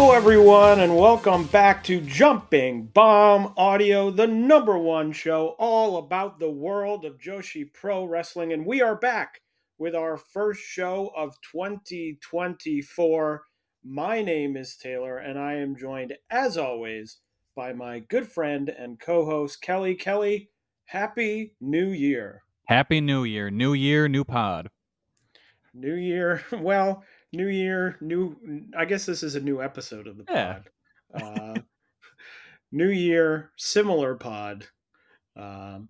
Hello, 0.00 0.12
everyone, 0.12 0.78
and 0.78 0.96
welcome 0.96 1.42
back 1.48 1.82
to 1.82 2.00
Jumping 2.00 2.86
Bomb 2.86 3.52
Audio, 3.56 4.12
the 4.12 4.28
number 4.28 4.78
one 4.78 5.10
show 5.10 5.56
all 5.58 5.96
about 5.96 6.38
the 6.38 6.48
world 6.48 7.04
of 7.04 7.18
Joshi 7.18 7.64
Pro 7.74 8.04
Wrestling. 8.04 8.52
And 8.52 8.64
we 8.64 8.80
are 8.80 8.94
back 8.94 9.40
with 9.76 9.96
our 9.96 10.16
first 10.16 10.60
show 10.60 11.10
of 11.16 11.34
2024. 11.52 13.42
My 13.84 14.22
name 14.22 14.56
is 14.56 14.76
Taylor, 14.76 15.18
and 15.18 15.36
I 15.36 15.54
am 15.54 15.74
joined, 15.74 16.16
as 16.30 16.56
always, 16.56 17.18
by 17.56 17.72
my 17.72 17.98
good 17.98 18.28
friend 18.28 18.68
and 18.68 19.00
co 19.00 19.24
host, 19.24 19.60
Kelly. 19.60 19.96
Kelly, 19.96 20.50
Happy 20.84 21.54
New 21.60 21.88
Year. 21.88 22.44
Happy 22.66 23.00
New 23.00 23.24
Year. 23.24 23.50
New 23.50 23.72
year, 23.72 24.06
new 24.06 24.22
pod. 24.22 24.70
New 25.74 25.96
Year. 25.96 26.44
Well, 26.52 27.02
new 27.32 27.48
year, 27.48 27.96
new. 28.00 28.36
I 28.76 28.84
guess 28.84 29.06
this 29.06 29.22
is 29.22 29.34
a 29.34 29.40
new 29.40 29.62
episode 29.62 30.06
of 30.06 30.16
the 30.16 30.24
Yeah. 30.28 30.60
pod. 31.14 31.22
Uh, 31.22 31.60
new 32.72 32.88
year, 32.90 33.52
similar 33.56 34.14
pod. 34.14 34.66
Um, 35.36 35.88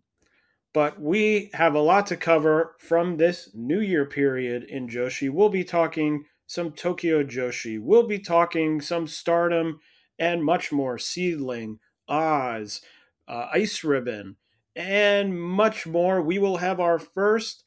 but 0.75 1.01
we 1.01 1.51
have 1.55 1.75
a 1.75 1.81
lot 1.81 2.07
to 2.09 2.17
cover 2.17 2.77
from 2.79 3.17
this 3.17 3.51
new 3.55 3.81
year 3.81 4.05
period 4.05 4.65
in 4.65 4.89
Joshi. 4.89 5.31
We'll 5.31 5.49
be 5.49 5.65
talking 5.65 6.25
some 6.47 6.73
Tokyo 6.73 7.23
Joshi. 7.25 7.81
We'll 7.81 8.07
be 8.07 8.19
talking 8.19 8.81
some 8.81 9.07
Stardom 9.07 9.81
and 10.19 10.45
much 10.45 10.71
more. 10.73 10.99
SEAdLINNNG, 10.99 11.79
Oz, 12.09 12.81
uh, 13.27 13.49
Ice 13.53 13.83
Ribbon, 13.85 14.37
and 14.77 15.41
much 15.41 15.87
more. 15.87 16.23
We 16.23 16.39
will 16.39 16.59
have 16.59 16.81
our 16.81 16.99
first 16.99 17.65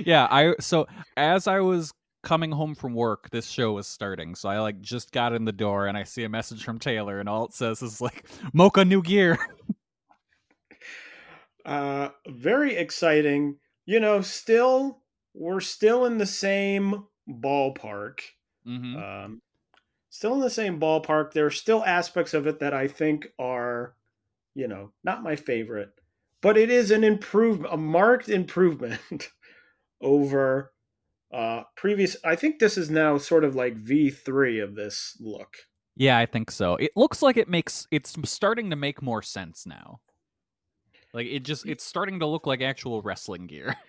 Yeah, 0.06 0.28
I 0.30 0.54
so 0.60 0.88
as 1.18 1.48
I 1.48 1.60
was 1.60 1.92
coming 2.24 2.52
home 2.52 2.76
from 2.76 2.94
work, 2.94 3.30
this 3.30 3.48
show 3.50 3.74
was 3.74 3.88
starting. 3.88 4.36
So 4.36 4.50
I 4.50 4.60
like 4.60 4.82
just 4.82 5.12
got 5.12 5.34
in 5.34 5.46
the 5.46 5.52
door 5.52 5.88
and 5.88 5.98
I 5.98 6.04
see 6.04 6.24
a 6.24 6.30
message 6.30 6.64
from 6.64 6.80
Taylor 6.80 7.20
and 7.20 7.30
all 7.30 7.46
it 7.46 7.54
says 7.54 7.82
is 7.82 8.02
like 8.02 8.28
Moka 8.54 8.88
new 8.88 9.02
gear. 9.02 9.38
Uh, 11.66 12.12
very 12.30 12.78
exciting. 12.78 13.58
You 13.86 14.00
know, 14.00 14.22
still, 14.22 15.02
we're 15.34 15.60
still 15.60 16.06
in 16.06 16.18
the 16.18 16.26
same 16.26 17.06
ballpark. 17.30 18.22
hmm 18.66 18.96
Um, 18.96 19.42
still 20.10 20.34
in 20.36 20.40
the 20.40 20.50
same 20.50 20.80
ballpark. 20.80 21.34
There 21.34 21.46
are 21.46 21.52
still 21.52 21.84
aspects 21.84 22.34
of 22.34 22.48
it 22.48 22.60
that 22.60 22.74
I 22.74 22.88
think 22.88 23.28
are, 23.38 23.96
you 24.56 24.70
know, 24.70 24.94
not 25.04 25.24
my 25.24 25.36
favorite, 25.36 25.92
but 26.42 26.58
it 26.58 26.70
is 26.70 26.90
an 26.90 27.04
improvement, 27.04 27.74
a 27.74 27.78
marked 27.78 28.30
improvement 28.30 29.02
over 30.02 30.72
uh 31.34 31.64
previous. 31.76 32.16
I 32.24 32.36
think 32.36 32.60
this 32.60 32.78
is 32.78 32.90
now 32.90 33.18
sort 33.18 33.44
of 33.44 33.56
like 33.56 33.84
V3 33.84 34.64
of 34.64 34.76
this 34.76 35.18
look. 35.20 35.58
Yeah, 35.96 36.18
I 36.18 36.26
think 36.26 36.52
so. 36.52 36.76
It 36.76 36.92
looks 36.96 37.22
like 37.22 37.38
it 37.38 37.50
makes 37.50 37.88
it's 37.92 38.16
starting 38.26 38.70
to 38.70 38.76
make 38.76 39.02
more 39.02 39.22
sense 39.22 39.66
now. 39.66 40.00
Like 41.14 41.28
it 41.28 41.40
just 41.40 41.66
it's 41.66 41.84
starting 41.84 42.20
to 42.20 42.28
look 42.28 42.46
like 42.46 42.62
actual 42.62 43.02
wrestling 43.02 43.48
gear. 43.48 43.76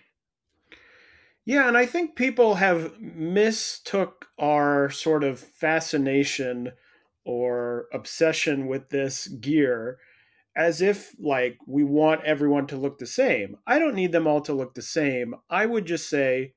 Yeah, 1.48 1.66
and 1.66 1.78
I 1.78 1.86
think 1.86 2.14
people 2.14 2.56
have 2.56 3.00
mistook 3.00 4.26
our 4.38 4.90
sort 4.90 5.24
of 5.24 5.40
fascination 5.40 6.72
or 7.24 7.86
obsession 7.90 8.66
with 8.66 8.90
this 8.90 9.28
gear 9.28 9.96
as 10.54 10.82
if 10.82 11.16
like 11.18 11.56
we 11.66 11.84
want 11.84 12.22
everyone 12.24 12.66
to 12.66 12.76
look 12.76 12.98
the 12.98 13.06
same. 13.06 13.56
I 13.66 13.78
don't 13.78 13.94
need 13.94 14.12
them 14.12 14.26
all 14.26 14.42
to 14.42 14.52
look 14.52 14.74
the 14.74 14.82
same. 14.82 15.36
I 15.48 15.64
would 15.64 15.86
just 15.86 16.10
say 16.10 16.52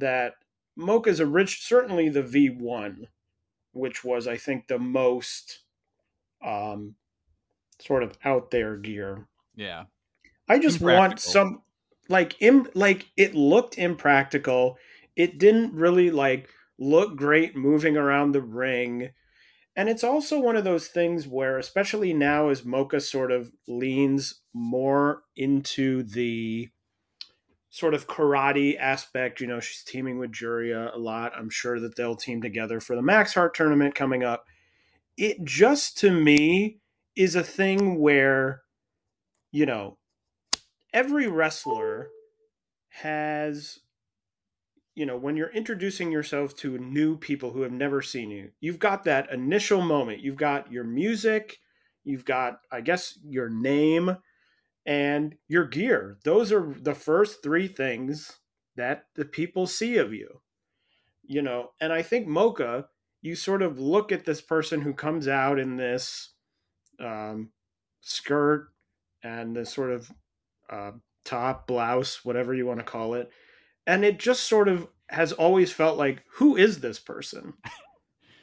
that 0.00 0.34
Moka's 0.78 1.20
a 1.20 1.26
rich 1.26 1.62
certainly 1.62 2.08
the 2.08 2.22
V1, 2.22 3.06
which 3.72 4.04
was 4.04 4.26
I 4.26 4.36
think 4.36 4.68
the 4.68 4.78
most 4.78 5.60
um 6.44 6.94
sort 7.80 8.02
of 8.02 8.18
out 8.24 8.50
there 8.50 8.76
gear. 8.76 9.28
yeah. 9.54 9.84
I 10.48 10.58
just 10.58 10.80
want 10.80 11.20
some 11.20 11.62
like 12.08 12.40
Im 12.40 12.68
like 12.74 13.08
it 13.16 13.34
looked 13.34 13.78
impractical. 13.78 14.78
It 15.16 15.38
didn't 15.38 15.74
really 15.74 16.10
like 16.10 16.48
look 16.78 17.16
great 17.16 17.56
moving 17.56 17.96
around 17.96 18.32
the 18.32 18.42
ring. 18.42 19.10
And 19.76 19.88
it's 19.88 20.02
also 20.02 20.40
one 20.40 20.56
of 20.56 20.64
those 20.64 20.88
things 20.88 21.28
where 21.28 21.58
especially 21.58 22.12
now 22.12 22.48
as 22.48 22.62
Moka 22.62 23.00
sort 23.00 23.30
of 23.30 23.52
leans 23.68 24.40
more 24.52 25.22
into 25.36 26.02
the 26.02 26.70
sort 27.70 27.94
of 27.94 28.06
karate 28.06 28.78
aspect, 28.78 29.40
you 29.40 29.46
know, 29.46 29.60
she's 29.60 29.82
teaming 29.82 30.18
with 30.18 30.32
Juria 30.32 30.94
a 30.94 30.98
lot. 30.98 31.32
I'm 31.36 31.50
sure 31.50 31.78
that 31.80 31.96
they'll 31.96 32.16
team 32.16 32.40
together 32.40 32.80
for 32.80 32.96
the 32.96 33.02
Max 33.02 33.34
Heart 33.34 33.54
tournament 33.54 33.94
coming 33.94 34.24
up. 34.24 34.46
It 35.16 35.44
just 35.44 35.98
to 35.98 36.10
me 36.10 36.78
is 37.16 37.34
a 37.34 37.42
thing 37.42 37.98
where 37.98 38.62
you 39.50 39.66
know, 39.66 39.96
every 40.92 41.26
wrestler 41.26 42.08
has 42.88 43.78
you 44.94 45.06
know 45.06 45.16
when 45.16 45.36
you're 45.36 45.50
introducing 45.50 46.10
yourself 46.10 46.56
to 46.56 46.78
new 46.78 47.16
people 47.16 47.52
who 47.52 47.62
have 47.62 47.70
never 47.70 48.02
seen 48.02 48.30
you 48.30 48.50
you've 48.60 48.78
got 48.78 49.04
that 49.04 49.30
initial 49.30 49.80
moment 49.80 50.20
you've 50.20 50.36
got 50.36 50.72
your 50.72 50.82
music 50.82 51.58
you've 52.02 52.24
got 52.24 52.60
i 52.72 52.80
guess 52.80 53.16
your 53.22 53.48
name 53.48 54.16
and 54.88 55.36
your 55.46 55.66
gear 55.66 56.18
those 56.24 56.50
are 56.50 56.74
the 56.80 56.94
first 56.94 57.42
three 57.42 57.68
things 57.68 58.38
that 58.74 59.04
the 59.14 59.24
people 59.24 59.66
see 59.66 59.98
of 59.98 60.12
you 60.12 60.40
you 61.22 61.42
know 61.42 61.70
and 61.80 61.92
i 61.92 62.02
think 62.02 62.26
Moka 62.26 62.86
you 63.22 63.34
sort 63.34 63.62
of 63.62 63.78
look 63.78 64.12
at 64.12 64.24
this 64.24 64.40
person 64.40 64.80
who 64.80 64.92
comes 64.92 65.28
out 65.28 65.58
in 65.58 65.76
this 65.76 66.30
um, 67.00 67.50
skirt 68.00 68.68
and 69.22 69.56
this 69.56 69.72
sort 69.72 69.90
of 69.90 70.12
uh, 70.70 70.92
top 71.24 71.66
blouse, 71.66 72.24
whatever 72.24 72.54
you 72.54 72.66
want 72.66 72.78
to 72.78 72.84
call 72.84 73.14
it, 73.14 73.30
and 73.86 74.04
it 74.04 74.18
just 74.18 74.44
sort 74.44 74.68
of 74.68 74.88
has 75.08 75.32
always 75.32 75.72
felt 75.72 75.98
like, 75.98 76.22
who 76.34 76.56
is 76.56 76.80
this 76.80 76.98
person? 76.98 77.54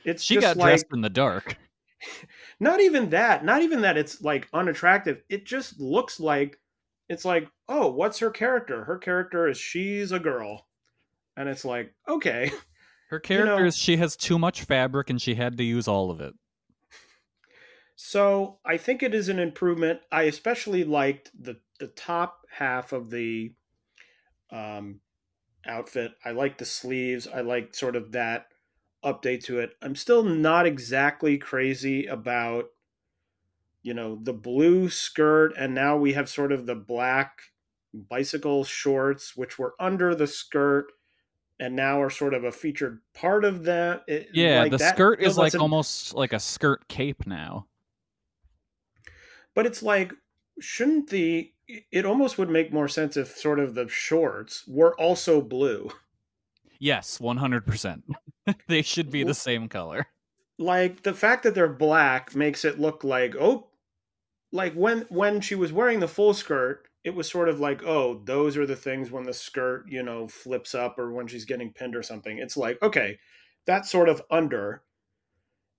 It's 0.08 0.22
She 0.22 0.36
just 0.36 0.46
got 0.46 0.58
like 0.58 0.68
dressed 0.68 0.86
in 0.94 1.02
the 1.02 1.10
dark. 1.10 1.58
not 2.60 2.80
even 2.82 3.10
that, 3.10 3.44
not 3.46 3.62
even 3.62 3.82
that. 3.82 3.98
It's 3.98 4.22
like 4.22 4.48
unattractive. 4.54 5.22
It 5.30 5.46
just 5.46 5.80
looks 5.80 6.20
like 6.20 6.60
it's 7.10 7.26
like, 7.26 7.48
oh, 7.70 7.90
what's 7.92 8.20
her 8.20 8.32
character? 8.32 8.84
Her 8.86 8.98
character 8.98 9.48
is 9.48 9.58
she's 9.58 10.12
a 10.12 10.20
girl, 10.20 10.68
and 11.38 11.48
it's 11.50 11.66
like, 11.66 11.94
okay, 12.08 12.52
Her 13.10 13.22
You 13.30 13.38
know- 13.38 13.44
character 13.46 13.66
is 13.66 13.78
she 13.78 13.98
has 13.98 14.16
too 14.16 14.40
much 14.40 14.64
fabric 14.64 15.12
and 15.12 15.22
she 15.22 15.36
had 15.36 15.58
to 15.58 15.64
use 15.64 15.88
all 15.88 16.10
of 16.10 16.22
it. 16.22 16.34
So 17.96 18.60
I 18.66 18.78
think 18.78 19.04
it 19.04 19.14
is 19.14 19.30
an 19.30 19.40
improvement. 19.40 20.02
I 20.12 20.24
especially 20.24 20.84
liked 20.84 21.32
the 21.40 21.60
the 21.80 21.88
top 21.88 22.42
half 22.50 22.94
of 22.94 23.10
the 23.10 23.54
um, 24.52 25.02
outfit. 25.66 26.14
I 26.24 26.32
like 26.32 26.58
the 26.58 26.66
sleeves. 26.66 27.28
I 27.28 27.42
like 27.42 27.76
sort 27.76 27.96
of 27.96 28.12
that 28.14 28.48
update 29.06 29.44
to 29.46 29.60
it. 29.60 29.78
I'm 29.82 29.96
still 29.96 30.24
not 30.24 30.66
exactly 30.66 31.38
crazy 31.38 32.08
about 32.08 32.66
you 33.84 33.94
know 33.94 34.16
the 34.22 34.34
blue 34.34 34.90
skirt, 34.90 35.54
and 35.58 35.74
now 35.74 35.98
we 35.98 36.14
have 36.14 36.30
sort 36.30 36.52
of 36.52 36.66
the 36.66 36.76
black 36.76 37.42
bicycle 37.94 38.64
shorts, 38.64 39.36
which 39.36 39.58
were 39.60 39.76
under 39.80 40.16
the 40.16 40.28
skirt. 40.28 40.88
And 41.60 41.76
now 41.76 42.02
are 42.02 42.10
sort 42.10 42.34
of 42.34 42.44
a 42.44 42.52
featured 42.52 43.02
part 43.14 43.46
of 43.46 43.64
that. 43.66 44.04
It- 44.08 44.30
Yeah, 44.34 44.62
like 44.62 44.72
the 44.72 44.80
that 44.80 44.96
skirt 44.96 45.22
is 45.22 45.38
like 45.38 45.54
an- 45.54 45.62
almost 45.62 46.14
like 46.14 46.34
a 46.34 46.40
skirt 46.40 46.88
cape 46.90 47.28
now. 47.28 47.68
but 49.54 49.66
it's 49.66 49.82
like 49.84 50.14
shouldn't 50.60 51.10
the 51.10 51.54
it 51.68 52.06
almost 52.06 52.38
would 52.38 52.50
make 52.50 52.72
more 52.72 52.88
sense 52.88 53.18
if 53.18 53.36
sort 53.38 53.60
of 53.60 53.74
the 53.76 53.88
shorts 53.88 54.68
were 54.68 54.96
also 55.00 55.42
blue 55.42 55.90
Yes, 56.86 57.18
100%. 57.18 58.04
they 58.68 58.84
should 58.84 59.10
be 59.10 59.24
the 59.24 59.34
same 59.34 59.68
color. 59.68 60.06
like 60.60 61.02
the 61.02 61.16
fact 61.16 61.42
that 61.42 61.56
they're 61.56 61.68
black 61.68 62.36
makes 62.36 62.64
it 62.64 62.80
look 62.80 63.04
like 63.04 63.36
oh 63.38 63.68
like 64.52 64.74
when 64.74 65.02
when 65.10 65.42
she 65.42 65.56
was 65.56 65.74
wearing 65.74 66.00
the 66.00 66.08
full 66.08 66.34
skirt 66.34 66.88
it 67.04 67.16
was 67.16 67.28
sort 67.30 67.50
of 67.50 67.60
like 67.60 67.84
oh 67.84 68.22
those 68.26 68.56
are 68.56 68.68
the 68.68 68.76
things 68.76 69.10
when 69.10 69.24
the 69.24 69.34
skirt 69.34 69.84
you 69.90 70.04
know 70.04 70.28
flips 70.28 70.76
up 70.76 71.00
or 71.00 71.12
when 71.12 71.26
she's 71.26 71.44
getting 71.44 71.74
pinned 71.74 71.96
or 71.96 72.04
something 72.04 72.38
it's 72.38 72.56
like 72.56 72.82
okay 72.84 73.18
that's 73.66 73.92
sort 73.92 74.08
of 74.08 74.22
under 74.30 74.84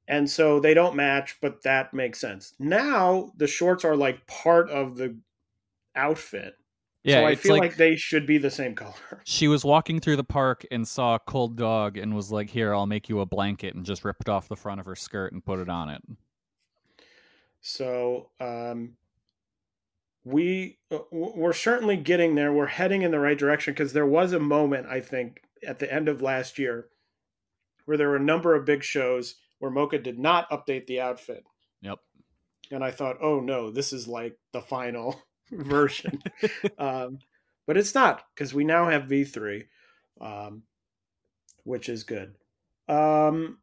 and 0.08 0.28
so 0.28 0.58
they 0.58 0.75
don't 0.75 0.96
match 0.96 1.36
but 1.40 1.62
that 1.62 1.94
makes 1.94 2.20
sense 2.20 2.52
now 2.58 3.32
the 3.36 3.46
shorts 3.46 3.84
are 3.84 3.96
like 3.96 4.26
part 4.26 4.68
of 4.68 4.96
the 4.96 5.16
outfit 5.94 6.54
Yeah, 7.06 7.20
so 7.20 7.26
I 7.26 7.34
feel 7.36 7.52
like, 7.52 7.62
like, 7.62 7.76
they 7.76 7.94
should 7.94 8.26
be 8.26 8.36
the 8.36 8.50
same 8.50 8.75
color. 8.75 8.94
she 9.25 9.46
was 9.46 9.64
walking 9.64 10.00
through 10.00 10.16
the 10.16 10.25
park 10.25 10.66
and 10.72 10.86
saw 10.86 11.14
a 11.14 11.20
cold 11.20 11.56
dog 11.56 11.96
and 11.96 12.16
was 12.16 12.32
like, 12.32 12.50
"Here, 12.50 12.75
I'll 12.75 12.86
make 12.86 13.08
you 13.08 13.20
a 13.20 13.26
blanket," 13.26 13.76
and 13.76 13.86
just 13.86 14.04
ripped 14.04 14.28
off 14.28 14.48
the 14.48 14.56
front 14.56 14.80
of 14.80 14.86
her 14.86 14.96
skirt 14.96 15.32
and 15.32 15.44
put 15.44 15.60
it 15.60 15.68
on 15.68 15.88
it. 15.88 16.02
So 17.60 18.30
um, 18.40 18.96
we 20.25 20.78
uh, 20.90 20.98
we're 21.12 21.52
certainly 21.52 21.96
getting 21.96 22.34
there. 22.34 22.52
We're 22.52 22.66
heading 22.66 23.02
in 23.02 23.12
the 23.12 23.20
right 23.20 23.38
direction 23.38 23.72
because 23.72 23.92
there 23.92 24.06
was 24.06 24.32
a 24.32 24.40
moment 24.40 24.88
I 24.88 25.00
think 25.00 25.42
at 25.64 25.78
the 25.78 25.92
end 25.92 26.08
of 26.08 26.20
last 26.20 26.58
year 26.58 26.88
where 27.84 27.96
there 27.96 28.08
were 28.08 28.16
a 28.16 28.20
number 28.20 28.56
of 28.56 28.64
big 28.64 28.82
shows 28.82 29.36
where 29.60 29.70
Moka 29.70 30.02
did 30.02 30.18
not 30.18 30.50
update 30.50 30.88
the 30.88 31.00
outfit, 31.00 31.44
Yep. 31.82 32.00
and 32.72 32.82
I 32.82 32.90
thought, 32.90 33.18
oh 33.22 33.38
no, 33.38 33.70
this 33.70 33.92
is 33.92 34.08
like 34.08 34.36
the 34.52 34.60
final 34.60 35.22
version. 35.52 36.22
um, 36.78 37.18
but 37.66 37.76
it's 37.76 37.94
not 37.94 38.24
because 38.34 38.54
we 38.54 38.64
now 38.64 38.88
have 38.88 39.04
V3, 39.04 39.64
um, 40.20 40.62
which 41.64 41.88
is 41.88 42.04
good. 42.04 42.34
Um, 42.88 43.58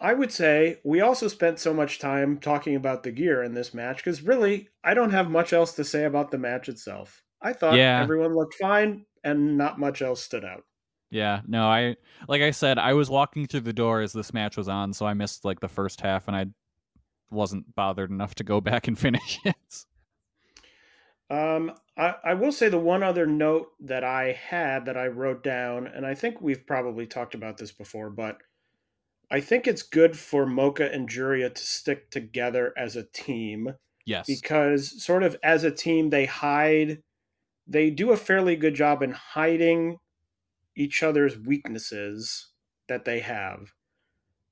I 0.00 0.12
would 0.12 0.32
say 0.32 0.78
we 0.84 1.00
also 1.00 1.28
spent 1.28 1.58
so 1.58 1.72
much 1.72 1.98
time 1.98 2.38
talking 2.38 2.76
about 2.76 3.02
the 3.02 3.12
gear 3.12 3.42
in 3.42 3.54
this 3.54 3.72
match 3.74 3.98
because 3.98 4.22
really, 4.22 4.68
I 4.84 4.94
don't 4.94 5.10
have 5.12 5.30
much 5.30 5.52
else 5.52 5.74
to 5.74 5.84
say 5.84 6.04
about 6.04 6.30
the 6.30 6.38
match 6.38 6.68
itself. 6.68 7.22
I 7.40 7.52
thought 7.52 7.76
Yeah. 7.76 8.00
everyone 8.02 8.34
looked 8.34 8.54
fine. 8.54 9.04
and 9.24 9.58
not 9.58 9.76
much 9.80 10.02
else 10.02 10.22
stood 10.22 10.44
out. 10.44 10.62
Yeah, 11.10 11.40
no, 11.48 11.66
I 11.66 11.96
like 12.28 12.42
I 12.42 12.52
said, 12.52 12.78
I 12.78 12.92
was 12.92 13.10
walking 13.10 13.46
through 13.46 13.62
the 13.62 13.72
door 13.72 14.00
as 14.00 14.12
this 14.12 14.32
match 14.32 14.56
was 14.56 14.68
on, 14.68 14.92
so 14.92 15.04
I 15.04 15.14
missed 15.14 15.44
like 15.44 15.58
the 15.58 15.68
first 15.68 16.00
half, 16.00 16.28
and 16.28 16.36
I 16.36 16.46
wasn't 17.30 17.74
bothered 17.74 18.10
enough 18.10 18.36
to 18.36 18.44
go 18.44 18.60
back 18.70 18.86
and 18.86 18.96
finish 18.96 19.40
it. 19.44 19.84
Um, 21.28 21.72
I, 21.96 22.14
I 22.24 22.34
will 22.34 22.52
say 22.52 22.68
the 22.68 22.78
one 22.78 23.02
other 23.02 23.26
note 23.26 23.72
that 23.80 24.04
I 24.04 24.32
had 24.32 24.86
that 24.86 24.96
I 24.96 25.08
wrote 25.08 25.42
down, 25.42 25.86
and 25.86 26.06
I 26.06 26.14
think 26.14 26.40
we've 26.40 26.66
probably 26.66 27.06
talked 27.06 27.34
about 27.34 27.58
this 27.58 27.72
before, 27.72 28.10
but 28.10 28.38
I 29.30 29.40
think 29.40 29.66
it's 29.66 29.82
good 29.82 30.16
for 30.16 30.46
Moka 30.46 30.92
and 30.92 31.08
Juria 31.08 31.52
to 31.52 31.62
stick 31.62 32.10
together 32.10 32.72
as 32.76 32.94
a 32.94 33.02
team 33.02 33.74
Yes, 34.04 34.26
because, 34.28 35.02
sort 35.02 35.24
of, 35.24 35.36
as 35.42 35.64
a 35.64 35.72
team, 35.72 36.10
they 36.10 36.26
hide, 36.26 37.02
they 37.66 37.90
do 37.90 38.12
a 38.12 38.16
fairly 38.16 38.54
good 38.54 38.74
job 38.74 39.02
in 39.02 39.10
hiding 39.10 39.98
each 40.76 41.02
other's 41.02 41.36
weaknesses 41.36 42.50
that 42.88 43.04
they 43.04 43.18
have. 43.18 43.72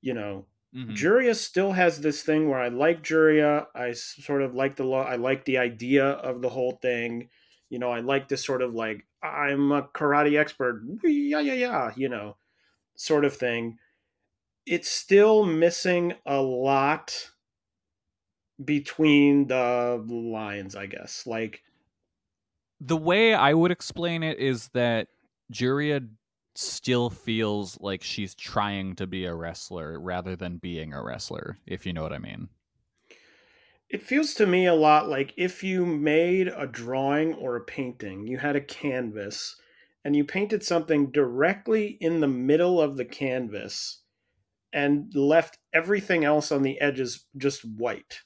You 0.01 0.13
know, 0.13 0.45
Mhm. 0.75 0.95
Juria 0.95 1.35
still 1.35 1.71
has 1.73 2.01
this 2.01 2.23
thing 2.23 2.49
where 2.49 2.59
I 2.59 2.67
like 2.69 3.03
Juria. 3.03 3.67
I 3.75 3.93
sort 3.93 4.41
of 4.41 4.55
like 4.55 4.75
the 4.75 4.83
law. 4.83 5.03
I 5.03 5.15
like 5.15 5.45
the 5.45 5.57
idea 5.57 6.05
of 6.05 6.41
the 6.41 6.49
whole 6.49 6.73
thing. 6.73 7.29
You 7.69 7.79
know, 7.79 7.91
I 7.91 8.01
like 8.01 8.27
this 8.27 8.45
sort 8.45 8.61
of 8.61 8.73
like 8.75 9.07
I'm 9.23 9.71
a 9.71 9.83
karate 9.83 10.37
expert. 10.39 10.83
Yeah, 11.03 11.39
yeah, 11.39 11.53
yeah. 11.53 11.93
You 11.95 12.09
know, 12.09 12.37
sort 12.95 13.25
of 13.25 13.35
thing. 13.35 13.79
It's 14.65 14.89
still 14.89 15.45
missing 15.45 16.15
a 16.25 16.41
lot 16.41 17.31
between 18.63 19.47
the 19.47 20.03
lines, 20.07 20.75
I 20.75 20.85
guess. 20.85 21.25
Like, 21.27 21.63
the 22.79 22.97
way 22.97 23.33
I 23.33 23.53
would 23.53 23.71
explain 23.71 24.23
it 24.23 24.37
is 24.39 24.69
that 24.69 25.07
Juria 25.51 26.07
still 26.57 27.09
feels 27.09 27.77
like 27.81 28.03
she's 28.03 28.35
trying 28.35 28.95
to 28.95 29.07
be 29.07 29.25
a 29.25 29.33
wrestler 29.33 29.99
rather 29.99 30.35
than 30.35 30.57
being 30.57 30.93
a 30.93 31.03
wrestler, 31.03 31.57
if 31.65 31.85
you 31.85 31.93
know 31.93 32.03
what 32.03 32.13
I 32.13 32.19
mean. 32.19 32.49
It 33.89 34.01
feels 34.01 34.33
to 34.35 34.47
me 34.47 34.65
a 34.65 34.73
lot 34.73 35.07
like 35.07 35.33
if 35.37 35.63
you 35.63 35.85
made 35.85 36.47
a 36.47 36.65
drawing 36.65 37.33
or 37.35 37.55
a 37.55 37.63
painting, 37.63 38.25
you 38.27 38.37
had 38.37 38.55
a 38.55 38.61
canvas, 38.61 39.55
and 40.03 40.15
you 40.15 40.23
painted 40.23 40.63
something 40.63 41.11
directly 41.11 41.97
in 42.01 42.19
the 42.19 42.27
middle 42.27 42.81
of 42.81 42.97
the 42.97 43.05
canvas 43.05 44.01
and 44.73 45.13
left 45.15 45.57
everything 45.73 46.25
else 46.25 46.51
on 46.51 46.63
the 46.63 46.79
edges 46.81 47.25
just 47.37 47.63
white. 47.63 48.19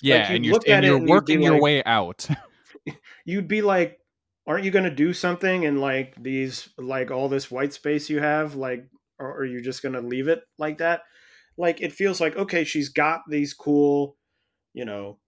Yeah, 0.00 0.32
you'd 0.32 0.36
and 0.36 0.44
you're 0.44 0.60
and 0.66 0.84
you're 0.84 1.06
working 1.06 1.42
your 1.42 1.52
like- 1.52 1.62
way 1.62 1.84
out. 1.84 2.26
You'd 3.24 3.48
be 3.48 3.62
like, 3.62 3.98
aren't 4.46 4.64
you 4.64 4.70
going 4.70 4.84
to 4.84 4.90
do 4.90 5.12
something 5.12 5.62
in 5.62 5.80
like 5.80 6.14
these, 6.20 6.68
like 6.78 7.10
all 7.10 7.28
this 7.28 7.50
white 7.50 7.72
space 7.72 8.10
you 8.10 8.20
have? 8.20 8.54
Like, 8.54 8.88
or 9.18 9.38
are 9.38 9.44
you 9.44 9.60
just 9.60 9.82
going 9.82 9.94
to 9.94 10.00
leave 10.00 10.28
it 10.28 10.42
like 10.58 10.78
that? 10.78 11.02
Like, 11.56 11.80
it 11.80 11.92
feels 11.92 12.20
like, 12.20 12.36
okay, 12.36 12.64
she's 12.64 12.88
got 12.88 13.20
these 13.28 13.54
cool, 13.54 14.16
you 14.72 14.84
know, 14.84 15.18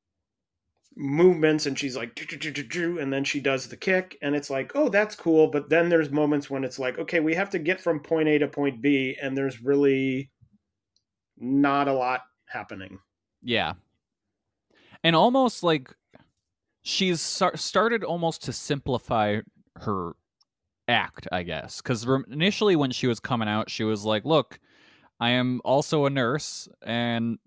movements 0.96 1.66
and 1.66 1.78
she's 1.78 1.96
like, 1.96 2.18
and 2.18 3.12
then 3.12 3.24
she 3.24 3.40
does 3.40 3.68
the 3.68 3.76
kick 3.76 4.16
and 4.22 4.34
it's 4.34 4.50
like, 4.50 4.72
oh, 4.74 4.88
that's 4.88 5.14
cool. 5.14 5.48
But 5.48 5.68
then 5.68 5.88
there's 5.88 6.10
moments 6.10 6.48
when 6.48 6.64
it's 6.64 6.78
like, 6.78 6.98
okay, 6.98 7.20
we 7.20 7.34
have 7.34 7.50
to 7.50 7.58
get 7.58 7.80
from 7.80 8.00
point 8.00 8.28
A 8.28 8.38
to 8.38 8.48
point 8.48 8.80
B 8.80 9.16
and 9.20 9.36
there's 9.36 9.62
really 9.62 10.30
not 11.36 11.88
a 11.88 11.92
lot 11.92 12.22
happening. 12.46 12.98
Yeah. 13.42 13.74
And 15.02 15.16
almost 15.16 15.62
like 15.62 15.94
she's 16.84 17.20
started 17.20 18.04
almost 18.04 18.44
to 18.44 18.52
simplify 18.52 19.40
her 19.76 20.12
act, 20.86 21.26
I 21.32 21.42
guess. 21.42 21.82
Because 21.82 22.06
initially, 22.30 22.76
when 22.76 22.92
she 22.92 23.08
was 23.08 23.18
coming 23.18 23.48
out, 23.48 23.68
she 23.68 23.82
was 23.82 24.04
like, 24.04 24.24
Look, 24.24 24.60
I 25.18 25.30
am 25.30 25.60
also 25.64 26.04
a 26.06 26.10
nurse 26.10 26.68
and 26.86 27.38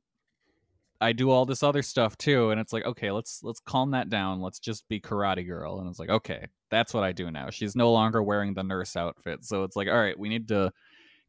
I 1.00 1.14
do 1.14 1.30
all 1.30 1.46
this 1.46 1.64
other 1.64 1.84
stuff 1.84 2.18
too. 2.18 2.50
And 2.50 2.60
it's 2.60 2.74
like, 2.74 2.86
okay, 2.86 3.12
let's 3.12 3.42
let's 3.44 3.60
calm 3.60 3.92
that 3.92 4.10
down. 4.10 4.42
Let's 4.42 4.60
just 4.60 4.88
be 4.90 5.00
karate 5.00 5.46
girl. 5.46 5.80
And 5.80 5.90
it's 5.90 6.00
like, 6.00 6.10
okay, 6.10 6.48
that's 6.72 6.94
what 6.94 7.04
I 7.04 7.12
do 7.12 7.30
now. 7.30 7.50
She's 7.52 7.76
no 7.76 7.92
longer 7.92 8.24
wearing 8.24 8.54
the 8.54 8.64
nurse 8.64 8.96
outfit. 8.96 9.46
So 9.46 9.64
it's 9.64 9.76
like, 9.76 9.88
all 9.88 10.00
right, 10.00 10.18
we 10.18 10.30
need 10.30 10.48
to 10.48 10.72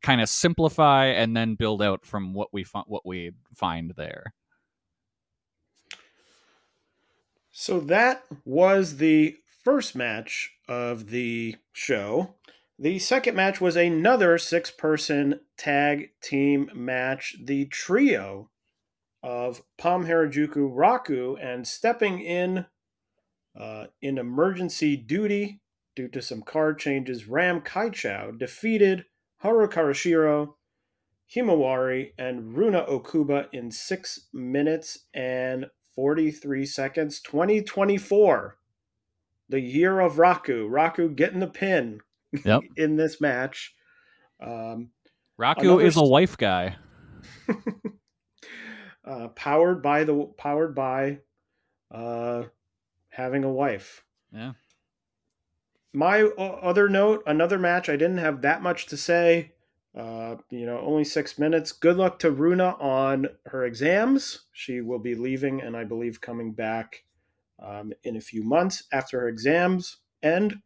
kind 0.03 0.21
of 0.21 0.29
simplify 0.29 1.07
and 1.07 1.37
then 1.37 1.55
build 1.55 1.83
out 1.83 2.07
from 2.07 2.33
what 2.33 2.49
we 2.53 2.65
fi- 2.65 2.85
what 2.87 3.05
we 3.05 3.33
find 3.55 3.93
there. 3.97 4.33
So 7.61 7.81
that 7.81 8.23
was 8.45 8.99
the 8.99 9.37
first 9.65 9.97
match 9.97 10.53
of 10.69 11.11
the 11.11 11.57
show. 11.73 12.37
The 12.79 13.01
second 13.01 13.35
match 13.35 13.61
was 13.61 13.75
another 13.75 14.39
six 14.39 14.71
person 14.71 15.41
tag 15.57 16.11
team 16.23 16.71
match. 16.73 17.35
The 17.43 17.65
trio 17.65 18.51
of 19.25 19.63
Pom 19.77 20.07
Harajuku 20.07 20.73
Raku 20.73 21.37
and 21.43 21.67
stepping 21.67 22.21
in 22.21 22.67
uh, 23.59 23.87
in 24.01 24.19
emergency 24.19 24.97
duty 24.97 25.61
due 25.97 26.07
to 26.11 26.23
some 26.23 26.43
card 26.43 26.79
changes, 26.79 27.27
Ram 27.27 27.61
Kaicho 27.61 28.39
defeated 28.39 29.07
Haru 29.39 29.69
Kazashiro, 29.69 30.55
Himawari, 31.35 32.13
and 32.17 32.57
Runa 32.57 32.87
Okubo 32.89 33.49
in 33.53 33.73
six 33.73 34.29
minutes 34.33 35.07
and 35.13 35.67
43 35.99 36.65
seconds. 36.65 37.21
2024, 37.23 38.57
the 39.49 39.59
year 39.59 39.99
of 39.99 40.15
Raku. 40.15 40.71
Raku 40.71 41.13
getting 41.13 41.41
the 41.41 41.49
pin 41.49 41.99
Yep. 42.45 42.63
in 42.77 42.95
this 42.95 43.21
match. 43.21 43.75
Um, 44.41 44.91
Raku 45.41 45.83
is 45.83 45.97
a 45.97 46.05
wife 46.05 46.39
guy. 46.39 46.77
uh, 49.05 49.29
powered 49.35 49.83
by 49.83 50.05
the 50.05 50.31
powered 50.39 50.77
by 50.77 51.19
uh, 51.91 52.45
having 53.09 53.43
a 53.43 53.51
wife. 53.51 54.05
Yeah. 54.33 54.53
My 55.93 56.21
o- 56.21 56.61
other 56.63 56.89
note, 56.89 57.25
another 57.27 57.59
match. 57.59 57.89
I 57.89 57.97
didn't 57.97 58.19
have 58.19 58.43
that 58.43 58.63
much 58.63 58.87
to 58.87 58.97
say. 58.97 59.55
Uh, 59.97 60.37
you 60.51 60.67
know, 60.67 60.79
only 60.81 61.05
six 61.05 61.39
minutes. 61.39 61.73
Good 61.73 61.97
luck 61.97 62.19
to 62.21 62.31
Runa 62.31 62.77
on 62.79 63.29
her 63.47 63.65
exams. 63.65 64.47
She 64.53 64.81
will 64.81 64.99
be 64.99 65.15
leaving, 65.15 65.61
and 65.61 65.77
I 65.77 65.85
believe 65.85 66.21
coming 66.21 66.53
back 66.53 67.05
um, 67.61 67.93
in 68.05 68.17
a 68.17 68.21
few 68.21 68.45
months 68.45 68.85
after 68.93 69.21
her 69.21 69.29
exams 69.29 69.97
end. 70.23 70.57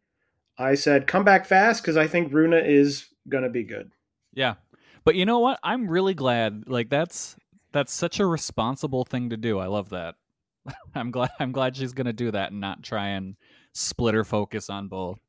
I 0.57 0.75
said, 0.75 1.07
come 1.07 1.23
back 1.23 1.45
fast 1.45 1.81
because 1.81 1.97
I 1.97 2.07
think 2.07 2.31
Runa 2.31 2.57
is 2.57 3.07
gonna 3.27 3.49
be 3.49 3.63
good. 3.63 3.91
Yeah. 4.33 4.55
But 5.03 5.15
you 5.15 5.25
know 5.25 5.39
what? 5.39 5.59
I'm 5.63 5.87
really 5.87 6.13
glad. 6.13 6.63
Like 6.67 6.89
that's 6.89 7.35
that's 7.71 7.91
such 7.91 8.19
a 8.19 8.25
responsible 8.25 9.03
thing 9.03 9.31
to 9.31 9.37
do. 9.37 9.59
I 9.59 9.65
love 9.65 9.89
that. 9.89 10.15
I'm 10.95 11.11
glad 11.11 11.31
I'm 11.39 11.51
glad 11.51 11.75
she's 11.75 11.93
gonna 11.93 12.13
do 12.13 12.31
that 12.31 12.51
and 12.51 12.61
not 12.61 12.83
try 12.83 13.09
and 13.09 13.35
split 13.73 14.13
her 14.13 14.23
focus 14.23 14.69
on 14.69 14.87
both. 14.87 15.19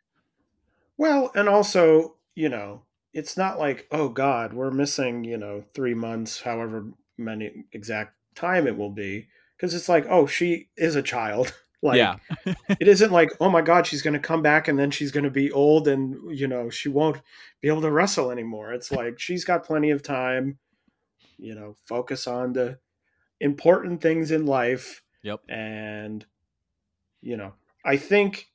Well, 0.97 1.33
and 1.35 1.49
also, 1.49 2.17
you 2.35 2.49
know, 2.49 2.83
it's 3.15 3.37
not 3.37 3.59
like, 3.59 3.87
oh 3.93 4.09
God, 4.09 4.53
we're 4.53 4.73
missing, 4.73 5.25
you 5.25 5.39
know, 5.39 5.65
three 5.73 5.95
months, 5.95 6.43
however 6.43 6.87
many 7.17 7.65
exact 7.73 8.17
time 8.35 8.67
it 8.67 8.77
will 8.77 8.91
be. 8.91 9.29
Because 9.57 9.73
it's 9.73 9.89
like, 9.89 10.05
oh, 10.11 10.27
she 10.27 10.69
is 10.77 10.97
a 10.97 11.03
child. 11.03 11.55
like, 11.83 11.97
yeah. 11.97 12.17
it 12.69 12.89
isn't 12.89 13.13
like, 13.13 13.31
oh 13.41 13.49
my 13.49 13.63
God, 13.63 13.87
she's 13.87 14.03
going 14.03 14.15
to 14.15 14.21
come 14.21 14.43
back 14.43 14.67
and 14.67 14.77
then 14.77 14.91
she's 14.91 15.13
going 15.13 15.25
to 15.25 15.31
be 15.31 15.53
old 15.53 15.87
and, 15.87 16.37
you 16.37 16.49
know, 16.49 16.69
she 16.69 16.89
won't 16.89 17.23
be 17.61 17.69
able 17.69 17.83
to 17.83 17.91
wrestle 17.91 18.33
anymore. 18.33 18.73
It's 18.73 18.91
like 18.91 19.21
she's 19.21 19.45
got 19.45 19.65
plenty 19.65 19.91
of 19.91 20.03
time, 20.03 20.59
you 21.39 21.55
know, 21.55 21.77
focus 21.87 22.27
on 22.27 22.53
the 22.53 22.79
important 23.41 24.03
things 24.03 24.33
in 24.33 24.45
life. 24.45 25.03
Yep. 25.23 25.41
And, 25.49 26.27
you 27.23 27.37
know, 27.37 27.55
I 27.85 27.97
think 27.97 28.49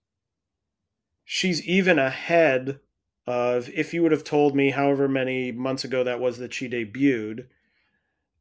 she's 1.24 1.66
even 1.66 1.98
ahead 1.98 2.82
of 3.30 3.70
if 3.70 3.94
you 3.94 4.02
would 4.02 4.12
have 4.12 4.24
told 4.24 4.56
me 4.56 4.72
however 4.72 5.08
many 5.08 5.52
months 5.52 5.84
ago 5.84 6.04
that 6.04 6.20
was 6.20 6.38
that 6.38 6.54
she 6.54 6.68
debuted 6.68 7.48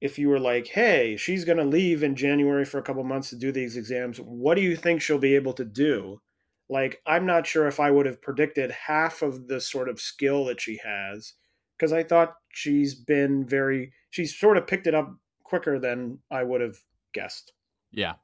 if 0.00 0.18
you 0.18 0.28
were 0.28 0.38
like 0.38 0.68
hey 0.68 1.16
she's 1.16 1.44
going 1.44 1.58
to 1.58 1.64
leave 1.64 2.02
in 2.02 2.16
january 2.16 2.64
for 2.64 2.78
a 2.78 2.82
couple 2.82 3.04
months 3.04 3.30
to 3.30 3.36
do 3.36 3.52
these 3.52 3.76
exams 3.76 4.18
what 4.18 4.54
do 4.54 4.60
you 4.60 4.76
think 4.76 5.00
she'll 5.00 5.18
be 5.18 5.34
able 5.34 5.52
to 5.52 5.64
do 5.64 6.20
like 6.68 7.00
i'm 7.06 7.26
not 7.26 7.46
sure 7.46 7.66
if 7.66 7.78
i 7.80 7.90
would 7.90 8.06
have 8.06 8.22
predicted 8.22 8.70
half 8.70 9.22
of 9.22 9.48
the 9.48 9.60
sort 9.60 9.88
of 9.88 10.00
skill 10.00 10.44
that 10.44 10.60
she 10.60 10.78
has 10.84 11.34
because 11.76 11.92
i 11.92 12.02
thought 12.02 12.34
she's 12.52 12.94
been 12.94 13.46
very 13.46 13.92
she's 14.10 14.38
sort 14.38 14.56
of 14.56 14.66
picked 14.66 14.86
it 14.86 14.94
up 14.94 15.14
quicker 15.42 15.78
than 15.78 16.18
i 16.30 16.42
would 16.42 16.60
have 16.60 16.76
guessed 17.12 17.52
Yeah. 17.92 18.14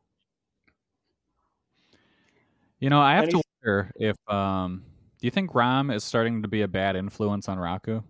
You 2.80 2.90
know, 2.90 3.00
I 3.00 3.14
have 3.14 3.30
to 3.30 3.42
wonder 3.62 3.90
if 3.96 4.16
um 4.28 4.84
do 5.24 5.26
you 5.26 5.30
think 5.30 5.54
Ram 5.54 5.90
is 5.90 6.04
starting 6.04 6.42
to 6.42 6.48
be 6.48 6.60
a 6.60 6.68
bad 6.68 6.96
influence 6.96 7.48
on 7.48 7.56
Raku? 7.56 8.04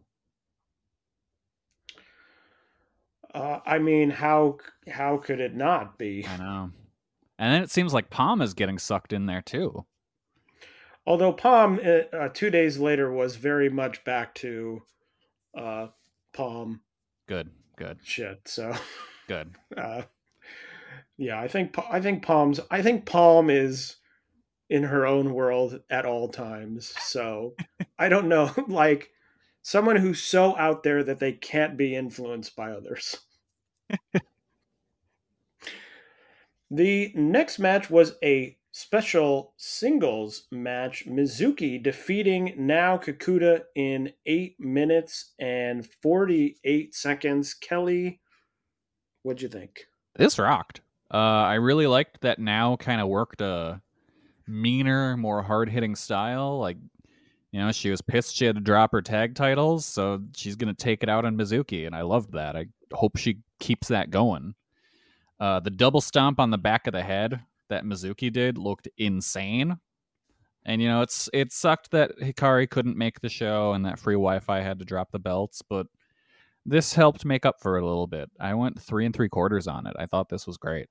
uh, 3.33 3.61
i 3.65 3.79
mean 3.79 4.11
how 4.11 4.59
how 4.89 5.19
could 5.19 5.39
it 5.39 5.55
not 5.55 5.97
be 5.97 6.27
I 6.27 6.37
know. 6.39 6.73
And 7.39 7.55
then 7.55 7.63
it 7.63 7.71
seems 7.71 7.95
like 7.95 8.11
Pom 8.11 8.43
is 8.43 8.53
getting 8.53 8.81
sucked 8.81 9.13
in 9.13 9.27
there 9.27 9.43
too. 9.43 9.85
Although 11.07 11.33
Pom 11.33 11.79
uh, 11.85 12.17
uh, 12.17 12.29
two 12.31 12.51
days 12.51 12.79
later 12.79 13.13
was 13.13 13.37
very 13.37 13.69
much 13.69 14.03
back 14.03 14.35
to 14.37 14.83
uh, 15.57 15.87
Pom 16.33 16.81
Good, 17.29 17.51
good, 17.77 17.99
shit. 18.03 18.41
So 18.47 18.75
good. 19.29 19.55
uh, 19.77 20.03
yeah, 21.17 21.39
I 21.39 21.47
think 21.47 21.79
I 21.89 22.01
think 22.01 22.25
Pom's 22.25 22.59
I 22.73 22.83
think 22.83 23.07
Pom 23.07 23.51
is 23.51 23.99
in 24.75 24.83
her 24.83 25.07
own 25.07 25.33
world 25.33 25.81
at 25.89 26.05
all 26.05 26.29
times. 26.29 26.93
So 26.99 27.55
I 27.97 28.09
don't 28.09 28.27
know, 28.27 28.51
like 28.67 29.13
someone 29.63 29.95
who's 29.95 30.21
so 30.21 30.57
out 30.57 30.83
there 30.83 31.05
that 31.05 31.21
they 31.21 31.31
can't 31.31 31.77
be 31.77 31.95
influenced 31.95 32.57
by 32.57 32.73
others. 32.73 33.21
the 36.73 37.13
next 37.15 37.61
match 37.61 37.89
was 37.89 38.17
a 38.25 38.59
special 38.73 39.55
singles 39.57 40.49
match. 40.51 41.07
Mizuki 41.07 41.81
defeating 41.81 42.55
Nao 42.57 42.99
Kakuta 42.99 43.63
in 43.77 44.13
eight 44.27 44.59
minutes 44.59 45.35
and 45.39 45.87
48 46.03 46.93
seconds. 46.97 47.55
Kelly, 47.55 48.19
what'd 49.23 49.41
you 49.41 49.49
think? 49.49 49.85
This 50.17 50.37
rocked. 50.37 50.81
Uh, 51.13 51.17
I 51.47 51.55
really 51.55 51.87
liked 51.87 52.23
that 52.23 52.41
now 52.41 52.75
kind 52.75 53.01
of 53.01 53.07
worked 53.07 53.41
a 53.41 53.81
meaner, 54.47 55.17
more 55.17 55.43
hard 55.43 55.69
hitting 55.69 55.95
style. 55.95 56.59
Like, 56.59 56.77
you 57.53 57.61
know, 57.61 57.73
she 57.73 57.91
was 57.91 58.03
pissed 58.03 58.37
she 58.37 58.45
had 58.45 58.57
to 58.57 58.61
drop 58.61 58.93
her 58.93 59.03
tag 59.03 59.35
titles, 59.35 59.87
so 59.87 60.21
she's 60.35 60.57
gonna 60.57 60.75
take 60.75 61.03
it 61.03 61.09
out 61.09 61.25
on 61.25 61.37
Mizuki, 61.37 61.87
and 61.87 61.95
I 61.95 62.03
loved 62.03 62.33
that. 62.33 62.57
I 62.57 62.67
hope 62.93 63.17
she 63.17 63.39
keeps 63.61 63.89
that 63.89 64.11
going. 64.11 64.55
Uh, 65.41 65.61
the 65.61 65.71
double 65.71 66.01
stomp 66.01 66.41
on 66.41 66.51
the 66.51 66.59
back 66.59 66.87
of 66.87 66.93
the 66.93 67.03
head 67.03 67.41
that 67.69 67.85
Mizuki 67.85 68.33
did 68.33 68.59
looked 68.59 68.89
insane. 68.99 69.77
And 70.67 70.81
you 70.81 70.89
know, 70.89 71.03
it's 71.03 71.29
it 71.33 71.53
sucked 71.53 71.91
that 71.91 72.19
Hikari 72.19 72.69
couldn't 72.69 72.97
make 72.97 73.21
the 73.21 73.29
show 73.29 73.73
and 73.73 73.85
that 73.85 73.99
free 73.99 74.15
Wi-Fi 74.15 74.61
had 74.61 74.79
to 74.79 74.85
drop 74.85 75.11
the 75.13 75.19
belts, 75.19 75.63
but 75.69 75.87
this 76.65 76.95
helped 76.95 77.25
make 77.25 77.45
up 77.45 77.61
for 77.61 77.77
it 77.77 77.83
a 77.83 77.87
little 77.87 78.07
bit. 78.07 78.31
I 78.41 78.55
went 78.55 78.81
three 78.81 79.05
and 79.05 79.15
three 79.15 79.29
quarters 79.29 79.67
on 79.67 79.87
it. 79.87 79.95
I 79.99 80.07
thought 80.07 80.29
this 80.31 80.47
was 80.47 80.57
great. 80.57 80.89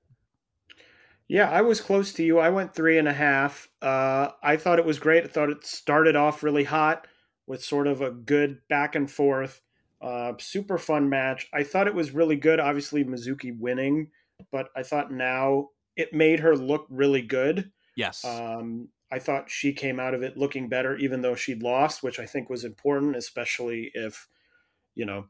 Yeah, 1.28 1.50
I 1.50 1.62
was 1.62 1.80
close 1.80 2.12
to 2.14 2.24
you. 2.24 2.38
I 2.38 2.50
went 2.50 2.74
three 2.74 2.98
and 2.98 3.08
a 3.08 3.12
half. 3.12 3.68
Uh, 3.80 4.30
I 4.42 4.56
thought 4.56 4.78
it 4.78 4.84
was 4.84 4.98
great. 4.98 5.24
I 5.24 5.28
thought 5.28 5.50
it 5.50 5.64
started 5.64 6.16
off 6.16 6.42
really 6.42 6.64
hot 6.64 7.06
with 7.46 7.64
sort 7.64 7.86
of 7.86 8.02
a 8.02 8.10
good 8.10 8.58
back 8.68 8.94
and 8.94 9.10
forth, 9.10 9.60
uh, 10.02 10.32
super 10.38 10.78
fun 10.78 11.08
match. 11.08 11.48
I 11.52 11.62
thought 11.62 11.86
it 11.86 11.94
was 11.94 12.12
really 12.12 12.36
good. 12.36 12.60
Obviously, 12.60 13.04
Mizuki 13.04 13.58
winning, 13.58 14.10
but 14.52 14.68
I 14.76 14.82
thought 14.82 15.12
now 15.12 15.68
it 15.96 16.12
made 16.12 16.40
her 16.40 16.56
look 16.56 16.86
really 16.90 17.22
good. 17.22 17.70
Yes. 17.96 18.24
Um, 18.24 18.88
I 19.10 19.18
thought 19.18 19.50
she 19.50 19.72
came 19.72 20.00
out 20.00 20.14
of 20.14 20.22
it 20.22 20.36
looking 20.36 20.68
better, 20.68 20.96
even 20.96 21.22
though 21.22 21.36
she'd 21.36 21.62
lost, 21.62 22.02
which 22.02 22.18
I 22.18 22.26
think 22.26 22.50
was 22.50 22.64
important, 22.64 23.16
especially 23.16 23.90
if, 23.94 24.28
you 24.94 25.06
know, 25.06 25.26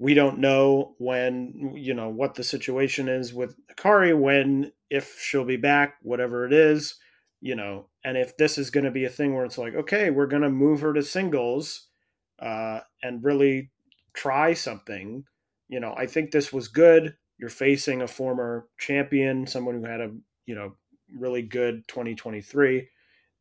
we 0.00 0.14
don't 0.14 0.38
know 0.38 0.94
when, 0.96 1.74
you 1.76 1.92
know, 1.92 2.08
what 2.08 2.34
the 2.34 2.42
situation 2.42 3.06
is 3.06 3.34
with 3.34 3.54
Hikari, 3.68 4.18
when, 4.18 4.72
if 4.88 5.20
she'll 5.20 5.44
be 5.44 5.58
back, 5.58 5.96
whatever 6.00 6.46
it 6.46 6.54
is, 6.54 6.94
you 7.42 7.54
know, 7.54 7.84
and 8.02 8.16
if 8.16 8.34
this 8.38 8.56
is 8.56 8.70
going 8.70 8.84
to 8.84 8.90
be 8.90 9.04
a 9.04 9.10
thing 9.10 9.34
where 9.34 9.44
it's 9.44 9.58
like, 9.58 9.74
okay, 9.74 10.08
we're 10.08 10.26
going 10.26 10.40
to 10.40 10.48
move 10.48 10.80
her 10.80 10.94
to 10.94 11.02
singles 11.02 11.88
uh, 12.40 12.80
and 13.02 13.22
really 13.22 13.70
try 14.14 14.54
something, 14.54 15.24
you 15.68 15.80
know, 15.80 15.94
I 15.94 16.06
think 16.06 16.30
this 16.30 16.50
was 16.50 16.68
good. 16.68 17.14
You're 17.38 17.50
facing 17.50 18.00
a 18.00 18.08
former 18.08 18.68
champion, 18.78 19.46
someone 19.46 19.82
who 19.82 19.84
had 19.84 20.00
a, 20.00 20.12
you 20.46 20.54
know, 20.54 20.76
really 21.14 21.42
good 21.42 21.86
2023 21.88 22.88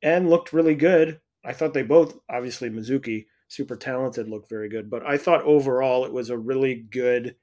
and 0.03 0.29
looked 0.29 0.51
really 0.51 0.75
good. 0.75 1.21
I 1.45 1.53
thought 1.53 1.73
they 1.73 1.83
both, 1.83 2.19
obviously, 2.29 2.69
Mizuki, 2.69 3.27
super 3.49 3.75
talented, 3.75 4.29
looked 4.29 4.47
very 4.47 4.69
good. 4.69 4.89
But 4.89 5.05
I 5.05 5.17
thought 5.17 5.43
overall 5.43 6.05
it 6.05 6.13
was 6.13 6.29
a 6.29 6.37
really 6.37 6.75
good, 6.75 7.35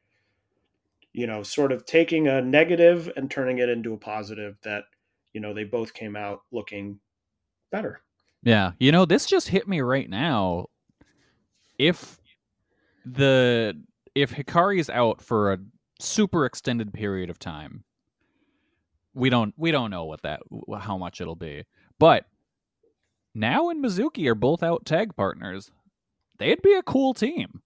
you 1.12 1.26
know, 1.26 1.42
sort 1.42 1.72
of 1.72 1.84
taking 1.84 2.28
a 2.28 2.40
negative 2.40 3.12
and 3.16 3.30
turning 3.30 3.58
it 3.58 3.68
into 3.68 3.92
a 3.92 3.98
positive 3.98 4.56
that, 4.62 4.84
you 5.34 5.40
know, 5.40 5.52
they 5.52 5.64
both 5.64 5.92
came 5.92 6.16
out 6.16 6.40
looking 6.50 6.98
better. 7.70 8.00
Yeah, 8.42 8.72
you 8.78 8.92
know, 8.92 9.04
this 9.04 9.26
just 9.26 9.48
hit 9.48 9.68
me 9.68 9.80
right 9.80 10.08
Nao. 10.08 10.70
If 11.78 12.18
the 13.04 13.74
if 14.14 14.32
Hikari's 14.34 14.88
out 14.88 15.20
for 15.20 15.52
a 15.52 15.58
super 16.00 16.46
extended 16.46 16.92
period 16.92 17.28
of 17.28 17.38
time, 17.38 17.84
we 19.12 19.28
don't 19.30 19.52
we 19.56 19.72
don't 19.72 19.90
know 19.90 20.04
what 20.04 20.22
that 20.22 20.40
how 20.78 20.96
much 20.96 21.20
it'll 21.20 21.34
be. 21.34 21.64
But 21.98 22.26
now 23.34 23.68
and 23.68 23.84
Mizuki 23.84 24.26
are 24.28 24.34
both 24.34 24.62
out 24.62 24.86
tag 24.86 25.16
partners. 25.16 25.70
They'd 26.38 26.62
be 26.62 26.74
a 26.74 26.82
cool 26.82 27.14
team. 27.14 27.62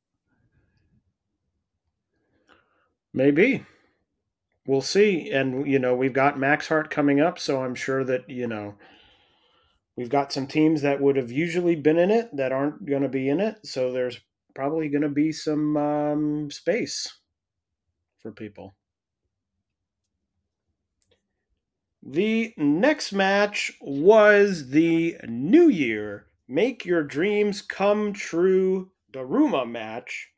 Maybe. 3.12 3.64
We'll 4.66 4.83
see. 4.83 5.30
And, 5.30 5.66
you 5.66 5.78
know, 5.78 5.94
we've 5.94 6.12
got 6.12 6.38
Max 6.38 6.68
Heart 6.68 6.90
coming 6.90 7.20
up, 7.20 7.38
so 7.38 7.62
I'm 7.62 7.74
sure 7.74 8.04
that, 8.04 8.28
you 8.30 8.46
know, 8.46 8.76
we've 9.96 10.11
got 10.11 10.33
some 10.33 10.46
teams 10.46 10.83
that 10.83 11.00
would 11.00 11.16
have 11.16 11.33
usually 11.33 11.74
been 11.74 11.98
in 11.98 12.11
it 12.11 12.35
that 12.37 12.52
aren't 12.52 12.87
going 12.87 13.02
to 13.02 13.09
be 13.09 13.28
in 13.28 13.40
it. 13.40 13.66
So 13.66 13.92
there's 13.92 14.20
probably 14.54 14.88
going 14.88 15.02
to 15.02 15.09
be 15.09 15.33
some 15.33 15.76
um, 15.76 16.50
space 16.50 17.18
for 18.20 18.30
people. 18.30 18.74
The 22.02 22.54
next 22.56 23.12
match 23.12 23.72
was 23.80 24.70
the 24.70 25.16
New 25.28 25.68
Year 25.68 26.26
Make 26.53 26.85
Your 26.85 27.05
Dreams 27.05 27.63
Come 27.63 28.13
True 28.13 28.91
Daruma 29.13 29.71
match, 29.71 30.31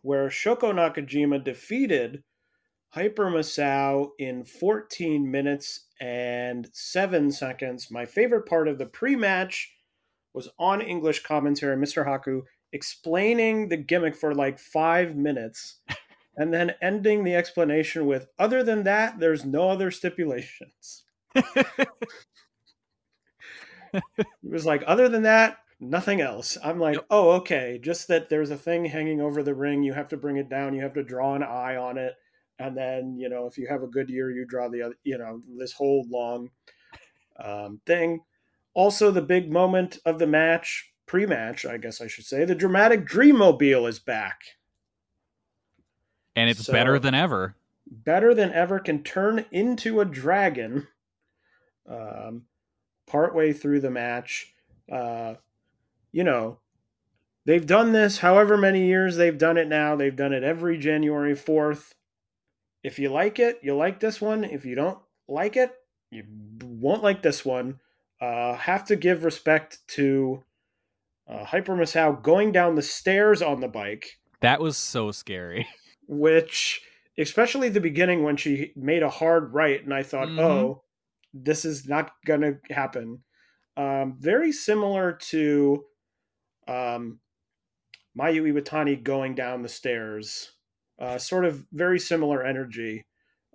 where 0.00 0.30
Shoko 0.30 0.72
Nakajima 0.72 1.44
defeated 1.44 2.22
Hyper 2.88 3.26
Misao 3.26 4.12
in 4.18 4.44
14 4.44 5.30
minutes 5.30 5.88
and 6.00 6.70
7 6.72 7.30
seconds. 7.32 7.90
My 7.90 8.06
favorite 8.06 8.46
part 8.46 8.66
of 8.66 8.78
the 8.78 8.86
pre 8.86 9.14
match 9.14 9.70
was 10.32 10.48
on 10.58 10.80
English 10.80 11.22
commentary, 11.22 11.76
Mr. 11.76 12.06
Haku 12.06 12.40
explaining 12.72 13.68
the 13.68 13.76
gimmick 13.76 14.16
for 14.16 14.34
like 14.34 14.58
five 14.58 15.16
minutes 15.16 15.80
and 16.38 16.50
then 16.54 16.72
ending 16.80 17.24
the 17.24 17.34
explanation 17.34 18.06
with 18.06 18.26
other 18.38 18.62
than 18.62 18.84
that 18.84 19.18
there's 19.18 19.44
no 19.44 19.68
other 19.68 19.90
stipulations 19.90 21.02
it 24.18 24.26
was 24.42 24.66
like 24.66 24.82
other 24.86 25.08
than 25.08 25.22
that 25.22 25.58
nothing 25.80 26.20
else 26.20 26.58
i'm 26.62 26.78
like 26.78 26.96
Yep. 26.96 27.06
oh 27.10 27.30
okay 27.32 27.78
just 27.82 28.06
that 28.08 28.28
there's 28.28 28.50
a 28.50 28.56
thing 28.56 28.84
hanging 28.84 29.20
over 29.20 29.42
the 29.42 29.54
ring 29.54 29.82
you 29.82 29.92
have 29.94 30.08
to 30.08 30.16
bring 30.16 30.36
it 30.36 30.48
down 30.50 30.74
you 30.74 30.82
have 30.82 30.92
to 30.94 31.02
draw 31.02 31.34
an 31.34 31.42
eye 31.42 31.76
on 31.76 31.96
it 31.98 32.14
and 32.58 32.76
then 32.76 33.16
you 33.18 33.28
know 33.30 33.46
if 33.46 33.56
you 33.56 33.66
have 33.68 33.82
a 33.82 33.86
good 33.88 34.10
year 34.10 34.30
you 34.30 34.44
draw 34.46 34.68
the 34.68 34.82
other 34.82 34.94
you 35.04 35.16
know 35.16 35.40
this 35.58 35.72
whole 35.72 36.04
long 36.10 36.50
um, 37.42 37.80
thing 37.86 38.20
also 38.74 39.10
the 39.10 39.22
big 39.22 39.50
moment 39.50 39.98
of 40.04 40.18
the 40.18 40.26
match 40.26 40.92
pre-match 41.06 41.64
i 41.64 41.78
guess 41.78 42.00
i 42.02 42.06
should 42.06 42.26
say 42.26 42.44
the 42.44 42.54
dramatic 42.54 43.06
dreammobile 43.06 43.88
is 43.88 43.98
back 43.98 44.40
And 46.36 46.48
it's 46.50 46.64
So- 46.66 46.72
better 46.72 46.98
than 46.98 47.14
ever. 47.14 47.54
better 47.90 48.34
than 48.34 48.52
ever 48.52 48.78
can 48.78 49.02
turn 49.02 49.44
into 49.50 50.00
a 50.00 50.04
dragon 50.04 50.86
um, 51.88 52.42
partway 53.10 53.52
through 53.52 53.80
the 53.80 53.90
match. 53.90 54.54
Uh, 54.90 55.34
you 56.12 56.24
know, 56.24 56.58
they've 57.44 57.66
done 57.66 57.92
this 57.92 58.18
however 58.18 58.56
many 58.56 58.86
years 58.86 59.16
they've 59.16 59.38
done 59.38 59.56
it 59.56 59.68
now. 59.68 59.96
They've 59.96 60.14
done 60.14 60.32
it 60.32 60.42
every 60.42 60.78
January 60.78 61.34
4th. 61.34 61.92
If 62.82 62.98
you 62.98 63.08
like 63.10 63.38
it, 63.38 63.58
you 63.62 63.74
like 63.76 64.00
this 64.00 64.20
one. 64.20 64.44
If 64.44 64.64
you 64.64 64.74
don't 64.74 64.98
like 65.28 65.56
it, 65.56 65.70
you 66.10 66.24
won't 66.62 67.02
like 67.02 67.22
this 67.22 67.44
one. 67.44 67.78
Uh, 68.20 68.54
have 68.54 68.84
to 68.86 68.96
give 68.96 69.24
respect 69.24 69.78
to 69.88 70.42
uh, 71.28 71.44
Hyper 71.44 71.74
Misao 71.76 72.22
going 72.22 72.52
down 72.52 72.74
the 72.74 72.82
stairs 72.82 73.40
on 73.42 73.60
the 73.60 73.68
bike 73.68 74.18
That 74.40 74.60
was 74.60 74.76
so 74.76 75.10
scary. 75.12 75.66
which 76.08 76.82
especially 77.18 77.68
the 77.68 77.80
beginning 77.80 78.22
when 78.24 78.36
she 78.36 78.72
made 78.76 79.02
a 79.02 79.10
hard 79.10 79.52
right 79.52 79.82
and 79.84 79.92
i 79.94 80.02
thought 80.02 80.28
Mhm. 80.28 80.38
oh 80.40 80.82
this 81.34 81.64
is 81.64 81.88
not 81.88 82.12
gonna 82.26 82.54
happen 82.70 83.22
um, 83.76 84.16
very 84.18 84.52
similar 84.52 85.12
to 85.12 85.84
um, 86.68 87.20
mayu 88.18 88.42
iwatani 88.52 89.02
going 89.02 89.34
down 89.34 89.62
the 89.62 89.68
stairs 89.68 90.52
uh, 91.00 91.16
sort 91.18 91.44
of 91.44 91.64
very 91.72 91.98
similar 91.98 92.42
energy 92.44 93.06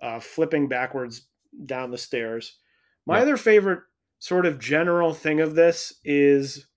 uh, 0.01 0.19
flipping 0.19 0.67
backwards 0.67 1.27
down 1.65 1.91
the 1.91 1.97
stairs 1.97 2.57
my 3.05 3.15
Yep. 3.17 3.21
other 3.23 3.38
favorite 3.38 3.79
sort 4.19 4.45
of 4.45 4.59
general 4.59 5.13
thing 5.13 5.39
of 5.41 5.53
this 5.55 5.93
is 6.03 6.67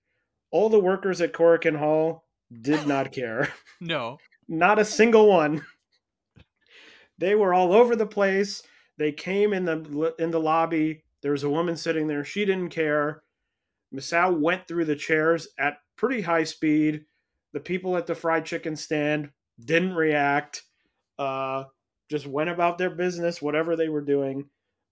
all 0.51 0.69
the 0.69 0.79
workers 0.79 1.21
at 1.21 1.33
Korakuen 1.33 1.77
Hall 1.77 2.25
did 2.61 2.85
not 2.87 3.11
care 3.19 3.51
No. 3.81 4.17
not 4.47 4.77
a 4.79 4.85
single 4.85 5.27
one. 5.27 5.63
They 7.17 7.35
were 7.35 7.53
all 7.53 7.73
over 7.73 7.95
the 7.95 8.07
place. 8.07 8.63
They 8.99 9.13
came 9.13 9.53
in 9.53 9.63
the 9.65 10.13
in 10.19 10.29
the 10.29 10.41
lobby. 10.41 11.03
There 11.21 11.31
was 11.31 11.43
a 11.43 11.49
woman 11.49 11.77
sitting 11.77 12.07
there. 12.07 12.23
She 12.23 12.45
didn't 12.45 12.69
care. 12.69 13.23
Misao 13.95 14.37
went 14.37 14.67
through 14.67 14.85
the 14.85 14.95
chairs 14.95 15.47
at 15.57 15.77
pretty 15.95 16.21
high 16.21 16.43
speed. 16.43 17.05
The 17.53 17.61
people 17.61 17.97
at 17.97 18.05
the 18.05 18.13
fried 18.13 18.45
chicken 18.45 18.75
stand 18.75 19.31
didn't 19.63 19.95
react. 19.95 20.63
Uh, 21.17 21.63
just 22.09 22.27
went 22.27 22.49
about 22.49 22.77
their 22.77 22.89
business, 22.89 23.41
whatever 23.41 23.75
they 23.75 23.89
were 23.89 24.01
doing, 24.01 24.49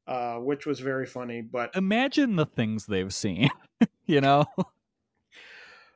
uh, 0.07 0.35
which 0.35 0.65
was 0.65 0.79
very 0.79 1.05
funny. 1.05 1.41
But 1.41 1.75
Imagine 1.75 2.37
the 2.37 2.45
things 2.45 2.85
they've 2.85 3.13
seen. 3.13 3.49
you 4.05 4.21
know? 4.21 4.45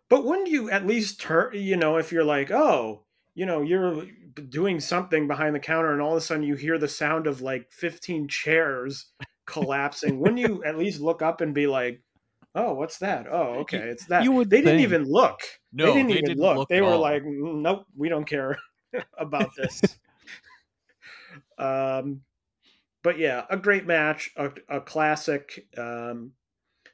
But 0.10 0.26
wouldn't 0.26 0.50
you 0.50 0.70
at 0.70 0.86
least 0.86 1.22
turn, 1.22 1.54
you 1.54 1.78
know, 1.78 1.96
if 1.96 2.12
you're 2.12 2.26
like, 2.26 2.52
oh, 2.52 3.06
you 3.34 3.46
know, 3.46 3.62
you're 3.62 4.06
doing 4.50 4.80
something 4.80 5.28
behind 5.28 5.56
the 5.56 5.60
counter 5.60 5.92
and 5.94 6.02
all 6.02 6.12
of 6.12 6.18
a 6.18 6.22
sudden 6.22 6.44
you 6.44 6.56
hear 6.56 6.78
the 6.78 6.88
sound 6.88 7.28
of 7.28 7.42
like 7.42 7.72
15 7.72 8.28
chairs 8.28 9.08
collapsing, 9.46 10.20
wouldn't 10.20 10.40
you 10.40 10.64
at 10.64 10.78
least 10.78 11.02
look 11.02 11.22
up 11.22 11.42
and 11.42 11.54
be 11.54 11.68
like, 11.68 12.02
oh, 12.56 12.74
what's 12.74 12.98
that? 13.00 13.28
Oh, 13.32 13.60
okay, 13.62 13.78
it's 13.80 14.06
that. 14.08 14.24
you 14.24 14.32
would 14.34 14.50
they 14.50 14.62
didn't 14.62 14.82
even 14.82 15.04
look. 15.06 15.40
No, 15.74 15.86
they 15.88 15.94
didn't 15.94 16.10
they 16.10 16.14
even 16.16 16.26
didn't 16.26 16.42
look. 16.44 16.58
look 16.58 16.70
They 16.70 16.82
were 16.82 16.88
all. 16.90 17.00
like, 17.00 17.24
nope, 17.26 17.86
we 17.96 18.10
don't 18.10 18.26
care 18.28 18.58
about 19.18 19.50
this. 19.58 19.82
um, 21.58 22.22
but 23.04 23.18
yeah, 23.18 23.46
a 23.50 23.58
great 23.58 23.86
match, 23.88 24.32
a, 24.36 24.52
a 24.70 24.82
classic. 24.82 25.68
Um, 25.78 26.34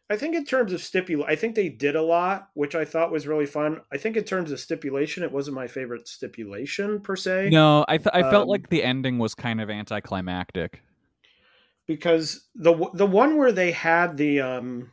I 0.10 0.15
think 0.15 0.36
in 0.36 0.46
terms 0.46 0.72
of 0.74 0.80
stipul, 0.82 1.26
I 1.28 1.36
think 1.36 1.56
they 1.56 1.70
did 1.70 1.96
a 1.96 2.02
lot, 2.02 2.50
which 2.54 2.76
I 2.76 2.86
thought 2.86 3.12
was 3.12 3.28
really 3.28 3.46
fun. 3.46 3.82
I 3.91 3.98
think 3.98 4.15
in 4.15 4.24
terms 4.24 4.52
of 4.52 4.60
stipulation, 4.60 5.24
it 5.24 5.32
wasn't 5.32 5.56
my 5.56 5.67
favorite 5.67 6.08
stipulation 6.08 7.02
per 7.02 7.15
se, 7.15 7.50
No, 7.52 7.86
I 7.88 7.98
th- 7.98 8.10
I 8.13 8.24
felt 8.24 8.48
Um, 8.48 8.50
like 8.50 8.70
the 8.70 8.84
ending 8.84 9.17
was 9.17 9.34
kind 9.36 9.60
of 9.62 9.70
anticlimactic. 9.70 10.84
because 11.88 12.48
the 12.56 12.89
the 12.93 13.06
one 13.06 13.38
where 13.38 13.52
they 13.52 13.72
had 13.72 14.17
the 14.17 14.41
um, 14.41 14.91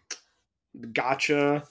gotcha, 0.92 1.64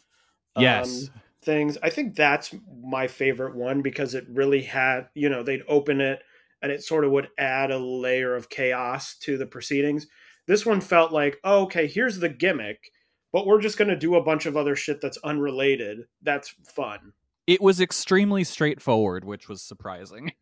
Yes. 0.56 1.10
um, 1.10 1.14
things. 1.44 1.78
I 1.84 1.90
think 1.90 2.16
that's 2.16 2.56
my 2.84 3.08
favorite 3.08 3.56
one 3.56 3.82
because 3.84 4.16
it 4.16 4.26
really 4.30 4.64
had, 4.64 5.10
you 5.16 5.30
know, 5.30 5.44
they'd 5.44 5.64
open 5.68 6.02
it 6.02 6.22
and 6.62 6.72
it 6.72 6.84
sort 6.84 7.06
of 7.06 7.12
would 7.12 7.30
add 7.38 7.72
a 7.72 7.80
layer 7.80 8.36
of 8.36 8.50
chaos 8.50 9.18
to 9.20 9.38
the 9.38 9.48
proceedings. 9.48 10.08
This 10.48 10.66
one 10.66 10.82
felt 10.82 11.14
like, 11.14 11.40
oh, 11.44 11.64
okay, 11.64 11.88
here's 11.88 12.20
the 12.20 12.30
gimmick, 12.30 12.93
but 13.34 13.48
we're 13.48 13.60
just 13.60 13.78
going 13.78 13.90
to 13.90 13.98
do 13.98 14.16
a 14.16 14.24
bunch 14.24 14.46
of 14.46 14.56
other 14.56 14.76
shit 14.76 15.02
that's 15.02 15.18
unrelated. 15.18 16.06
That's 16.22 16.54
fun. 16.64 17.12
It 17.48 17.62
was 17.62 17.82
extremely 17.82 18.46
straightforward, 18.46 19.26
which 19.26 19.50
was 19.50 19.62
surprising. 19.62 20.32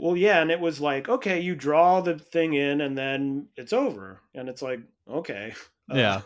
Well, 0.00 0.16
yeah, 0.16 0.40
and 0.40 0.52
it 0.52 0.60
was 0.60 0.80
like, 0.80 1.08
okay, 1.08 1.40
you 1.40 1.56
draw 1.56 2.00
the 2.00 2.16
thing 2.16 2.54
in 2.54 2.82
and 2.82 2.96
then 2.96 3.48
it's 3.56 3.72
over. 3.72 4.20
And 4.32 4.48
it's 4.48 4.62
like, 4.62 4.78
okay. 5.10 5.54
Uh, 5.90 5.96
Yeah. 5.96 6.20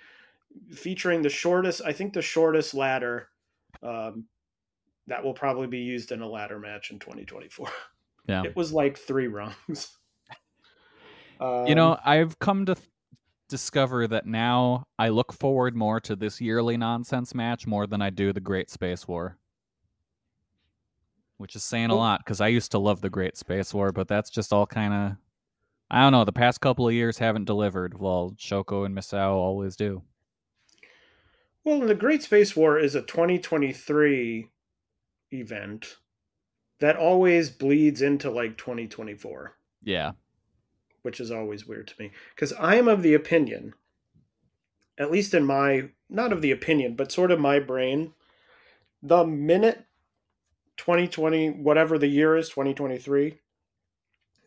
featuring 0.74 1.22
the 1.22 1.28
shortest, 1.28 1.82
I 1.84 1.92
think 1.92 2.14
the 2.14 2.22
shortest 2.22 2.74
ladder 2.74 3.28
um, 3.80 4.24
that 5.06 5.22
will 5.22 5.34
probably 5.34 5.68
be 5.68 5.78
used 5.78 6.10
in 6.10 6.20
a 6.20 6.28
ladder 6.28 6.58
match 6.58 6.90
in 6.90 6.98
2024. 6.98 7.68
Yeah. 8.28 8.42
It 8.42 8.56
was 8.56 8.72
like 8.72 8.98
three 8.98 9.28
rungs. 9.28 9.96
Um, 11.38 11.66
you 11.66 11.74
know, 11.76 11.98
I've 12.04 12.38
come 12.38 12.66
to 12.66 12.74
discover 13.48 14.06
that 14.08 14.26
now 14.26 14.84
I 14.98 15.08
look 15.08 15.32
forward 15.32 15.76
more 15.76 16.00
to 16.00 16.16
this 16.16 16.40
yearly 16.40 16.76
nonsense 16.76 17.34
match 17.34 17.66
more 17.66 17.86
than 17.86 18.02
I 18.02 18.10
do 18.10 18.32
the 18.32 18.40
Great 18.40 18.70
Space 18.70 19.06
War. 19.06 19.38
Which 21.38 21.54
is 21.54 21.64
saying 21.64 21.90
a 21.90 21.94
lot 21.94 22.20
because 22.24 22.40
I 22.40 22.48
used 22.48 22.72
to 22.72 22.78
love 22.78 23.00
the 23.00 23.10
Great 23.10 23.36
Space 23.36 23.74
War, 23.74 23.92
but 23.92 24.08
that's 24.08 24.30
just 24.30 24.52
all 24.52 24.66
kind 24.66 24.94
of. 24.94 25.16
I 25.90 26.02
don't 26.02 26.12
know. 26.12 26.24
The 26.24 26.32
past 26.32 26.60
couple 26.60 26.88
of 26.88 26.94
years 26.94 27.18
haven't 27.18 27.44
delivered, 27.44 27.98
while 27.98 28.34
Shoko 28.38 28.84
and 28.86 28.96
Misao 28.96 29.32
always 29.32 29.76
do. 29.76 30.02
Well, 31.62 31.80
the 31.80 31.94
Great 31.94 32.22
Space 32.22 32.56
War 32.56 32.78
is 32.78 32.94
a 32.94 33.02
2023 33.02 34.48
event 35.32 35.96
that 36.80 36.96
always 36.96 37.50
bleeds 37.50 38.02
into 38.02 38.30
like 38.30 38.56
2024. 38.56 39.56
Yeah. 39.82 40.12
Which 41.06 41.20
is 41.20 41.30
always 41.30 41.68
weird 41.68 41.86
to 41.86 41.94
me 42.00 42.10
because 42.34 42.52
I 42.54 42.74
am 42.74 42.88
of 42.88 43.00
the 43.00 43.14
opinion, 43.14 43.74
at 44.98 45.12
least 45.12 45.34
in 45.34 45.44
my 45.44 45.90
not 46.10 46.32
of 46.32 46.42
the 46.42 46.50
opinion, 46.50 46.96
but 46.96 47.12
sort 47.12 47.30
of 47.30 47.38
my 47.38 47.60
brain, 47.60 48.12
the 49.04 49.24
minute 49.24 49.84
2020, 50.78 51.50
whatever 51.50 51.96
the 51.96 52.08
year 52.08 52.36
is, 52.36 52.48
2023, 52.48 53.38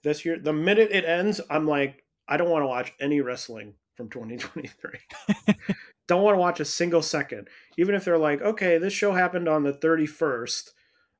this 0.03 0.25
year, 0.25 0.37
the 0.37 0.51
minute 0.51 0.89
it 0.91 1.05
ends, 1.05 1.39
I'm 1.49 1.65
like, 1.65 2.03
I 2.27 2.35
don't 2.35 2.49
want 2.49 2.63
to 2.63 2.67
watch 2.67 2.91
any 2.99 3.21
wrestling 3.21 3.75
from 3.95 4.09
2023. 4.09 4.99
don't 6.09 6.23
want 6.23 6.35
to 6.35 6.39
watch 6.39 6.59
a 6.59 6.65
single 6.65 7.01
second, 7.01 7.47
even 7.77 7.95
if 7.95 8.03
they're 8.03 8.17
like, 8.17 8.41
okay, 8.41 8.79
this 8.79 8.91
show 8.91 9.13
happened 9.13 9.47
on 9.47 9.63
the 9.63 9.71
31st, 9.71 10.71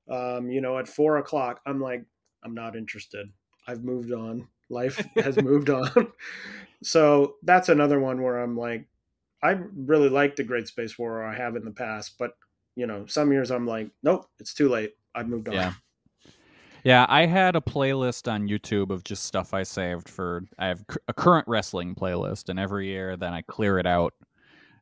um, 0.09 0.49
you 0.51 0.59
know, 0.59 0.77
at 0.77 0.89
four 0.89 1.15
o'clock. 1.15 1.61
I'm 1.65 1.79
like, 1.79 2.03
I'm 2.43 2.53
not 2.53 2.75
interested. 2.75 3.29
I've 3.65 3.85
moved 3.85 4.11
on. 4.11 4.49
Life 4.69 5.03
has 5.15 5.41
moved 5.41 5.69
on. 5.69 6.11
So 6.83 7.35
that's 7.43 7.69
another 7.69 7.99
one 7.99 8.21
where 8.21 8.39
I'm 8.39 8.57
like, 8.57 8.87
I 9.41 9.57
really 9.75 10.09
like 10.09 10.35
the 10.35 10.43
Great 10.43 10.67
Space 10.67 10.97
War 10.97 11.23
I 11.23 11.35
have 11.35 11.55
in 11.55 11.65
the 11.65 11.71
past, 11.71 12.15
but 12.17 12.33
you 12.75 12.87
know, 12.87 13.05
some 13.07 13.31
years 13.31 13.51
I'm 13.51 13.65
like, 13.67 13.89
nope, 14.03 14.29
it's 14.39 14.53
too 14.53 14.69
late. 14.69 14.93
I've 15.13 15.27
moved 15.27 15.49
on. 15.49 15.55
Yeah. 15.55 15.73
Yeah, 16.85 17.05
I 17.09 17.25
had 17.25 17.57
a 17.57 17.61
playlist 17.61 18.31
on 18.31 18.47
YouTube 18.47 18.89
of 18.89 19.03
just 19.03 19.25
stuff 19.25 19.53
I 19.53 19.63
saved 19.63 20.07
for. 20.07 20.43
I 20.57 20.67
have 20.67 20.85
a 21.09 21.13
current 21.13 21.45
wrestling 21.47 21.93
playlist, 21.93 22.47
and 22.47 22.57
every 22.57 22.87
year 22.87 23.17
then 23.17 23.33
I 23.33 23.41
clear 23.41 23.79
it 23.79 23.85
out. 23.85 24.13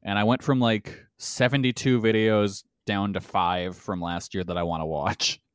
And 0.04 0.20
I 0.20 0.24
went 0.24 0.44
from 0.44 0.60
like 0.60 1.04
72 1.18 2.00
videos 2.00 2.64
down 2.86 3.14
to 3.14 3.20
five 3.20 3.76
from 3.76 4.00
last 4.00 4.36
year 4.36 4.44
that 4.44 4.58
I 4.58 4.64
want 4.64 4.82
to 4.82 4.86
watch. 4.86 5.40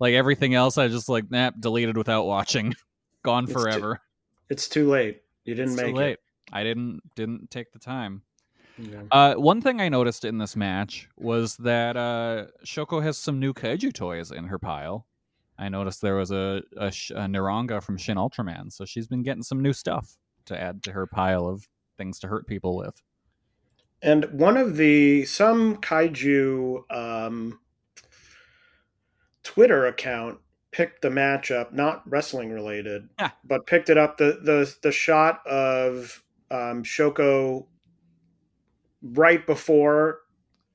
Like 0.00 0.14
everything 0.14 0.54
else, 0.54 0.78
I 0.78 0.88
just 0.88 1.10
like, 1.10 1.30
nah, 1.30 1.50
deleted 1.50 1.98
without 1.98 2.24
watching. 2.24 2.74
Gone 3.26 3.44
It's 3.44 3.52
too- 3.52 3.60
forever. 3.60 4.00
It's 4.48 4.68
too 4.68 4.88
late. 4.88 5.22
You 5.44 5.54
didn't 5.56 5.72
It's 5.72 5.80
too 5.80 5.86
make 5.88 5.96
late. 5.96 6.18
I 6.52 6.62
didn't 6.62 7.00
didn't 7.16 7.50
take 7.50 7.72
the 7.72 7.80
time. 7.80 8.22
Yeah. 8.78 9.02
Uh, 9.10 9.34
one 9.34 9.60
thing 9.60 9.80
I 9.80 9.88
noticed 9.88 10.24
in 10.24 10.38
this 10.38 10.54
match 10.54 11.08
was 11.16 11.56
that 11.56 11.96
uh, 11.96 12.46
Shoko 12.64 13.02
has 13.02 13.18
some 13.18 13.40
new 13.40 13.52
kaiju 13.52 13.92
toys 13.92 14.30
in 14.30 14.44
her 14.44 14.58
pile. 14.60 15.06
I 15.58 15.68
noticed 15.68 16.02
there 16.02 16.14
was 16.14 16.30
a, 16.30 16.62
a, 16.76 16.86
a 16.86 17.26
Neronga 17.26 17.82
from 17.82 17.96
Shin 17.96 18.16
Ultraman, 18.16 18.70
so 18.70 18.84
she's 18.84 19.08
been 19.08 19.22
getting 19.22 19.42
some 19.42 19.60
new 19.62 19.72
stuff 19.72 20.16
to 20.44 20.60
add 20.60 20.82
to 20.84 20.92
her 20.92 21.06
pile 21.06 21.48
of 21.48 21.66
things 21.96 22.18
to 22.20 22.28
hurt 22.28 22.46
people 22.46 22.76
with. 22.76 23.02
And 24.02 24.26
one 24.32 24.56
of 24.58 24.76
the 24.76 25.24
some 25.24 25.78
kaiju 25.78 26.82
um, 26.94 27.58
Twitter 29.42 29.86
account 29.86 30.38
picked 30.76 31.00
the 31.00 31.08
matchup, 31.08 31.72
not 31.72 32.02
wrestling 32.06 32.50
related, 32.52 33.08
Yeah. 33.18 33.30
but 33.42 33.66
picked 33.66 33.88
it 33.88 33.96
up 33.96 34.18
the 34.18 34.38
the 34.42 34.76
the 34.82 34.92
shot 34.92 35.40
of 35.46 36.22
um, 36.50 36.82
Shoko 36.84 37.66
right 39.02 39.44
before 39.46 40.20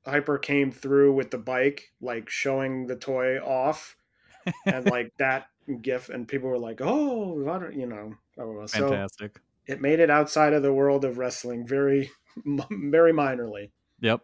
Hyper 0.03 0.39
came 0.39 0.71
through 0.71 1.13
with 1.13 1.29
the 1.29 1.37
bike, 1.37 1.91
like 2.01 2.29
showing 2.29 2.87
the 2.87 2.95
toy 2.95 3.37
off, 3.37 3.95
and 4.65 4.87
like 4.87 5.13
that 5.19 5.45
gif, 5.83 6.09
and 6.09 6.27
people 6.27 6.49
were 6.49 6.57
like, 6.57 6.79
"Oh, 6.81 7.35
you 7.71 7.85
know." 7.85 8.15
oh, 8.39 8.65
So 8.65 8.89
Fantastic. 8.89 9.39
it 9.67 9.81
made 9.81 9.99
it 9.99 10.09
outside 10.09 10.53
of 10.53 10.63
the 10.63 10.73
world 10.73 11.05
of 11.05 11.19
wrestling 11.19 11.67
very, 11.67 12.09
very 12.71 13.13
minorly. 13.13 13.69
Yep. 13.99 14.21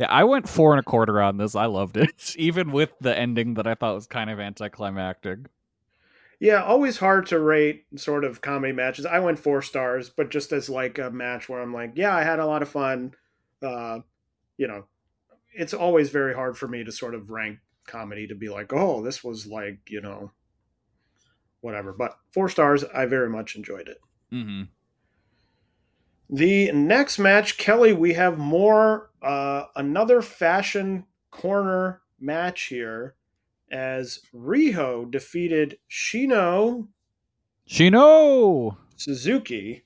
Yeah, 0.00 0.06
I 0.08 0.24
went 0.24 0.48
four 0.48 0.72
and 0.72 0.80
a 0.80 0.82
quarter 0.82 1.20
on 1.20 1.36
this. 1.36 1.54
I 1.54 1.66
loved 1.66 1.98
it, 1.98 2.34
even 2.38 2.72
with 2.72 2.90
the 3.02 3.16
ending 3.16 3.52
that 3.54 3.66
I 3.66 3.74
thought 3.74 3.94
was 3.94 4.06
kind 4.06 4.30
of 4.30 4.40
anticlimactic. 4.40 5.40
Yeah, 6.38 6.62
always 6.62 6.96
hard 6.96 7.26
to 7.26 7.38
rate 7.38 7.84
sort 7.96 8.24
of 8.24 8.40
comedy 8.40 8.72
matches. 8.72 9.04
I 9.04 9.18
went 9.18 9.38
four 9.38 9.60
stars, 9.60 10.08
but 10.08 10.30
just 10.30 10.52
as 10.52 10.70
like 10.70 10.98
a 10.98 11.10
match 11.10 11.50
where 11.50 11.60
I'm 11.60 11.74
like, 11.74 11.92
yeah, 11.96 12.16
I 12.16 12.22
had 12.22 12.38
a 12.38 12.46
lot 12.46 12.62
of 12.62 12.70
fun. 12.70 13.12
Uh, 13.62 13.98
you 14.56 14.66
know, 14.66 14.86
it's 15.52 15.74
always 15.74 16.08
very 16.08 16.34
hard 16.34 16.56
for 16.56 16.66
me 16.66 16.82
to 16.82 16.90
sort 16.90 17.14
of 17.14 17.28
rank 17.28 17.58
comedy 17.86 18.26
to 18.26 18.34
be 18.34 18.48
like, 18.48 18.72
oh, 18.72 19.02
this 19.02 19.22
was 19.22 19.46
like, 19.46 19.80
you 19.90 20.00
know, 20.00 20.30
whatever. 21.60 21.92
But 21.92 22.16
four 22.32 22.48
stars, 22.48 22.84
I 22.84 23.04
very 23.04 23.28
much 23.28 23.54
enjoyed 23.54 23.86
it. 23.86 23.98
hmm 24.30 24.62
The 26.32 26.70
next 26.72 27.18
match, 27.18 27.58
Kelly, 27.58 27.92
we 27.92 28.14
have 28.14 28.38
more 28.38 29.10
uh, 29.20 29.64
another 29.74 30.22
fashion 30.22 31.06
corner 31.30 32.02
match 32.20 32.64
here 32.64 33.16
as 33.70 34.20
Riho 34.34 35.10
defeated 35.10 35.78
Shino 35.90 36.88
Shino! 37.70 38.76
Suzuki 38.96 39.84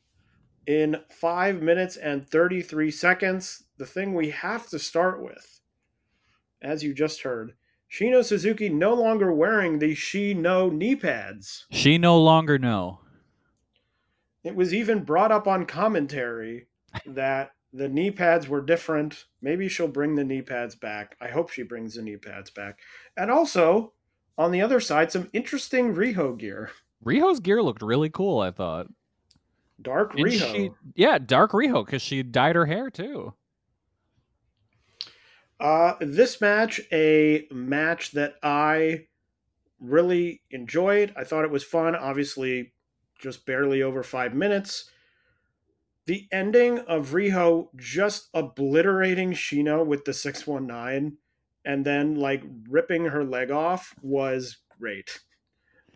in 0.67 0.97
5 1.11 1.61
minutes 1.61 1.97
and 1.97 2.27
33 2.27 2.91
seconds. 2.91 3.65
The 3.77 3.85
thing 3.85 4.15
we 4.15 4.31
have 4.31 4.69
to 4.69 4.79
start 4.79 5.23
with, 5.23 5.61
as 6.63 6.83
you 6.83 6.95
just 6.95 7.23
heard, 7.23 7.53
Shino 7.91 8.25
Suzuki 8.25 8.71
no 8.71 8.95
longer 8.95 9.33
wearing 9.33 9.79
the 9.79 9.95
Shino 9.95 10.73
knee 10.73 10.97
pads. 10.97 11.67
She 11.71 11.99
no 11.99 12.19
longer 12.19 12.59
know. 12.59 13.01
It 14.45 14.55
was 14.55 14.75
even 14.75 15.05
brought 15.05 15.33
up 15.33 15.49
on 15.49 15.65
commentary 15.67 16.67
that 17.07 17.53
the 17.73 17.89
knee 17.89 18.11
pads 18.11 18.49
were 18.49 18.61
different. 18.61 19.25
Maybe 19.43 19.69
she'll 19.69 19.89
bring 19.89 20.15
the 20.15 20.23
knee 20.25 20.43
pads 20.43 20.75
back. 20.77 21.17
I 21.21 21.29
hope 21.29 21.51
she 21.51 21.63
brings 21.63 21.95
the 21.95 22.03
knee 22.03 22.17
pads 22.19 22.51
back. 22.51 22.79
And 23.17 23.31
also, 23.31 23.95
on 24.39 24.53
the 24.53 24.63
other 24.63 24.81
side, 24.81 25.11
some 25.11 25.31
interesting 25.33 25.95
Riho 25.95 26.39
gear. 26.39 26.71
Riho's 27.05 27.41
gear 27.41 27.63
looked 27.63 27.83
really 27.83 28.11
cool. 28.11 28.41
I 28.41 28.51
thought. 28.51 28.87
Dark 29.83 30.15
And 30.15 30.25
Riho. 30.27 30.55
she- 30.55 30.71
yeah, 30.95 31.19
dark 31.19 31.51
Riho 31.53 31.85
because 31.85 32.03
she 32.03 32.23
dyed 32.23 32.55
her 32.55 32.67
hair 32.67 32.91
too. 32.91 33.35
Uh, 35.59 35.95
this 36.01 36.41
match, 36.41 36.81
a 36.93 37.47
match 37.51 38.13
that 38.13 38.35
I 38.43 39.07
really 39.81 40.43
enjoyed. 40.51 41.13
I 41.17 41.25
thought 41.25 41.45
it 41.45 41.51
was 41.51 41.65
fun. 41.65 41.95
Obviously, 41.95 42.74
just 43.25 43.47
barely 43.47 43.83
over 43.83 44.03
five 44.03 44.35
minutes. 44.35 44.91
The 46.07 46.29
ending 46.31 46.81
of 46.81 47.13
Riho 47.13 47.69
just 47.75 48.29
obliterating 48.35 49.33
Shino 49.33 49.85
with 49.85 50.05
the 50.05 50.13
619 50.13 51.17
and 51.65 51.85
then 51.87 52.17
like 52.17 52.45
ripping 52.69 53.07
her 53.07 53.25
leg 53.25 53.51
off 53.51 53.95
was 54.03 54.59
great. 54.79 55.21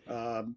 Um, 0.09 0.55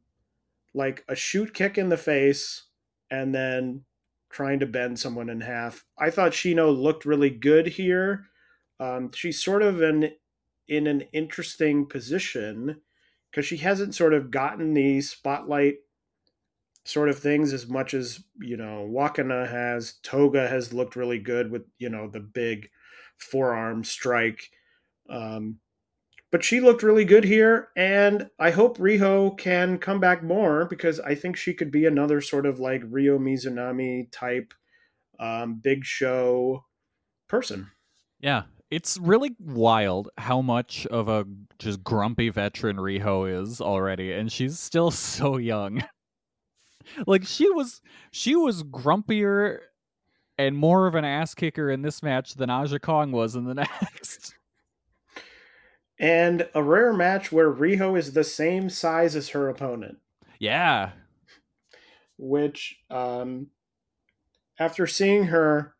like 0.73 1.05
a 1.07 1.15
shoot 1.15 1.53
kick 1.53 1.77
in 1.77 1.91
the 1.91 1.99
face 1.99 2.69
and 3.11 3.35
then 3.35 3.85
trying 4.31 4.59
to 4.61 4.67
bend 4.67 4.99
someone 4.99 5.29
in 5.29 5.43
half. 5.43 5.85
I 5.99 6.09
thought 6.09 6.33
Shino 6.33 6.75
looked 6.75 7.05
really 7.05 7.29
good 7.29 7.67
here. 7.67 8.25
Um, 8.81 9.13
she's 9.13 9.45
sort 9.45 9.63
of 9.63 9.83
in 9.83 10.13
in 10.67 10.87
an 10.87 11.03
interesting 11.13 11.85
position 11.85 12.81
because 13.31 13.45
she 13.45 13.59
hasn't 13.59 13.95
sort 13.95 14.15
of 14.15 14.31
gotten 14.31 14.73
the 14.73 15.03
spotlight 15.03 15.75
sort 16.85 17.09
of 17.09 17.19
things 17.19 17.53
as 17.53 17.69
much 17.69 17.95
as 17.95 18.23
you 18.41 18.57
know 18.57 18.89
Wakana 18.91 19.49
has. 19.49 19.95
Toga 20.03 20.49
has 20.49 20.73
looked 20.73 20.97
really 20.97 21.19
good 21.19 21.51
with 21.51 21.63
you 21.79 21.89
know 21.89 22.09
the 22.09 22.21
big 22.21 22.69
forearm 23.19 23.85
strike. 23.85 24.51
Um, 25.09 25.59
but 26.31 26.43
she 26.43 26.61
looked 26.61 26.83
really 26.83 27.05
good 27.05 27.25
here, 27.25 27.69
and 27.77 28.31
I 28.39 28.51
hope 28.51 28.79
Riho 28.79 29.37
can 29.37 29.77
come 29.79 30.01
back 30.01 30.23
more 30.23 30.65
because 30.65 30.99
I 30.99 31.15
think 31.15 31.37
she 31.37 31.53
could 31.53 31.71
be 31.71 31.85
another 31.85 32.23
sort 32.23 32.47
of 32.47 32.59
like 32.59 32.83
Ryo 32.87 33.19
Mizunami 33.19 34.11
type 34.11 34.55
um, 35.21 35.61
big 35.63 35.85
show 35.85 36.65
person. 37.29 37.71
Yeah, 38.19 38.45
it's 38.71 38.97
really 38.97 39.37
wild 39.39 40.09
how 40.17 40.41
much 40.41 40.87
of 40.87 41.09
a 41.09 41.27
just 41.59 41.85
grumpy 41.85 42.31
veteran 42.31 42.79
Riho 42.79 43.43
is 43.43 43.61
already, 43.61 44.13
and 44.13 44.33
she's 44.33 44.59
still 44.59 44.91
so 44.91 45.37
young. 45.37 45.85
like 47.07 47.25
she 47.25 47.51
was, 47.51 47.81
she 48.11 48.37
was 48.37 48.63
grumpier 48.63 49.59
and 50.39 50.57
more 50.57 50.87
of 50.87 50.95
an 50.95 51.05
ass 51.05 51.35
kicker 51.35 51.71
in 51.71 51.83
this 51.83 52.03
match 52.03 52.35
than 52.35 52.51
Aja 52.51 52.79
Kong 52.79 53.13
was 53.13 53.37
in 53.37 53.45
the 53.45 53.55
next. 53.83 54.35
and 55.99 56.49
a 56.55 56.63
rare 56.63 56.93
match 56.93 57.31
where 57.31 57.53
Riho 57.53 57.99
is 57.99 58.13
the 58.13 58.25
same 58.25 58.71
size 58.71 59.15
as 59.15 59.31
her 59.31 59.49
opponent, 59.49 59.99
yeah, 60.39 60.91
which 62.19 62.81
um, 62.91 63.49
after 64.59 64.87
seeing 64.87 65.27
her 65.27 65.75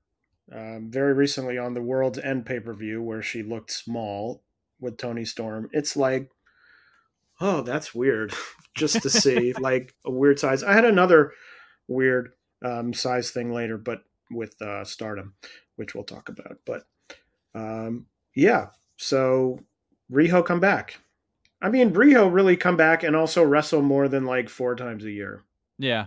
um, 0.55 0.91
very 0.91 1.15
recently 1.15 1.57
on 1.57 1.75
the 1.75 1.83
World's 1.83 2.19
End 2.19 2.45
pay 2.47 2.61
per 2.61 2.75
view 2.75 3.03
where 3.03 3.23
she 3.23 3.43
looked 3.43 3.71
small 3.71 4.43
with 4.81 4.99
Toni 4.99 5.25
Storm, 5.25 5.69
it's 5.73 5.97
like, 5.97 6.31
oh, 7.41 7.63
that's 7.63 7.95
weird. 7.95 8.35
Just 8.75 9.03
to 9.03 9.11
see 9.11 9.53
like 9.61 9.95
a 10.05 10.11
weird 10.11 10.39
size. 10.39 10.63
I 10.63 10.73
had 10.73 10.85
another 10.85 11.33
weird 11.89 12.33
um, 12.65 12.95
size 12.95 13.31
thing 13.31 13.53
later, 13.53 13.77
but 13.77 14.03
with 14.31 14.61
uh, 14.63 14.85
Stardom, 14.85 15.35
which 15.77 15.95
we'll 15.95 16.05
talk 16.05 16.29
about. 16.29 16.59
But 16.65 16.85
um, 17.55 18.07
yeah, 18.35 18.69
so 18.97 19.61
Riho 20.11 20.45
come 20.45 20.61
back. 20.61 20.99
I 21.61 21.69
mean, 21.69 21.93
Riho 21.93 22.33
really 22.33 22.57
come 22.57 22.77
back 22.77 23.03
and 23.03 23.15
also 23.15 23.45
wrestle 23.45 23.83
more 23.83 24.09
than 24.09 24.25
like 24.25 24.49
four 24.49 24.75
times 24.75 25.05
a 25.05 25.11
year. 25.11 25.43
yeah, 25.79 26.07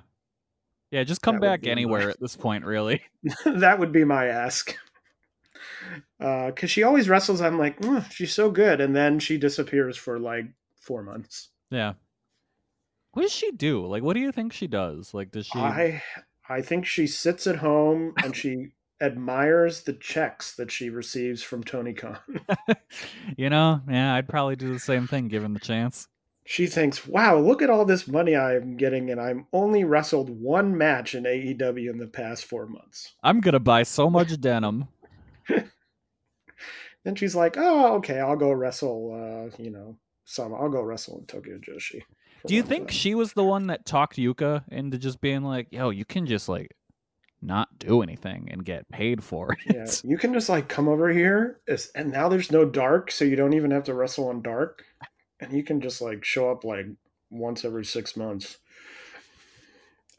yeah. 0.91 1.03
Just 1.03 1.21
come 1.21 1.35
That 1.35 1.61
back 1.61 1.67
anywhere 1.67 2.05
nice. 2.07 2.09
at 2.15 2.19
this 2.21 2.35
point, 2.35 2.65
really. 2.65 3.01
that 3.45 3.79
would 3.79 3.91
be 3.91 4.03
my 4.03 4.25
ask. 4.27 4.75
Because 6.19 6.71
she 6.71 6.83
always 6.83 7.07
wrestles, 7.09 7.41
I'm 7.41 7.57
like, 7.59 7.79
"Mm, 7.81 8.09
she's 8.11 8.33
so 8.33 8.49
good. 8.49 8.81
And 8.81 8.95
then 8.95 9.19
she 9.19 9.37
disappears 9.37 9.95
for 9.97 10.19
like 10.19 10.45
four 10.79 11.03
months. 11.03 11.49
Yeah. 11.69 11.93
What 13.15 13.21
does 13.21 13.31
she 13.31 13.51
do? 13.51 13.87
Like, 13.87 14.03
what 14.03 14.13
do 14.13 14.19
you 14.19 14.33
think 14.33 14.51
she 14.51 14.67
does? 14.67 15.13
Like, 15.13 15.31
does 15.31 15.45
she? 15.45 15.57
I, 15.57 16.03
I 16.49 16.61
think 16.61 16.85
she 16.85 17.07
sits 17.07 17.47
at 17.47 17.55
home 17.55 18.13
and 18.21 18.35
she 18.35 18.73
admires 18.99 19.83
the 19.83 19.93
checks 19.93 20.53
that 20.57 20.69
she 20.69 20.89
receives 20.89 21.41
from 21.41 21.63
Tony 21.63 21.93
Khan. 21.93 22.17
you 23.37 23.49
know, 23.49 23.79
yeah, 23.89 24.15
I'd 24.15 24.27
probably 24.27 24.57
do 24.57 24.73
the 24.73 24.79
same 24.79 25.07
thing 25.07 25.29
given 25.29 25.53
the 25.53 25.61
chance. 25.61 26.09
She 26.43 26.67
thinks, 26.67 27.07
wow, 27.07 27.39
look 27.39 27.61
at 27.61 27.69
all 27.69 27.85
this 27.85 28.05
money 28.05 28.35
I'm 28.35 28.75
getting, 28.75 29.09
and 29.09 29.21
I'm 29.21 29.47
only 29.53 29.85
wrestled 29.85 30.29
one 30.29 30.77
match 30.77 31.15
in 31.15 31.23
AEW 31.23 31.89
in 31.89 31.97
the 31.97 32.07
past 32.07 32.43
four 32.43 32.67
months. 32.67 33.13
I'm 33.23 33.39
gonna 33.39 33.61
buy 33.61 33.83
so 33.83 34.09
much 34.09 34.37
denim. 34.41 34.89
Then 37.05 37.13
she's 37.13 37.35
like, 37.35 37.55
oh, 37.55 37.93
okay, 37.97 38.19
I'll 38.19 38.35
go 38.35 38.51
wrestle, 38.51 39.11
uh, 39.13 39.55
you 39.61 39.69
know, 39.69 39.95
some, 40.25 40.55
I'll 40.55 40.69
go 40.69 40.81
wrestle 40.81 41.19
in 41.19 41.27
Tokyo 41.27 41.59
Joshi. 41.59 42.01
Do 42.47 42.55
you 42.55 42.63
think 42.63 42.91
she 42.91 43.15
was 43.15 43.33
the 43.33 43.43
one 43.43 43.67
that 43.67 43.85
talked 43.85 44.17
Yuka 44.17 44.63
into 44.69 44.97
just 44.97 45.21
being 45.21 45.43
like, 45.43 45.67
"Yo, 45.71 45.89
you 45.89 46.05
can 46.05 46.25
just 46.25 46.47
like 46.49 46.75
not 47.41 47.77
do 47.77 48.01
anything 48.01 48.49
and 48.51 48.63
get 48.63 48.89
paid 48.89 49.23
for 49.23 49.53
it"? 49.53 49.75
Yeah, 49.75 50.09
you 50.09 50.17
can 50.17 50.33
just 50.33 50.49
like 50.49 50.67
come 50.67 50.87
over 50.87 51.09
here, 51.09 51.59
and 51.95 52.11
now 52.11 52.29
there's 52.29 52.51
no 52.51 52.65
dark, 52.65 53.11
so 53.11 53.25
you 53.25 53.35
don't 53.35 53.53
even 53.53 53.71
have 53.71 53.83
to 53.85 53.93
wrestle 53.93 54.29
on 54.29 54.41
dark, 54.41 54.83
and 55.39 55.53
you 55.53 55.63
can 55.63 55.81
just 55.81 56.01
like 56.01 56.23
show 56.23 56.51
up 56.51 56.63
like 56.63 56.85
once 57.29 57.65
every 57.65 57.85
six 57.85 58.15
months, 58.15 58.57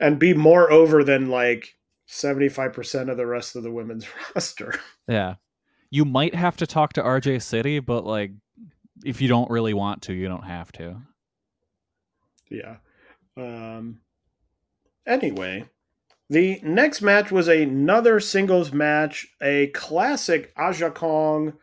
and 0.01 0.19
be 0.19 0.35
more 0.35 0.71
over 0.71 1.05
than 1.05 1.29
like 1.29 1.75
seventy 2.07 2.49
five 2.49 2.73
percent 2.73 3.11
of 3.11 3.17
the 3.17 3.27
rest 3.27 3.57
of 3.57 3.62
the 3.62 3.73
women's 3.73 4.07
roster. 4.35 4.75
Yeah. 5.09 5.35
You 5.89 6.05
might 6.05 6.35
have 6.35 6.57
to 6.57 6.67
talk 6.67 6.95
to 6.95 7.03
RJ 7.03 7.43
City, 7.43 7.79
but 7.79 8.05
like 8.05 8.33
if 9.05 9.21
you 9.21 9.29
don't 9.29 9.51
really 9.51 9.75
want 9.75 10.03
to, 10.03 10.12
you 10.12 10.29
don't 10.29 10.45
have 10.45 10.73
to. 10.73 11.01
Yeah. 12.50 12.76
Um. 13.37 14.00
Anyway, 15.06 15.68
the 16.28 16.59
next 16.62 17.02
match 17.02 17.30
was 17.30 17.48
another 17.48 18.18
singles 18.18 18.72
match, 18.72 19.26
a 19.40 19.68
classic 19.68 20.52
Aja 20.56 20.90
Kong 20.90 21.54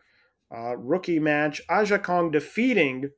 uh, 0.54 0.76
rookie 0.76 1.18
match. 1.18 1.60
Aja 1.68 1.98
Kong 1.98 2.30
defeating 2.30 3.10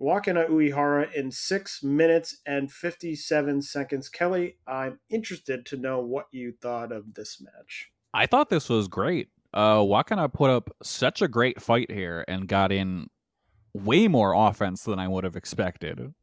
Wakana 0.00 0.48
Uehara 0.48 1.12
in 1.12 1.30
six 1.30 1.82
minutes 1.82 2.38
and 2.46 2.70
57 2.70 3.62
seconds. 3.62 4.08
Kelly, 4.08 4.58
I'm 4.66 5.00
interested 5.08 5.64
to 5.66 5.76
know 5.76 6.00
what 6.00 6.26
you 6.30 6.52
thought 6.60 6.92
of 6.92 7.14
this 7.14 7.40
match. 7.40 7.90
I 8.12 8.26
thought 8.26 8.50
this 8.50 8.68
was 8.68 8.88
great. 8.88 9.28
Uh 9.54 9.78
Wakana 9.78 10.32
put 10.32 10.50
up 10.50 10.70
such 10.82 11.22
a 11.22 11.28
great 11.28 11.62
fight 11.62 11.90
here 11.90 12.24
and 12.28 12.46
got 12.46 12.72
in 12.72 13.06
way 13.72 14.06
more 14.08 14.34
offense 14.34 14.84
than 14.84 14.98
I 14.98 15.08
would 15.08 15.24
have 15.24 15.36
expected. 15.36 16.14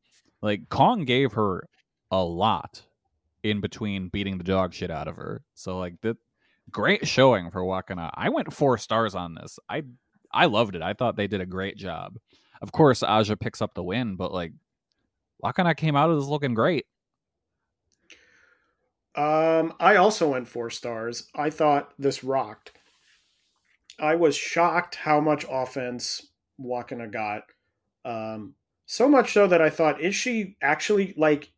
Like 0.43 0.67
Kong 0.67 1.05
gave 1.05 1.33
her 1.33 1.67
a 2.11 2.23
lot 2.23 2.83
in 3.43 3.61
between 3.61 4.09
beating 4.09 4.37
the 4.37 4.43
dog 4.43 4.73
shit 4.73 4.91
out 4.91 5.07
of 5.07 5.15
her. 5.15 5.41
So 5.55 5.79
like 5.79 5.95
the 6.01 6.17
great 6.69 7.07
showing 7.07 7.49
for 7.49 7.61
Wakana. 7.63 8.11
I 8.13 8.29
went 8.29 8.53
4 8.53 8.77
stars 8.77 9.15
on 9.15 9.35
this. 9.35 9.57
I 9.69 9.83
I 10.31 10.45
loved 10.45 10.75
it. 10.75 10.81
I 10.81 10.93
thought 10.93 11.15
they 11.15 11.27
did 11.27 11.41
a 11.41 11.45
great 11.45 11.77
job. 11.77 12.17
Of 12.61 12.71
course 12.73 13.03
Aja 13.03 13.37
picks 13.37 13.61
up 13.61 13.73
the 13.73 13.83
win, 13.83 14.17
but 14.17 14.33
like 14.33 14.51
Wakana 15.43 15.77
came 15.77 15.95
out 15.95 16.09
of 16.09 16.19
this 16.19 16.27
looking 16.29 16.53
great. 16.53 16.85
Um, 19.15 19.73
I 19.79 19.95
also 19.97 20.31
went 20.31 20.47
four 20.47 20.69
stars. 20.69 21.29
I 21.35 21.51
thought 21.51 21.93
this 21.97 22.23
rocked. 22.23 22.71
I 23.99 24.15
was 24.15 24.35
shocked 24.35 24.95
how 24.95 25.21
much 25.21 25.45
offense 25.49 26.25
Wakana 26.59 27.11
got. 27.11 27.43
Um, 28.03 28.55
so 28.93 29.09
much 29.09 29.33
so 29.33 29.47
that 29.47 29.61
I 29.61 29.69
thought, 29.69 30.01
is 30.01 30.15
she 30.15 30.55
actually 30.61 31.13
like? 31.17 31.51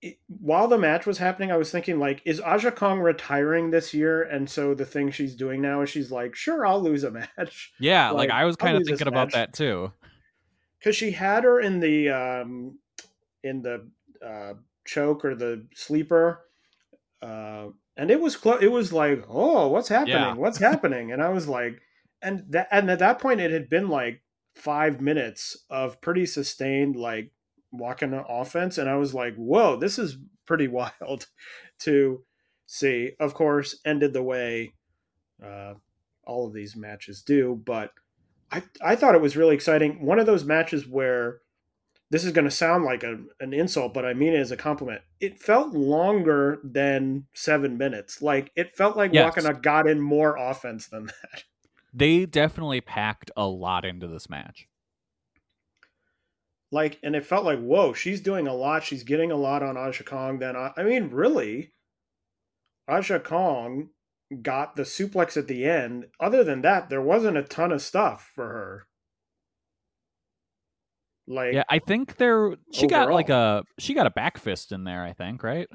it- 0.00 0.18
while 0.28 0.68
the 0.68 0.78
match 0.78 1.06
was 1.06 1.18
happening, 1.18 1.50
I 1.50 1.56
was 1.56 1.70
thinking 1.72 1.98
like, 1.98 2.22
is 2.24 2.40
Aja 2.40 2.70
Kong 2.70 3.00
retiring 3.00 3.70
this 3.70 3.92
year? 3.92 4.22
And 4.22 4.48
so 4.48 4.72
the 4.74 4.84
thing 4.86 5.10
she's 5.10 5.34
doing 5.34 5.60
now 5.60 5.82
is 5.82 5.90
she's 5.90 6.12
like, 6.12 6.36
sure, 6.36 6.64
I'll 6.64 6.80
lose 6.80 7.02
a 7.04 7.10
match 7.38 7.72
Yeah, 7.80 8.10
like, 8.10 8.28
Like, 8.28 8.38
I 8.38 8.44
was 8.44 8.54
kind 8.56 8.76
of 8.76 8.84
thinking 8.86 9.08
about 9.08 9.32
that 9.32 9.52
too. 9.52 9.92
because 10.78 10.94
she 10.94 11.10
had 11.10 11.42
her 11.44 11.58
in 11.60 11.80
the 11.80 12.10
um 12.10 12.78
in 13.42 13.62
the 13.62 13.88
uh 14.24 14.54
choke 14.86 15.24
or 15.24 15.34
the 15.34 15.66
sleeper 15.74 16.44
uh 17.22 17.66
and 17.96 18.10
it 18.10 18.20
was 18.20 18.36
close 18.36 18.62
it 18.62 18.70
was 18.70 18.92
like 18.92 19.24
oh 19.28 19.66
what's 19.68 19.88
happening 19.88 20.14
Yeah. 20.14 20.34
what's 20.34 20.58
happening 20.58 21.12
and 21.12 21.20
i 21.22 21.28
was 21.28 21.46
like 21.48 21.80
and 22.22 22.44
that 22.50 22.68
and 22.70 22.88
at 22.90 23.00
that 23.00 23.18
point 23.20 23.40
it 23.40 23.50
had 23.50 23.68
been 23.68 23.88
like 23.88 24.22
five 24.58 25.00
minutes 25.00 25.64
of 25.70 26.00
pretty 26.00 26.26
sustained 26.26 26.96
like 26.96 27.30
walking 27.70 28.12
offense 28.28 28.78
and 28.78 28.88
i 28.88 28.96
was 28.96 29.14
like 29.14 29.34
whoa 29.36 29.76
this 29.76 29.98
is 29.98 30.18
pretty 30.46 30.66
wild 30.68 31.26
to 31.78 32.22
see. 32.68 33.12
Of 33.18 33.34
course, 33.34 33.76
ended 33.84 34.12
the 34.12 34.22
way 34.22 34.72
uh, 35.44 35.74
all 36.24 36.46
of 36.46 36.52
these 36.52 36.76
matches 36.76 37.22
do, 37.22 37.60
but 37.64 37.92
I 38.52 38.62
I 38.80 38.96
thought 38.96 39.14
it 39.14 39.20
was 39.20 39.36
really 39.36 39.54
exciting. 39.54 40.04
One 40.04 40.18
of 40.18 40.26
those 40.26 40.44
matches 40.44 40.86
where 40.86 41.40
this 42.10 42.24
is 42.24 42.32
going 42.32 42.46
to 42.46 42.50
sound 42.50 42.84
like 42.84 43.02
a, 43.02 43.18
an 43.40 43.52
insult, 43.52 43.92
but 43.92 44.06
I 44.06 44.14
mean 44.14 44.32
it 44.32 44.38
as 44.38 44.50
a 44.50 44.56
compliment. 44.56 45.02
It 45.20 45.38
felt 45.38 45.74
longer 45.74 46.58
than 46.64 47.26
seven 47.34 47.76
minutes. 47.76 48.22
Like 48.22 48.50
it 48.56 48.76
felt 48.76 48.96
like 48.96 49.12
Yes. 49.12 49.34
Wakana 49.34 49.60
got 49.62 49.86
in 49.86 50.00
more 50.00 50.36
offense 50.36 50.86
than 50.86 51.06
that. 51.06 51.44
They 51.92 52.26
definitely 52.26 52.80
packed 52.80 53.30
a 53.36 53.46
lot 53.46 53.84
into 53.84 54.06
this 54.06 54.28
match. 54.28 54.68
Like, 56.70 56.98
and 57.02 57.16
it 57.16 57.24
felt 57.24 57.44
like, 57.44 57.60
whoa, 57.60 57.94
she's 57.94 58.20
doing 58.20 58.46
a 58.46 58.54
lot. 58.54 58.84
She's 58.84 59.02
getting 59.02 59.30
a 59.30 59.36
lot 59.36 59.62
on 59.62 59.76
Aja 59.76 60.04
Kong. 60.04 60.38
Then, 60.38 60.54
I, 60.54 60.72
I 60.76 60.82
mean, 60.82 61.08
really, 61.10 61.72
Aja 62.86 63.18
Kong 63.20 63.88
got 64.42 64.76
the 64.76 64.82
suplex 64.82 65.36
at 65.36 65.46
the 65.46 65.64
end. 65.64 66.06
Other 66.20 66.44
than 66.44 66.60
that, 66.62 66.90
there 66.90 67.00
wasn't 67.00 67.38
a 67.38 67.42
ton 67.42 67.72
of 67.72 67.80
stuff 67.80 68.30
for 68.34 68.46
her. 68.46 68.86
Like, 71.26 71.54
Yeah, 71.54 71.64
I 71.68 71.78
think 71.78 72.16
there 72.16 72.54
she 72.72 72.86
got 72.86 73.12
like 73.12 73.28
a 73.28 73.64
she 73.78 73.94
got 73.94 74.06
a 74.06 74.10
back 74.10 74.38
fist 74.38 74.72
in 74.72 74.84
there, 74.84 75.04
I 75.04 75.12
think, 75.12 75.42
right? 75.42 75.68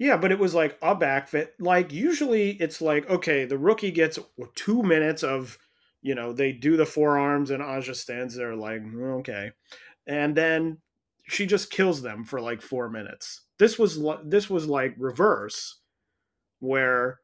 Yeah, 0.00 0.16
but 0.16 0.32
it 0.32 0.38
was 0.38 0.54
like 0.54 0.78
a 0.80 0.94
back 0.94 1.28
fist. 1.28 1.50
Like 1.58 1.92
usually 1.92 2.52
it's 2.52 2.80
like, 2.80 3.08
okay, 3.10 3.44
the 3.44 3.58
rookie 3.58 3.90
gets 3.90 4.18
two 4.54 4.82
minutes 4.82 5.22
of, 5.22 5.58
you 6.00 6.14
know, 6.14 6.32
they 6.32 6.52
do 6.52 6.78
the 6.78 6.86
forearms 6.86 7.50
and 7.50 7.62
Aja 7.62 7.94
stands 7.94 8.34
there 8.34 8.56
like, 8.56 8.80
"Mm, 8.80 9.18
okay. 9.20 9.52
And 10.06 10.34
then 10.34 10.78
she 11.28 11.44
just 11.44 11.70
kills 11.70 12.00
them 12.00 12.24
for 12.24 12.40
like 12.40 12.62
four 12.62 12.88
minutes. 12.88 13.42
This 13.58 13.78
was 13.78 14.02
this 14.24 14.48
was 14.48 14.66
like 14.66 14.94
reverse, 14.96 15.80
where, 16.60 17.20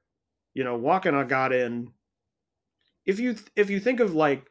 you 0.53 0.63
know, 0.63 0.79
Wakana 0.79 1.27
got 1.27 1.55
in. 1.55 1.93
If 3.07 3.19
you 3.19 3.37
if 3.57 3.71
you 3.71 3.81
think 3.81 4.01
of 4.01 4.15
like 4.15 4.51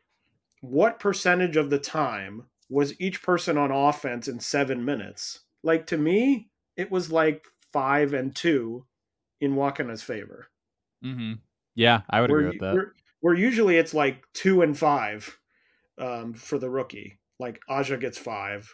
what 0.62 1.00
percentage 1.00 1.58
of 1.58 1.70
the 1.70 1.78
time 1.78 2.48
was 2.70 3.00
each 3.00 3.22
person 3.22 3.56
on 3.56 3.70
offense 3.70 4.28
in 4.28 4.40
seven 4.40 4.84
minutes? 4.84 5.42
Like 5.62 5.86
to 5.88 5.98
me, 5.98 6.50
it 6.76 6.90
was 6.90 7.12
like 7.12 7.46
five 7.76 8.14
and 8.14 8.34
two 8.34 8.86
in 9.42 9.56
Wakana's 9.56 10.02
favor. 10.02 10.48
Mm-hmm. 11.04 11.34
Yeah, 11.76 12.04
I 12.10 12.22
would 12.22 12.32
Where, 12.32 12.40
agree 12.40 12.52
with 12.52 12.62
that. 12.62 12.74
where, 12.74 12.94
where 13.20 13.34
usually 13.34 13.76
it's 13.76 13.94
like 13.94 14.24
two 14.34 14.62
and 14.62 14.78
five 14.78 15.38
um, 15.98 16.34
for 16.34 16.58
the 16.58 16.70
rookie. 16.70 17.20
Like 17.38 17.60
Aja 17.68 17.98
gets 17.98 18.18
five 18.18 18.74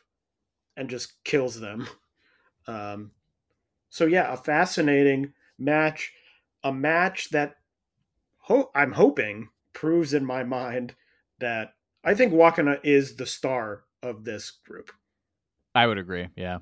and 0.78 0.88
just 0.88 1.14
kills 1.24 1.60
them. 1.60 1.88
Um, 2.68 3.10
so 3.90 4.06
yeah, 4.06 4.32
a 4.32 4.38
fascinating 4.38 5.34
match, 5.58 6.14
a 6.64 6.72
match 6.72 7.32
that 7.32 7.56
ho- 8.38 8.70
I'm 8.76 8.92
hoping 8.92 9.50
proves 9.74 10.14
in 10.14 10.24
my 10.24 10.44
mind 10.44 10.94
that 11.40 11.74
I 12.04 12.14
think 12.14 12.34
Wakana 12.34 12.80
is 12.84 13.16
the 13.16 13.26
star 13.26 13.82
of 14.04 14.26
this 14.26 14.52
group. 14.52 14.92
I 15.74 15.88
would 15.88 15.98
agree. 15.98 16.28
Yeah. 16.36 16.60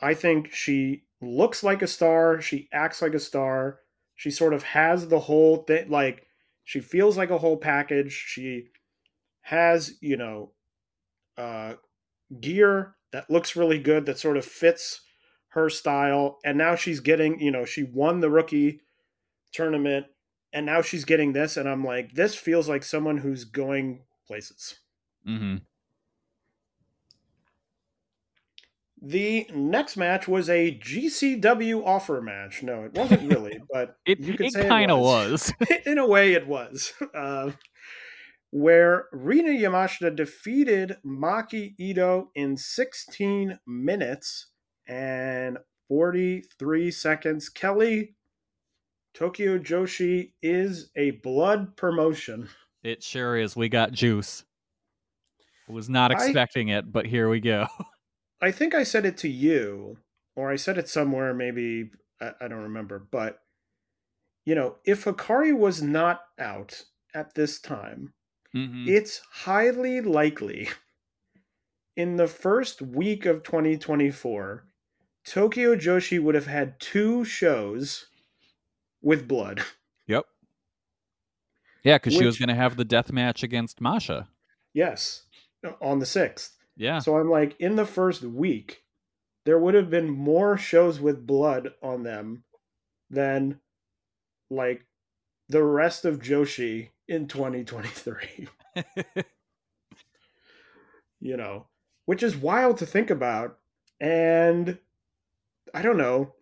I 0.00 0.14
think 0.14 0.52
she 0.52 1.04
looks 1.20 1.62
like 1.62 1.82
a 1.82 1.86
star. 1.86 2.40
She 2.40 2.68
acts 2.72 3.02
like 3.02 3.14
a 3.14 3.20
star. 3.20 3.80
She 4.14 4.30
sort 4.30 4.54
of 4.54 4.62
has 4.62 5.08
the 5.08 5.20
whole 5.20 5.58
thing. 5.58 5.90
Like 5.90 6.26
she 6.64 6.80
feels 6.80 7.16
like 7.16 7.30
a 7.30 7.38
whole 7.38 7.56
package. 7.56 8.12
She 8.12 8.68
has, 9.42 9.94
you 10.00 10.16
know, 10.16 10.52
uh, 11.36 11.74
gear 12.40 12.94
that 13.12 13.30
looks 13.30 13.56
really 13.56 13.78
good 13.78 14.06
that 14.06 14.18
sort 14.18 14.36
of 14.36 14.44
fits 14.44 15.00
her 15.48 15.70
style. 15.70 16.38
And 16.44 16.58
now 16.58 16.74
she's 16.74 17.00
getting, 17.00 17.40
you 17.40 17.50
know, 17.50 17.64
she 17.64 17.84
won 17.84 18.20
the 18.20 18.30
rookie 18.30 18.80
tournament 19.52 20.06
and 20.52 20.66
now 20.66 20.82
she's 20.82 21.04
getting 21.04 21.32
this. 21.32 21.56
And 21.56 21.68
I'm 21.68 21.84
like, 21.84 22.12
this 22.12 22.34
feels 22.34 22.68
like 22.68 22.82
someone 22.82 23.18
who's 23.18 23.44
going 23.44 24.02
places. 24.26 24.76
Mm-hmm. 25.26 25.56
The 29.00 29.46
next 29.54 29.96
match 29.96 30.26
was 30.26 30.50
a 30.50 30.76
GCW 30.78 31.86
offer 31.86 32.20
match. 32.20 32.62
No, 32.62 32.82
it 32.84 32.94
wasn't 32.94 33.30
really, 33.30 33.60
but 33.72 33.96
It 34.04 34.18
you 34.20 34.34
could 34.36 34.46
it 34.46 34.52
say 34.52 34.68
kind 34.68 34.90
of 34.90 34.98
was. 35.00 35.52
In 35.86 35.98
a 35.98 36.06
way, 36.06 36.32
it 36.32 36.46
was. 36.48 36.92
Uh, 37.14 37.52
where 38.50 39.06
Rina 39.12 39.50
Yamashita 39.50 40.16
defeated 40.16 40.96
Maki 41.06 41.74
Itoh 41.78 42.28
in 42.34 42.56
16 42.56 43.58
minutes 43.66 44.46
and 44.88 45.58
43 45.88 46.90
seconds. 46.90 47.48
Kelly, 47.50 48.16
Tokyo 49.14 49.58
Joshi 49.58 50.32
is 50.42 50.90
a 50.96 51.10
blood 51.10 51.76
promotion. 51.76 52.48
It 52.82 53.02
sure 53.02 53.36
is. 53.36 53.54
We 53.54 53.68
got 53.68 53.92
juice. 53.92 54.44
Was 55.68 55.88
not 55.90 56.10
I- 56.10 56.14
expecting 56.14 56.68
it, 56.68 56.90
but 56.90 57.06
here 57.06 57.28
we 57.28 57.40
go. 57.40 57.66
I 58.40 58.50
think 58.52 58.74
I 58.74 58.82
said 58.84 59.04
it 59.04 59.16
to 59.18 59.28
you, 59.28 59.98
or 60.36 60.50
I 60.50 60.56
said 60.56 60.78
it 60.78 60.88
somewhere, 60.88 61.34
maybe 61.34 61.90
I, 62.20 62.32
I 62.40 62.48
don't 62.48 62.62
remember, 62.62 62.98
but 62.98 63.40
you 64.44 64.54
know, 64.54 64.76
if 64.84 65.04
Hikari 65.04 65.56
was 65.56 65.82
not 65.82 66.20
out 66.38 66.84
at 67.14 67.34
this 67.34 67.60
time, 67.60 68.14
Mhm. 68.54 68.88
it's 68.88 69.20
highly 69.30 70.00
likely 70.00 70.68
in 71.96 72.16
the 72.16 72.28
first 72.28 72.80
week 72.80 73.26
of 73.26 73.42
2024, 73.42 74.64
Tokyo 75.24 75.76
Joshi 75.76 76.18
would 76.22 76.34
have 76.34 76.46
had 76.46 76.80
two 76.80 77.24
shows 77.24 78.06
with 79.02 79.28
blood. 79.28 79.62
Yep. 80.06 80.24
Yeah, 81.84 81.96
because 81.96 82.14
she 82.14 82.24
was 82.24 82.38
going 82.38 82.48
to 82.48 82.54
have 82.54 82.76
the 82.76 82.84
death 82.86 83.12
match 83.12 83.42
against 83.42 83.78
Masha. 83.78 84.28
Yes, 84.72 85.24
on 85.82 85.98
the 85.98 86.06
6th. 86.06 86.57
Yeah. 86.78 87.00
So 87.00 87.18
I'm 87.18 87.28
like, 87.28 87.56
in 87.58 87.76
the 87.76 87.84
first 87.84 88.22
week, 88.22 88.84
there 89.44 89.58
would 89.58 89.74
have 89.74 89.90
been 89.90 90.08
more 90.08 90.56
shows 90.56 91.00
with 91.00 91.26
blood 91.26 91.72
on 91.82 92.04
them 92.04 92.44
than 93.10 93.60
like 94.50 94.86
the 95.48 95.62
rest 95.62 96.04
of 96.04 96.20
Joshi 96.20 96.90
in 97.08 97.26
2023. 97.26 98.48
you 101.20 101.36
know, 101.36 101.66
which 102.06 102.22
is 102.22 102.36
wild 102.36 102.78
to 102.78 102.86
think 102.86 103.10
about. 103.10 103.58
And 104.00 104.78
I 105.74 105.82
don't 105.82 105.98
know. 105.98 106.34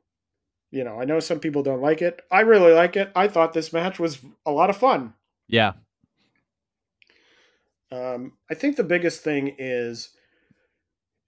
You 0.71 0.85
know, 0.85 1.01
I 1.01 1.07
know 1.07 1.21
some 1.21 1.41
people 1.41 1.63
don't 1.63 1.81
like 1.81 2.03
it. 2.03 2.21
I 2.31 2.41
really 2.41 2.73
like 2.73 2.97
it. 2.97 3.11
I 3.17 3.29
thought 3.29 3.55
this 3.55 3.73
match 3.73 3.99
was 3.99 4.19
a 4.45 4.51
lot 4.51 4.69
of 4.69 4.77
fun. 4.77 5.15
yeah. 5.49 5.73
Um, 7.93 8.33
I 8.51 8.55
think 8.55 8.77
the 8.77 8.85
biggest 8.85 9.23
thing 9.23 9.55
is, 9.59 10.16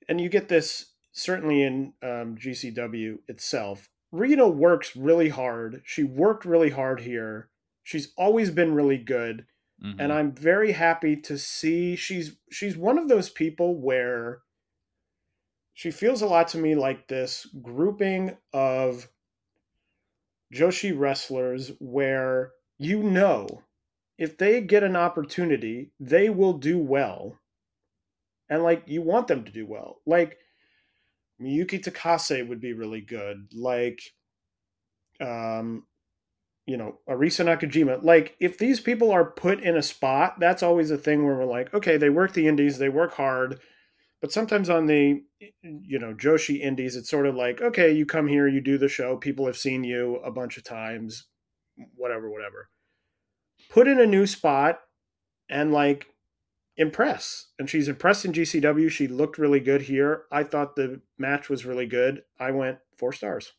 and 0.08 0.20
you 0.20 0.28
get 0.28 0.48
this 0.48 0.94
certainly 1.12 1.62
in 1.62 1.92
um, 2.02 2.36
GCW 2.36 3.18
itself. 3.28 3.88
Rina 4.12 4.48
works 4.48 4.96
really 4.96 5.28
hard. 5.28 5.82
She 5.84 6.02
worked 6.02 6.44
really 6.44 6.70
hard 6.70 7.00
here. 7.00 7.50
She's 7.82 8.12
always 8.16 8.50
been 8.50 8.74
really 8.74 8.98
good, 8.98 9.46
Mhm. 9.82 9.96
and 9.98 10.12
I'm 10.12 10.32
very 10.32 10.72
happy 10.72 11.16
to 11.16 11.38
see 11.38 11.94
she's 11.96 12.36
she's 12.50 12.76
one 12.76 12.98
of 12.98 13.08
those 13.08 13.30
people 13.30 13.76
where 13.80 14.42
she 15.74 15.90
feels 15.90 16.22
a 16.22 16.26
lot 16.26 16.48
to 16.48 16.58
me 16.58 16.74
like 16.74 17.06
this 17.08 17.46
grouping 17.62 18.36
of 18.52 19.08
Joshi 20.52 20.98
wrestlers 20.98 21.72
where 21.78 22.52
you 22.78 23.02
know 23.02 23.46
if 24.16 24.36
they 24.36 24.60
get 24.60 24.82
an 24.82 24.96
opportunity, 24.96 25.92
they 26.00 26.28
will 26.28 26.54
do 26.54 26.78
well. 26.78 27.38
And 28.50 28.62
like 28.62 28.84
you 28.86 29.02
want 29.02 29.28
them 29.28 29.44
to 29.44 29.52
do 29.52 29.66
well. 29.66 30.00
Like 30.06 30.38
Miyuki 31.40 31.82
Takase 31.82 32.46
would 32.48 32.60
be 32.60 32.72
really 32.72 33.00
good. 33.00 33.48
Like 33.54 34.00
um 35.20 35.84
you 36.66 36.76
know, 36.76 36.98
Arisa 37.08 37.46
Nakajima. 37.46 38.02
Like 38.02 38.36
if 38.40 38.58
these 38.58 38.78
people 38.78 39.10
are 39.10 39.24
put 39.24 39.62
in 39.62 39.76
a 39.76 39.82
spot, 39.82 40.38
that's 40.38 40.62
always 40.62 40.90
a 40.90 40.98
thing 40.98 41.24
where 41.24 41.34
we're 41.34 41.46
like, 41.46 41.72
okay, 41.72 41.96
they 41.96 42.10
work 42.10 42.34
the 42.34 42.46
indies, 42.46 42.76
they 42.76 42.90
work 42.90 43.14
hard. 43.14 43.60
But 44.20 44.32
sometimes 44.32 44.68
on 44.68 44.86
the 44.86 45.22
you 45.62 45.98
know, 45.98 46.12
Joshi 46.12 46.60
indies, 46.60 46.96
it's 46.96 47.08
sort 47.08 47.26
of 47.26 47.36
like, 47.36 47.62
okay, 47.62 47.92
you 47.92 48.04
come 48.04 48.26
here, 48.26 48.48
you 48.48 48.60
do 48.60 48.76
the 48.76 48.88
show, 48.88 49.16
people 49.16 49.46
have 49.46 49.56
seen 49.56 49.84
you 49.84 50.16
a 50.16 50.30
bunch 50.30 50.58
of 50.58 50.64
times, 50.64 51.26
whatever, 51.94 52.28
whatever 52.28 52.68
put 53.68 53.88
in 53.88 54.00
a 54.00 54.06
new 54.06 54.26
spot 54.26 54.80
and 55.48 55.72
like 55.72 56.06
impress. 56.78 57.48
And 57.58 57.68
she's 57.68 57.88
impressed 57.88 58.24
in 58.24 58.32
GCW. 58.32 58.90
She 58.90 59.08
looked 59.08 59.36
really 59.38 59.60
good 59.60 59.82
here. 59.82 60.24
I 60.32 60.44
thought 60.44 60.76
the 60.76 61.02
match 61.18 61.50
was 61.50 61.66
really 61.66 61.86
good. 61.86 62.22
I 62.40 62.52
went 62.52 62.78
four 62.96 63.12
stars. 63.12 63.52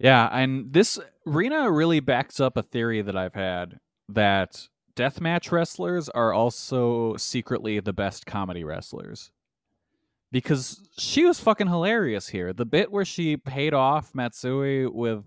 Yeah, 0.00 0.28
and 0.32 0.72
this 0.72 0.98
Rina 1.26 1.70
really 1.70 2.00
backs 2.00 2.40
up 2.40 2.56
a 2.56 2.62
theory 2.62 3.02
that 3.02 3.16
I've 3.16 3.34
had 3.34 3.78
that 4.08 4.68
deathmatch 4.96 5.52
wrestlers 5.52 6.08
are 6.08 6.32
also 6.32 7.16
secretly 7.16 7.80
the 7.80 7.92
best 7.92 8.26
comedy 8.26 8.64
wrestlers. 8.64 9.30
because 10.30 10.80
she 10.98 11.24
was 11.24 11.40
fucking 11.40 11.68
hilarious 11.68 12.28
here. 12.28 12.52
The 12.52 12.66
bit 12.66 12.92
where 12.92 13.04
she 13.04 13.36
paid 13.36 13.74
off 13.74 14.14
Matsui 14.14 14.86
with 14.86 15.24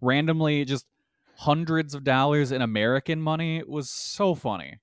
randomly 0.00 0.64
just 0.64 0.86
hundreds 1.38 1.94
of 1.94 2.04
dollars 2.04 2.52
in 2.52 2.60
American 2.62 3.20
money 3.20 3.62
was 3.66 3.88
so 3.90 4.34
funny. 4.34 4.78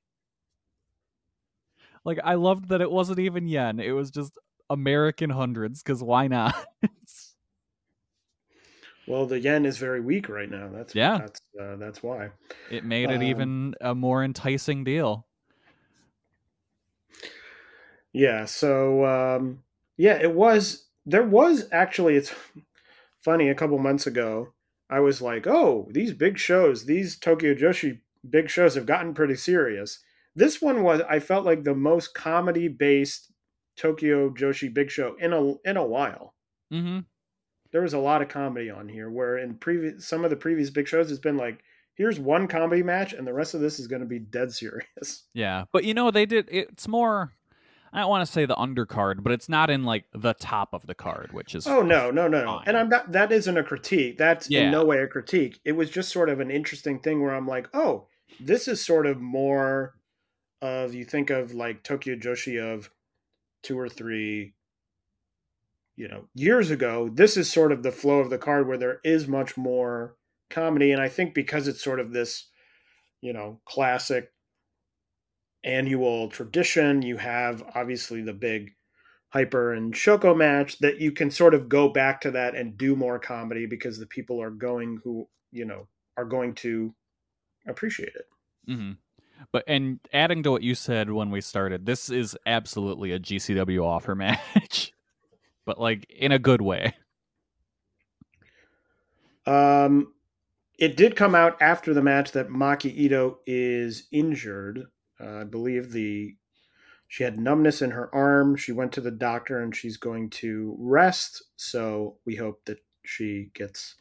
Like 2.08 2.20
I 2.24 2.36
loved 2.36 2.70
that 2.70 2.80
it 2.82 2.90
wasn't 2.90 3.20
even 3.20 3.48
yen; 3.48 3.82
it 3.82 3.92
was 3.92 4.10
just 4.10 4.32
American 4.70 5.30
hundreds. 5.30 5.84
Because 5.84 6.02
why 6.02 6.28
not? 6.28 6.56
Well, 9.08 9.26
the 9.26 9.40
yen 9.40 9.66
is 9.66 9.78
very 9.78 10.02
weak 10.02 10.28
right 10.28 10.52
now. 10.52 10.70
That's 10.72 10.94
Yeah. 10.94 11.18
That's 11.20 11.40
uh, 11.60 11.78
that's 11.78 12.04
why. 12.04 12.32
it 12.70 12.84
made 12.84 13.10
it 13.10 13.16
Um, 13.16 13.24
even 13.24 13.76
a 13.80 13.96
more 13.96 14.22
enticing 14.22 14.84
deal. 14.84 15.26
Yeah. 18.12 18.44
So 18.46 19.06
um, 19.06 19.64
yeah, 19.96 20.16
it 20.22 20.34
was. 20.36 20.88
There 21.06 21.24
was 21.24 21.70
actually. 21.72 22.16
It's 22.18 22.34
funny. 23.22 23.48
A 23.48 23.56
couple 23.56 23.80
months 23.80 24.06
ago, 24.06 24.54
I 24.90 25.00
was 25.00 25.22
like, 25.22 25.48
"Oh, 25.48 25.88
these 25.92 26.12
big 26.12 26.38
shows, 26.38 26.86
these 26.86 27.18
Tokyo 27.18 27.54
Joshi 27.54 28.02
big 28.30 28.50
shows 28.50 28.76
have 28.76 28.86
gotten 28.86 29.14
pretty 29.14 29.36
serious." 29.36 30.00
This 30.38 30.62
one 30.62 30.84
was. 30.84 31.02
I 31.10 31.18
felt 31.20 31.46
like 31.46 31.64
the 31.64 31.74
most 31.74 32.14
comedy 32.14 32.68
based 32.68 33.32
Tokyo 33.76 34.30
Joshi 34.30 34.72
big 34.72 34.92
show 34.92 35.16
in 35.20 35.34
a 35.34 35.54
in 35.68 35.78
a 35.78 35.86
while. 35.86 36.36
Mm-hmm. 36.72 37.00
There 37.72 37.82
was 37.82 37.94
a 37.94 38.00
lot 38.00 38.22
of 38.22 38.30
comedy 38.30 38.70
on 38.70 38.88
here. 38.88 39.10
Where 39.10 39.40
in 39.40 39.56
previous 39.56 40.06
some 40.08 40.24
of 40.24 40.30
the 40.30 40.36
previous 40.36 40.70
big 40.70 40.88
shows, 40.88 41.10
it's 41.10 41.20
been 41.20 41.38
like, 41.38 41.64
"Here's 41.96 42.20
one 42.20 42.48
comedy 42.48 42.84
match, 42.84 43.14
and 43.14 43.26
the 43.26 43.34
rest 43.34 43.56
of 43.56 43.62
this 43.62 43.80
is 43.80 43.88
going 43.88 44.04
to 44.04 44.08
be 44.08 44.20
dead 44.20 44.54
serious." 44.54 45.24
Yeah, 45.34 45.66
but 45.74 45.84
you 45.86 45.96
know 45.96 46.12
they 46.12 46.28
did. 46.28 46.48
It's 46.52 46.88
more. 46.88 47.34
I 47.92 48.02
don't 48.02 48.10
want 48.10 48.24
to 48.28 48.32
say 48.32 48.46
the 48.46 48.56
undercard, 48.56 49.24
but 49.24 49.32
it's 49.32 49.50
not 49.50 49.72
in 49.72 49.86
like 49.86 50.06
the 50.14 50.36
top 50.36 50.74
of 50.74 50.86
the 50.86 50.94
card, 50.94 51.32
which 51.34 51.56
is 51.56 51.66
Oh 51.66 51.82
no, 51.82 52.12
no, 52.12 52.28
no, 52.28 52.46
no. 52.46 52.62
And 52.64 52.78
I'm 52.78 52.90
not 52.90 53.12
that 53.14 53.32
isn't 53.32 53.58
a 53.58 53.64
critique. 53.64 54.20
That's 54.20 54.52
Yeah. 54.52 54.66
in 54.66 54.72
no 54.72 54.86
way 54.86 55.00
a 55.00 55.08
critique. 55.08 55.60
It 55.66 55.72
was 55.72 55.90
just 55.90 56.12
sort 56.12 56.30
of 56.30 56.40
an 56.40 56.52
interesting 56.52 57.00
thing 57.00 57.24
where 57.24 57.34
I'm 57.34 57.48
like, 57.48 57.70
oh, 57.74 58.08
this 58.40 58.68
is 58.68 58.86
sort 58.86 59.08
of 59.08 59.20
more 59.20 59.96
of 60.62 60.94
you 60.94 61.06
think 61.06 61.30
of 61.30 61.54
like 61.54 61.84
Tokyo 61.84 62.16
Joshi 62.16 62.62
of 62.62 62.90
two 63.64 63.78
or 63.78 63.90
three, 63.90 64.54
you 65.96 66.08
know, 66.08 66.26
years 66.34 66.72
ago. 66.72 67.10
This 67.14 67.38
is 67.38 67.52
sort 67.52 67.72
of 67.72 67.84
the 67.84 67.92
flow 67.92 68.20
of 68.20 68.30
the 68.30 68.38
card 68.38 68.68
where 68.68 68.78
there 68.78 69.00
is 69.04 69.28
much 69.28 69.58
more 69.58 70.16
comedy. 70.50 70.92
And 70.92 71.02
I 71.02 71.10
think 71.10 71.34
because 71.34 71.68
it's 71.68 71.84
sort 71.84 72.00
of 72.00 72.12
this, 72.12 72.48
you 73.22 73.34
know, 73.34 73.60
classic 73.66 74.32
annual 75.64 76.30
tradition, 76.30 77.02
you 77.02 77.18
have 77.18 77.64
obviously 77.76 78.22
the 78.22 78.34
big 78.34 78.72
Hyper 79.30 79.74
and 79.74 79.94
Shoko 79.94 80.36
match 80.36 80.80
that 80.80 81.02
you 81.02 81.12
can 81.12 81.30
sort 81.30 81.54
of 81.54 81.68
go 81.68 81.90
back 81.90 82.22
to 82.22 82.32
that 82.32 82.56
and 82.56 82.78
do 82.78 82.96
more 82.96 83.20
comedy 83.20 83.66
because 83.66 84.00
the 84.00 84.06
people 84.06 84.42
are 84.42 84.50
going 84.50 85.02
who, 85.04 85.28
you 85.52 85.66
know, 85.66 85.88
are 86.16 86.26
going 86.26 86.56
to 86.56 86.96
appreciate 87.68 88.16
it. 88.16 88.26
hmm 88.66 88.92
But 89.52 89.64
and 89.68 90.00
adding 90.14 90.44
to 90.44 90.52
what 90.52 90.64
you 90.64 90.76
said 90.76 91.12
when 91.12 91.32
we 91.32 91.42
started, 91.42 91.86
this 91.86 92.10
is 92.10 92.38
absolutely 92.46 93.12
a 93.14 93.20
GCW 93.20 93.84
offer 93.86 94.16
match, 94.16 94.94
but 95.66 95.80
like 95.80 96.10
in 96.10 96.32
a 96.32 96.40
good 96.40 96.62
way. 96.62 96.96
Um, 99.48 100.14
it 100.80 100.98
did 100.98 101.16
come 101.16 101.36
out 101.36 101.62
after 101.62 101.94
the 101.94 102.04
match 102.04 102.32
that 102.34 102.50
Maki 102.50 103.10
Itoh 103.10 103.38
is 103.48 104.08
injured. 104.12 104.86
Uh, 105.22 105.42
I 105.42 105.44
believe 105.46 105.92
the 105.92 106.36
she 107.08 107.24
had 107.24 107.40
numbness 107.40 107.82
in 107.82 107.92
her 107.92 108.14
arm. 108.16 108.56
She 108.58 108.72
went 108.74 108.92
to 108.94 109.02
the 109.02 109.12
doctor 109.12 109.62
and 109.62 109.76
she's 109.76 109.98
going 109.98 110.30
to 110.32 110.76
rest. 110.80 111.44
So 111.58 112.18
we 112.26 112.36
hope 112.36 112.66
that 112.66 112.80
she 113.06 113.52
gets 113.56 113.96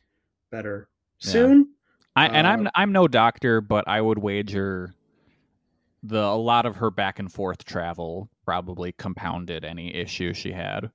better 0.51 0.89
Yeah. 1.23 1.51
soon. 1.51 1.71
I 2.17 2.29
and 2.29 2.47
I'm 2.49 2.69
Uh, 2.69 2.71
I'm 2.75 2.93
no 2.93 3.09
doctor, 3.09 3.61
but 3.63 3.89
I 3.89 4.01
would 4.03 4.19
wager 4.19 4.95
the 6.09 6.23
a 6.23 6.37
lot 6.37 6.67
of 6.67 6.77
her 6.77 6.91
back 6.91 7.19
and 7.19 7.33
forth 7.33 7.65
travel 7.65 8.31
probably 8.45 8.93
compounded 8.93 9.65
any 9.65 9.95
issue 9.95 10.33
she 10.33 10.53
had. 10.53 10.91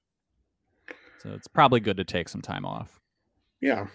So 1.20 1.32
it's 1.32 1.48
probably 1.48 1.80
good 1.80 1.98
to 1.98 2.04
take 2.04 2.30
some 2.30 2.42
time 2.42 2.66
off. 2.66 3.00
Yeah. 3.62 3.88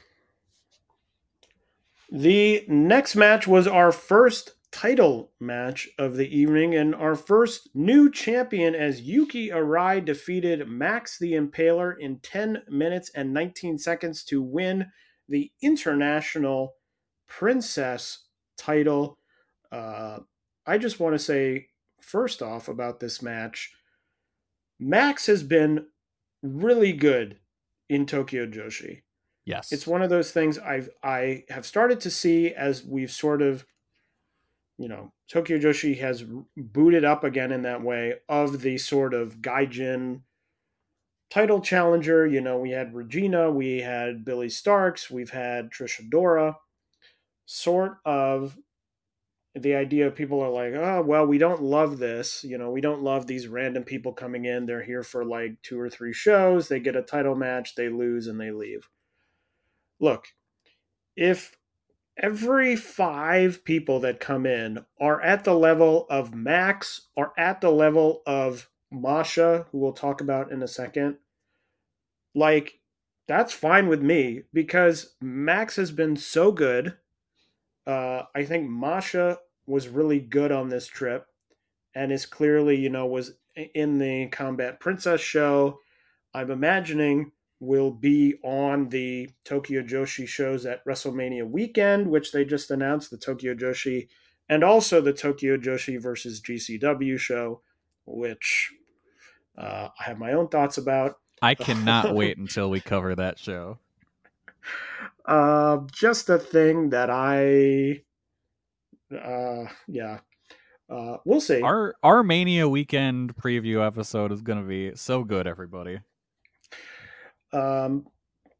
The 2.10 2.64
next 2.68 3.16
match 3.16 3.48
was 3.48 3.66
our 3.66 3.90
first 3.90 4.52
title 4.70 5.32
match 5.40 5.88
of 5.98 6.16
the 6.16 6.28
evening 6.28 6.74
and 6.74 6.94
our 6.94 7.16
first 7.16 7.70
new 7.74 8.10
champion 8.10 8.74
as 8.74 9.00
Yuki 9.00 9.48
Arai 9.48 10.04
defeated 10.04 10.68
Max 10.68 11.18
the 11.18 11.32
Impaler 11.32 11.94
in 11.98 12.20
10 12.20 12.62
minutes 12.68 13.10
and 13.14 13.32
19 13.32 13.78
seconds 13.78 14.22
to 14.24 14.42
win 14.42 14.86
the 15.28 15.50
International 15.62 16.74
Princess 17.26 18.26
title. 18.56 19.18
Uh, 19.72 20.18
I 20.66 20.78
just 20.78 21.00
want 21.00 21.14
to 21.14 21.18
say, 21.18 21.68
first 22.00 22.42
off, 22.42 22.68
about 22.68 23.00
this 23.00 23.22
match, 23.22 23.72
Max 24.78 25.26
has 25.26 25.42
been 25.42 25.86
really 26.42 26.92
good 26.92 27.38
in 27.88 28.06
Tokyo 28.06 28.46
Joshi 28.46 29.02
Yes. 29.46 29.70
it's 29.70 29.86
one 29.86 30.02
of 30.02 30.10
those 30.10 30.32
things 30.32 30.58
I've 30.58 30.90
I 31.02 31.44
have 31.48 31.64
started 31.64 32.00
to 32.00 32.10
see 32.10 32.52
as 32.52 32.84
we've 32.84 33.12
sort 33.12 33.40
of, 33.40 33.64
you 34.76 34.88
know, 34.88 35.12
Tokyo 35.28 35.56
Joshi 35.56 35.98
has 35.98 36.24
booted 36.56 37.04
up 37.04 37.22
again 37.22 37.52
in 37.52 37.62
that 37.62 37.80
way 37.82 38.14
of 38.28 38.60
the 38.60 38.76
sort 38.76 39.14
of 39.14 39.36
Gaijin 39.36 40.22
title 41.30 41.60
challenger. 41.60 42.26
You 42.26 42.40
know, 42.40 42.58
we 42.58 42.70
had 42.70 42.92
Regina, 42.92 43.50
we 43.50 43.80
had 43.80 44.24
Billie 44.24 44.48
Starkz, 44.48 45.10
we've 45.10 45.30
had 45.30 45.70
Trish 45.70 46.02
Adora. 46.02 46.56
Sort 47.48 47.98
of 48.04 48.58
the 49.56 49.74
idea 49.74 50.06
of 50.06 50.14
people 50.14 50.40
are 50.40 50.50
like, 50.50 50.74
oh, 50.74 51.02
well, 51.02 51.26
we 51.26 51.38
don't 51.38 51.62
love 51.62 51.98
this. 51.98 52.44
You 52.44 52.58
know, 52.58 52.70
we 52.70 52.80
don't 52.80 53.02
love 53.02 53.26
these 53.26 53.48
random 53.48 53.84
people 53.84 54.12
coming 54.12 54.44
in. 54.44 54.66
They're 54.66 54.82
here 54.82 55.02
for 55.02 55.24
like 55.24 55.60
two 55.62 55.80
or 55.80 55.88
three 55.88 56.12
shows. 56.12 56.68
They 56.68 56.80
get 56.80 56.96
a 56.96 57.02
title 57.02 57.34
match, 57.34 57.74
they 57.74 57.88
lose, 57.88 58.26
and 58.26 58.40
they 58.40 58.50
leave 58.50 58.88
look, 60.00 60.28
if 61.16 61.56
every 62.16 62.76
five 62.76 63.64
people 63.64 64.00
that 64.00 64.20
come 64.20 64.46
in 64.46 64.84
are 65.00 65.20
at 65.20 65.44
the 65.44 65.54
level 65.54 66.06
of 66.08 66.34
Max 66.34 67.08
or 67.16 67.32
at 67.38 67.60
the 67.60 67.70
level 67.70 68.22
of 68.26 68.68
Masha, 68.90 69.66
who 69.70 69.78
we'll 69.78 69.92
talk 69.92 70.20
about 70.20 70.52
in 70.52 70.62
a 70.62 70.68
second, 70.68 71.16
like 72.34 72.80
that's 73.28 73.52
fine 73.52 73.88
with 73.88 74.02
me 74.02 74.42
because 74.52 75.16
Max 75.20 75.76
has 75.76 75.90
been 75.90 76.16
so 76.16 76.52
good. 76.52 76.96
Uh, 77.86 78.22
I 78.34 78.44
think 78.44 78.68
Masha 78.68 79.38
was 79.66 79.88
really 79.88 80.20
good 80.20 80.52
on 80.52 80.68
this 80.68 80.86
trip 80.86 81.26
and 81.94 82.12
is 82.12 82.26
clearly, 82.26 82.76
you 82.76 82.90
know, 82.90 83.06
was 83.06 83.32
in 83.74 83.98
the 83.98 84.28
Combat 84.28 84.80
Princess 84.80 85.20
show. 85.20 85.80
I'm 86.34 86.50
imagining 86.50 87.32
will 87.60 87.90
be 87.90 88.34
on 88.44 88.88
the 88.90 89.30
Tokyo 89.44 89.82
Joshi 89.82 90.28
shows 90.28 90.66
at 90.66 90.84
WrestleMania 90.84 91.48
weekend, 91.48 92.06
which 92.08 92.32
they 92.32 92.44
just 92.44 92.70
announced 92.70 93.10
the 93.10 93.16
Tokyo 93.16 93.54
Joshi, 93.54 94.08
and 94.48 94.62
also 94.62 95.00
the 95.00 95.12
Tokyo 95.12 95.56
Joshi 95.56 96.00
versus 96.00 96.40
GCW 96.40 97.18
show, 97.18 97.62
which 98.04 98.72
uh, 99.56 99.88
I 99.98 100.04
have 100.04 100.18
my 100.18 100.32
own 100.32 100.48
thoughts 100.48 100.76
about. 100.76 101.18
I 101.40 101.54
cannot 101.54 102.14
wait 102.14 102.36
until 102.38 102.70
we 102.70 102.80
cover 102.80 103.14
that 103.14 103.38
show. 103.38 103.78
Uh, 105.24 105.78
just 105.90 106.30
a 106.30 106.38
thing 106.38 106.90
that 106.90 107.10
I, 107.10 108.02
uh, 109.12 109.64
yeah, 109.88 110.18
uh, 110.90 111.18
we'll 111.24 111.40
see. 111.40 111.60
Our 111.60 111.94
our 112.02 112.22
Mania 112.22 112.68
weekend 112.68 113.36
preview 113.36 113.84
episode 113.86 114.32
is 114.32 114.42
gonna 114.42 114.62
be 114.62 114.94
so 114.94 115.24
good, 115.24 115.46
everybody. 115.46 116.00
Um, 117.52 118.06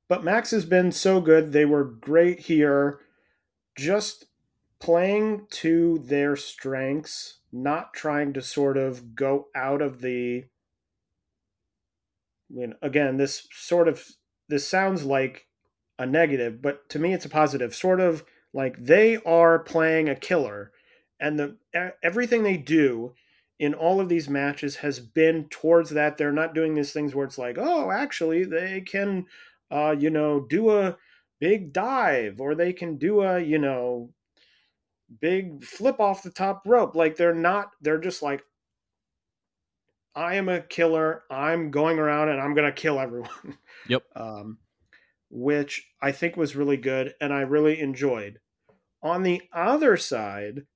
but 0.08 0.24
Max 0.24 0.50
has 0.52 0.64
been 0.64 0.92
so 0.92 1.20
good. 1.20 1.52
They 1.52 1.64
were 1.64 1.84
great 1.84 2.40
here, 2.40 3.00
just 3.76 4.26
playing 4.78 5.46
to 5.50 5.98
their 6.04 6.36
strengths, 6.36 7.40
not 7.52 7.94
trying 7.94 8.32
to 8.34 8.42
sort 8.42 8.76
of 8.76 9.14
go 9.14 9.46
out 9.54 9.82
of 9.82 10.00
the. 10.00 10.44
I 12.50 12.54
mean, 12.54 12.74
again, 12.82 13.16
this 13.16 13.46
sort 13.52 13.88
of 13.88 14.04
this 14.48 14.66
sounds 14.66 15.04
like 15.04 15.46
a 15.98 16.06
negative, 16.06 16.62
but 16.62 16.88
to 16.90 16.98
me, 16.98 17.12
it's 17.12 17.24
a 17.24 17.30
positive. 17.30 17.74
Sort 17.74 18.00
of 18.00 18.24
like 18.56 18.82
they 18.82 19.18
are 19.18 19.58
playing 19.58 20.08
a 20.08 20.14
killer, 20.14 20.72
and 21.20 21.38
the 21.38 21.56
everything 22.02 22.42
they 22.42 22.56
do 22.56 23.12
in 23.58 23.74
all 23.74 24.00
of 24.00 24.08
these 24.08 24.30
matches 24.30 24.76
has 24.76 24.98
been 24.98 25.46
towards 25.50 25.90
that. 25.90 26.16
They're 26.16 26.32
not 26.32 26.54
doing 26.54 26.74
these 26.74 26.90
things 26.90 27.14
where 27.14 27.26
it's 27.26 27.36
like, 27.36 27.58
oh, 27.58 27.90
actually, 27.90 28.44
they 28.44 28.80
can, 28.80 29.26
uh, 29.70 29.94
you 29.98 30.08
know, 30.08 30.40
do 30.40 30.70
a 30.70 30.96
big 31.38 31.74
dive 31.74 32.40
or 32.40 32.54
they 32.54 32.72
can 32.72 32.96
do 32.96 33.20
a, 33.20 33.38
you 33.38 33.58
know, 33.58 34.08
big 35.20 35.62
flip 35.62 36.00
off 36.00 36.22
the 36.22 36.30
top 36.30 36.62
rope. 36.64 36.96
Like 36.96 37.16
they're 37.16 37.34
not, 37.34 37.72
they're 37.82 38.00
just 38.00 38.22
like, 38.22 38.42
I 40.14 40.36
am 40.36 40.48
a 40.48 40.62
killer. 40.62 41.24
I'm 41.30 41.70
going 41.70 41.98
around 41.98 42.30
and 42.30 42.40
I'm 42.40 42.54
going 42.54 42.66
to 42.66 42.72
kill 42.72 42.98
everyone. 42.98 43.58
Yep. 43.86 44.02
Um, 44.16 44.58
which 45.28 45.88
I 46.00 46.12
think 46.12 46.36
was 46.36 46.56
really 46.56 46.76
good 46.76 47.14
and 47.20 47.32
I 47.32 47.40
really 47.40 47.80
enjoyed. 47.80 48.38
On 49.06 49.22
the 49.22 49.42
other 49.52 49.96
side, 49.96 50.66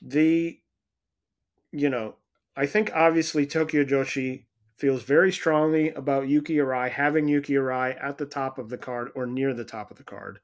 the, 0.00 0.60
you 1.72 1.90
know, 1.90 2.14
I 2.56 2.64
think 2.64 2.92
obviously 2.94 3.44
Tokyo 3.44 3.82
Joshi 3.82 4.44
feels 4.76 5.02
very 5.02 5.32
strongly 5.32 5.88
about 5.90 6.28
Yuki 6.28 6.58
Arai 6.58 6.92
having 6.92 7.26
Yuki 7.26 7.54
Arai 7.54 8.00
at 8.00 8.18
the 8.18 8.24
top 8.24 8.58
of 8.58 8.68
the 8.68 8.78
card 8.78 9.10
or 9.16 9.26
near 9.26 9.52
the 9.52 9.64
top 9.64 9.90
of 9.90 9.96
the 9.96 10.04
card 10.04 10.38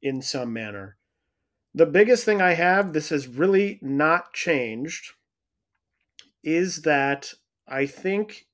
in 0.00 0.22
some 0.22 0.52
manner. 0.52 0.96
The 1.74 1.86
biggest 1.86 2.24
thing 2.24 2.40
I 2.40 2.52
have, 2.52 2.92
this 2.92 3.08
has 3.08 3.26
really 3.26 3.80
not 3.82 4.32
changed, 4.32 5.10
is 6.44 6.82
that 6.82 7.34
I 7.66 7.86
think 7.86 8.46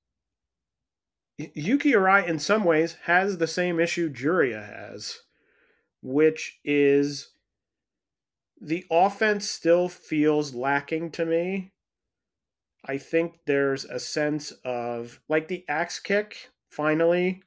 Yuki 1.36 1.92
Arai, 1.92 2.26
in 2.26 2.38
some 2.38 2.64
ways, 2.64 2.96
has 3.02 3.36
the 3.36 3.46
same 3.46 3.78
issue 3.78 4.10
Juria 4.10 4.66
has, 4.66 5.18
which 6.00 6.60
is 6.64 7.32
the 8.60 8.84
offense 8.90 9.48
still 9.48 9.88
feels 9.88 10.54
lacking 10.54 11.10
to 11.12 11.24
me. 11.24 11.72
I 12.84 12.98
think 12.98 13.40
there's 13.46 13.84
a 13.84 13.98
sense 13.98 14.52
of, 14.64 15.20
like, 15.28 15.48
the 15.48 15.64
axe 15.68 15.98
kick 15.98 16.50
finally 16.70 17.42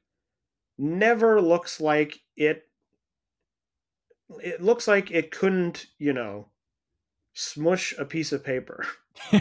never 0.77 1.41
looks 1.41 1.79
like 1.79 2.21
it. 2.35 2.63
It 4.41 4.61
looks 4.61 4.87
like 4.87 5.11
it 5.11 5.31
couldn't, 5.31 5.87
you 5.97 6.13
know, 6.13 6.47
smush 7.33 7.93
a 7.97 8.05
piece 8.05 8.31
of 8.31 8.43
paper. 8.43 8.85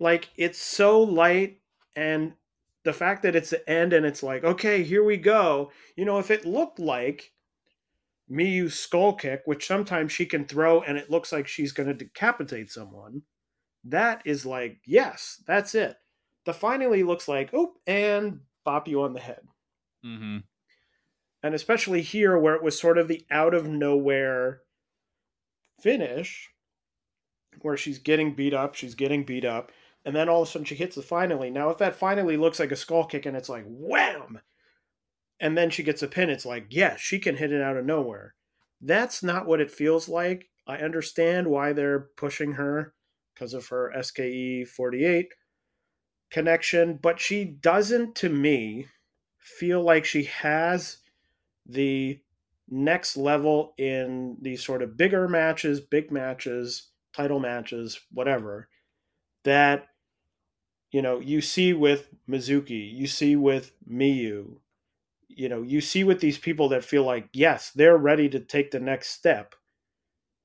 like 0.00 0.28
it's 0.36 0.58
so 0.58 1.00
light 1.00 1.60
and 1.96 2.34
the 2.84 2.92
fact 2.92 3.22
that 3.22 3.36
it's 3.36 3.50
the 3.50 3.68
end 3.68 3.92
and 3.92 4.04
it's 4.04 4.22
like 4.22 4.44
okay 4.44 4.82
here 4.82 5.04
we 5.04 5.16
go 5.16 5.70
you 5.96 6.04
know 6.04 6.18
if 6.18 6.30
it 6.30 6.44
looked 6.44 6.78
like 6.78 7.32
miyu's 8.28 8.74
skull 8.78 9.14
kick 9.14 9.42
which 9.44 9.66
sometimes 9.66 10.12
she 10.12 10.24
can 10.24 10.44
throw 10.46 10.80
and 10.82 10.96
it 10.96 11.10
looks 11.10 11.32
like 11.32 11.46
she's 11.46 11.72
going 11.72 11.88
to 11.88 11.94
decapitate 11.94 12.70
someone 12.70 13.22
that 13.84 14.22
is 14.24 14.46
like 14.46 14.78
yes 14.86 15.42
that's 15.46 15.74
it 15.74 15.96
the 16.46 16.54
finally 16.54 17.02
looks 17.02 17.28
like 17.28 17.50
oh 17.52 17.74
and 17.86 18.40
bop 18.64 18.88
you 18.88 19.02
on 19.02 19.12
the 19.12 19.20
head 19.20 19.42
mm-hmm. 20.04 20.38
and 21.42 21.54
especially 21.54 22.00
here 22.00 22.38
where 22.38 22.54
it 22.54 22.62
was 22.62 22.78
sort 22.78 22.96
of 22.96 23.08
the 23.08 23.24
out 23.30 23.52
of 23.52 23.68
nowhere 23.68 24.62
finish 25.82 26.48
where 27.60 27.76
she's 27.76 27.98
getting 27.98 28.34
beat 28.34 28.54
up 28.54 28.74
she's 28.74 28.94
getting 28.94 29.22
beat 29.22 29.44
up 29.44 29.70
and 30.04 30.14
then 30.14 30.28
all 30.28 30.42
of 30.42 30.48
a 30.48 30.50
sudden 30.50 30.66
she 30.66 30.74
hits 30.74 30.96
the 30.96 31.02
finally. 31.02 31.50
Now, 31.50 31.70
if 31.70 31.78
that 31.78 31.96
finally 31.96 32.36
looks 32.36 32.60
like 32.60 32.72
a 32.72 32.76
skull 32.76 33.04
kick 33.04 33.26
and 33.26 33.36
it's 33.36 33.48
like 33.48 33.64
wham, 33.66 34.40
and 35.40 35.56
then 35.56 35.70
she 35.70 35.82
gets 35.82 36.02
a 36.02 36.08
pin, 36.08 36.30
it's 36.30 36.46
like, 36.46 36.66
yeah, 36.70 36.96
she 36.96 37.18
can 37.18 37.36
hit 37.36 37.52
it 37.52 37.62
out 37.62 37.76
of 37.76 37.84
nowhere. 37.84 38.34
That's 38.80 39.22
not 39.22 39.46
what 39.46 39.60
it 39.60 39.70
feels 39.70 40.08
like. 40.08 40.48
I 40.66 40.78
understand 40.78 41.48
why 41.48 41.72
they're 41.72 42.08
pushing 42.16 42.52
her 42.52 42.94
because 43.34 43.54
of 43.54 43.68
her 43.68 43.92
SKE 44.00 44.64
48 44.64 45.28
connection, 46.30 46.98
but 47.00 47.20
she 47.20 47.44
doesn't, 47.44 48.14
to 48.16 48.28
me, 48.28 48.86
feel 49.38 49.82
like 49.82 50.04
she 50.04 50.24
has 50.24 50.98
the 51.66 52.20
next 52.68 53.16
level 53.16 53.74
in 53.76 54.36
these 54.40 54.64
sort 54.64 54.82
of 54.82 54.96
bigger 54.96 55.28
matches, 55.28 55.80
big 55.80 56.10
matches, 56.10 56.90
title 57.14 57.40
matches, 57.40 58.00
whatever, 58.10 58.68
that 59.44 59.88
you 60.94 61.02
know, 61.02 61.18
you 61.18 61.40
see 61.40 61.72
with 61.72 62.08
Mizuki, 62.28 62.88
you 62.94 63.08
see 63.08 63.34
with 63.34 63.72
Miyu, 63.90 64.58
you 65.36 65.48
know, 65.48 65.62
you 65.62 65.80
see 65.80 66.04
with 66.04 66.20
these 66.20 66.38
people 66.38 66.68
that 66.70 66.84
feel 66.84 67.04
like, 67.04 67.28
yes, 67.32 67.70
they're 67.74 67.96
ready 67.96 68.28
to 68.28 68.40
take 68.40 68.70
the 68.70 68.80
next 68.80 69.10
step. 69.10 69.54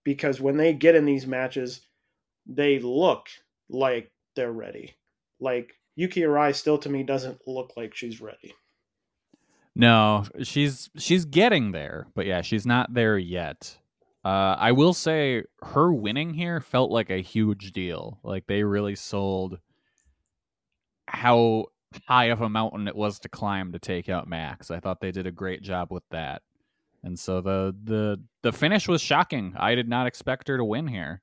Because 0.03 0.41
when 0.41 0.57
they 0.57 0.73
get 0.73 0.95
in 0.95 1.05
these 1.05 1.27
matches, 1.27 1.81
they 2.45 2.79
look 2.79 3.27
like 3.69 4.11
they're 4.35 4.51
ready. 4.51 4.95
Like 5.39 5.73
Yuki 5.95 6.21
Arai 6.21 6.55
still 6.55 6.77
to 6.79 6.89
me 6.89 7.03
doesn't 7.03 7.47
look 7.47 7.73
like 7.75 7.93
she's 7.93 8.21
ready. 8.21 8.53
No, 9.75 10.25
she's 10.43 10.89
she's 10.97 11.25
getting 11.25 11.71
there, 11.71 12.07
but 12.15 12.25
yeah, 12.25 12.41
she's 12.41 12.65
not 12.65 12.93
there 12.93 13.17
yet. 13.17 13.77
Uh, 14.25 14.55
I 14.57 14.73
will 14.73 14.93
say 14.93 15.43
her 15.61 15.93
winning 15.93 16.33
here 16.33 16.59
felt 16.59 16.91
like 16.91 17.09
a 17.09 17.21
huge 17.21 17.71
deal. 17.71 18.19
Like 18.23 18.47
they 18.47 18.63
really 18.63 18.95
sold 18.95 19.59
how 21.07 21.67
high 22.07 22.25
of 22.25 22.41
a 22.41 22.49
mountain 22.49 22.87
it 22.87 22.95
was 22.95 23.19
to 23.19 23.29
climb 23.29 23.71
to 23.71 23.79
take 23.79 24.09
out 24.09 24.27
Max. 24.27 24.71
I 24.71 24.79
thought 24.79 25.01
they 25.01 25.11
did 25.11 25.27
a 25.27 25.31
great 25.31 25.61
job 25.61 25.91
with 25.91 26.03
that. 26.11 26.41
And 27.03 27.17
so 27.17 27.41
the 27.41 27.75
the 27.83 28.21
the 28.43 28.51
finish 28.51 28.87
was 28.87 29.01
shocking. 29.01 29.53
I 29.57 29.75
did 29.75 29.87
not 29.87 30.07
expect 30.07 30.47
her 30.49 30.57
to 30.57 30.65
win 30.65 30.87
here. 30.87 31.21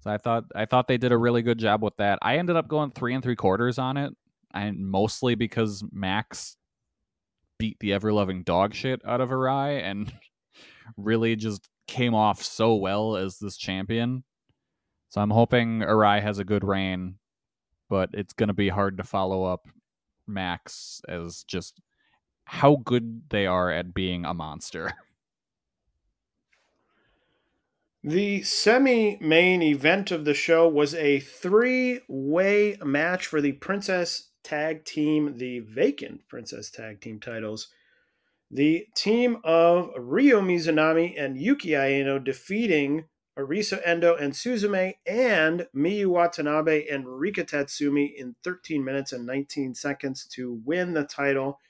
So 0.00 0.10
I 0.10 0.18
thought 0.18 0.44
I 0.54 0.66
thought 0.66 0.86
they 0.86 0.98
did 0.98 1.12
a 1.12 1.18
really 1.18 1.42
good 1.42 1.58
job 1.58 1.82
with 1.82 1.96
that. 1.96 2.18
I 2.22 2.36
ended 2.36 2.56
up 2.56 2.68
going 2.68 2.90
three 2.90 3.14
and 3.14 3.22
three 3.22 3.36
quarters 3.36 3.78
on 3.78 3.96
it, 3.96 4.12
and 4.52 4.86
mostly 4.86 5.34
because 5.34 5.82
Max 5.90 6.56
beat 7.58 7.78
the 7.80 7.94
ever 7.94 8.12
loving 8.12 8.42
dog 8.42 8.74
shit 8.74 9.00
out 9.06 9.22
of 9.22 9.30
Arai 9.30 9.82
and 9.82 10.12
really 10.96 11.36
just 11.36 11.66
came 11.88 12.14
off 12.14 12.42
so 12.42 12.74
well 12.74 13.16
as 13.16 13.38
this 13.38 13.56
champion. 13.56 14.24
So 15.08 15.20
I'm 15.20 15.30
hoping 15.30 15.80
Arai 15.80 16.20
has 16.20 16.38
a 16.38 16.44
good 16.44 16.64
reign 16.64 17.16
but 17.88 18.10
it's 18.12 18.32
going 18.32 18.48
to 18.48 18.54
be 18.54 18.68
hard 18.68 18.96
to 18.98 19.04
follow 19.04 19.44
up 19.44 19.68
Max 20.26 21.00
as 21.08 21.44
just 21.44 21.80
how 22.44 22.76
good 22.84 23.22
they 23.30 23.46
are 23.46 23.70
at 23.70 23.94
being 23.94 24.24
a 24.24 24.34
monster. 24.34 24.92
The 28.06 28.42
semi 28.42 29.18
main 29.20 29.62
event 29.62 30.12
of 30.12 30.24
the 30.24 30.32
show 30.32 30.68
was 30.68 30.94
a 30.94 31.18
three 31.18 32.02
way 32.06 32.76
match 32.80 33.26
for 33.26 33.40
the 33.40 33.50
Princess 33.50 34.30
Tag 34.44 34.84
Team, 34.84 35.38
the 35.38 35.58
vacant 35.58 36.28
Princess 36.28 36.70
Tag 36.70 37.00
Team 37.00 37.18
titles. 37.18 37.66
The 38.48 38.86
team 38.94 39.38
of 39.42 39.90
Ryo 39.98 40.40
Mizunami 40.40 41.20
and 41.20 41.36
Yuki 41.36 41.74
Aino 41.74 42.20
defeating 42.20 43.06
Arisu 43.38 43.80
Endo 43.84 44.16
and 44.16 44.32
Suzume, 44.32 44.94
and 45.06 45.66
Miyu 45.74 46.06
Watanabe 46.06 46.86
and 46.88 47.06
Rika 47.06 47.44
Tatsumi 47.44 48.14
in 48.16 48.34
13 48.42 48.82
minutes 48.84 49.12
and 49.12 49.26
19 49.26 49.74
seconds 49.74 50.26
to 50.32 50.60
win 50.64 50.94
the 50.94 51.04
title. 51.04 51.60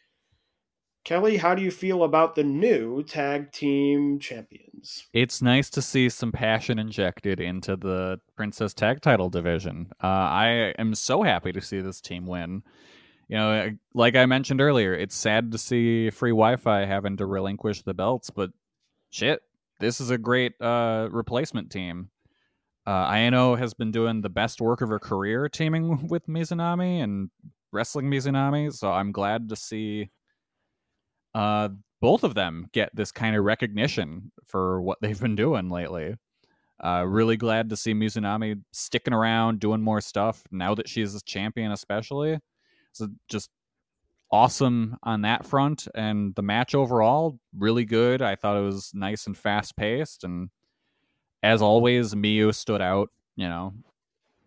Kelly, 1.05 1.37
how 1.37 1.55
do 1.55 1.63
you 1.63 1.71
feel 1.71 2.03
about 2.03 2.35
the 2.35 2.43
new 2.43 3.03
tag 3.05 3.53
team 3.53 4.19
champions? 4.19 5.07
It's 5.13 5.41
nice 5.41 5.71
to 5.71 5.81
see 5.81 6.09
some 6.09 6.33
passion 6.33 6.81
injected 6.81 7.39
into 7.39 7.77
the 7.77 8.21
Princess 8.37 8.75
Tag 8.75 9.03
Title 9.03 9.31
division. 9.31 9.93
Uh, 10.03 10.07
I 10.07 10.75
am 10.79 10.97
so 10.97 11.23
happy 11.23 11.53
to 11.53 11.61
see 11.61 11.81
this 11.81 12.01
team 12.01 12.27
win. 12.27 12.65
You 13.29 13.37
know, 13.37 13.71
like 13.95 14.17
I 14.17 14.27
mentioned 14.27 14.61
earlier, 14.61 14.95
it's 14.95 15.15
sad 15.15 15.53
to 15.53 15.59
see 15.59 16.11
free 16.11 16.31
Wi-Fi 16.31 16.85
having 16.87 17.17
to 17.19 17.27
relinquish 17.27 17.83
the 17.83 17.95
belts, 17.95 18.31
but 18.31 18.51
shit, 19.11 19.43
this 19.81 20.01
is 20.01 20.11
a 20.11 20.19
great 20.19 20.53
uh, 20.61 21.09
replacement 21.11 21.71
team. 21.71 22.11
Uh, 22.87 23.07
Aino 23.09 23.57
has 23.57 23.75
been 23.75 23.91
doing 23.91 24.21
the 24.21 24.29
best 24.29 24.61
work 24.61 24.81
of 24.81 24.89
her 24.89 24.99
career 24.99 25.49
teaming 25.49 26.07
with 26.09 26.27
Mizunami 26.27 27.03
and 27.03 27.31
wrestling 27.73 28.11
Mizunami, 28.11 28.73
so 28.73 28.93
I'm 28.93 29.13
glad 29.13 29.49
to 29.49 29.57
see 29.57 30.11
uh, 31.35 31.69
both 32.01 32.25
of 32.25 32.35
them 32.35 32.67
get 32.73 32.95
this 32.95 33.13
kind 33.13 33.37
of 33.37 33.45
recognition 33.45 34.31
for 34.47 34.81
what 34.81 34.99
they've 35.01 35.21
been 35.21 35.37
doing 35.37 35.69
lately. 35.69 36.15
Uh, 36.83 37.05
really 37.07 37.37
glad 37.37 37.71
to 37.71 37.77
see 37.77 37.95
Mizunami 37.95 38.63
sticking 38.73 39.15
around, 39.15 39.61
doing 39.61 39.81
more 39.81 40.01
stuff 40.01 40.43
now 40.51 40.75
that 40.75 40.89
she's 40.89 41.15
a 41.15 41.23
champion, 41.25 41.73
especially. 41.73 42.39
So 42.93 43.09
just 43.29 43.51
awesome 44.31 44.97
on 45.03 45.23
that 45.23 45.47
front. 45.47 45.89
And 45.95 46.35
the 46.35 46.43
match 46.43 46.75
overall, 46.75 47.39
really 47.57 47.85
good. 47.85 48.23
I 48.23 48.37
thought 48.37 48.57
it 48.57 48.65
was 48.65 48.93
nice 48.95 49.27
and 49.27 49.37
fast 49.37 49.77
paced. 49.77 50.25
And 50.25 50.51
as 51.43 51.63
always, 51.63 52.15
Miyu 52.15 52.55
stood 52.55 52.83
out, 52.83 53.11
you 53.37 53.49
know, 53.49 53.73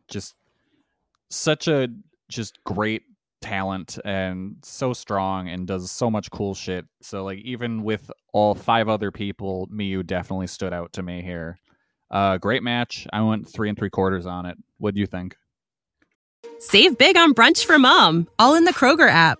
just 0.08 0.36
such 1.30 1.68
a 1.68 1.88
just 2.28 2.64
great 2.64 3.04
talent 3.42 3.98
and 4.04 4.58
so 4.64 4.92
strong 4.94 5.48
and 5.48 5.66
does 5.66 5.92
so 5.92 6.10
much 6.10 6.30
cool 6.30 6.54
shit. 6.54 6.86
So 7.02 7.24
like 7.24 7.40
even 7.40 7.84
with 7.84 8.12
all 8.34 8.54
five 8.54 8.90
other 8.90 9.12
people, 9.12 9.68
Miyu 9.72 10.06
definitely 10.06 10.48
stood 10.48 10.74
out 10.74 10.94
to 10.94 11.04
me 11.04 11.22
here. 11.22 11.58
Uh 12.12 12.38
great 12.38 12.64
match. 12.64 13.08
I 13.14 13.22
went 13.22 13.48
three 13.48 13.70
and 13.70 13.78
three 13.78 13.90
quarters 13.90 14.26
on 14.26 14.46
it. 14.46 14.58
What 14.78 14.94
do 14.94 15.00
you 15.00 15.08
think? 15.08 15.38
Save 16.60 16.98
big 16.98 17.16
on 17.16 17.34
brunch 17.34 17.64
for 17.66 17.80
mom, 17.80 18.28
all 18.38 18.56
in 18.56 18.66
the 18.66 18.74
Kroger 18.74 19.10
app. 19.10 19.40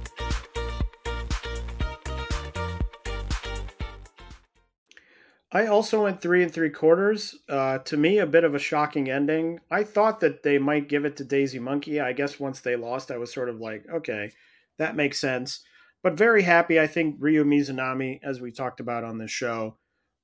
I 5.53 5.67
also 5.67 6.03
went 6.03 6.21
three 6.21 6.43
and 6.43 6.53
three 6.53 6.69
quarters. 6.69 7.35
Uh, 7.49 7.79
to 7.79 7.97
me, 7.97 8.19
a 8.19 8.25
bit 8.25 8.45
of 8.45 8.55
a 8.55 8.59
shocking 8.59 9.09
ending. 9.09 9.59
I 9.69 9.83
thought 9.83 10.21
that 10.21 10.43
they 10.43 10.57
might 10.57 10.87
give 10.87 11.03
it 11.03 11.17
to 11.17 11.25
Daisy 11.25 11.59
Monkey. 11.59 11.99
I 11.99 12.13
guess 12.13 12.39
once 12.39 12.61
they 12.61 12.77
lost, 12.77 13.11
I 13.11 13.17
was 13.17 13.33
sort 13.33 13.49
of 13.49 13.59
like, 13.59 13.85
okay, 13.93 14.31
that 14.77 14.95
makes 14.95 15.19
sense. 15.19 15.61
But 16.03 16.13
very 16.13 16.41
happy. 16.41 16.79
I 16.79 16.87
think 16.87 17.17
Ryo 17.19 17.43
Mizunami, 17.43 18.21
as 18.23 18.39
we 18.39 18.51
talked 18.51 18.79
about 18.79 19.03
on 19.03 19.17
this 19.17 19.29
show, 19.31 19.75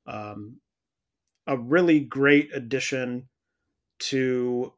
um, 0.08 0.58
a 1.46 1.58
really 1.58 2.00
great 2.00 2.50
addition 2.54 3.28
to 4.00 4.74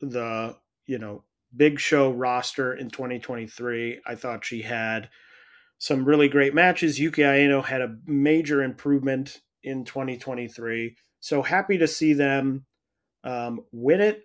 the 0.00 0.56
you 0.86 0.98
know 0.98 1.22
big 1.56 1.78
show 1.78 2.10
roster 2.10 2.74
in 2.74 2.90
2023. 2.90 4.00
I 4.04 4.14
thought 4.16 4.44
she 4.44 4.62
had 4.62 5.08
some 5.78 6.04
really 6.04 6.28
great 6.28 6.54
matches. 6.54 6.98
Yuki 6.98 7.24
Aino 7.24 7.62
had 7.62 7.80
a 7.80 7.96
major 8.04 8.62
improvement 8.62 9.40
in 9.62 9.84
2023. 9.84 10.96
So 11.20 11.42
happy 11.42 11.78
to 11.78 11.86
see 11.86 12.12
them 12.12 12.66
um, 13.24 13.60
win 13.72 14.00
it. 14.00 14.22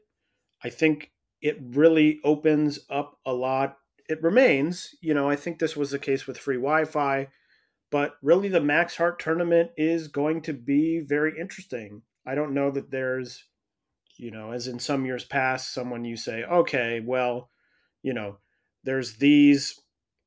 I 0.63 0.69
think 0.69 1.11
it 1.41 1.57
really 1.61 2.19
opens 2.23 2.79
up 2.89 3.19
a 3.25 3.33
lot. 3.33 3.77
It 4.09 4.23
remains, 4.23 4.95
you 5.01 5.13
know, 5.13 5.29
I 5.29 5.35
think 5.35 5.59
this 5.59 5.75
was 5.75 5.91
the 5.91 5.99
case 5.99 6.25
with 6.25 6.37
free 6.37 6.55
Wi 6.55 6.85
Fi, 6.85 7.27
but 7.91 8.15
really 8.21 8.49
the 8.49 8.61
Max 8.61 8.95
Heart 8.97 9.19
tournament 9.19 9.71
is 9.77 10.07
going 10.07 10.41
to 10.43 10.53
be 10.53 11.01
very 11.01 11.39
interesting. 11.39 12.01
I 12.25 12.35
don't 12.35 12.53
know 12.53 12.71
that 12.71 12.89
there's, 12.89 13.43
you 14.17 14.31
know, 14.31 14.51
as 14.51 14.67
in 14.67 14.79
some 14.79 15.05
years 15.05 15.23
past, 15.23 15.73
someone 15.73 16.03
you 16.03 16.17
say, 16.17 16.43
okay, 16.43 17.01
well, 17.05 17.49
you 18.01 18.13
know, 18.13 18.37
there's 18.83 19.17
these 19.17 19.79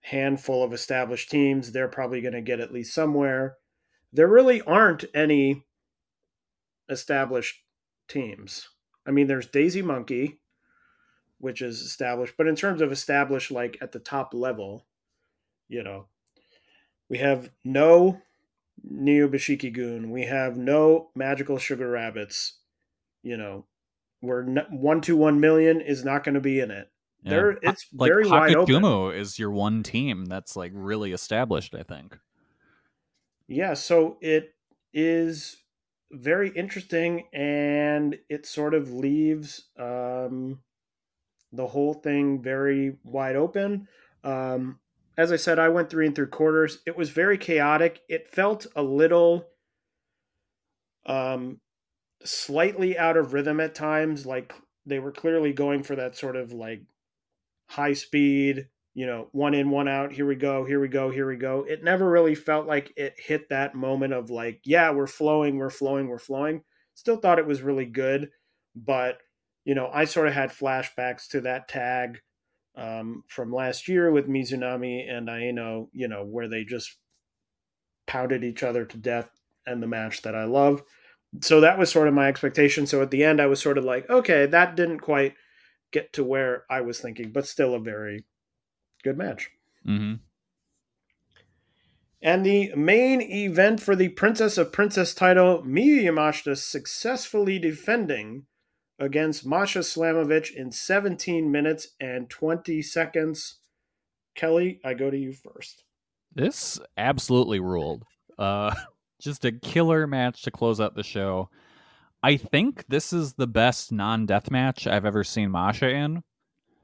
handful 0.03 0.63
of 0.63 0.73
established 0.73 1.31
teams. 1.31 1.73
They're 1.73 1.89
probably 1.89 2.21
going 2.21 2.35
to 2.35 2.41
get 2.41 2.61
at 2.61 2.73
least 2.73 2.95
somewhere 2.95 3.57
there 4.13 4.29
really 4.29 4.61
aren't 4.63 5.05
any 5.15 5.65
established 6.89 7.63
teams. 8.09 8.69
I 9.07 9.11
mean, 9.13 9.27
there's 9.27 9.47
Daisy 9.47 9.83
Monkey, 9.83 10.41
which 11.39 11.63
is 11.63 11.81
established, 11.81 12.35
but 12.37 12.47
in 12.47 12.57
terms 12.57 12.81
of 12.81 12.93
established, 12.93 13.51
like 13.51 13.79
at 13.81 13.93
the 13.93 13.99
top 13.99 14.35
level, 14.35 14.87
you 15.69 15.83
know, 15.83 16.07
we 17.09 17.19
have 17.19 17.51
no 17.65 18.21
Neo 18.83 19.29
Biishiki-gun, 19.29 20.11
we 20.11 20.25
have 20.25 20.57
no 20.57 21.11
Magical 21.15 21.59
Sugar 21.59 21.91
Rabbits, 21.91 22.59
you 23.23 23.37
know, 23.37 23.67
where 24.21 24.45
one 24.71 25.41
million 25.41 25.81
is 25.81 26.05
not 26.05 26.25
going 26.25 26.35
to 26.35 26.41
be 26.41 26.61
in 26.61 26.71
it. 26.71 26.91
Yeah. 27.23 27.31
There, 27.31 27.51
it's 27.63 27.87
like 27.93 28.11
very 28.11 28.27
wide 28.29 28.55
open. 28.55 29.15
is 29.15 29.39
your 29.39 29.51
one 29.51 29.83
team 29.83 30.25
that's 30.25 30.57
like 30.57 30.73
really 30.75 31.13
established. 31.13 31.75
I 31.75 31.83
think. 31.83 32.19
Yeah, 33.51 33.75
so 33.75 34.17
it 34.21 34.55
is 34.95 35.57
very 36.13 36.51
interesting 36.51 37.25
and 37.33 38.17
it 38.29 38.47
sort 38.47 38.75
of 38.75 38.93
leaves 38.93 39.65
um, 39.77 40.61
the 41.53 41.67
whole 41.67 41.95
thing 41.95 42.41
very 42.41 42.97
wide 43.03 43.35
open. 43.35 43.89
Um, 44.23 44.79
as 45.19 45.33
I 45.33 45.37
said, 45.37 45.59
I 45.59 45.69
went 45.69 45.91
three 45.91 46.07
and 46.07 46.15
three 46.15 46.29
quarters. 46.29 46.79
It 46.87 46.97
was 46.97 47.11
very 47.11 47.37
chaotic. 47.37 48.03
It 48.09 48.29
felt 48.29 48.69
a 48.77 48.85
little 48.85 49.49
um, 51.05 51.61
slightly 52.23 52.97
out 52.97 53.17
of 53.17 53.33
rhythm 53.33 53.59
at 53.59 53.75
times. 53.75 54.27
Like 54.27 54.55
they 54.87 55.01
were 55.01 55.11
clearly 55.11 55.53
going 55.53 55.83
for 55.83 55.97
that 55.97 56.17
sort 56.17 56.37
of 56.37 56.53
like 56.53 56.83
high 57.67 57.95
speed, 57.95 58.69
you 58.95 59.07
know, 59.07 59.29
one 59.33 59.55
in, 59.55 59.71
one 59.71 59.89
out, 59.89 60.13
here 60.13 60.27
we 60.27 60.35
go, 60.35 60.65
here 60.65 60.81
we 60.81 60.89
go, 60.89 61.11
here 61.11 61.29
we 61.29 61.37
go. 61.37 61.65
It 61.69 61.85
never 61.85 62.09
really 62.09 62.35
felt 62.35 62.67
like 62.67 62.93
it 62.97 63.15
hit 63.19 63.49
that 63.49 63.75
moment 63.75 64.13
of 64.13 64.31
like, 64.31 64.61
yeah, 64.65 64.91
we're 64.91 65.07
flowing, 65.07 65.57
we're 65.57 65.71
flowing, 65.71 66.09
we're 66.09 66.19
flowing. 66.19 66.63
Still 66.95 67.17
thought 67.17 67.39
it 67.39 67.47
was 67.47 67.63
really 67.63 67.87
good, 67.87 68.31
but 68.75 69.19
you 69.65 69.75
know, 69.75 69.91
I 69.93 70.05
sort 70.07 70.27
of 70.27 70.35
had 70.35 70.51
flashbacks 70.51 71.29
to 71.29 71.43
that 71.43 71.69
tag 71.69 72.21
um, 72.77 73.25
from 73.29 73.53
last 73.53 73.89
year 73.89 74.11
with 74.11 74.29
Mizunami 74.29 75.09
and 75.09 75.29
Aino, 75.29 75.89
you 75.93 76.09
know, 76.09 76.25
where 76.25 76.49
they 76.49 76.65
just 76.65 76.97
pounded 78.07 78.43
each 78.43 78.63
other 78.63 78.85
to 78.85 78.97
death 78.97 79.31
and 79.67 79.83
the 79.83 79.87
match 79.87 80.23
that 80.23 80.35
I 80.35 80.45
love. 80.45 80.83
So 81.43 81.61
that 81.61 81.79
was 81.79 81.91
sort 81.91 82.09
of 82.09 82.15
my 82.15 82.27
expectation. 82.27 82.87
So 82.87 83.03
at 83.03 83.11
the 83.11 83.23
end, 83.23 83.41
I 83.41 83.47
was 83.47 83.61
sort 83.61 83.79
of 83.79 83.85
like, 83.85 84.09
okay, 84.11 84.47
that 84.47 84.75
didn't 84.75 85.01
quite 85.01 85.35
get 85.93 86.13
to 86.15 86.25
where 86.25 86.65
I 86.69 86.81
was 86.81 86.99
thinking, 86.99 87.31
but 87.31 87.47
still 87.47 87.75
a 87.75 87.81
very 87.81 88.25
good 89.03 89.19
match. 89.19 89.51
Mm-hmm. 89.87 90.15
And 92.23 92.45
the 92.45 92.75
main 92.75 93.23
event 93.23 93.81
for 93.81 93.97
the 93.97 94.11
Princess 94.11 94.59
of 94.59 94.73
Princess 94.73 95.15
title, 95.15 95.63
Miyu 95.63 96.03
Yamashita 96.03 96.57
successfully 96.57 97.59
defending 97.59 98.45
against 98.99 99.47
Masha 99.47 99.79
Slamovich 99.79 100.55
in 100.55 100.71
17 100.71 101.51
minutes 101.51 101.89
and 101.99 102.29
20 102.29 102.83
seconds. 102.83 103.61
Kelly, 104.35 104.81
I 104.85 104.93
go 104.93 105.11
to 105.11 105.17
you 105.17 105.33
first. 105.33 105.85
This 106.35 106.79
absolutely 106.99 107.59
ruled. 107.59 108.05
Uh, 108.39 108.75
just 109.21 109.47
a 109.47 109.53
killer 109.53 110.07
match 110.07 110.43
to 110.43 110.51
close 110.51 110.81
out 110.81 110.95
the 110.95 111.03
show. 111.03 111.49
I 112.23 112.37
think 112.37 112.85
this 112.89 113.15
is 113.15 113.33
the 113.33 113.47
best 113.47 113.93
non 113.93 114.27
death 114.27 114.51
match 114.51 114.87
I've 114.87 115.07
ever 115.07 115.25
seen 115.25 115.51
Masha 115.51 115.89
in. 115.89 116.23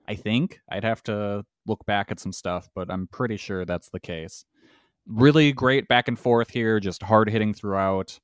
I 0.09 0.14
think 0.14 0.61
I'd 0.71 0.85
have 0.85 1.03
to 1.05 1.45
look 1.67 1.85
back 1.87 2.11
at 2.11 2.21
some 2.21 2.33
stuff, 2.33 2.69
but 2.75 2.91
I'm 2.91 3.09
pretty 3.09 3.37
sure 3.37 3.64
that's 3.64 3.91
the 3.91 4.01
case. 4.01 4.45
Really 5.07 5.53
great 5.53 5.89
back 5.89 6.09
and 6.09 6.19
forth 6.19 6.51
here, 6.51 6.81
just 6.81 7.03
hard 7.03 7.31
hitting 7.31 7.55
throughout. 7.55 8.19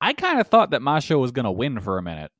I 0.00 0.12
kind 0.12 0.40
of 0.40 0.48
thought 0.48 0.70
that 0.70 0.82
Masha 0.82 1.18
was 1.18 1.30
going 1.30 1.44
to 1.44 1.52
win 1.52 1.80
for 1.80 1.98
a 1.98 2.02
minute, 2.02 2.32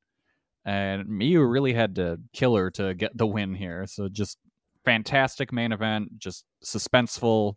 and 0.65 1.07
Miyu 1.07 1.49
really 1.51 1.73
had 1.73 1.95
to 1.97 2.19
kill 2.33 2.57
her 2.57 2.71
to 2.73 2.95
get 2.95 3.17
the 3.17 3.27
win 3.27 3.55
here. 3.55 3.87
So 3.87 4.09
just 4.09 4.39
fantastic 4.85 5.53
main 5.53 5.73
event, 5.73 6.19
just 6.19 6.45
suspenseful. 6.65 7.55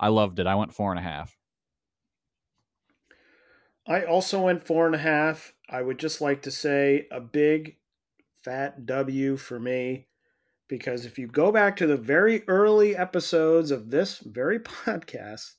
I 0.00 0.08
loved 0.08 0.40
it. 0.40 0.46
I 0.46 0.56
went 0.56 0.74
four 0.74 0.90
and 0.90 0.98
a 0.98 1.02
half. 1.02 1.36
I 3.86 4.02
also 4.02 4.40
went 4.40 4.66
four 4.66 4.86
and 4.86 4.96
a 4.96 4.98
half. 4.98 5.54
I 5.68 5.80
would 5.80 5.98
just 5.98 6.20
like 6.20 6.42
to 6.42 6.50
say 6.50 7.06
a 7.10 7.20
big 7.20 7.76
fat 8.42 8.84
W 8.84 9.36
for 9.36 9.60
me 9.60 10.06
because 10.68 11.04
if 11.04 11.18
you 11.18 11.26
go 11.26 11.52
back 11.52 11.76
to 11.76 11.86
the 11.86 11.96
very 11.96 12.46
early 12.48 12.96
episodes 12.96 13.70
of 13.70 13.90
this 13.90 14.18
very 14.18 14.58
podcast, 14.60 15.54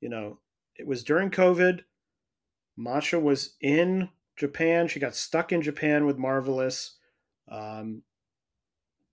you 0.00 0.08
know, 0.08 0.38
it 0.76 0.86
was 0.86 1.04
during 1.04 1.30
COVID. 1.30 1.80
Masha 2.76 3.18
was 3.18 3.56
in 3.60 4.08
Japan. 4.36 4.86
She 4.86 5.00
got 5.00 5.14
stuck 5.14 5.52
in 5.52 5.62
Japan 5.62 6.06
with 6.06 6.18
Marvelous. 6.18 6.96
Um, 7.50 8.02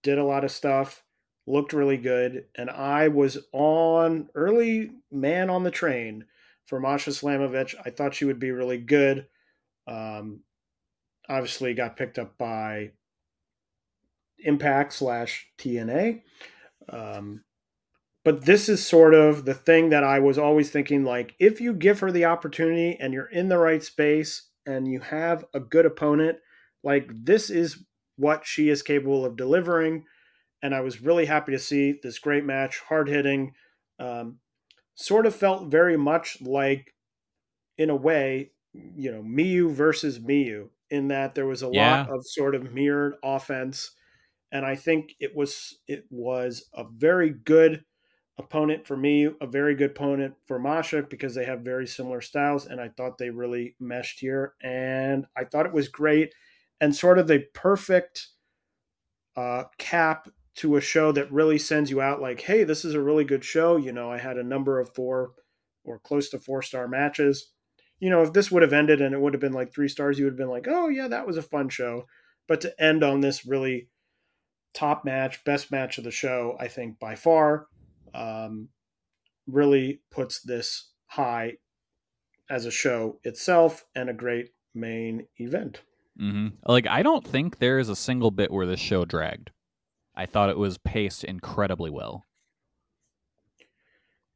did 0.04 0.20
a 0.20 0.24
lot 0.24 0.44
of 0.44 0.52
stuff, 0.52 1.04
looked 1.48 1.74
really 1.74 1.98
good. 1.98 2.46
And 2.56 2.70
I 2.70 3.08
was 3.08 3.40
on 3.52 4.30
early 4.36 4.92
man 5.12 5.50
on 5.50 5.64
the 5.64 5.72
train 5.72 6.26
for 6.68 6.80
Masha 6.80 7.10
Slamovich. 7.10 7.74
I 7.84 7.90
thought 7.90 8.14
she 8.14 8.26
would 8.26 8.40
be 8.40 8.52
really 8.52 8.78
good. 8.78 9.26
Um, 9.88 10.42
obviously, 11.28 11.74
got 11.74 11.98
picked 11.98 12.20
up 12.20 12.38
by 12.38 12.92
Impact 14.40 14.94
slash 14.94 15.48
TNA. 15.58 16.22
Um, 16.90 17.44
but 18.24 18.46
this 18.46 18.70
is 18.70 18.86
sort 18.86 19.14
of 19.14 19.46
the 19.46 19.54
thing 19.54 19.90
that 19.90 20.04
I 20.04 20.20
was 20.20 20.38
always 20.38 20.72
thinking 20.72 21.04
like, 21.04 21.36
if 21.40 21.62
you 21.62 21.74
give 21.74 22.00
her 22.00 22.12
the 22.12 22.26
opportunity 22.26 22.98
and 23.00 23.14
you're 23.14 23.30
in 23.30 23.50
the 23.50 23.58
right 23.58 23.84
space 23.84 24.50
and 24.66 24.88
you 24.88 25.00
have 25.00 25.46
a 25.54 25.60
good 25.60 25.86
opponent, 25.86 26.40
like 26.84 27.12
this 27.14 27.50
is 27.50 27.84
what 28.18 28.46
she 28.46 28.70
is 28.70 28.82
capable 28.82 29.26
of 29.26 29.38
delivering. 29.38 30.06
And 30.64 30.74
I 30.74 30.82
was 30.82 31.02
really 31.02 31.26
happy 31.26 31.52
to 31.52 31.60
see 31.60 32.00
this 32.02 32.18
great 32.18 32.46
match, 32.46 32.80
hard 32.80 33.08
hitting. 33.08 33.54
Um, 34.00 34.40
sort 34.96 35.26
of 35.26 35.36
felt 35.36 35.70
very 35.70 35.98
much 35.98 36.42
like, 36.42 36.94
in 37.78 37.90
a 37.90 37.96
way, 37.96 38.52
you 38.74 39.12
know, 39.12 39.22
Miyu 39.22 39.70
versus 39.70 40.20
Miyu, 40.20 40.70
in 40.90 41.10
that 41.10 41.36
there 41.36 41.46
was 41.46 41.62
a 41.62 41.70
yeah. 41.72 42.02
lot 42.02 42.10
of 42.10 42.26
sort 42.26 42.56
of 42.56 42.74
mirrored 42.74 43.16
offense 43.24 43.92
and 44.52 44.66
I 44.66 44.76
think 44.76 45.16
it 45.20 45.36
was 45.36 45.80
it 45.88 46.06
was 46.10 46.66
a 46.74 46.84
very 46.84 47.30
good 47.30 47.84
opponent 48.38 48.86
for 48.86 48.98
me, 48.98 49.30
a 49.40 49.48
very 49.48 49.76
good 49.76 49.92
opponent 49.92 50.36
for 50.46 50.60
Masha 50.60 51.04
because 51.04 51.36
they 51.36 51.46
have 51.46 51.62
very 51.62 51.88
similar 51.88 52.22
styles, 52.22 52.66
and 52.66 52.82
I 52.82 52.90
thought 52.90 53.18
they 53.18 53.30
really 53.30 53.76
meshed 53.80 54.20
here, 54.20 54.54
and 54.62 55.26
I 55.36 55.46
thought 55.46 55.66
it 55.66 55.74
was 55.74 55.88
great 55.88 56.34
and 56.82 56.96
sort 56.96 57.20
of 57.20 57.28
the 57.28 57.46
perfect 57.54 58.28
uh, 59.36 59.64
cap 59.78 60.30
to 60.56 60.78
a 60.78 60.82
show 60.82 61.12
that 61.12 61.32
really 61.32 61.58
sends 61.58 61.90
you 61.90 62.02
out 62.02 62.22
like, 62.22 62.42
hey, 62.42 62.64
this 62.64 62.86
is 62.86 62.94
a 62.94 63.02
really 63.02 63.24
good 63.24 63.44
show. 63.44 63.76
You 63.76 63.92
know, 63.92 64.12
I 64.12 64.18
had 64.18 64.38
a 64.38 64.44
number 64.44 64.80
of 64.80 64.94
four 64.94 65.32
or 65.84 66.00
close 66.00 66.30
to 66.30 66.40
four 66.40 66.62
star 66.62 66.88
matches. 66.88 67.52
You 68.00 68.10
know, 68.10 68.22
if 68.22 68.34
this 68.34 68.52
would 68.52 68.62
have 68.62 68.74
ended 68.74 69.02
and 69.02 69.14
it 69.14 69.20
would 69.20 69.34
have 69.34 69.42
been 69.42 69.54
like 69.54 69.74
three 69.74 69.88
stars, 69.88 70.18
you 70.18 70.26
would 70.26 70.34
have 70.34 70.38
been 70.38 70.50
like, 70.50 70.68
oh, 70.70 70.88
yeah, 70.88 71.08
that 71.08 71.28
was 71.28 71.38
a 71.38 71.42
fun 71.42 71.70
show. 71.70 72.06
But 72.48 72.62
to 72.62 72.82
end 72.82 73.04
on 73.04 73.22
this 73.22 73.46
really 73.46 73.90
top 74.76 75.06
match, 75.06 75.44
best 75.44 75.72
match 75.72 75.98
of 75.98 76.04
the 76.04 76.12
show, 76.12 76.56
I 76.60 76.68
think 76.68 77.00
by 77.00 77.16
far, 77.16 77.68
um, 78.14 78.70
really 79.48 80.02
puts 80.12 80.42
this 80.42 80.92
high 81.08 81.54
as 82.50 82.66
a 82.66 82.72
show 82.72 83.20
itself 83.24 83.86
and 83.96 84.10
a 84.10 84.14
great 84.14 84.50
main 84.76 85.28
event. 85.38 85.82
hmm 86.18 86.50
Like, 86.66 86.88
I 86.88 87.02
don't 87.02 87.26
think 87.26 87.58
there 87.58 87.80
is 87.80 87.90
a 87.90 87.96
single 87.96 88.32
bit 88.32 88.52
where 88.52 88.68
this 88.68 88.80
show 88.80 89.06
dragged. 89.06 89.52
I 90.16 90.26
thought 90.26 90.50
it 90.50 90.58
was 90.58 90.78
paced 90.78 91.24
incredibly 91.24 91.90
well. 91.90 92.26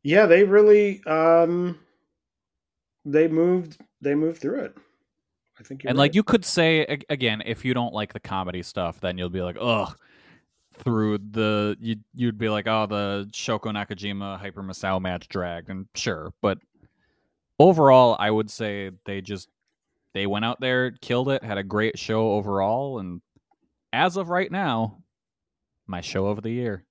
Yeah, 0.03 0.25
they 0.25 0.43
really 0.43 1.03
um 1.05 1.79
they 3.05 3.27
moved 3.27 3.79
they 4.01 4.15
moved 4.15 4.41
through 4.41 4.61
it. 4.61 4.77
I 5.59 5.63
think 5.63 5.83
and 5.83 5.97
right. 5.97 6.03
like 6.03 6.15
you 6.15 6.23
could 6.23 6.45
say 6.45 6.81
again, 7.09 7.43
if 7.45 7.65
you 7.65 7.73
don't 7.73 7.93
like 7.93 8.13
the 8.13 8.19
comedy 8.19 8.63
stuff, 8.63 8.99
then 9.01 9.17
you'll 9.17 9.29
be 9.29 9.41
like, 9.41 9.57
ugh. 9.59 9.95
Through 10.79 11.17
the 11.17 11.77
you 11.79 11.97
you'd 12.15 12.37
be 12.37 12.49
like, 12.49 12.67
oh, 12.67 12.85
the 12.85 13.29
Shoko 13.31 13.71
Nakajima 13.73 14.39
Hyper 14.39 14.63
Misao 14.63 15.01
match 15.01 15.27
dragged, 15.27 15.69
and 15.69 15.87
sure, 15.93 16.33
but 16.41 16.57
overall, 17.59 18.15
I 18.17 18.31
would 18.31 18.49
say 18.49 18.91
they 19.05 19.21
just 19.21 19.49
they 20.13 20.25
went 20.25 20.45
out 20.45 20.59
there, 20.59 20.91
killed 20.91 21.29
it, 21.29 21.43
had 21.43 21.57
a 21.57 21.63
great 21.63 21.99
show 21.99 22.31
overall, 22.31 22.99
and 22.99 23.21
as 23.91 24.17
of 24.17 24.29
right 24.29 24.51
now, 24.51 25.03
my 25.85 26.01
show 26.01 26.27
of 26.27 26.41
the 26.41 26.51
year. 26.51 26.85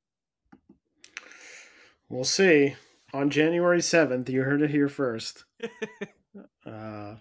We'll 2.09 2.25
see. 2.25 2.77
On 3.13 3.31
January 3.31 3.79
7th, 3.79 4.29
you 4.29 4.43
heard 4.43 4.63
it 4.63 4.71
here 4.71 4.89
first. 4.89 5.45
uh, 6.67 7.15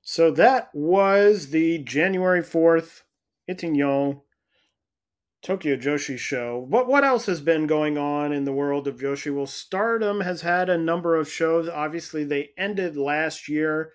so 0.00 0.30
that 0.30 0.70
was 0.74 1.50
the 1.50 1.78
January 1.78 2.42
4th 2.42 3.02
Ittenyon 3.50 4.22
Tokyo 5.42 5.74
Joshi 5.74 6.18
show. 6.18 6.58
What 6.68 6.86
what 6.86 7.02
else 7.02 7.24
has 7.26 7.40
been 7.40 7.66
going 7.66 7.96
on 7.96 8.32
in 8.32 8.44
the 8.44 8.52
world 8.52 8.86
of 8.86 8.98
Joshi? 8.98 9.34
Well, 9.34 9.46
Stardom 9.46 10.20
has 10.20 10.42
had 10.42 10.68
a 10.68 10.76
number 10.76 11.16
of 11.16 11.30
shows. 11.30 11.66
Obviously, 11.68 12.24
they 12.24 12.50
ended 12.58 12.96
last 12.96 13.48
year 13.48 13.92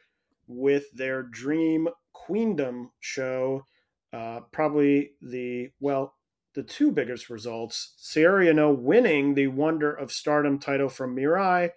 with 0.48 0.91
their 0.91 1.22
Dream 1.22 1.88
Queendom 2.14 2.91
show. 3.00 3.66
Uh, 4.12 4.39
probably 4.52 5.12
the 5.22 5.70
well, 5.80 6.16
the 6.56 6.64
two 6.64 6.91
biggest 6.91 7.30
results 7.30 7.93
Saori 8.02 8.76
winning 8.82 9.36
the 9.36 9.48
Wonder 9.48 9.93
of 9.93 10.12
Stardom 10.12 10.58
title 10.58 10.89
from 10.89 11.16
Mirai, 11.16 11.70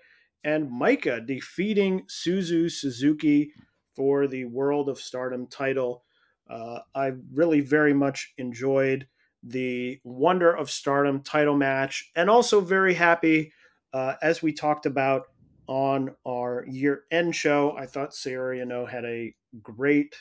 and 0.42 0.70
Maika 0.70 1.26
defeating 1.26 2.06
Suzu 2.06 2.70
Suzuki 2.70 3.52
for 3.94 4.26
the 4.26 4.46
World 4.46 4.88
of 4.88 4.98
Stardom 4.98 5.46
title. 5.46 6.04
Uh, 6.48 6.78
I 6.94 7.12
really 7.34 7.60
very 7.60 7.92
much 7.92 8.32
enjoyed 8.38 9.06
the 9.48 10.00
Wonder 10.04 10.52
of 10.52 10.70
Stardom 10.70 11.22
title 11.22 11.56
match, 11.56 12.10
and 12.14 12.28
also 12.28 12.60
very 12.60 12.94
happy, 12.94 13.52
uh, 13.92 14.14
as 14.22 14.42
we 14.42 14.52
talked 14.52 14.86
about 14.86 15.26
on 15.66 16.14
our 16.26 16.64
year 16.68 17.04
end 17.10 17.34
show. 17.34 17.76
I 17.76 17.86
thought 17.86 18.14
No 18.24 18.86
had 18.86 19.04
a 19.04 19.34
great 19.62 20.16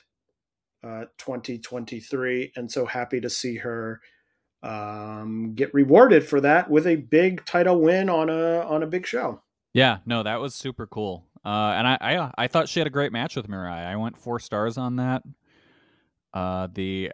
uh, 0.83 1.05
2023, 1.17 2.53
and 2.55 2.71
so 2.71 2.85
happy 2.85 3.19
to 3.21 3.29
see 3.29 3.57
her 3.57 4.01
um, 4.63 5.53
get 5.55 5.73
rewarded 5.73 6.27
for 6.27 6.41
that 6.41 6.69
with 6.69 6.87
a 6.87 6.95
big 6.95 7.45
title 7.45 7.81
win 7.81 8.09
on 8.09 8.29
a 8.29 8.61
on 8.61 8.83
a 8.83 8.87
big 8.87 9.05
show. 9.05 9.41
Yeah, 9.73 9.99
no, 10.05 10.23
that 10.23 10.39
was 10.39 10.55
super 10.55 10.87
cool. 10.87 11.25
Uh, 11.45 11.73
and 11.77 11.87
I, 11.87 11.97
I 12.01 12.31
I 12.37 12.47
thought 12.47 12.67
she 12.69 12.79
had 12.79 12.87
a 12.87 12.91
great 12.91 13.11
match 13.11 13.35
with 13.35 13.47
Mirai. 13.47 13.85
I 13.85 13.95
went 13.95 14.17
four 14.17 14.39
stars 14.39 14.77
on 14.77 14.97
that. 14.97 15.23
Uh, 16.33 16.67
the 16.73 17.11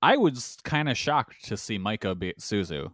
I 0.00 0.16
was 0.16 0.58
kind 0.64 0.88
of 0.88 0.96
shocked 0.96 1.44
to 1.46 1.56
see 1.56 1.78
Maika 1.78 2.18
beat 2.18 2.38
Suzu. 2.38 2.92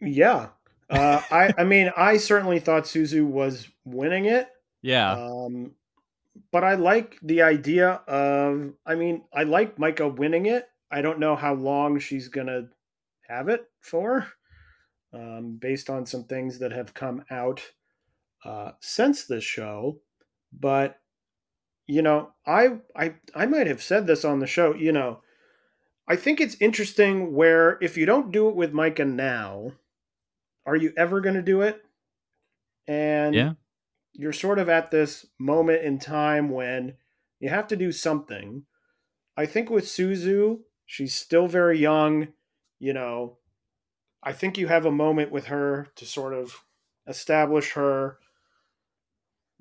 Yeah, 0.00 0.48
uh, 0.90 1.22
I 1.30 1.52
I 1.56 1.64
mean 1.64 1.90
I 1.96 2.16
certainly 2.18 2.60
thought 2.60 2.84
Suzu 2.84 3.24
was 3.26 3.68
winning 3.84 4.26
it. 4.26 4.48
Yeah, 4.82 5.12
Um, 5.12 5.74
but 6.50 6.64
I 6.64 6.74
like 6.74 7.18
the 7.22 7.42
idea 7.42 8.02
of, 8.06 8.74
I 8.86 8.94
mean, 8.94 9.24
I 9.32 9.44
like 9.44 9.76
Maika 9.76 10.14
winning 10.14 10.46
it. 10.46 10.68
I 10.90 11.02
don't 11.02 11.18
know 11.18 11.36
how 11.36 11.54
long 11.54 11.98
she's 11.98 12.28
going 12.28 12.46
to 12.48 12.68
have 13.28 13.48
it 13.48 13.68
for, 13.80 14.28
um, 15.12 15.56
based 15.56 15.90
on 15.90 16.06
some 16.06 16.24
things 16.24 16.58
that 16.60 16.72
have 16.72 16.94
come 16.94 17.24
out 17.30 17.62
uh, 18.44 18.72
since 18.80 19.24
this 19.24 19.44
show. 19.44 20.00
But, 20.52 21.00
you 21.86 22.02
know, 22.02 22.30
I, 22.46 22.78
I, 22.96 23.14
I 23.34 23.46
might 23.46 23.66
have 23.66 23.82
said 23.82 24.06
this 24.06 24.24
on 24.24 24.40
the 24.40 24.46
show, 24.46 24.74
you 24.74 24.92
know, 24.92 25.20
I 26.06 26.16
think 26.16 26.40
it's 26.40 26.56
interesting 26.60 27.34
where 27.34 27.78
if 27.80 27.96
you 27.96 28.06
don't 28.06 28.32
do 28.32 28.48
it 28.48 28.56
with 28.56 28.72
Maika 28.72 29.08
now, 29.08 29.72
are 30.66 30.76
you 30.76 30.92
ever 30.96 31.20
going 31.20 31.34
to 31.34 31.42
do 31.42 31.62
it? 31.62 31.82
And 32.86 33.34
yeah, 33.34 33.52
you're 34.12 34.32
sort 34.32 34.58
of 34.58 34.68
at 34.68 34.90
this 34.90 35.26
moment 35.38 35.82
in 35.82 35.98
time 35.98 36.50
when 36.50 36.94
you 37.40 37.48
have 37.48 37.66
to 37.68 37.76
do 37.76 37.90
something. 37.90 38.64
I 39.36 39.46
think 39.46 39.70
with 39.70 39.84
Suzu, 39.84 40.60
she's 40.86 41.14
still 41.14 41.48
very 41.48 41.78
young. 41.78 42.28
You 42.78 42.92
know, 42.92 43.38
I 44.22 44.32
think 44.32 44.58
you 44.58 44.68
have 44.68 44.86
a 44.86 44.90
moment 44.90 45.32
with 45.32 45.46
her 45.46 45.88
to 45.96 46.06
sort 46.06 46.34
of 46.34 46.60
establish 47.06 47.72
her 47.72 48.18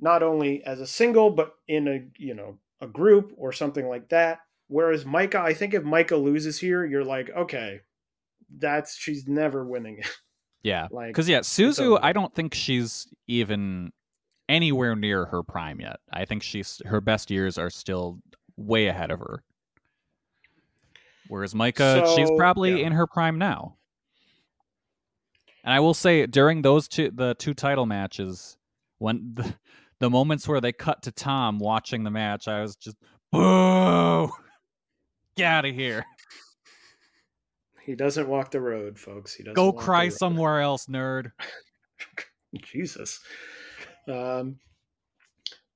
not 0.04 0.22
only 0.22 0.64
as 0.66 0.82
a 0.82 0.86
single, 0.86 1.32
but 1.32 1.54
in 1.68 1.88
a, 1.88 2.06
you 2.18 2.36
know, 2.36 2.58
a 2.82 2.88
group 2.88 3.34
or 3.38 3.54
something 3.54 3.88
like 3.88 4.10
that. 4.10 4.40
Whereas 4.68 5.06
Maika, 5.06 5.36
I 5.36 5.54
think 5.54 5.74
if 5.74 5.84
Maika 5.84 6.22
loses 6.22 6.60
here, 6.60 6.86
you're 6.86 7.06
like, 7.06 7.30
okay, 7.30 7.80
that's 8.58 8.98
she's 8.98 9.28
never 9.28 9.66
winning 9.66 10.00
it. 10.00 10.10
yeah. 10.64 10.88
like, 10.92 11.08
Because 11.08 11.30
yeah, 11.30 11.40
Suzu. 11.40 11.98
I 12.02 12.12
don't 12.12 12.36
think 12.36 12.54
she's 12.54 13.08
even 13.28 13.94
anywhere 14.50 14.96
near 14.96 15.26
her 15.26 15.42
prime 15.42 15.80
yet. 15.80 16.02
I 16.12 16.26
think 16.26 16.44
she's 16.44 16.82
her 16.86 17.00
best 17.00 17.32
years 17.32 17.58
are 17.58 17.70
still 17.70 18.20
way 18.58 18.88
ahead 18.88 19.10
of 19.10 19.20
her. 19.20 19.42
Whereas 21.30 21.54
Maika, 21.54 22.14
she's 22.16 22.30
probably 22.38 22.82
yeah. 22.82 22.88
in 22.88 22.92
her 22.92 23.08
prime 23.08 23.38
now. 23.38 23.78
And 25.64 25.74
I 25.74 25.80
will 25.80 25.94
say 25.94 26.26
during 26.26 26.62
those 26.62 26.90
two 26.90 27.10
the 27.10 27.36
two 27.36 27.54
title 27.54 27.86
matches, 27.86 28.58
when 28.98 29.32
the, 29.36 29.56
the 30.04 30.10
moments 30.10 30.50
where 30.50 30.60
they 30.60 30.74
cut 30.74 31.02
to 31.04 31.14
Tam 31.14 31.60
watching 31.60 32.04
the 32.04 32.12
match, 32.12 32.50
I 32.50 32.62
was 32.62 32.76
just 32.76 32.98
boo. 33.32 34.30
Get 35.38 35.46
out 35.46 35.66
of 35.66 35.74
here. 35.74 36.06
He 37.86 37.96
doesn't 37.96 38.28
walk 38.28 38.52
the 38.52 38.60
road, 38.60 39.00
folks. 39.00 39.34
He 39.34 39.44
doesn't 39.44 39.56
Go 39.56 39.72
cry 39.72 40.10
somewhere 40.10 40.60
else, 40.60 40.88
nerd. 40.88 41.32
Jesus. 42.62 43.22
Um, 44.10 44.58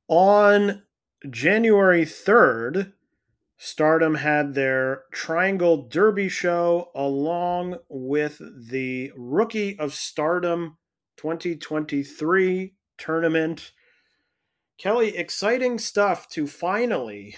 on 0.09 0.84
January 1.30 2.03
3rd, 2.03 2.91
Stardom 3.55 4.15
had 4.15 4.55
their 4.55 5.03
Triangle 5.13 5.88
Derby 5.88 6.28
show 6.28 6.91
along 6.93 7.78
with 7.88 8.41
the 8.69 9.13
Rookie 9.15 9.80
of 9.80 9.93
Stardom 9.93 10.78
2023 11.15 12.73
tournament. 12.97 13.71
Kelly, 14.78 15.17
exciting 15.17 15.80
stuff 15.80 16.28
to 16.30 16.45
finally, 16.47 17.36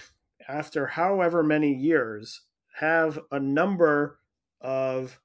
after 0.48 0.86
however 0.86 1.42
many 1.42 1.72
years, 1.72 2.42
have 2.76 3.18
a 3.30 3.40
number 3.40 4.18
of 4.60 5.20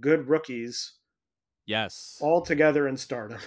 good 0.00 0.28
rookies 0.28 0.94
Yes. 1.66 2.18
all 2.20 2.42
together 2.42 2.86
in 2.88 2.96
Stardom. 2.96 3.38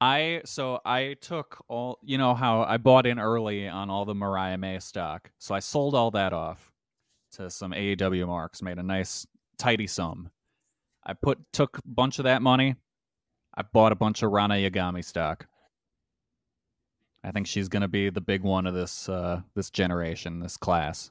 I 0.00 0.40
so 0.46 0.80
I 0.84 1.14
took 1.20 1.62
all 1.68 1.98
you 2.02 2.16
know 2.16 2.34
how 2.34 2.62
I 2.62 2.78
bought 2.78 3.06
in 3.06 3.18
early 3.18 3.68
on 3.68 3.90
all 3.90 4.04
the 4.06 4.14
Mariah 4.14 4.56
May 4.56 4.78
stock. 4.78 5.30
So 5.38 5.54
I 5.54 5.58
sold 5.58 5.94
all 5.94 6.10
that 6.12 6.32
off 6.32 6.72
to 7.32 7.50
some 7.50 7.72
AEW 7.72 8.26
marks, 8.26 8.62
made 8.62 8.78
a 8.78 8.82
nice 8.82 9.26
tidy 9.58 9.86
sum. 9.86 10.30
I 11.04 11.12
put 11.12 11.38
took 11.52 11.78
a 11.78 11.82
bunch 11.84 12.18
of 12.18 12.24
that 12.24 12.40
money. 12.40 12.76
I 13.54 13.62
bought 13.62 13.92
a 13.92 13.96
bunch 13.96 14.22
of 14.22 14.30
Ranna 14.30 14.68
Yagami 14.70 15.04
stock. 15.04 15.46
I 17.22 17.32
think 17.32 17.46
she's 17.46 17.68
going 17.68 17.82
to 17.82 17.88
be 17.88 18.10
the 18.10 18.20
big 18.20 18.42
one 18.42 18.66
of 18.66 18.74
this 18.74 19.08
uh 19.08 19.42
this 19.54 19.70
generation, 19.70 20.40
this 20.40 20.56
class. 20.56 21.10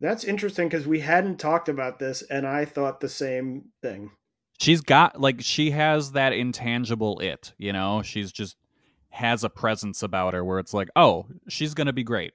That's 0.00 0.24
interesting 0.24 0.68
because 0.68 0.86
we 0.86 1.00
hadn't 1.00 1.38
talked 1.38 1.68
about 1.68 1.98
this, 1.98 2.22
and 2.22 2.46
I 2.46 2.64
thought 2.64 3.00
the 3.00 3.08
same 3.08 3.66
thing. 3.82 4.10
She's 4.58 4.80
got 4.80 5.20
like 5.20 5.42
she 5.42 5.70
has 5.72 6.12
that 6.12 6.32
intangible 6.32 7.18
it, 7.20 7.52
you 7.58 7.72
know? 7.72 8.02
She's 8.02 8.32
just 8.32 8.56
has 9.10 9.44
a 9.44 9.50
presence 9.50 10.02
about 10.02 10.34
her 10.34 10.44
where 10.44 10.58
it's 10.58 10.72
like, 10.72 10.88
"Oh, 10.96 11.26
she's 11.48 11.74
going 11.74 11.86
to 11.86 11.92
be 11.92 12.04
great." 12.04 12.32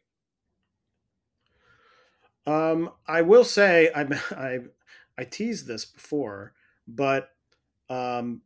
Um, 2.46 2.92
I 3.08 3.24
will 3.24 3.44
say 3.44 3.90
I 3.96 4.06
I 4.32 4.60
I 5.18 5.24
teased 5.24 5.68
this 5.68 5.86
before, 5.86 6.54
but 6.88 7.30
um, 7.90 8.42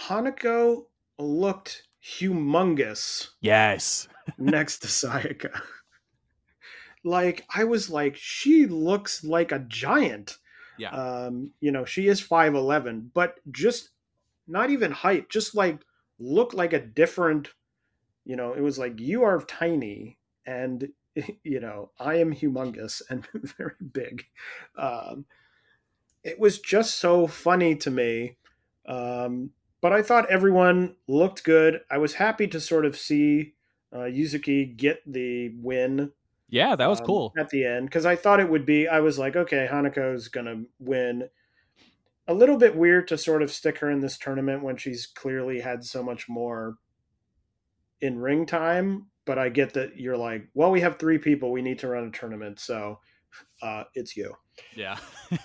Hanako 0.00 0.86
looked 1.18 1.87
humongous 2.04 3.28
Yes. 3.40 4.08
next 4.38 4.80
to 4.80 4.88
Sayaka. 4.88 5.60
like 7.04 7.44
I 7.54 7.64
was 7.64 7.88
like, 7.90 8.16
she 8.16 8.66
looks 8.66 9.24
like 9.24 9.52
a 9.52 9.60
giant. 9.60 10.38
Yeah. 10.78 10.90
Um, 10.90 11.50
you 11.60 11.72
know, 11.72 11.84
she 11.84 12.08
is 12.08 12.20
five 12.20 12.54
eleven, 12.54 13.10
but 13.14 13.40
just 13.50 13.90
not 14.46 14.70
even 14.70 14.92
height, 14.92 15.28
just 15.28 15.54
like 15.54 15.80
look 16.18 16.54
like 16.54 16.72
a 16.72 16.80
different. 16.80 17.48
You 18.24 18.36
know, 18.36 18.52
it 18.52 18.60
was 18.60 18.78
like 18.78 19.00
you 19.00 19.22
are 19.24 19.40
tiny, 19.42 20.18
and 20.46 20.88
you 21.42 21.60
know 21.60 21.90
I 21.98 22.16
am 22.16 22.34
humongous 22.34 23.02
and 23.10 23.26
very 23.58 23.72
big. 23.92 24.24
Um, 24.76 25.24
it 26.22 26.38
was 26.38 26.58
just 26.58 26.96
so 26.96 27.26
funny 27.26 27.74
to 27.76 27.90
me. 27.90 28.36
Um, 28.86 29.50
but 29.80 29.92
I 29.92 30.02
thought 30.02 30.30
everyone 30.30 30.96
looked 31.06 31.44
good. 31.44 31.80
I 31.90 31.98
was 31.98 32.14
happy 32.14 32.46
to 32.48 32.60
sort 32.60 32.84
of 32.84 32.96
see 32.96 33.54
uh, 33.92 34.00
Yuzuki 34.10 34.76
get 34.76 35.00
the 35.06 35.50
win 35.60 36.12
Yeah, 36.48 36.76
that 36.76 36.88
was 36.88 37.00
um, 37.00 37.06
cool. 37.06 37.32
at 37.38 37.50
the 37.50 37.64
end 37.64 37.86
because 37.86 38.06
I 38.06 38.16
thought 38.16 38.40
it 38.40 38.48
would 38.50 38.66
be. 38.66 38.88
I 38.88 39.00
was 39.00 39.18
like, 39.18 39.36
okay, 39.36 39.68
Hanako's 39.70 40.28
gonna 40.28 40.64
win. 40.78 41.28
A 42.26 42.34
little 42.34 42.58
bit 42.58 42.76
weird 42.76 43.08
to 43.08 43.16
sort 43.18 43.42
of 43.42 43.50
stick 43.50 43.78
her 43.78 43.90
in 43.90 44.00
this 44.00 44.18
tournament 44.18 44.62
when 44.62 44.76
she's 44.76 45.06
clearly 45.06 45.60
had 45.60 45.82
so 45.84 46.02
much 46.02 46.28
more 46.28 46.76
in 48.00 48.18
ring 48.18 48.44
time. 48.46 49.06
But 49.24 49.38
I 49.38 49.48
get 49.50 49.74
that 49.74 49.98
you're 49.98 50.16
like, 50.16 50.48
well, 50.54 50.70
we 50.70 50.80
have 50.80 50.98
three 50.98 51.18
people. 51.18 51.50
We 51.52 51.62
need 51.62 51.78
to 51.80 51.88
run 51.88 52.04
a 52.08 52.10
tournament, 52.10 52.60
so 52.60 53.00
uh, 53.62 53.84
it's 53.94 54.16
you. 54.16 54.34
Yeah. 54.74 54.98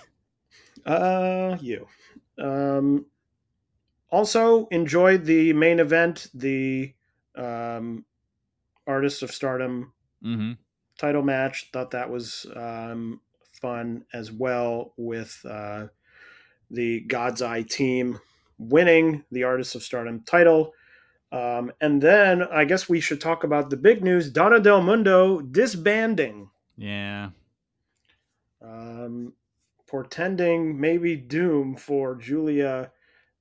Uh, 0.86 1.56
you. 1.62 1.86
Um, 2.38 3.06
also 4.10 4.66
enjoyed 4.68 5.24
the 5.24 5.52
main 5.52 5.80
event, 5.80 6.28
the 6.34 6.94
um, 7.36 8.04
Artists 8.86 9.22
of 9.22 9.30
Stardom 9.32 9.92
hmm 10.22 10.52
title 10.98 11.22
match. 11.22 11.70
Thought 11.72 11.90
that 11.92 12.10
was 12.10 12.46
um, 12.54 13.20
fun 13.60 14.04
as 14.12 14.30
well 14.32 14.92
with 14.96 15.44
uh, 15.48 15.88
the 16.70 17.00
God's 17.00 17.42
Eye 17.42 17.62
team 17.62 18.20
winning 18.58 19.24
the 19.30 19.44
Artists 19.44 19.74
of 19.74 19.82
Stardom 19.82 20.20
title. 20.22 20.72
Um, 21.32 21.72
and 21.80 22.00
then 22.00 22.42
I 22.44 22.64
guess 22.64 22.88
we 22.88 23.00
should 23.00 23.20
talk 23.20 23.42
about 23.44 23.70
the 23.70 23.76
big 23.76 24.04
news 24.04 24.30
Donna 24.30 24.60
Del 24.60 24.82
Mondo 24.82 25.40
disbanding, 25.40 26.48
Yeah. 26.76 27.30
um, 28.62 29.34
portending 29.86 30.80
maybe 30.80 31.16
doom 31.16 31.76
for 31.76 32.14
Giulia. 32.16 32.92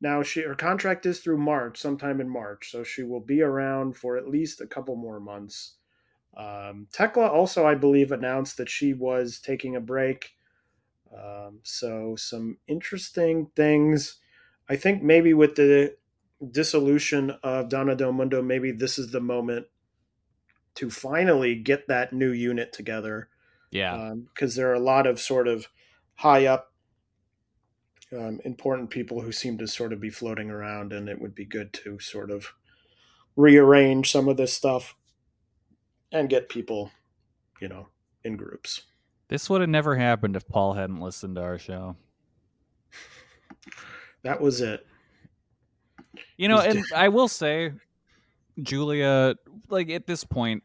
Now 0.04 0.22
she 0.22 0.42
her 0.42 0.54
contract 0.54 1.06
is 1.06 1.22
through 1.22 1.38
March, 1.38 1.80
sometime 1.80 2.20
in 2.20 2.30
March, 2.30 2.70
so 2.70 2.84
she 2.84 3.04
will 3.04 3.22
be 3.22 3.42
around 3.42 3.96
for 3.96 4.18
at 4.18 4.28
least 4.28 4.60
a 4.60 4.68
couple 4.68 4.98
more 4.98 5.22
months. 5.22 5.76
Um, 6.36 6.88
Thekla 6.92 7.30
also, 7.30 7.66
I 7.66 7.76
believe, 7.76 8.12
announced 8.12 8.58
that 8.58 8.70
she 8.70 8.94
was 8.94 9.40
taking 9.40 9.78
a 9.78 9.80
break. 9.80 10.34
Um, 11.18 11.60
so 11.64 12.18
some 12.18 12.58
interesting 12.68 13.48
things. 13.56 14.18
I 14.68 14.76
think 14.76 15.02
maybe 15.02 15.34
with 15.34 15.56
the 15.56 15.96
dissolution 16.52 17.32
of 17.42 17.70
Donna 17.70 17.96
Del 17.96 18.12
Mondo, 18.12 18.42
maybe 18.42 18.74
this 18.74 19.00
is 19.00 19.12
the 19.12 19.22
moment 19.22 19.68
to 20.76 20.90
finally 20.90 21.56
get 21.56 21.88
that 21.88 22.12
new 22.12 22.32
unit 22.32 22.74
together 22.74 23.30
Yeah. 23.72 24.16
because 24.34 24.56
there 24.56 24.70
are 24.70 24.74
a 24.74 24.80
lot 24.80 25.08
of 25.08 25.22
sort 25.22 25.48
of 25.48 25.68
high 26.16 26.46
up 26.46 26.73
um, 28.18 28.40
important 28.46 28.90
people 28.90 29.22
who 29.22 29.32
seem 29.32 29.58
to 29.58 29.68
sort 29.68 29.94
of 29.94 30.00
be 30.00 30.10
floating 30.10 30.50
around 30.50 30.94
and 30.94 31.10
it 31.10 31.20
would 31.22 31.36
be 31.36 31.46
good 31.46 31.74
to 31.74 32.00
sort 32.00 32.32
of 32.32 32.54
rearrange 33.36 34.12
some 34.12 34.28
of 34.28 34.38
this 34.38 34.54
stuff 34.54 34.96
and 36.12 36.30
get 36.30 36.50
people 36.50 36.92
you 37.60 37.68
know 37.68 37.88
in 38.24 38.38
groups 38.38 38.84
This 39.30 39.50
would 39.50 39.62
have 39.62 39.70
never 39.70 39.96
happened 39.96 40.36
if 40.36 40.48
Paul 40.48 40.74
hadn't 40.74 41.00
listened 41.00 41.36
to 41.36 41.42
our 41.42 41.58
show. 41.58 41.96
that 44.24 44.40
was 44.40 44.62
it 44.62 44.86
You 46.38 46.48
know, 46.48 46.60
and 46.60 46.84
I 46.96 47.10
will 47.10 47.28
say, 47.28 47.72
Giulia, 48.62 49.36
like 49.70 49.90
at 49.90 50.06
this 50.08 50.24
point, 50.24 50.64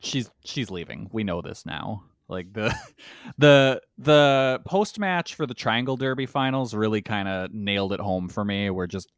she's 0.00 0.30
she's 0.44 0.70
leaving. 0.70 1.08
We 1.12 1.24
know 1.24 1.40
this 1.40 1.64
now. 1.64 2.04
Like 2.28 2.52
the 2.52 2.74
the 3.38 3.80
the 3.96 4.60
post 4.66 4.98
match 4.98 5.34
for 5.34 5.46
the 5.46 5.54
Triangle 5.54 5.96
Derby 5.96 6.26
finals 6.26 6.74
really 6.74 7.02
kind 7.02 7.28
of 7.28 7.52
nailed 7.52 7.92
it 7.92 8.00
home 8.00 8.28
for 8.28 8.44
me. 8.44 8.70
Where 8.70 8.86
just 8.86 9.10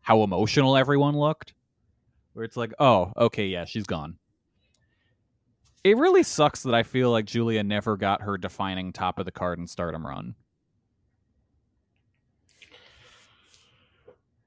how 0.00 0.22
emotional 0.22 0.76
everyone 0.76 1.16
looked. 1.16 1.54
Where 2.32 2.44
it's 2.44 2.56
like, 2.56 2.72
oh, 2.78 3.12
okay, 3.16 3.46
yeah, 3.46 3.64
she's 3.64 3.84
gone. 3.84 4.16
It 5.84 5.96
really 5.96 6.22
sucks 6.22 6.62
that 6.62 6.74
I 6.74 6.82
feel 6.82 7.10
like 7.10 7.26
Giulia 7.26 7.62
never 7.62 7.96
got 7.96 8.22
her 8.22 8.38
defining 8.38 8.92
top 8.92 9.18
of 9.18 9.26
the 9.26 9.32
card 9.32 9.58
and 9.58 9.68
stardom 9.68 10.06
run. 10.06 10.34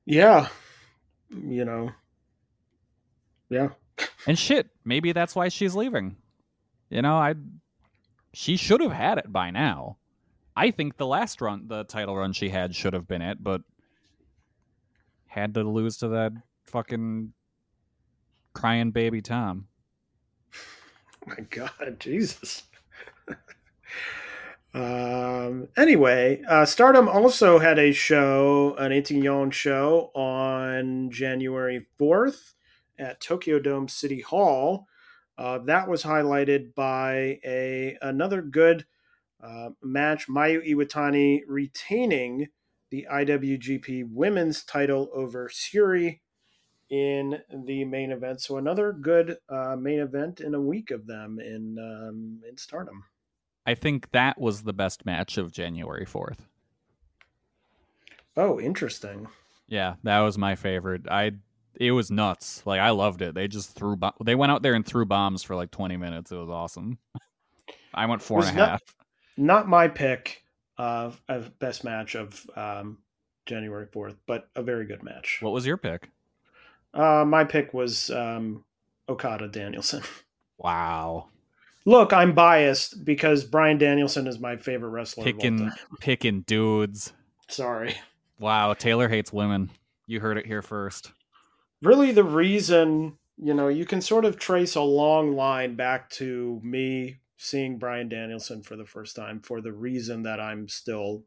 yeah 0.05 0.47
you 1.29 1.65
know 1.65 1.91
yeah 3.49 3.69
And 4.27 4.37
shit, 4.37 4.69
maybe 4.83 5.11
that's 5.11 5.35
why 5.35 5.49
she's 5.49 5.75
leaving. 5.75 6.17
You 6.89 7.01
know, 7.01 7.15
I 7.15 7.35
she 8.35 8.57
should 8.57 8.81
have 8.81 8.91
had 8.91 9.17
it 9.17 9.31
by 9.31 9.49
now. 9.49 9.97
I 10.55 10.71
think 10.71 10.97
the 10.97 11.07
last 11.07 11.41
run, 11.41 11.67
the 11.67 11.83
title 11.83 12.15
run 12.15 12.33
she 12.33 12.49
had 12.49 12.75
should 12.75 12.93
have 12.93 13.07
been 13.07 13.21
it, 13.21 13.43
but 13.43 13.61
had 15.27 15.53
to 15.53 15.63
lose 15.63 15.97
to 15.97 16.07
that 16.09 16.33
fucking 16.65 17.33
crying 18.53 18.91
baby 18.91 19.21
Tam. 19.21 19.67
my 21.27 21.37
god 21.49 21.97
jesus 21.99 22.63
um 24.73 25.67
anyway 25.75 26.41
uh 26.47 26.63
stardom 26.63 27.09
also 27.09 27.57
had 27.57 27.79
a 27.79 27.91
show 27.91 28.75
an 28.75 28.91
Ittenyon 28.91 29.51
show 29.51 30.11
on 30.13 31.09
january 31.09 31.87
4th 31.99 32.53
at 32.99 33.19
tokyo 33.19 33.59
dome 33.59 33.87
city 33.87 34.21
hall 34.21 34.87
uh, 35.37 35.59
that 35.59 35.87
was 35.87 36.03
highlighted 36.03 36.73
by 36.75 37.39
a 37.45 37.97
another 38.01 38.41
good 38.41 38.85
uh, 39.43 39.69
match 39.83 40.27
mayu 40.27 40.65
iwatani 40.67 41.41
retaining 41.47 42.47
the 42.89 43.07
iwgp 43.11 44.09
women's 44.11 44.63
title 44.63 45.09
over 45.13 45.49
syuri 45.49 46.19
in 46.89 47.41
the 47.65 47.83
main 47.85 48.11
event. 48.11 48.41
So 48.41 48.57
another 48.57 48.93
good 48.93 49.37
uh, 49.49 49.75
main 49.75 49.99
event 49.99 50.39
in 50.39 50.53
a 50.53 50.61
week 50.61 50.91
of 50.91 51.07
them 51.07 51.39
in 51.39 51.77
um, 51.79 52.41
in 52.47 52.57
Stardom. 52.57 53.03
I 53.65 53.73
think 53.73 54.11
that 54.11 54.39
was 54.39 54.61
the 54.61 54.73
best 54.73 55.05
match 55.05 55.37
of 55.37 55.51
January 55.51 56.05
4th. 56.05 56.37
Oh, 58.37 58.59
interesting. 58.59 59.27
Yeah, 59.67 59.95
that 60.03 60.19
was 60.19 60.37
my 60.37 60.55
favorite. 60.55 61.07
I 61.09 61.31
it 61.79 61.91
was 61.91 62.11
nuts. 62.11 62.61
Like 62.65 62.79
I 62.79 62.91
loved 62.91 63.21
it. 63.21 63.35
They 63.35 63.47
just 63.47 63.71
threw 63.75 63.97
they 64.23 64.35
went 64.35 64.51
out 64.51 64.61
there 64.61 64.73
and 64.73 64.85
threw 64.85 65.05
bombs 65.05 65.43
for 65.43 65.55
like 65.55 65.71
20 65.71 65.97
minutes. 65.97 66.31
It 66.31 66.35
was 66.37 66.49
awesome. 66.49 66.97
I 67.93 68.05
went 68.05 68.21
four 68.21 68.39
and 68.39 68.49
a 68.49 68.51
half. 68.51 68.81
not- 69.37 69.45
Not 69.63 69.67
my 69.67 69.87
pick 69.87 70.43
of, 70.77 71.21
of 71.29 71.57
best 71.59 71.83
match 71.83 72.15
of 72.15 72.45
um, 72.55 72.97
January 73.45 73.87
fourth, 73.91 74.15
but 74.27 74.49
a 74.55 74.61
very 74.63 74.85
good 74.85 75.03
match. 75.03 75.39
What 75.41 75.53
was 75.53 75.65
your 75.65 75.77
pick? 75.77 76.09
Uh, 76.93 77.25
my 77.25 77.43
pick 77.43 77.73
was 77.73 78.09
um, 78.09 78.63
Okada 79.09 79.47
Danielson. 79.47 80.01
Wow. 80.57 81.27
Look, 81.85 82.13
I'm 82.13 82.33
biased 82.33 83.03
because 83.03 83.43
Bryan 83.43 83.77
Danielson 83.77 84.25
is 84.25 84.39
my 84.39 84.55
favorite 84.55 84.89
wrestler. 84.91 85.25
Picking 85.25 85.69
picking 85.99 86.41
dudes. 86.43 87.11
Sorry. 87.49 87.93
Wow, 88.39 88.73
Taylor 88.73 89.09
hates 89.09 89.33
women. 89.33 89.69
You 90.07 90.21
heard 90.21 90.37
it 90.37 90.45
here 90.45 90.61
first. 90.61 91.11
Really 91.85 92.11
the 92.11 92.23
reason 92.23 93.17
you 93.37 93.53
know 93.53 93.67
you 93.67 93.85
can 93.85 94.01
sort 94.01 94.25
of 94.25 94.37
trace 94.37 94.75
a 94.75 94.81
long 94.81 95.35
line 95.35 95.75
back 95.75 96.09
to 96.09 96.59
me 96.63 97.17
seeing 97.37 97.77
bryan 97.77 98.07
danielson 98.07 98.61
for 98.61 98.75
the 98.75 98.85
first 98.85 99.15
time 99.15 99.39
for 99.41 99.61
the 99.61 99.73
reason 99.73 100.23
that 100.23 100.39
i'm 100.39 100.67
still 100.67 101.23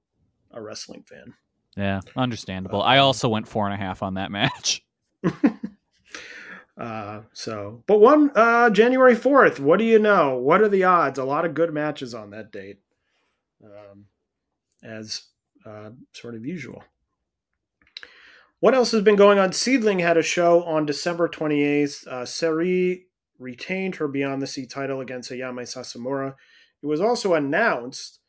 a 0.53 0.61
wrestling 0.61 1.03
fan 1.03 1.35
Yeah, 1.77 2.01
understandable. 2.17 2.83
I 2.83 2.99
also 2.99 3.29
went 3.29 3.47
four 3.47 3.67
and 3.67 3.75
a 3.75 3.77
half 3.77 4.03
on 4.03 4.15
that 4.15 4.31
match. 4.31 4.83
uh 6.79 7.21
so 7.33 7.83
but 7.87 7.99
one 7.99 8.31
uh 8.37 8.71
january 8.71 9.17
4th 9.17 9.59
what 9.59 9.79
do 9.79 9.85
you 9.85 9.99
know 9.99 10.37
what 10.37 10.63
are 10.63 10.69
the 10.69 10.85
odds 10.85 11.19
a 11.19 11.25
lot 11.25 11.45
of 11.45 11.53
good 11.53 11.75
matches 11.75 12.15
on 12.15 12.31
that 12.31 12.53
date 12.53 12.79
um 13.65 14.07
as 14.83 15.25
uh 15.67 15.91
sort 16.13 16.37
of 16.37 16.47
usual 16.47 16.83
what 18.61 18.75
else 18.75 18.91
has 18.93 19.03
been 19.03 19.17
going 19.17 19.39
on 19.39 19.51
SEAdLINNNG 19.51 20.01
had 20.01 20.17
a 20.17 20.23
show 20.23 20.63
on 20.65 20.87
december 20.87 21.29
28th 21.29 22.07
uh 22.07 22.23
sareee 22.25 23.03
retained 23.39 23.97
her 23.97 24.09
beyond 24.09 24.43
the 24.43 24.47
sea 24.47 24.67
title 24.67 25.01
against 25.01 25.31
ayame 25.31 25.63
sasamura 25.63 26.35
It 26.83 26.87
was 26.87 27.01
also 27.01 27.35
announced. 27.35 28.21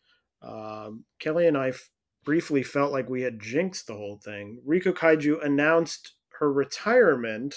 Um, 0.42 1.06
Kelly 1.20 1.48
and 1.48 1.58
I 1.58 1.70
f- 1.70 1.90
briefly 2.24 2.64
felt 2.64 2.92
like 2.92 3.10
we 3.10 3.24
had 3.24 3.40
jinxed 3.40 3.88
the 3.88 3.96
whole 3.96 4.20
thing. 4.24 4.62
Riko 4.68 4.94
Kaiju 4.94 5.44
announced 5.44 6.14
her 6.40 6.52
retirement, 6.52 7.56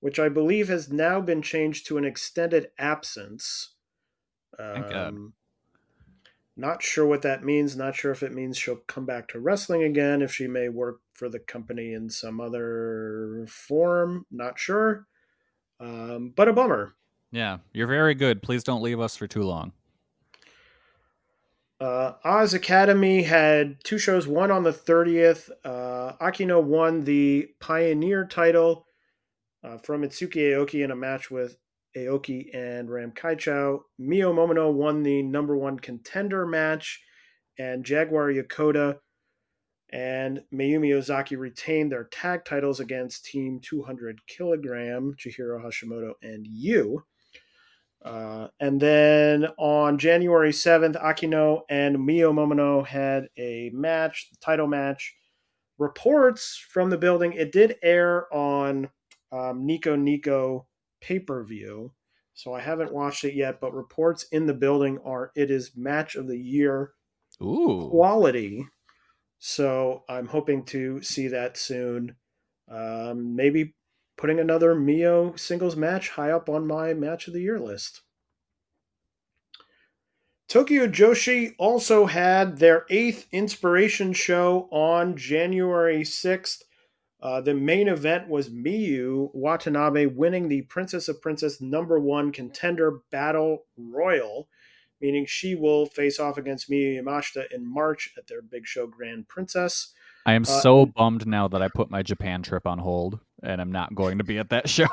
which 0.00 0.18
I 0.18 0.28
believe 0.28 0.68
has 0.68 0.92
now 0.92 1.20
been 1.20 1.42
changed 1.42 1.86
to 1.88 1.98
an 1.98 2.04
extended 2.04 2.68
absence. 2.78 3.74
Um, 4.58 5.34
not 6.58 6.82
sure 6.82 7.06
what 7.06 7.22
that 7.22 7.44
means. 7.44 7.76
Not 7.76 7.94
sure 7.94 8.10
if 8.10 8.24
it 8.24 8.34
means 8.34 8.58
she'll 8.58 8.82
come 8.88 9.06
back 9.06 9.28
to 9.28 9.38
wrestling 9.38 9.84
again, 9.84 10.20
if 10.22 10.34
she 10.34 10.48
may 10.48 10.68
work 10.68 11.00
for 11.14 11.28
the 11.28 11.38
company 11.38 11.94
in 11.94 12.10
some 12.10 12.40
other 12.40 13.46
form. 13.48 14.26
Not 14.32 14.58
sure. 14.58 15.06
Um, 15.78 16.32
but 16.34 16.48
a 16.48 16.52
bummer. 16.52 16.94
Yeah, 17.30 17.58
you're 17.72 17.86
very 17.86 18.16
good. 18.16 18.42
Please 18.42 18.64
don't 18.64 18.82
leave 18.82 18.98
us 18.98 19.16
for 19.16 19.28
too 19.28 19.44
long. 19.44 19.72
Uh, 21.80 22.14
Oz 22.24 22.54
Academy 22.54 23.22
had 23.22 23.76
two 23.84 23.98
shows, 23.98 24.26
one 24.26 24.50
on 24.50 24.64
the 24.64 24.72
30th. 24.72 25.50
Uh, 25.64 26.14
Akino 26.20 26.60
won 26.60 27.04
the 27.04 27.48
Pioneer 27.60 28.24
title 28.24 28.88
uh, 29.62 29.78
from 29.78 30.02
Itsuki 30.02 30.50
Aoki 30.50 30.82
in 30.82 30.90
a 30.90 30.96
match 30.96 31.30
with 31.30 31.56
Aoki 31.96 32.54
and 32.54 32.90
Ram 32.90 33.12
Kaicho. 33.12 33.80
Mio 33.98 34.32
Momono 34.32 34.72
won 34.72 35.02
the 35.02 35.22
number 35.22 35.56
one 35.56 35.78
contender 35.78 36.46
match, 36.46 37.00
and 37.58 37.84
Jaguar 37.84 38.32
Yokota 38.32 38.98
and 39.90 40.42
Mayumi 40.52 40.94
Ozaki 40.94 41.36
retained 41.36 41.92
their 41.92 42.04
tag 42.04 42.44
titles 42.44 42.80
against 42.80 43.24
Team 43.24 43.60
200 43.62 44.20
Kilogram, 44.26 45.14
Chihiro 45.18 45.62
Hashimoto 45.64 46.12
and 46.22 46.46
Yu. 46.46 47.02
Uh, 48.04 48.48
and 48.60 48.80
then 48.80 49.46
on 49.58 49.98
January 49.98 50.52
7th, 50.52 51.02
Akino 51.02 51.62
and 51.68 52.04
Mio 52.04 52.32
Momono 52.32 52.86
had 52.86 53.28
a 53.38 53.70
match, 53.72 54.30
title 54.40 54.66
match. 54.66 55.14
Reports 55.78 56.62
from 56.70 56.90
the 56.90 56.98
building, 56.98 57.32
it 57.32 57.52
did 57.52 57.76
air 57.82 58.32
on 58.34 58.88
um, 59.32 59.64
Nico 59.64 59.96
Nico 59.96 60.66
pay 61.00 61.18
per 61.18 61.42
view. 61.44 61.92
So 62.34 62.54
I 62.54 62.60
haven't 62.60 62.92
watched 62.92 63.24
it 63.24 63.34
yet, 63.34 63.60
but 63.60 63.74
reports 63.74 64.24
in 64.30 64.46
the 64.46 64.54
building 64.54 64.98
are 65.04 65.32
it 65.34 65.50
is 65.50 65.76
match 65.76 66.14
of 66.14 66.28
the 66.28 66.38
year 66.38 66.92
Ooh. 67.42 67.88
quality. 67.90 68.64
So 69.38 70.04
I'm 70.08 70.26
hoping 70.26 70.64
to 70.66 71.02
see 71.02 71.28
that 71.28 71.56
soon. 71.56 72.16
Um, 72.70 73.34
maybe 73.34 73.74
putting 74.16 74.40
another 74.40 74.74
Mio 74.74 75.34
singles 75.36 75.76
match 75.76 76.10
high 76.10 76.30
up 76.30 76.48
on 76.48 76.66
my 76.66 76.92
match 76.94 77.28
of 77.28 77.34
the 77.34 77.40
year 77.40 77.58
list. 77.58 78.02
Tokyo 80.48 80.86
Joshi 80.86 81.54
also 81.58 82.06
had 82.06 82.58
their 82.58 82.86
eighth 82.88 83.26
inspiration 83.32 84.14
show 84.14 84.66
on 84.70 85.16
January 85.16 86.00
6th. 86.00 86.62
Uh, 87.20 87.40
the 87.40 87.54
main 87.54 87.88
event 87.88 88.28
was 88.28 88.48
Miyu 88.48 89.30
Watanabe 89.34 90.06
winning 90.06 90.48
the 90.48 90.62
Princess 90.62 91.08
of 91.08 91.20
Princess 91.20 91.60
number 91.60 91.98
one 91.98 92.30
contender 92.30 93.00
battle 93.10 93.64
royal, 93.76 94.48
meaning 95.00 95.26
she 95.26 95.56
will 95.56 95.86
face 95.86 96.20
off 96.20 96.38
against 96.38 96.70
Miyu 96.70 97.02
Yamashita 97.02 97.52
in 97.52 97.66
March 97.66 98.10
at 98.16 98.28
their 98.28 98.40
big 98.40 98.66
show 98.66 98.86
Grand 98.86 99.26
Princess. 99.26 99.92
I 100.26 100.34
am 100.34 100.42
Uh, 100.42 100.46
so 100.46 100.86
bummed 100.86 101.26
now 101.26 101.48
that 101.48 101.60
I 101.62 101.68
put 101.68 101.90
my 101.90 102.02
Japan 102.02 102.42
trip 102.42 102.66
on 102.66 102.78
hold 102.78 103.18
and 103.42 103.60
I'm 103.60 103.72
not 103.72 103.94
going 103.96 104.18
to 104.18 104.24
be 104.24 104.38
at 104.38 104.50
that 104.50 104.68
show. 104.68 104.86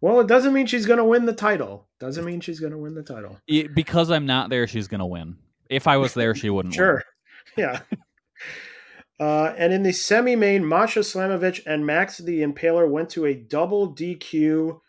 Well, 0.00 0.20
it 0.20 0.26
doesn't 0.26 0.52
mean 0.52 0.66
she's 0.66 0.86
going 0.86 0.98
to 0.98 1.04
win 1.04 1.26
the 1.26 1.32
title. 1.32 1.86
Doesn't 2.00 2.24
mean 2.24 2.40
she's 2.40 2.58
going 2.60 2.72
to 2.72 2.78
win 2.78 2.94
the 2.94 3.02
title. 3.04 3.38
Y- 3.48 3.68
because 3.72 4.10
I'm 4.10 4.26
not 4.26 4.50
there, 4.50 4.66
she's 4.66 4.88
going 4.88 4.98
to 5.00 5.06
win. 5.06 5.36
If 5.70 5.86
I 5.86 5.96
was 5.96 6.12
there, 6.14 6.34
she 6.34 6.50
wouldn't 6.50 6.74
Sure. 6.76 7.02
Yeah. 7.56 7.80
Uh, 9.22 9.54
and 9.56 9.72
in 9.72 9.84
the 9.84 9.92
semi-main, 9.92 10.66
Masha 10.66 10.98
Slamovich 10.98 11.64
and 11.64 11.86
Max 11.86 12.18
the 12.18 12.42
Impaler 12.42 12.90
went 12.90 13.08
to 13.10 13.26
a 13.26 13.34
double 13.34 13.94
DQ 13.94 14.80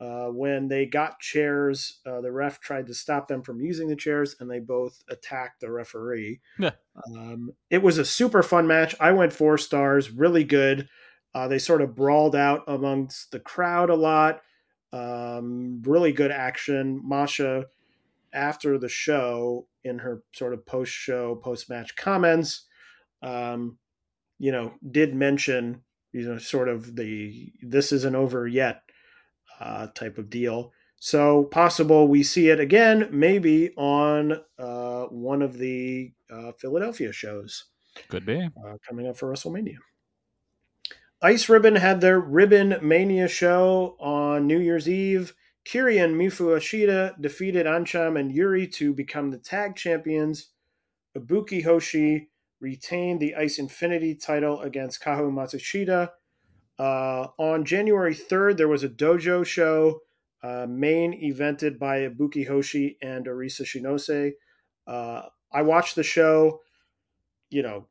uh, 0.00 0.28
when 0.28 0.66
they 0.66 0.86
got 0.86 1.20
chairs. 1.20 2.00
Uh, 2.06 2.22
the 2.22 2.32
ref 2.32 2.58
tried 2.58 2.86
to 2.86 2.94
stop 2.94 3.28
them 3.28 3.42
from 3.42 3.60
using 3.60 3.88
the 3.88 3.94
chairs, 3.94 4.34
and 4.40 4.50
they 4.50 4.60
both 4.60 5.04
attacked 5.10 5.60
the 5.60 5.70
referee. 5.70 6.40
Yeah. 6.58 6.70
Um, 7.06 7.50
it 7.68 7.82
was 7.82 7.98
a 7.98 8.04
super 8.06 8.42
fun 8.42 8.66
match. 8.66 8.94
I 8.98 9.12
went 9.12 9.30
four 9.30 9.58
stars, 9.58 10.10
really 10.10 10.44
good. 10.44 10.88
Uh, 11.34 11.48
they 11.48 11.58
sort 11.58 11.82
of 11.82 11.94
brawled 11.94 12.34
out 12.34 12.64
amongst 12.68 13.30
the 13.30 13.40
crowd 13.40 13.90
a 13.90 13.94
lot. 13.94 14.40
Um, 14.94 15.82
really 15.84 16.12
good 16.12 16.30
action. 16.30 17.02
Masha, 17.04 17.66
after 18.32 18.78
the 18.78 18.88
show, 18.88 19.66
in 19.84 19.98
her 19.98 20.22
sort 20.32 20.54
of 20.54 20.64
post-show, 20.64 21.34
post-match 21.34 21.94
comments, 21.94 22.64
um, 23.22 23.76
you 24.42 24.50
know, 24.50 24.74
did 24.90 25.14
mention, 25.14 25.82
you 26.12 26.22
know, 26.22 26.36
sort 26.36 26.68
of 26.68 26.96
the 26.96 27.52
this 27.62 27.92
isn't 27.92 28.16
over 28.16 28.48
yet 28.48 28.82
uh, 29.60 29.86
type 29.94 30.18
of 30.18 30.30
deal. 30.30 30.72
So 30.98 31.44
possible 31.44 32.08
we 32.08 32.24
see 32.24 32.48
it 32.48 32.58
again, 32.58 33.08
maybe 33.12 33.72
on 33.76 34.40
uh, 34.58 35.04
one 35.04 35.42
of 35.42 35.58
the 35.58 36.12
uh, 36.28 36.50
Philadelphia 36.58 37.12
shows. 37.12 37.66
Could 38.08 38.26
be. 38.26 38.40
uh, 38.66 38.78
coming 38.88 39.06
up 39.06 39.16
for 39.16 39.32
WrestleMania. 39.32 39.76
Ice 41.22 41.48
Ribbon 41.48 41.76
had 41.76 42.00
their 42.00 42.18
Ribbon 42.18 42.78
Mania 42.82 43.28
show 43.28 43.96
on 44.00 44.48
New 44.48 44.58
Year's 44.58 44.88
Eve. 44.88 45.34
Kiri 45.64 45.98
and 45.98 46.16
Mifu 46.16 46.56
Ashida 46.56 47.14
defeated 47.20 47.68
Ancham 47.68 48.16
and 48.16 48.32
Yuri 48.32 48.66
to 48.66 48.92
become 48.92 49.30
the 49.30 49.38
tag 49.38 49.76
champions. 49.76 50.48
Ibuki 51.16 51.62
Hoshi 51.62 52.31
retained 52.62 53.18
the 53.20 53.34
Ice 53.34 53.58
Infinity 53.58 54.14
title 54.14 54.60
against 54.60 55.02
Kaho 55.02 55.30
Matsushita. 55.30 56.10
Uh, 56.78 57.26
on 57.36 57.64
January 57.64 58.14
3rd, 58.14 58.56
there 58.56 58.68
was 58.68 58.84
a 58.84 58.88
dojo 58.88 59.44
show, 59.44 60.00
uh, 60.42 60.66
main 60.68 61.12
evented 61.20 61.78
by 61.78 61.98
Ibuki 61.98 62.46
Hoshi 62.46 62.96
and 63.02 63.26
Arisa 63.26 63.62
Shinose. 63.62 64.32
Uh, 64.86 65.28
I 65.52 65.62
watched 65.62 65.96
the 65.96 66.04
show, 66.04 66.60
you 67.50 67.62
know, 67.62 67.88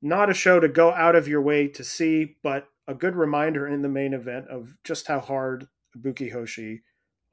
not 0.00 0.30
a 0.30 0.34
show 0.34 0.60
to 0.60 0.68
go 0.68 0.92
out 0.92 1.16
of 1.16 1.26
your 1.26 1.42
way 1.42 1.66
to 1.68 1.82
see, 1.82 2.36
but 2.42 2.68
a 2.86 2.94
good 2.94 3.16
reminder 3.16 3.66
in 3.66 3.82
the 3.82 3.88
main 3.88 4.14
event 4.14 4.46
of 4.48 4.76
just 4.84 5.08
how 5.08 5.18
hard 5.18 5.66
Ibuki 5.98 6.32
Hoshi 6.32 6.82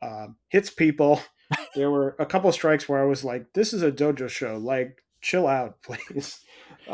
um, 0.01 0.37
hits 0.49 0.71
people. 0.71 1.21
there 1.75 1.91
were 1.91 2.15
a 2.17 2.25
couple 2.25 2.51
strikes 2.51 2.89
where 2.89 3.01
I 3.01 3.05
was 3.05 3.23
like, 3.23 3.53
"This 3.53 3.73
is 3.73 3.83
a 3.83 3.91
dojo 3.91 4.27
show. 4.27 4.57
Like, 4.57 5.02
chill 5.23 5.47
out, 5.47 5.81
please." 5.83 6.39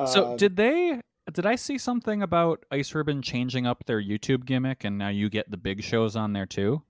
So 0.07 0.34
Uh, 0.34 0.38
did 0.38 0.55
they? 0.55 1.01
Did 1.34 1.45
I 1.45 1.55
see 1.55 1.77
something 1.77 2.23
about 2.23 2.65
Ice 2.71 2.95
Ribbon 2.95 3.21
changing 3.21 3.67
up 3.67 3.84
their 3.86 4.01
YouTube 4.01 4.45
gimmick 4.45 4.84
and 4.84 4.97
now 4.97 5.09
you 5.09 5.30
get 5.30 5.51
the 5.51 5.57
big 5.57 5.84
shows 5.84 6.15
on 6.15 6.34
there 6.34 6.47
too? 6.47 6.82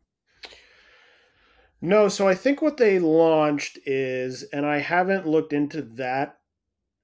No, 1.82 2.08
so 2.10 2.28
I 2.28 2.36
think 2.36 2.62
what 2.62 2.78
they 2.78 3.00
launched 3.00 3.80
is, 3.86 4.44
and 4.44 4.66
I 4.66 4.80
haven't 4.80 5.28
looked 5.28 5.54
into 5.54 5.82
that 5.82 6.38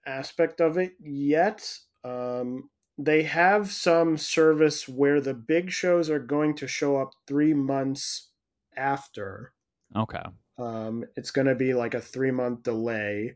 aspect 0.06 0.62
of 0.62 0.78
it 0.78 0.94
yet. 1.00 1.78
Um, 2.04 2.70
they 2.98 3.24
have 3.24 3.72
some 3.72 4.18
service 4.18 4.88
where 4.88 5.20
the 5.20 5.34
big 5.34 5.72
shows 5.72 6.10
are 6.10 6.20
going 6.20 6.56
to 6.58 6.68
show 6.68 6.98
up 6.98 7.12
three 7.28 7.54
months 7.54 8.30
after. 8.78 9.54
Okay. 9.96 10.24
Um, 10.58 11.06
it's 11.16 11.32
going 11.32 11.48
to 11.48 11.56
be 11.56 11.74
like 11.74 11.94
a 11.94 12.02
three 12.02 12.32
month 12.32 12.64
delay, 12.64 13.36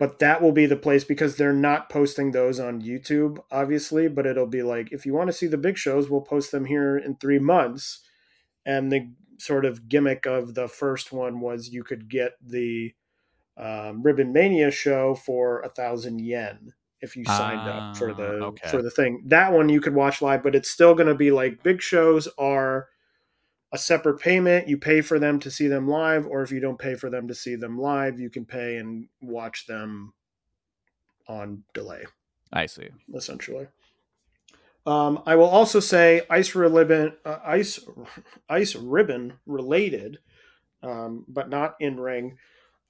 but 0.00 0.18
that 0.18 0.40
will 0.40 0.50
be 0.52 0.64
the 0.64 0.76
place 0.76 1.04
because 1.04 1.36
they're 1.36 1.52
not 1.52 1.90
posting 1.90 2.32
those 2.32 2.58
on 2.58 2.80
YouTube, 2.80 3.38
obviously. 3.52 4.08
But 4.08 4.26
it'll 4.26 4.46
be 4.46 4.62
like 4.62 4.90
if 4.92 5.04
you 5.04 5.12
want 5.12 5.28
to 5.28 5.32
see 5.34 5.46
the 5.46 5.58
big 5.58 5.76
shows, 5.76 6.08
we'll 6.08 6.22
post 6.22 6.50
them 6.50 6.64
here 6.64 6.96
in 6.96 7.16
three 7.16 7.38
months. 7.38 8.00
And 8.64 8.90
the 8.90 9.10
sort 9.38 9.66
of 9.66 9.88
gimmick 9.90 10.24
of 10.26 10.54
the 10.54 10.68
first 10.68 11.12
one 11.12 11.40
was 11.40 11.68
you 11.68 11.84
could 11.84 12.08
get 12.08 12.32
the 12.42 12.94
um, 13.58 14.02
Ribbon 14.02 14.32
Mania 14.32 14.70
show 14.70 15.14
for 15.14 15.60
a 15.60 15.68
thousand 15.68 16.20
yen 16.20 16.72
if 17.02 17.14
you 17.16 17.24
signed 17.26 17.68
up 17.68 17.96
for 17.96 18.10
Ah, 18.10 18.14
the 18.14 18.24
okay. 18.46 18.68
for 18.70 18.80
the 18.82 18.90
thing. 18.90 19.22
That 19.26 19.52
one 19.52 19.68
you 19.68 19.82
could 19.82 19.94
watch 19.94 20.22
live, 20.22 20.42
but 20.42 20.54
it's 20.54 20.70
still 20.70 20.94
going 20.94 21.08
to 21.08 21.14
be 21.14 21.30
like 21.30 21.62
big 21.62 21.82
shows 21.82 22.26
are 22.38 22.88
a 23.72 23.78
separate 23.78 24.18
payment. 24.18 24.68
You 24.68 24.78
pay 24.78 25.00
for 25.00 25.18
them 25.18 25.38
to 25.40 25.50
see 25.50 25.68
them 25.68 25.88
live, 25.88 26.26
or 26.26 26.42
if 26.42 26.50
you 26.50 26.60
don't 26.60 26.78
pay 26.78 26.94
for 26.94 27.10
them 27.10 27.28
to 27.28 27.34
see 27.34 27.56
them 27.56 27.78
live, 27.78 28.18
you 28.18 28.30
can 28.30 28.44
pay 28.44 28.76
and 28.76 29.08
watch 29.20 29.66
them 29.66 30.12
on 31.28 31.62
delay, 31.74 32.04
I 32.52 32.66
see. 32.66 32.88
essentially. 33.14 33.68
Um, 34.86 35.22
I 35.26 35.36
will 35.36 35.48
also 35.48 35.78
say 35.78 36.22
ice 36.30 36.54
ribbon, 36.54 37.12
uh, 37.24 37.38
ice, 37.44 37.78
ice 38.48 38.74
ribbon 38.74 39.34
related, 39.46 40.18
um, 40.82 41.24
but 41.28 41.48
not 41.48 41.76
in 41.80 42.00
ring. 42.00 42.38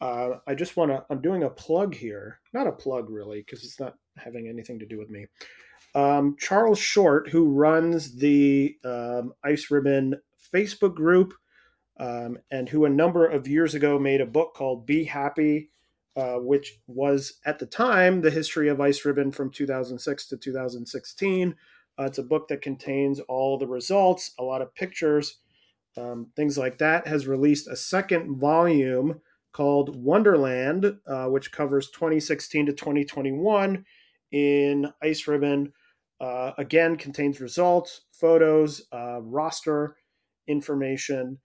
Uh, 0.00 0.38
I 0.46 0.54
just 0.54 0.76
want 0.76 0.90
to. 0.92 1.04
I'm 1.10 1.20
doing 1.20 1.42
a 1.42 1.50
plug 1.50 1.94
here, 1.94 2.40
not 2.54 2.66
a 2.66 2.72
plug 2.72 3.10
really, 3.10 3.40
because 3.40 3.64
it's 3.64 3.78
not 3.78 3.96
having 4.16 4.48
anything 4.48 4.78
to 4.78 4.86
do 4.86 4.98
with 4.98 5.10
me. 5.10 5.26
Um, 5.94 6.36
Charles 6.38 6.78
Short, 6.78 7.28
who 7.28 7.52
runs 7.52 8.16
the 8.16 8.76
um, 8.84 9.34
Ice 9.44 9.70
Ribbon 9.70 10.14
Facebook 10.54 10.94
group, 10.94 11.34
um, 11.98 12.38
and 12.50 12.68
who 12.68 12.84
a 12.84 12.90
number 12.90 13.26
of 13.26 13.46
years 13.46 13.74
ago 13.74 13.98
made 13.98 14.20
a 14.20 14.26
book 14.26 14.54
called 14.54 14.86
Be 14.86 15.04
Happy, 15.04 15.70
uh, 16.16 16.36
which 16.36 16.80
was 16.86 17.34
at 17.44 17.58
the 17.58 17.66
time 17.66 18.20
the 18.20 18.30
history 18.30 18.68
of 18.68 18.80
Ice 18.80 19.04
Ribbon 19.04 19.30
from 19.30 19.50
2006 19.50 20.26
to 20.28 20.36
2016. 20.36 21.54
Uh, 21.98 22.04
it's 22.04 22.18
a 22.18 22.22
book 22.22 22.48
that 22.48 22.62
contains 22.62 23.20
all 23.20 23.58
the 23.58 23.66
results, 23.66 24.32
a 24.38 24.42
lot 24.42 24.62
of 24.62 24.74
pictures, 24.74 25.38
um, 25.96 26.28
things 26.36 26.56
like 26.56 26.78
that. 26.78 27.06
Has 27.06 27.26
released 27.26 27.68
a 27.68 27.76
second 27.76 28.38
volume 28.38 29.20
called 29.52 30.02
Wonderland, 30.02 30.96
uh, 31.06 31.26
which 31.26 31.52
covers 31.52 31.90
2016 31.90 32.66
to 32.66 32.72
2021 32.72 33.84
in 34.32 34.92
Ice 35.02 35.26
Ribbon. 35.26 35.72
Uh, 36.20 36.52
again, 36.58 36.96
contains 36.96 37.40
results, 37.40 38.02
photos, 38.12 38.82
uh, 38.92 39.20
roster 39.22 39.96
information. 40.50 41.38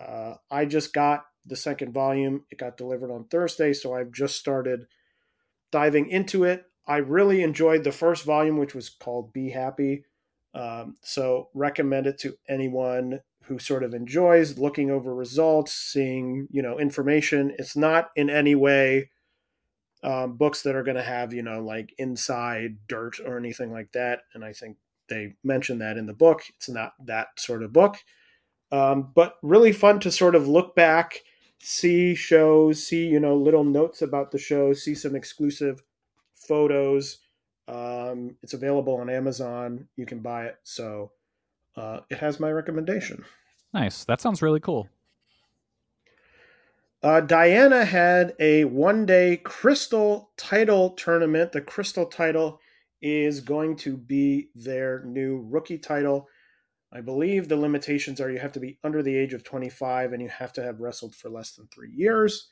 Uh, 0.00 0.34
I 0.50 0.64
just 0.64 0.92
got 0.92 1.24
the 1.44 1.56
second 1.56 1.92
volume. 1.92 2.44
It 2.50 2.58
got 2.58 2.76
delivered 2.76 3.10
on 3.10 3.24
Thursday, 3.24 3.72
so 3.72 3.94
I've 3.94 4.12
just 4.12 4.36
started 4.36 4.86
diving 5.70 6.08
into 6.08 6.44
it. 6.44 6.64
I 6.86 6.98
really 6.98 7.42
enjoyed 7.42 7.84
the 7.84 7.92
first 7.92 8.24
volume, 8.24 8.58
which 8.58 8.74
was 8.74 8.88
called 8.88 9.32
Be 9.32 9.50
Happy. 9.50 10.04
Um, 10.54 10.96
so 11.02 11.48
recommend 11.54 12.06
it 12.06 12.18
to 12.20 12.36
anyone 12.48 13.20
who 13.44 13.58
sort 13.58 13.82
of 13.82 13.94
enjoys 13.94 14.58
looking 14.58 14.90
over 14.90 15.14
results, 15.14 15.72
seeing 15.72 16.48
you 16.50 16.62
know 16.62 16.78
information. 16.78 17.52
It's 17.58 17.76
not 17.76 18.10
in 18.16 18.30
any 18.30 18.54
way 18.54 19.10
um, 20.02 20.36
books 20.36 20.62
that 20.62 20.74
are 20.74 20.82
going 20.82 20.96
to 20.96 21.02
have 21.02 21.32
you 21.32 21.42
know 21.42 21.60
like 21.60 21.94
inside 21.98 22.78
dirt 22.88 23.20
or 23.24 23.36
anything 23.36 23.72
like 23.72 23.92
that. 23.92 24.20
And 24.34 24.44
I 24.44 24.52
think 24.52 24.78
they 25.08 25.34
mention 25.44 25.78
that 25.78 25.96
in 25.96 26.06
the 26.06 26.14
book. 26.14 26.42
It's 26.56 26.68
not 26.68 26.94
that 27.04 27.28
sort 27.38 27.62
of 27.62 27.72
book, 27.72 27.98
um, 28.72 29.10
but 29.14 29.36
really 29.42 29.72
fun 29.72 30.00
to 30.00 30.10
sort 30.10 30.34
of 30.34 30.48
look 30.48 30.74
back, 30.74 31.22
see 31.60 32.14
shows, 32.14 32.86
see 32.86 33.06
you 33.06 33.20
know 33.20 33.36
little 33.36 33.64
notes 33.64 34.02
about 34.02 34.30
the 34.30 34.38
show, 34.38 34.72
see 34.72 34.94
some 34.94 35.14
exclusive 35.14 35.82
photos. 36.34 37.18
Um, 37.68 38.36
it's 38.42 38.54
available 38.54 38.96
on 38.96 39.10
Amazon. 39.10 39.88
You 39.96 40.06
can 40.06 40.20
buy 40.20 40.46
it. 40.46 40.56
So 40.62 41.12
uh, 41.76 42.00
it 42.10 42.18
has 42.18 42.38
my 42.38 42.50
recommendation. 42.50 43.24
Nice. 43.74 44.04
That 44.04 44.20
sounds 44.20 44.42
really 44.42 44.60
cool. 44.60 44.88
Uh, 47.02 47.20
Diana 47.20 47.84
had 47.84 48.34
a 48.40 48.64
one 48.64 49.06
day 49.06 49.36
crystal 49.38 50.30
title 50.36 50.90
tournament. 50.90 51.52
The 51.52 51.60
crystal 51.60 52.06
title 52.06 52.60
is 53.02 53.40
going 53.40 53.76
to 53.76 53.96
be 53.96 54.48
their 54.54 55.02
new 55.04 55.46
rookie 55.48 55.78
title. 55.78 56.28
I 56.92 57.00
believe 57.00 57.48
the 57.48 57.56
limitations 57.56 58.20
are 58.20 58.30
you 58.30 58.38
have 58.38 58.52
to 58.52 58.60
be 58.60 58.78
under 58.84 59.02
the 59.02 59.16
age 59.16 59.34
of 59.34 59.44
25 59.44 60.12
and 60.12 60.22
you 60.22 60.28
have 60.28 60.52
to 60.54 60.62
have 60.62 60.80
wrestled 60.80 61.14
for 61.14 61.28
less 61.28 61.52
than 61.52 61.66
three 61.66 61.90
years. 61.90 62.48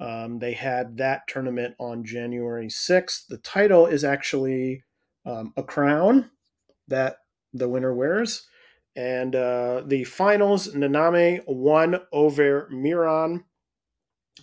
Um, 0.00 0.38
they 0.38 0.52
had 0.52 0.96
that 0.96 1.28
tournament 1.28 1.74
on 1.78 2.04
January 2.04 2.68
6th. 2.68 3.26
The 3.28 3.38
title 3.38 3.86
is 3.86 4.02
actually 4.02 4.82
um, 5.24 5.52
a 5.56 5.62
crown 5.62 6.30
that 6.88 7.18
the 7.52 7.68
winner 7.68 7.94
wears. 7.94 8.46
And 8.96 9.36
uh, 9.36 9.82
the 9.86 10.04
finals, 10.04 10.68
Naname 10.74 11.42
won 11.46 12.00
over 12.12 12.68
Miran. 12.70 13.44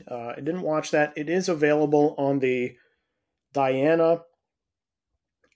Uh, 0.10 0.34
I 0.38 0.42
didn't 0.42 0.62
watch 0.62 0.92
that. 0.92 1.14
It 1.18 1.30
is 1.30 1.50
available 1.50 2.16
on 2.18 2.40
the 2.40 2.76
Diana 3.54 4.22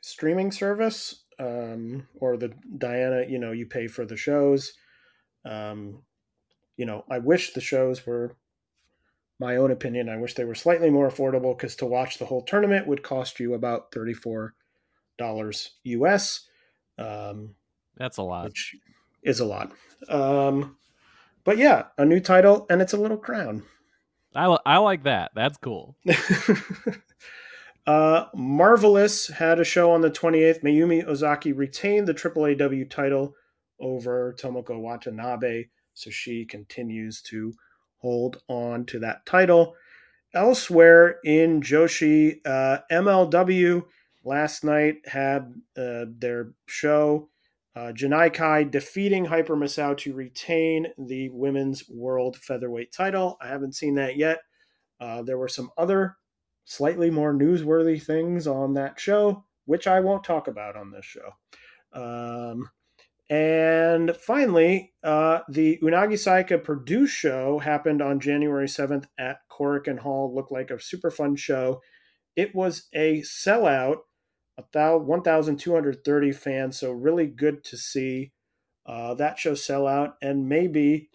streaming 0.01 0.51
service 0.51 1.20
um, 1.41 2.07
or 2.19 2.37
the 2.37 2.53
Diana, 2.77 3.25
you 3.27 3.39
know, 3.39 3.51
you 3.51 3.65
pay 3.65 3.87
for 3.87 4.05
the 4.05 4.15
shows. 4.15 4.73
Um, 5.43 6.03
you 6.77 6.85
know, 6.85 7.03
I 7.09 7.17
wish 7.19 7.53
the 7.53 7.61
shows 7.61 8.05
were 8.05 8.35
my 9.39 9.55
own 9.55 9.71
opinion. 9.71 10.07
I 10.07 10.17
wish 10.17 10.35
they 10.35 10.45
were 10.45 10.55
slightly 10.55 10.91
more 10.91 11.09
affordable 11.09 11.57
because 11.57 11.75
to 11.77 11.85
watch 11.87 12.19
the 12.19 12.25
whole 12.25 12.43
tournament 12.43 12.85
would 12.87 13.01
cost 13.01 13.39
you 13.39 13.55
about 13.55 13.91
$34 13.91 14.51
US. 15.83 16.47
Um, 16.99 17.55
That's 17.97 18.17
a 18.17 18.23
lot. 18.23 18.45
which 18.45 18.75
is 19.23 19.39
a 19.39 19.45
lot. 19.45 19.71
Um, 20.09 20.77
but 21.43 21.57
yeah, 21.57 21.85
a 21.97 22.05
new 22.05 22.19
title 22.19 22.67
and 22.69 22.81
it's 22.81 22.93
a 22.93 22.97
little 22.97 23.17
crown. 23.17 23.63
I, 24.35 24.57
I 24.65 24.77
like 24.77 25.03
that. 25.03 25.31
That's 25.33 25.57
cool. 25.57 25.95
uh, 27.87 28.25
Marvelous 28.35 29.27
had 29.27 29.59
a 29.59 29.63
show 29.63 29.91
on 29.91 30.01
the 30.01 30.11
28th. 30.11 30.63
Mayumi 30.63 31.05
Ozaki 31.05 31.51
retained 31.51 32.07
the 32.07 32.13
AAAW 32.13 32.89
title 32.89 33.33
over 33.79 34.35
Tomoko 34.39 34.79
Watanabe, 34.79 35.65
so 35.93 36.09
she 36.09 36.45
continues 36.45 37.21
to 37.23 37.53
hold 37.97 38.41
on 38.47 38.85
to 38.85 38.99
that 38.99 39.25
title. 39.25 39.75
Elsewhere 40.33 41.17
in 41.23 41.61
Joshi, 41.61 42.39
uh, 42.45 42.79
MLW 42.91 43.83
last 44.23 44.63
night 44.63 44.97
had 45.05 45.53
uh, 45.75 46.05
their 46.07 46.53
show. 46.67 47.29
Uh, 47.75 47.91
Janai 47.93 48.33
Kai 48.33 48.63
defeating 48.63 49.25
Hyper 49.25 49.55
Misao 49.55 49.97
to 49.97 50.13
retain 50.13 50.87
the 50.97 51.29
women's 51.29 51.89
world 51.89 52.37
featherweight 52.37 52.91
title. 52.91 53.37
I 53.41 53.47
haven't 53.47 53.75
seen 53.75 53.95
that 53.95 54.17
yet. 54.17 54.39
Uh, 54.99 55.23
there 55.23 55.37
were 55.37 55.47
some 55.47 55.71
other 55.77 56.17
slightly 56.65 57.09
more 57.09 57.33
newsworthy 57.33 58.01
things 58.01 58.47
on 58.47 58.73
that 58.75 58.99
show, 58.99 59.45
which 59.65 59.87
I 59.87 59.99
won't 59.99 60.23
talk 60.23 60.47
about 60.47 60.75
on 60.75 60.91
this 60.91 61.05
show. 61.05 61.31
Um, 61.93 62.69
and 63.29 64.15
finally, 64.17 64.93
uh, 65.03 65.39
the 65.47 65.79
Unagi 65.81 66.13
Sayaka 66.13 66.61
Purdue 66.61 67.07
show 67.07 67.59
happened 67.59 68.01
on 68.01 68.19
January 68.19 68.67
7th 68.67 69.05
at 69.17 69.37
Korakuen 69.49 69.99
Hall. 69.99 70.35
Looked 70.35 70.51
like 70.51 70.69
a 70.69 70.81
super 70.81 71.09
fun 71.09 71.37
show. 71.37 71.81
It 72.35 72.53
was 72.53 72.89
a 72.93 73.21
sellout, 73.21 73.99
a 74.57 74.63
thou- 74.73 74.97
1,230 74.97 76.31
fans, 76.33 76.77
so 76.77 76.91
really 76.91 77.27
good 77.27 77.63
to 77.65 77.77
see 77.77 78.33
uh, 78.85 79.13
that 79.13 79.39
show 79.39 79.55
sell 79.55 79.87
out. 79.87 80.15
And 80.21 80.49
maybe 80.49 81.09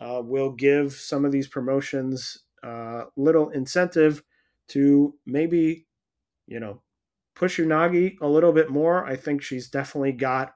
uh, 0.00 0.20
will 0.24 0.50
give 0.50 0.94
some 0.94 1.24
of 1.24 1.30
these 1.30 1.46
promotions 1.46 2.38
uh, 2.64 3.04
little 3.16 3.50
incentive 3.50 4.24
to 4.72 5.14
maybe, 5.26 5.86
you 6.46 6.60
know, 6.60 6.82
push 7.34 7.58
Unagi 7.58 8.16
a 8.20 8.26
little 8.26 8.52
bit 8.52 8.70
more. 8.70 9.04
I 9.04 9.16
think 9.16 9.42
she's 9.42 9.68
definitely 9.68 10.12
got 10.12 10.54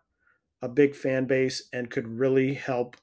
a 0.63 0.69
big 0.69 0.95
fan 0.95 1.27
base 1.27 1.69
and 1.73 1.91
could 1.91 2.07
really 2.07 2.55
help 2.55 2.97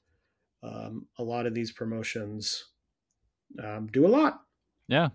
um, 0.64 1.08
a 1.18 1.24
lot 1.24 1.46
of 1.46 1.54
these 1.54 1.72
promotions 1.72 2.64
um, 3.64 3.88
do 3.92 4.06
a 4.06 4.10
lot. 4.10 4.42
Yeah. 4.88 5.10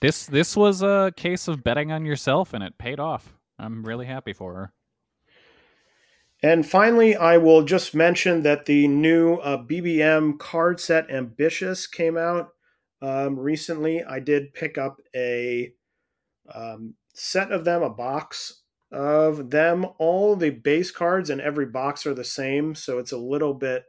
This 0.00 0.26
this 0.26 0.56
was 0.56 0.82
a 0.82 1.12
case 1.16 1.48
of 1.48 1.64
betting 1.64 1.90
on 1.90 2.04
yourself 2.04 2.54
and 2.54 2.62
it 2.62 2.78
paid 2.78 3.00
off. 3.00 3.34
I'm 3.58 3.84
really 3.84 4.06
happy 4.06 4.32
for 4.32 4.54
her. 4.54 4.72
And 6.40 6.64
finally, 6.64 7.16
I 7.16 7.36
will 7.36 7.64
just 7.64 7.96
mention 7.96 8.42
that 8.44 8.66
the 8.66 8.86
new 8.86 9.36
uh, 9.36 9.64
BBM 9.64 10.38
card 10.38 10.78
set 10.78 11.10
Ambitious 11.10 11.88
came 11.88 12.16
out 12.16 12.50
um, 13.02 13.38
recently. 13.38 14.02
I 14.02 14.20
did 14.20 14.54
pick 14.54 14.78
up 14.78 15.00
a 15.14 15.72
um, 16.52 16.94
set 17.14 17.52
of 17.52 17.64
them, 17.64 17.82
a 17.82 17.90
box 17.90 18.62
of 18.90 19.50
them. 19.50 19.86
All 19.98 20.36
the 20.36 20.50
base 20.50 20.90
cards 20.90 21.30
and 21.30 21.40
every 21.40 21.66
box 21.66 22.06
are 22.06 22.14
the 22.14 22.24
same, 22.24 22.74
so 22.74 22.98
it's 22.98 23.12
a 23.12 23.18
little 23.18 23.54
bit 23.54 23.84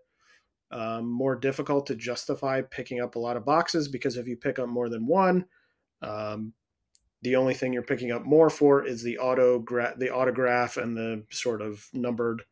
um, 0.72 1.10
more 1.10 1.36
difficult 1.36 1.88
to 1.88 1.96
justify 1.96 2.62
picking 2.62 3.02
up 3.02 3.16
a 3.16 3.20
lot 3.20 3.38
of 3.38 3.46
boxes 3.46 3.88
because 3.88 4.18
if 4.18 4.28
you 4.28 4.38
pick 4.38 4.60
up 4.60 4.70
more 4.70 4.90
than 4.90 5.08
one, 5.08 5.46
um, 6.02 6.54
the 7.22 7.36
only 7.36 7.54
thing 7.54 7.74
you're 7.74 7.82
picking 7.82 8.12
up 8.12 8.24
more 8.24 8.50
for 8.50 8.86
is 8.86 9.04
the 9.04 9.18
autograph, 9.18 9.98
the 9.98 10.14
autograph, 10.14 10.78
and 10.78 10.96
the 10.96 11.26
sort 11.32 11.62
of 11.62 11.88
numbered 11.94 12.44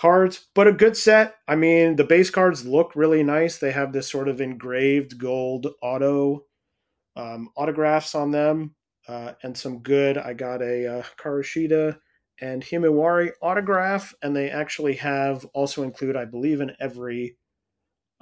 cards. 0.00 0.46
But 0.54 0.66
a 0.66 0.72
good 0.72 0.96
set. 0.96 1.34
I 1.46 1.56
mean, 1.56 1.96
the 1.96 2.04
base 2.04 2.30
cards 2.30 2.66
look 2.66 2.92
really 2.96 3.22
nice. 3.22 3.58
They 3.58 3.72
have 3.72 3.92
this 3.92 4.10
sort 4.10 4.28
of 4.28 4.40
engraved 4.40 5.18
gold 5.18 5.66
auto 5.82 6.46
um, 7.16 7.50
autographs 7.54 8.14
on 8.14 8.30
them, 8.30 8.74
uh, 9.06 9.32
and 9.42 9.56
some 9.56 9.80
good. 9.80 10.16
I 10.16 10.32
got 10.32 10.62
a 10.62 11.00
uh, 11.00 11.02
Karushida 11.18 11.98
and 12.40 12.62
Himawari 12.62 13.32
autograph, 13.42 14.14
and 14.22 14.34
they 14.34 14.48
actually 14.48 14.94
have 14.94 15.44
also 15.52 15.82
include, 15.82 16.16
I 16.16 16.24
believe, 16.24 16.62
in 16.62 16.72
every 16.80 17.36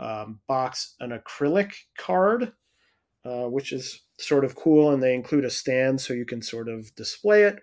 um, 0.00 0.40
box 0.48 0.96
an 0.98 1.10
acrylic 1.10 1.74
card, 1.96 2.52
uh, 3.24 3.44
which 3.44 3.72
is 3.72 4.02
sort 4.18 4.44
of 4.44 4.56
cool, 4.56 4.90
and 4.90 5.00
they 5.00 5.14
include 5.14 5.44
a 5.44 5.50
stand 5.50 6.00
so 6.00 6.12
you 6.12 6.26
can 6.26 6.42
sort 6.42 6.68
of 6.68 6.92
display 6.96 7.44
it. 7.44 7.60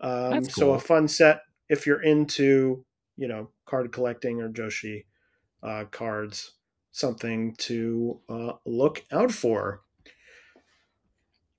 Um, 0.00 0.30
That's 0.30 0.54
So 0.54 0.74
a 0.74 0.78
fun 0.78 1.08
set 1.08 1.40
if 1.68 1.84
you're 1.84 2.02
into, 2.02 2.84
you 3.16 3.28
know, 3.28 3.50
card 3.64 3.92
collecting 3.92 4.40
or 4.40 4.48
Joshi 4.48 5.04
uh, 5.62 5.84
cards, 5.90 6.52
something 6.92 7.54
to 7.56 8.20
uh, 8.28 8.52
look 8.64 9.04
out 9.10 9.32
for. 9.32 9.82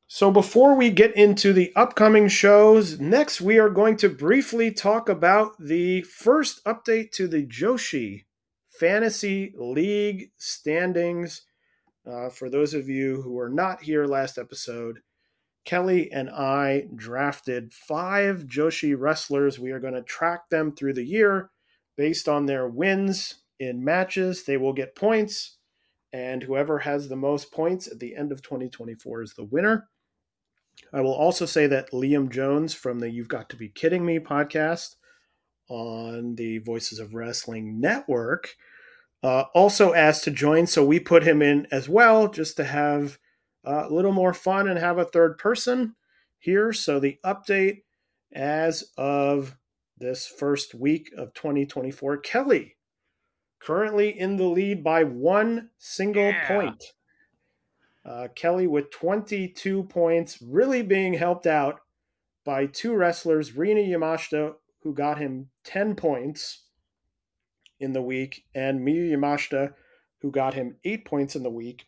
So 0.10 0.32
before 0.32 0.76
we 0.76 0.90
get 0.90 1.16
into 1.18 1.52
the 1.52 1.74
upcoming 1.76 2.30
shows, 2.30 2.98
next 3.00 3.42
we 3.42 3.60
are 3.60 3.70
going 3.70 3.98
to 3.98 4.10
briefly 4.10 4.72
talk 4.72 5.10
about 5.10 5.58
the 5.60 6.02
first 6.04 6.64
update 6.64 7.12
to 7.12 7.28
the 7.28 7.46
Joshi 7.46 8.24
fantasy 8.70 9.54
league 9.58 10.32
standings. 10.38 11.42
Uh, 12.10 12.30
for 12.30 12.50
those 12.50 12.74
of 12.74 12.88
you 12.88 13.22
who 13.22 13.34
were 13.34 13.50
not 13.50 13.84
here 13.84 14.06
last 14.06 14.38
episode, 14.38 15.00
Kelly 15.68 16.10
and 16.14 16.30
I 16.30 16.88
drafted 16.96 17.74
five 17.74 18.46
Joshi 18.46 18.96
wrestlers. 18.98 19.60
We 19.60 19.72
are 19.72 19.82
going 19.82 19.96
to 19.96 20.02
track 20.02 20.50
them 20.50 20.74
through 20.74 20.94
the 20.94 21.04
year 21.04 21.50
based 21.98 22.30
on 22.30 22.46
their 22.46 22.70
wins 22.70 23.44
in 23.60 23.84
matches. 23.84 24.46
They 24.46 24.56
will 24.56 24.72
get 24.72 24.96
points, 24.96 25.58
and 26.14 26.42
whoever 26.42 26.80
has 26.80 27.10
the 27.10 27.18
most 27.18 27.52
points 27.52 27.86
at 27.86 28.00
the 28.00 28.16
end 28.16 28.32
of 28.32 28.42
2024 28.42 29.24
is 29.24 29.34
the 29.34 29.44
winner. 29.44 29.90
I 30.94 31.02
will 31.02 31.14
also 31.14 31.46
say 31.46 31.68
that 31.68 31.92
Liam 31.92 32.30
Jones 32.30 32.74
from 32.74 33.00
the 33.00 33.10
You've 33.10 33.28
Got 33.28 33.50
to 33.50 33.58
Be 33.58 33.68
Kidding 33.68 34.06
Me 34.06 34.20
podcast 34.20 34.96
on 35.68 36.36
the 36.36 36.60
Voices 36.60 36.98
of 36.98 37.14
Wrestling 37.14 37.82
Network 37.82 38.56
uh, 39.22 39.46
also 39.54 39.94
asked 39.94 40.24
to 40.24 40.32
join. 40.32 40.66
So 40.66 40.86
we 40.86 41.02
put 41.02 41.24
him 41.24 41.42
in 41.42 41.68
as 41.72 41.90
well 41.90 42.30
just 42.30 42.56
to 42.56 42.64
have 42.64 43.20
a 43.68 43.94
little 43.94 44.12
more 44.14 44.34
fun 44.34 44.68
and 44.68 44.80
have 44.80 44.98
a 44.98 45.06
third 45.06 45.38
person 45.38 45.96
here. 46.40 46.72
So 46.74 47.00
the 47.00 47.20
update 47.26 47.84
as 48.34 48.92
of 48.98 49.56
this 49.98 50.28
first 50.28 50.74
week 50.76 51.12
of 51.18 51.34
2024 51.34 52.18
Kelly 52.18 52.78
currently 53.60 54.18
in 54.18 54.38
the 54.38 54.46
lead 54.46 54.84
by 54.84 55.04
one 55.04 55.70
single 55.78 56.30
Yeah. 56.30 56.48
point. 56.48 56.84
Uh, 58.06 58.28
Kelly 58.36 58.68
with 58.68 58.90
22 58.92 59.84
points, 59.84 60.42
really 60.42 60.82
being 60.82 61.16
helped 61.16 61.46
out 61.46 61.82
by 62.46 62.66
two 62.68 62.94
wrestlers, 62.96 63.58
Rina 63.58 63.82
Yamashita, 63.82 64.56
who 64.82 64.94
got 64.94 65.18
him 65.18 65.50
10 65.66 65.96
points 65.96 66.64
in 67.80 67.92
the 67.92 68.02
week, 68.02 68.46
and 68.56 68.80
Miyu 68.80 69.12
Yamashita, 69.12 69.74
who 70.22 70.32
got 70.32 70.54
him 70.54 70.78
eight 70.86 71.04
points 71.04 71.36
in 71.36 71.44
the 71.44 71.50
week. 71.50 71.88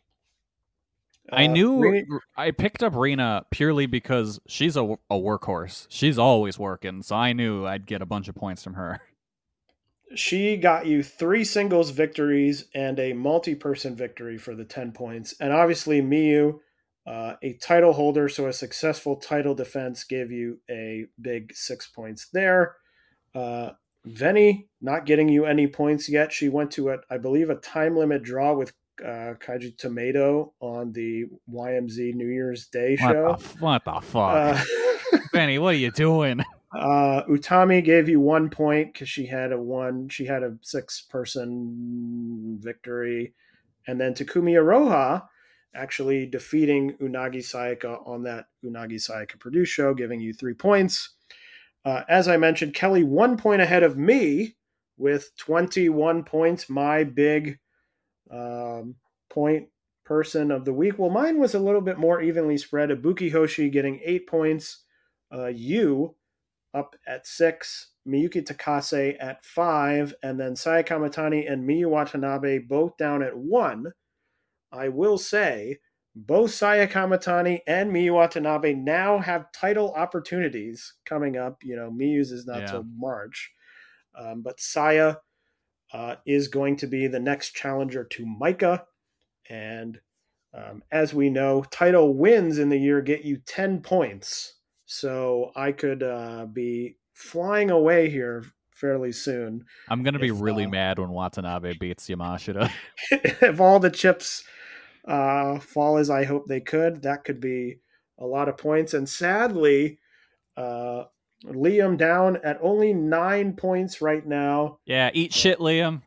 I 1.32 1.44
Uh, 1.44 1.46
knew 1.46 2.20
I 2.36 2.50
picked 2.50 2.82
up 2.82 2.94
Rina 2.94 3.44
purely 3.50 3.86
because 3.86 4.40
she's 4.46 4.76
a, 4.76 4.84
a 4.84 5.14
workhorse. 5.14 5.86
She's 5.88 6.18
always 6.18 6.58
working, 6.58 7.02
so 7.02 7.16
I 7.16 7.32
knew 7.32 7.66
I'd 7.66 7.86
get 7.86 8.02
a 8.02 8.06
bunch 8.06 8.28
of 8.28 8.34
points 8.34 8.64
from 8.64 8.74
her. 8.74 9.00
she 10.14 10.56
got 10.56 10.86
you 10.86 11.02
three 11.02 11.44
singles 11.44 11.90
victories 11.90 12.64
and 12.74 12.98
a 12.98 13.12
multi-person 13.12 13.94
victory 13.94 14.38
for 14.38 14.54
the 14.54 14.64
10 14.64 14.92
points 14.92 15.34
and 15.40 15.52
obviously 15.52 16.00
miyu 16.02 16.58
uh, 17.06 17.34
a 17.42 17.54
title 17.54 17.92
holder 17.92 18.28
so 18.28 18.46
a 18.46 18.52
successful 18.52 19.16
title 19.16 19.54
defense 19.54 20.04
gave 20.04 20.30
you 20.30 20.58
a 20.70 21.06
big 21.20 21.52
six 21.54 21.88
points 21.88 22.28
there 22.32 22.76
uh, 23.34 23.70
Veni 24.04 24.68
not 24.80 25.06
getting 25.06 25.28
you 25.28 25.44
any 25.44 25.66
points 25.68 26.08
yet 26.08 26.32
she 26.32 26.48
went 26.48 26.72
to 26.72 26.90
a 26.90 26.98
i 27.10 27.16
believe 27.16 27.50
a 27.50 27.56
time 27.56 27.96
limit 27.96 28.22
draw 28.22 28.52
with 28.54 28.72
uh, 29.04 29.34
kaiju 29.34 29.76
tomato 29.76 30.52
on 30.60 30.92
the 30.92 31.24
ymz 31.52 32.14
new 32.14 32.26
year's 32.26 32.66
day 32.66 32.96
What 33.00 33.12
show 33.12 33.36
the, 33.38 33.64
what 33.64 33.84
the 33.84 34.00
fuck? 34.00 34.34
uh, 34.34 35.18
Veni, 35.32 35.58
what 35.58 35.74
are 35.74 35.78
you 35.78 35.90
doing? 35.90 36.40
Uh, 36.72 37.24
Utami 37.24 37.82
gave 37.84 38.08
you 38.08 38.20
one 38.20 38.48
point 38.48 38.92
because 38.92 39.08
she 39.08 39.26
had 39.26 39.50
a 39.50 39.58
one. 39.60 40.08
She 40.08 40.24
had 40.24 40.44
a 40.44 40.56
six-person 40.60 42.58
victory, 42.60 43.34
and 43.88 44.00
then 44.00 44.14
Takumi 44.14 44.52
Iroha 44.52 45.24
actually 45.74 46.26
defeating 46.26 46.96
Unagi 46.98 47.38
Sayaka 47.38 48.06
on 48.06 48.22
that 48.22 48.46
Unagi 48.64 48.94
Sayaka 48.96 49.36
Purdue 49.40 49.64
show, 49.64 49.94
giving 49.94 50.20
you 50.20 50.32
three 50.32 50.54
points. 50.54 51.10
Uh, 51.84 52.02
as 52.08 52.28
I 52.28 52.36
mentioned, 52.36 52.74
Kelly 52.74 53.02
one 53.02 53.36
point 53.36 53.62
ahead 53.62 53.82
of 53.82 53.96
me 53.96 54.54
with 54.96 55.36
21 55.38 56.22
points. 56.24 56.68
My 56.68 57.02
big 57.02 57.58
um, 58.30 58.94
point 59.28 59.68
person 60.04 60.50
of 60.50 60.64
the 60.64 60.72
week. 60.72 60.98
Well, 60.98 61.10
mine 61.10 61.38
was 61.38 61.54
a 61.54 61.58
little 61.60 61.80
bit 61.80 61.98
more 61.98 62.20
evenly 62.20 62.56
spread. 62.58 62.90
Ibuki 62.90 63.30
Hoshi 63.30 63.70
getting 63.70 64.00
eight 64.04 64.26
points. 64.26 64.84
Uh, 65.32 65.46
you 65.46 66.16
up 66.74 66.96
at 67.06 67.26
six, 67.26 67.92
Miyuki 68.06 68.44
Takase 68.44 69.16
at 69.20 69.44
five, 69.44 70.14
and 70.22 70.38
then 70.38 70.56
Saya 70.56 70.82
Kamitani 70.82 71.50
and 71.50 71.68
Miyu 71.68 71.86
Watanabe 71.88 72.58
both 72.58 72.96
down 72.96 73.22
at 73.22 73.36
one. 73.36 73.92
I 74.72 74.88
will 74.88 75.18
say 75.18 75.78
both 76.14 76.50
Saya 76.52 76.86
Kamitani 76.88 77.60
and 77.66 77.92
Miyu 77.92 78.14
Watanabe 78.14 78.74
now 78.74 79.18
have 79.18 79.52
title 79.52 79.92
opportunities 79.94 80.94
coming 81.04 81.36
up. 81.36 81.58
You 81.62 81.76
know, 81.76 81.90
Miyu's 81.90 82.32
is 82.32 82.46
not 82.46 82.60
Yeah. 82.60 82.66
till 82.66 82.84
March, 82.96 83.52
um, 84.16 84.42
but 84.42 84.60
Saya 84.60 85.16
uh, 85.92 86.16
is 86.26 86.48
going 86.48 86.76
to 86.76 86.86
be 86.86 87.06
the 87.06 87.20
next 87.20 87.54
challenger 87.54 88.04
to 88.04 88.24
Maika. 88.24 88.84
And 89.48 90.00
um, 90.54 90.82
as 90.90 91.14
we 91.14 91.30
know, 91.30 91.64
title 91.70 92.14
wins 92.14 92.58
in 92.58 92.68
the 92.68 92.78
year 92.78 93.00
get 93.00 93.24
you 93.24 93.38
10 93.46 93.80
points. 93.82 94.54
So 94.86 95.52
I 95.54 95.72
could 95.72 96.02
uh, 96.02 96.46
be 96.46 96.96
flying 97.14 97.70
away 97.70 98.10
here 98.10 98.44
fairly 98.74 99.12
soon. 99.12 99.64
I'm 99.88 100.02
gonna 100.02 100.18
be 100.18 100.28
If, 100.28 100.40
really 100.40 100.64
uh, 100.64 100.70
mad 100.70 100.98
when 100.98 101.10
Watanabe 101.10 101.74
beats 101.78 102.08
Yamashita. 102.08 102.70
if 103.10 103.60
all 103.60 103.78
the 103.78 103.90
chips 103.90 104.42
uh, 105.06 105.58
fall 105.60 105.98
as 105.98 106.10
I 106.10 106.24
hope 106.24 106.46
they 106.46 106.60
could, 106.60 107.02
that 107.02 107.24
could 107.24 107.40
be 107.40 107.80
a 108.18 108.26
lot 108.26 108.48
of 108.48 108.56
points. 108.56 108.94
And 108.94 109.08
sadly, 109.08 109.98
uh, 110.56 111.04
Liam 111.44 111.96
down 111.96 112.36
at 112.44 112.58
only 112.60 112.92
nine 112.92 113.54
points 113.54 114.02
right 114.02 114.26
now. 114.26 114.78
yeah, 114.84 115.10
eat 115.14 115.32
shit, 115.32 115.58
Liam. 115.58 116.02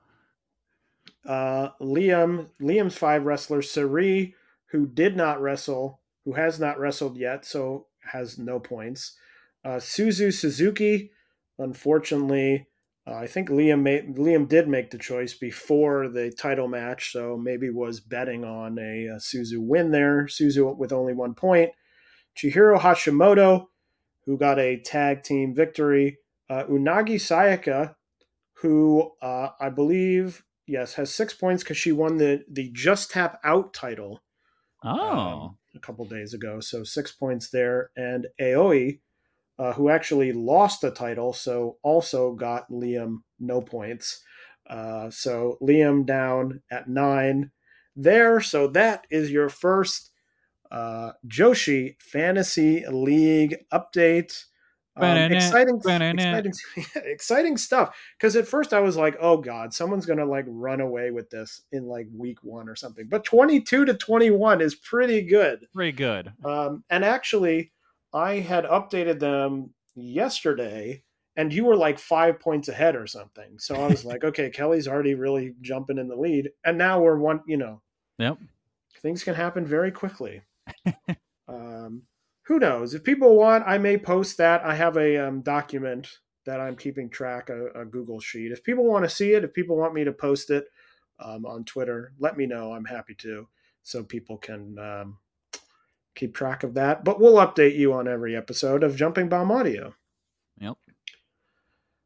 Uh, 1.25 1.69
Liam, 1.81 2.47
Liam's 2.61 2.97
five 2.97 3.23
wrestler, 3.23 3.61
Sareee, 3.61 4.33
who 4.71 4.85
did 4.85 5.15
not 5.15 5.41
wrestle, 5.41 6.01
who 6.25 6.33
has 6.33 6.59
not 6.59 6.79
wrestled 6.79 7.17
yet, 7.17 7.45
so 7.45 7.87
has 8.11 8.37
no 8.37 8.59
points. 8.59 9.17
Uh, 9.63 9.77
Suzu 9.77 10.33
Suzuki, 10.33 11.11
unfortunately, 11.57 12.67
uh, 13.07 13.15
I 13.15 13.27
think 13.27 13.49
Liam 13.49 13.81
made, 13.81 14.15
Liam 14.15 14.47
did 14.47 14.67
make 14.67 14.91
the 14.91 14.97
choice 14.97 15.33
before 15.33 16.09
the 16.09 16.31
title 16.31 16.67
match, 16.67 17.11
so 17.11 17.37
maybe 17.37 17.69
was 17.69 17.99
betting 17.99 18.43
on 18.45 18.77
a, 18.77 19.15
uh 19.15 19.19
Suzu 19.19 19.57
win 19.59 19.91
there. 19.91 20.25
Suzu 20.25 20.77
with 20.77 20.93
only 20.93 21.13
one 21.13 21.33
point. 21.33 21.71
Chihiro 22.37 22.79
Hashimoto, 22.79 23.67
who 24.25 24.37
got 24.37 24.59
a 24.59 24.77
tag 24.77 25.23
team 25.23 25.53
victory. 25.53 26.17
Uh, 26.49 26.63
Unagi 26.65 27.15
Sayaka, 27.15 27.95
who 28.57 29.11
uh, 29.21 29.49
I 29.59 29.69
believe 29.69 30.43
yes 30.67 30.93
has 30.93 31.13
six 31.13 31.33
points 31.33 31.63
because 31.63 31.77
she 31.77 31.91
won 31.91 32.17
the 32.17 32.43
the 32.49 32.71
Just 32.73 33.11
Tap 33.11 33.39
Out 33.43 33.73
title 33.73 34.21
Oh, 34.83 34.89
um, 34.89 35.57
a 35.75 35.79
couple 35.79 36.05
days 36.05 36.33
ago. 36.33 36.59
So 36.59 36.83
six 36.83 37.11
points 37.11 37.49
there. 37.49 37.91
And 37.95 38.27
Aoi, 38.41 38.99
uh, 39.57 39.73
who 39.73 39.89
actually 39.89 40.33
lost 40.33 40.81
the 40.81 40.91
title, 40.91 41.33
so 41.33 41.77
also 41.83 42.33
got 42.33 42.69
Liam 42.69 43.19
no 43.39 43.61
points. 43.61 44.21
Uh, 44.69 45.09
so 45.09 45.57
Liam 45.61 46.05
down 46.05 46.61
at 46.71 46.89
nine 46.89 47.51
there. 47.95 48.41
So 48.41 48.67
that 48.67 49.05
is 49.09 49.31
your 49.31 49.49
first 49.49 50.11
uh, 50.73 51.11
Joshi 51.27 51.95
Fantasy 52.01 52.83
League 52.89 53.55
update. 53.71 54.45
Um, 54.95 55.05
exciting, 55.37 55.79
exciting, 56.19 56.53
exciting 57.05 57.57
stuff. 57.57 57.95
Because 58.17 58.35
at 58.35 58.47
first 58.47 58.73
I 58.73 58.79
was 58.79 58.95
like, 58.97 59.15
"Oh 59.19 59.37
God, 59.37 59.73
someone's 59.73 60.05
gonna 60.05 60.25
like 60.25 60.45
run 60.47 60.81
away 60.81 61.11
with 61.11 61.29
this 61.29 61.61
in 61.71 61.85
like 61.85 62.07
week 62.15 62.43
one 62.43 62.67
or 62.69 62.75
something." 62.75 63.07
But 63.07 63.23
twenty-two 63.23 63.85
to 63.85 63.93
twenty-one 63.95 64.61
is 64.61 64.75
pretty 64.75 65.21
good. 65.23 65.65
pretty 65.73 65.93
good. 65.93 66.33
Um, 66.43 66.83
and 66.91 67.03
actually, 67.05 67.71
I 68.13 68.35
had 68.35 68.65
updated 68.65 69.19
them 69.19 69.73
yesterday, 69.95 71.03
and 71.35 71.51
you 71.51 71.65
were 71.65 71.75
like 71.75 71.97
five 71.97 72.39
points 72.39 72.67
ahead 72.67 72.95
or 72.95 73.07
something. 73.07 73.57
So 73.57 73.75
I 73.75 73.87
was 73.87 74.05
like, 74.11 74.23
"Okay, 74.23 74.49
Kelly's 74.51 74.87
already 74.87 75.15
really 75.15 75.53
jumping 75.61 75.97
in 75.97 76.07
the 76.07 76.15
lead," 76.15 76.49
and 76.65 76.77
now 76.77 77.01
we're 77.01 77.17
one. 77.17 77.41
You 77.47 77.57
know, 77.57 77.81
Yep. 78.19 78.37
things 79.01 79.23
can 79.23 79.33
happen 79.33 79.65
very 79.65 79.91
quickly. 79.91 80.41
Um, 81.47 82.03
who 82.43 82.59
knows? 82.59 82.93
If 82.93 83.03
people 83.03 83.37
want, 83.37 83.63
I 83.67 83.77
may 83.77 83.97
post 83.97 84.37
that. 84.37 84.63
I 84.65 84.75
have 84.75 84.97
a 84.97 85.27
um, 85.27 85.41
document 85.41 86.07
that 86.45 86.59
I'm 86.59 86.75
keeping 86.75 87.09
track, 87.09 87.49
a, 87.49 87.81
a 87.81 87.85
Google 87.85 88.19
sheet. 88.19 88.51
If 88.51 88.63
people 88.63 88.85
want 88.85 89.05
to 89.05 89.09
see 89.09 89.33
it, 89.33 89.43
if 89.43 89.53
people 89.53 89.77
want 89.77 89.93
me 89.93 90.03
to 90.03 90.11
post 90.11 90.49
it 90.49 90.65
um, 91.19 91.45
on 91.45 91.63
Twitter, 91.63 92.13
let 92.19 92.37
me 92.37 92.45
know. 92.45 92.73
I'm 92.73 92.85
happy 92.85 93.15
to, 93.19 93.47
so 93.81 94.03
people 94.03 94.37
can 94.37 94.77
um, 94.77 95.17
keep 96.15 96.35
track 96.35 96.63
of 96.63 96.73
that. 96.73 97.03
But 97.03 97.19
we'll 97.19 97.35
update 97.35 97.77
you 97.77 97.93
on 97.93 98.07
every 98.07 98.35
episode 98.35 98.83
of 98.83 98.95
Jumping 98.95 99.29
Bomb 99.29 99.51
Audio. 99.51 99.93
Yep. 100.59 100.77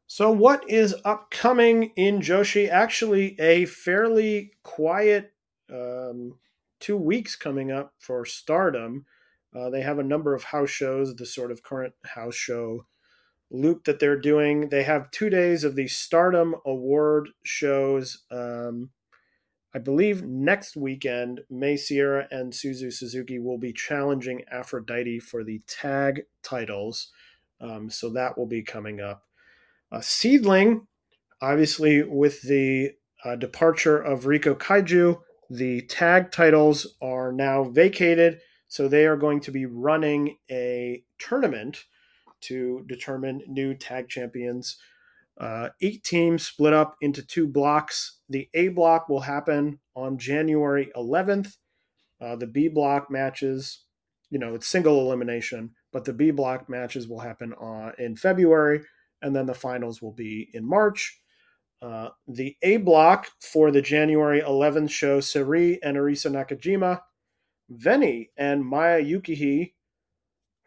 So, 0.06 0.30
what 0.30 0.68
is 0.70 0.94
upcoming 1.04 1.92
in 1.96 2.20
Joshi? 2.20 2.70
Actually, 2.70 3.38
a 3.38 3.66
fairly 3.66 4.52
quiet 4.62 5.32
um, 5.70 6.38
two 6.80 6.96
weeks 6.96 7.36
coming 7.36 7.70
up 7.70 7.94
for 7.98 8.24
Stardom. 8.24 9.06
Uh, 9.54 9.70
they 9.70 9.82
have 9.82 9.98
a 9.98 10.04
number 10.04 10.34
of 10.34 10.44
house 10.44 10.70
shows. 10.70 11.14
The 11.14 11.26
sort 11.26 11.50
of 11.50 11.62
current 11.62 11.94
house 12.04 12.34
show 12.34 12.86
loop 13.50 13.84
that 13.84 13.98
they're 13.98 14.20
doing. 14.20 14.68
They 14.68 14.82
have 14.82 15.10
two 15.10 15.30
days 15.30 15.64
of 15.64 15.74
the 15.74 15.88
Stardom 15.88 16.54
Award 16.66 17.30
shows. 17.42 18.24
Um, 18.30 18.90
I 19.74 19.78
believe 19.78 20.24
next 20.24 20.76
weekend, 20.76 21.40
Mei 21.50 21.74
Seira 21.74 22.26
and 22.30 22.52
Suzu 22.52 22.92
Suzuki 22.92 23.38
will 23.38 23.58
be 23.58 23.72
challenging 23.72 24.42
Aphrodite 24.50 25.20
for 25.20 25.44
the 25.44 25.60
tag 25.66 26.22
titles. 26.42 27.10
Um, 27.60 27.90
so 27.90 28.10
that 28.10 28.38
will 28.38 28.46
be 28.46 28.62
coming 28.62 29.00
up. 29.00 29.24
Uh, 29.90 30.00
SEAdLINNNG, 30.00 30.86
obviously, 31.40 32.02
with 32.02 32.42
the 32.42 32.92
uh, 33.24 33.36
departure 33.36 33.98
of 33.98 34.24
Riko 34.24 34.54
Kaiju, 34.56 35.20
the 35.50 35.82
tag 35.82 36.30
titles 36.30 36.86
are 37.00 37.32
now 37.32 37.64
vacated. 37.64 38.40
So 38.68 38.86
they 38.86 39.06
are 39.06 39.16
going 39.16 39.40
to 39.40 39.50
be 39.50 39.66
running 39.66 40.36
a 40.50 41.02
tournament 41.18 41.84
to 42.42 42.84
determine 42.86 43.42
new 43.46 43.74
tag 43.74 44.08
champions. 44.08 44.76
Uh, 45.40 45.70
eight 45.80 46.04
teams 46.04 46.44
split 46.44 46.72
up 46.72 46.96
into 47.00 47.24
two 47.24 47.46
blocks. 47.46 48.18
The 48.28 48.48
A 48.54 48.68
block 48.68 49.08
will 49.08 49.20
happen 49.20 49.78
on 49.94 50.18
January 50.18 50.90
11th. 50.96 51.56
Uh, 52.20 52.36
the 52.36 52.46
B 52.46 52.68
block 52.68 53.10
matches, 53.10 53.84
you 54.30 54.38
know, 54.38 54.54
it's 54.54 54.66
single 54.66 55.00
elimination, 55.00 55.70
but 55.92 56.04
the 56.04 56.12
B 56.12 56.30
block 56.32 56.68
matches 56.68 57.08
will 57.08 57.20
happen 57.20 57.54
uh, 57.54 57.92
in 57.98 58.16
February, 58.16 58.82
and 59.22 59.34
then 59.34 59.46
the 59.46 59.54
finals 59.54 60.02
will 60.02 60.12
be 60.12 60.50
in 60.52 60.68
March. 60.68 61.20
Uh, 61.80 62.08
the 62.26 62.56
A 62.62 62.78
block 62.78 63.28
for 63.40 63.70
the 63.70 63.80
January 63.82 64.40
11th 64.40 64.90
show, 64.90 65.18
Sareee 65.20 65.78
and 65.82 65.96
Arisa 65.96 66.30
Nakajima, 66.30 67.00
Veni 67.70 68.30
and 68.36 68.64
Maya 68.64 69.00
Yukihi 69.02 69.74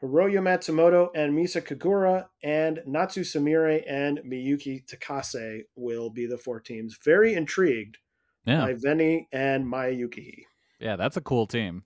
Hiroyo 0.02 0.40
Matsumoto 0.42 1.10
and 1.14 1.34
Misa 1.38 1.62
Kagura, 1.62 2.28
and 2.44 2.82
Natsu 2.88 3.22
Sumire 3.22 3.84
and 3.88 4.20
Miyuki 4.20 4.84
Takase 4.86 5.62
will 5.76 6.10
be 6.10 6.26
the 6.26 6.38
four 6.38 6.60
teams. 6.60 6.98
Very 7.04 7.34
intrigued 7.34 7.98
Yeah. 8.46 8.62
by 8.66 8.74
Veni 8.74 9.28
and 9.32 9.68
Maya 9.68 9.94
Yukihi. 9.94 10.44
Yeah, 10.80 10.96
that's 10.96 11.18
a 11.18 11.22
cool 11.22 11.46
team. 11.46 11.84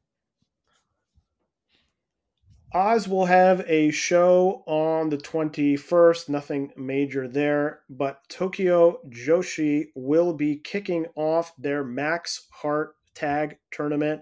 Oz 2.74 3.08
will 3.08 3.26
have 3.26 3.64
a 3.68 3.92
show 3.92 4.64
on 4.68 5.10
the 5.10 5.18
21st, 5.18 6.28
nothing 6.28 6.72
major 6.76 7.28
there, 7.28 7.82
but 7.90 8.28
Tokyo 8.28 9.00
Joshi 9.08 9.86
will 9.96 10.34
be 10.34 10.58
kicking 10.58 11.06
off 11.16 11.54
their 11.58 11.84
Max 11.84 12.48
Heart 12.52 12.96
Tag 13.14 13.58
Tournament 13.72 14.22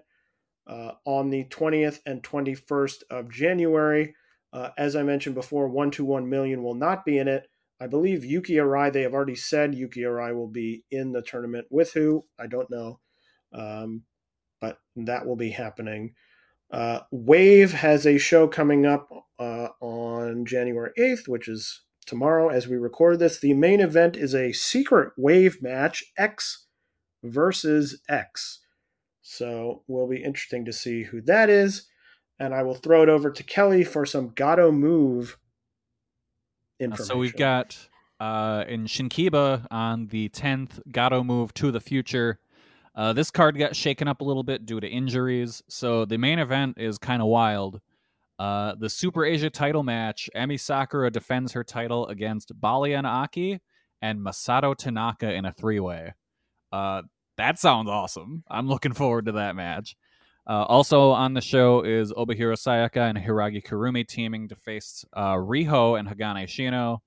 uh, 0.67 0.91
on 1.05 1.29
the 1.29 1.45
20th 1.45 1.99
and 2.05 2.21
21st 2.21 3.03
of 3.09 3.31
January. 3.31 4.13
Uh, 4.51 4.69
as 4.77 4.95
I 4.95 5.03
mentioned 5.03 5.35
before, 5.35 5.67
121 5.67 6.29
million 6.29 6.61
will 6.61 6.75
not 6.75 7.05
be 7.05 7.17
in 7.17 7.27
it. 7.27 7.47
I 7.81 7.87
believe 7.87 8.23
Yuki 8.23 8.53
Arai, 8.53 8.93
they 8.93 9.01
have 9.01 9.13
already 9.13 9.35
said 9.35 9.73
Yuki 9.73 10.01
Arai 10.01 10.33
will 10.33 10.47
be 10.47 10.85
in 10.91 11.11
the 11.11 11.21
tournament 11.21 11.67
with 11.71 11.93
who? 11.93 12.25
I 12.39 12.47
don't 12.47 12.69
know. 12.69 12.99
Um, 13.51 14.03
but 14.61 14.77
that 14.95 15.25
will 15.25 15.35
be 15.35 15.49
happening. 15.49 16.13
Uh, 16.73 17.01
Wave 17.11 17.71
has 17.71 18.07
a 18.07 18.17
show 18.17 18.47
coming 18.47 18.85
up 18.85 19.07
uh, 19.37 19.67
on 19.79 20.45
January 20.45 20.91
8th, 20.97 21.27
which 21.27 21.47
is 21.47 21.81
tomorrow 22.05 22.49
as 22.49 22.67
we 22.67 22.77
record 22.77 23.19
this. 23.19 23.39
The 23.39 23.53
main 23.53 23.79
event 23.79 24.17
is 24.17 24.33
a 24.33 24.53
secret 24.53 25.13
Wave 25.15 25.61
match, 25.61 26.03
X 26.17 26.65
versus 27.23 28.01
X. 28.09 28.59
So 29.21 29.83
will 29.87 30.07
be 30.07 30.23
interesting 30.23 30.65
to 30.65 30.73
see 30.73 31.03
who 31.03 31.21
that 31.21 31.49
is. 31.49 31.87
And 32.39 32.55
I 32.55 32.63
will 32.63 32.75
throw 32.75 33.03
it 33.03 33.09
over 33.09 33.29
to 33.29 33.43
Kelly 33.43 33.83
for 33.83 34.05
some 34.05 34.31
Gatoh 34.31 34.73
Move 34.73 35.37
Uh, 36.81 36.85
information. 36.85 37.05
So 37.05 37.17
we've 37.17 37.35
got 37.35 37.87
uh, 38.19 38.65
in 38.67 38.85
Shinkiba 38.85 39.67
on 39.69 40.07
the 40.07 40.29
10th, 40.29 40.81
Gatoh 40.89 41.23
Move 41.23 41.53
to 41.53 41.71
the 41.71 41.79
future. 41.79 42.39
Uh, 42.95 43.13
this 43.13 43.31
card 43.31 43.57
got 43.57 43.75
shaken 43.75 44.07
up 44.07 44.21
a 44.21 44.23
little 44.23 44.43
bit 44.43 44.65
due 44.65 44.79
to 44.79 44.87
injuries. 44.87 45.63
So 45.67 46.05
the 46.05 46.17
main 46.17 46.39
event 46.39 46.77
is 46.77 46.97
kind 46.97 47.21
of 47.21 47.27
wild. 47.27 47.81
Uh, 48.37 48.75
the 48.77 48.89
Super 48.89 49.25
Asia 49.25 49.49
title 49.49 49.83
match, 49.83 50.29
Emi 50.35 50.59
Sakura 50.59 51.09
defends 51.11 51.53
her 51.53 51.63
title 51.63 52.07
against 52.07 52.51
Baliyan 52.59 53.03
Akki 53.03 53.59
and 54.01 54.19
Masato 54.19 54.75
Tanaka 54.75 55.33
in 55.33 55.45
a 55.45 55.51
three 55.51 55.79
way. 55.79 56.13
Uh, 56.71 57.03
that 57.37 57.57
sounds 57.59 57.89
awesome. 57.89 58.43
I'm 58.49 58.67
looking 58.67 58.93
forward 58.93 59.25
to 59.25 59.33
that 59.33 59.55
match. 59.55 59.95
Uh, 60.45 60.63
also 60.63 61.11
on 61.11 61.33
the 61.33 61.41
show 61.41 61.83
is 61.83 62.11
Obihiro 62.11 62.55
Sayaka 62.57 63.09
and 63.09 63.17
Hiragi 63.17 63.65
Kurumi 63.65 64.05
teaming 64.05 64.49
to 64.49 64.55
face 64.55 65.05
uh, 65.13 65.35
Riho 65.35 65.97
and 65.97 66.07
Hagane 66.07 66.45
Shino. 66.45 66.99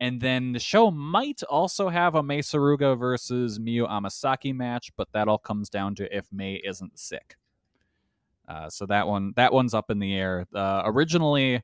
And 0.00 0.20
then 0.20 0.52
the 0.52 0.58
show 0.58 0.90
might 0.90 1.42
also 1.44 1.88
have 1.88 2.14
a 2.14 2.22
Mei 2.22 2.40
Saruga 2.40 2.98
versus 2.98 3.58
Miyu 3.58 3.88
Amasaki 3.88 4.54
match, 4.54 4.90
but 4.96 5.08
that 5.12 5.28
all 5.28 5.38
comes 5.38 5.70
down 5.70 5.94
to 5.96 6.16
if 6.16 6.26
May 6.32 6.54
isn't 6.54 6.98
sick. 6.98 7.36
Uh, 8.48 8.68
so 8.68 8.86
that 8.86 9.06
one, 9.06 9.32
that 9.36 9.52
one's 9.52 9.72
up 9.72 9.90
in 9.90 9.98
the 9.98 10.14
air. 10.14 10.46
Uh, 10.54 10.82
originally, 10.84 11.62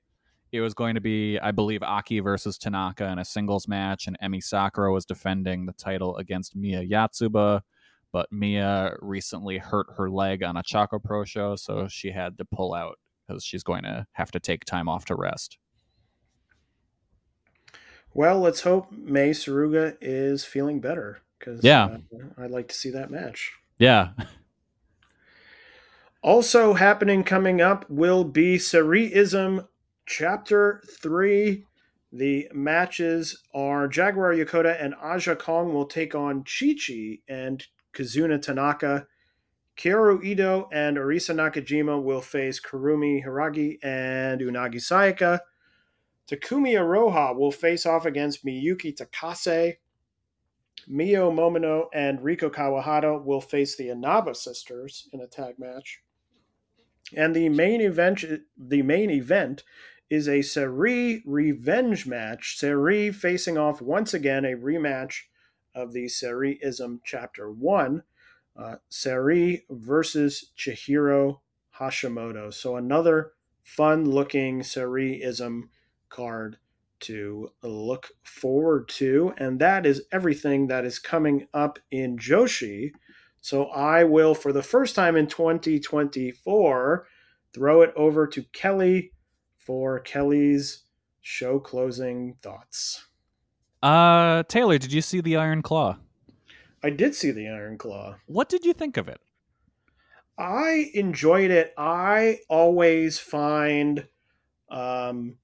it 0.53 0.61
was 0.61 0.75
going 0.75 0.95
to 0.95 1.01
be, 1.01 1.39
I 1.39 1.51
believe, 1.51 1.81
Akki 1.81 2.23
versus 2.23 2.57
Tanaka 2.57 3.07
in 3.07 3.19
a 3.19 3.25
singles 3.25 3.69
match, 3.69 4.07
and 4.07 4.17
Emi 4.21 4.43
Sakura 4.43 4.93
was 4.93 5.05
defending 5.05 5.67
the 5.67 5.73
title 5.73 6.17
against 6.17 6.57
Mia 6.57 6.85
Yatsuba 6.87 7.63
but 8.13 8.31
Mia 8.33 8.95
recently 9.01 9.59
hurt 9.59 9.87
her 9.97 10.11
leg 10.11 10.43
on 10.43 10.57
a 10.57 10.63
Choco 10.63 10.99
Pro 10.99 11.25
show, 11.25 11.57
so 11.57 11.87
she 11.89 12.11
had 12.11 12.39
to 12.39 12.45
pull 12.45 12.75
out 12.75 12.99
because 13.27 13.45
she's 13.45 13.63
going 13.63 13.85
to 13.85 14.07
have 14.13 14.31
to 14.33 14.41
take 14.41 14.65
time 14.65 14.89
off 14.89 15.05
to 15.07 15.15
rest. 15.15 15.59
Well, 18.15 18.41
let's 18.41 18.63
hope 18.63 18.91
Mei 18.93 19.31
Saruga 19.31 19.97
is 20.01 20.45
feeling 20.45 20.81
better 20.81 21.21
because 21.39 21.63
Yeah. 21.65 21.99
uh, 22.13 22.43
I'd 22.43 22.51
like 22.51 22.69
to 22.69 22.75
see 22.75 22.91
that 22.91 23.11
match. 23.11 23.53
Yeah, 23.79 24.11
Also 26.23 26.75
happening 26.75 27.25
coming 27.25 27.61
up 27.63 27.89
will 27.89 28.25
be 28.25 28.59
Sareee-ism 28.59 29.67
Chapter 30.07 30.83
3. 31.01 31.65
The 32.13 32.49
matches 32.53 33.41
are 33.55 33.87
Jaguar 33.89 34.35
Yokota 34.35 34.77
and 34.83 34.95
Aja 35.01 35.35
Kong 35.37 35.73
will 35.73 35.87
take 35.87 36.15
on 36.15 36.45
Chi 36.45 36.75
Chi 36.75 37.21
and 37.29 37.65
Kazuna 37.95 38.43
Tanaka. 38.43 39.07
Kyoru 39.79 40.23
Ito 40.23 40.69
and 40.73 40.99
Arisa 40.99 41.35
Nakajima 41.35 42.03
will 42.03 42.21
face 42.21 42.61
Kurumi 42.61 43.25
Hiragi 43.25 43.79
and 43.83 44.41
Unagi 44.43 44.75
Sayaka. 44.77 45.39
Takumi 46.31 46.75
Iroha 46.75 47.37
will 47.37 47.51
face 47.51 47.85
off 47.85 48.07
against 48.07 48.45
Miyuki 48.45 48.97
Takase. 48.97 49.77
Mio 50.87 51.31
Momono 51.31 51.87
and 51.93 52.21
Riko 52.21 52.51
Kawahata 52.51 53.23
will 53.23 53.41
face 53.41 53.77
the 53.77 53.91
Inaba 53.91 54.35
sisters 54.35 55.09
in 55.13 55.21
a 55.21 55.27
tag 55.27 55.59
match. 55.59 56.01
And 57.17 57.35
the 57.35 57.49
main 57.49 57.81
event 57.81 58.25
the 58.57 58.83
main 58.83 59.11
event 59.11 59.65
is 60.09 60.29
a 60.29 60.39
Sareee 60.39 61.23
revenge 61.27 62.07
match. 62.07 62.57
Sareee 62.61 63.15
facing 63.15 63.59
off 63.59 63.83
once 63.83 64.15
again 64.15 64.45
a 64.45 64.57
rematch 64.57 65.23
of 65.75 65.93
the 65.93 66.07
Sareee-ism 66.07 67.01
Chapter 67.05 67.51
1. 67.51 68.03
Uh, 68.57 68.77
Sareee 68.91 69.63
versus 69.71 70.51
Chihiro 70.57 71.41
Hashimoto. 71.79 72.53
So 72.53 72.77
another 72.77 73.33
fun 73.63 74.05
looking 74.05 74.61
Sareee-ism 74.61 75.69
card 76.11 76.59
to 77.01 77.51
look 77.63 78.09
forward 78.23 78.89
to. 78.89 79.33
And 79.39 79.59
that 79.61 79.87
is 79.87 80.03
everything 80.13 80.67
that 80.67 80.85
is 80.85 80.99
coming 80.99 81.47
up 81.55 81.79
in 81.91 82.19
Joshi. 82.19 82.93
So 83.41 83.67
I 83.67 84.05
will, 84.05 84.35
for 84.35 84.53
the 84.53 84.63
first 84.63 84.95
time 84.95 85.17
in 85.17 85.27
2024, 85.27 87.07
throw 87.55 87.83
it 87.83 87.93
over 87.97 88.27
to 88.27 88.43
Kelly 88.53 89.13
for 89.57 90.01
Kelly's 90.01 90.85
show 91.23 91.59
closing 91.59 92.35
thoughts. 92.43 93.07
uh, 93.83 94.43
Taylor, 94.45 94.79
did 94.79 94.93
you 94.93 95.01
see 95.01 95.21
the 95.21 95.37
Iron 95.37 95.63
Claw? 95.63 95.97
I 96.83 96.91
did 96.91 97.15
see 97.15 97.31
the 97.31 97.49
Iron 97.49 97.79
Claw. 97.79 98.17
What 98.27 98.49
did 98.49 98.65
you 98.65 98.73
think 98.73 98.97
of 98.97 99.09
it? 99.09 99.21
I 100.39 100.91
enjoyed 100.95 101.51
it. 101.51 101.75
I 101.77 102.39
always 102.49 103.19
find, 103.19 104.07
um, 104.71 105.37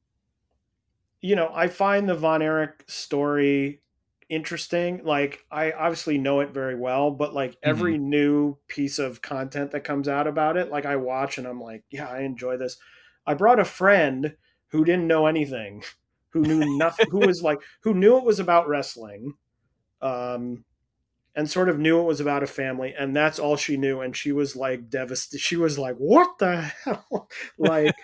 you 1.21 1.37
know, 1.37 1.51
I 1.53 1.69
find 1.69 2.09
the 2.09 2.15
Von 2.15 2.43
Erich 2.43 2.85
story 2.87 3.83
interesting. 4.29 5.03
Like, 5.05 5.45
I 5.51 5.73
obviously 5.73 6.19
know 6.19 6.41
it 6.41 6.51
very 6.51 6.75
well, 6.75 7.11
but 7.11 7.35
like 7.35 7.57
every 7.63 7.99
new 7.99 8.57
piece 8.69 8.99
of 8.99 9.23
content 9.23 9.71
that 9.73 9.85
comes 9.85 10.09
out 10.09 10.27
about 10.27 10.57
it, 10.57 10.71
like 10.71 10.87
I 10.87 10.97
watch 10.97 11.39
and 11.39 11.47
I'm 11.47 11.61
like, 11.61 11.85
yeah, 11.91 12.09
I 12.09 12.21
enjoy 12.21 12.57
this. 12.57 12.77
I 13.27 13.35
brought 13.35 13.61
a 13.61 13.65
friend 13.65 14.37
who 14.69 14.85
didn't 14.85 15.07
know 15.07 15.27
anything, 15.27 15.83
who 16.31 16.43
knew 16.43 16.77
nothing, 16.77 17.11
who 17.11 17.27
was 17.27 17.43
like, 17.43 17.61
who 17.81 17.95
knew 17.95 18.17
it 18.19 18.25
was 18.25 18.41
about 18.41 18.69
wrestling. 18.69 19.35
Um, 20.03 20.65
and 21.37 21.51
sort 21.51 21.69
of 21.69 21.79
knew 21.79 22.01
it 22.01 22.05
was 22.05 22.21
about 22.21 22.43
a 22.43 22.47
family 22.47 22.95
and 22.99 23.15
that's 23.15 23.39
all 23.39 23.57
she 23.57 23.77
knew 23.77 24.01
and 24.01 24.17
she 24.17 24.33
was 24.33 24.57
like 24.57 24.89
devastated 24.89 25.43
she 25.43 25.57
was 25.57 25.79
like 25.79 25.95
what 25.97 26.39
the 26.39 26.73
hell 26.85 27.29
like 27.59 27.95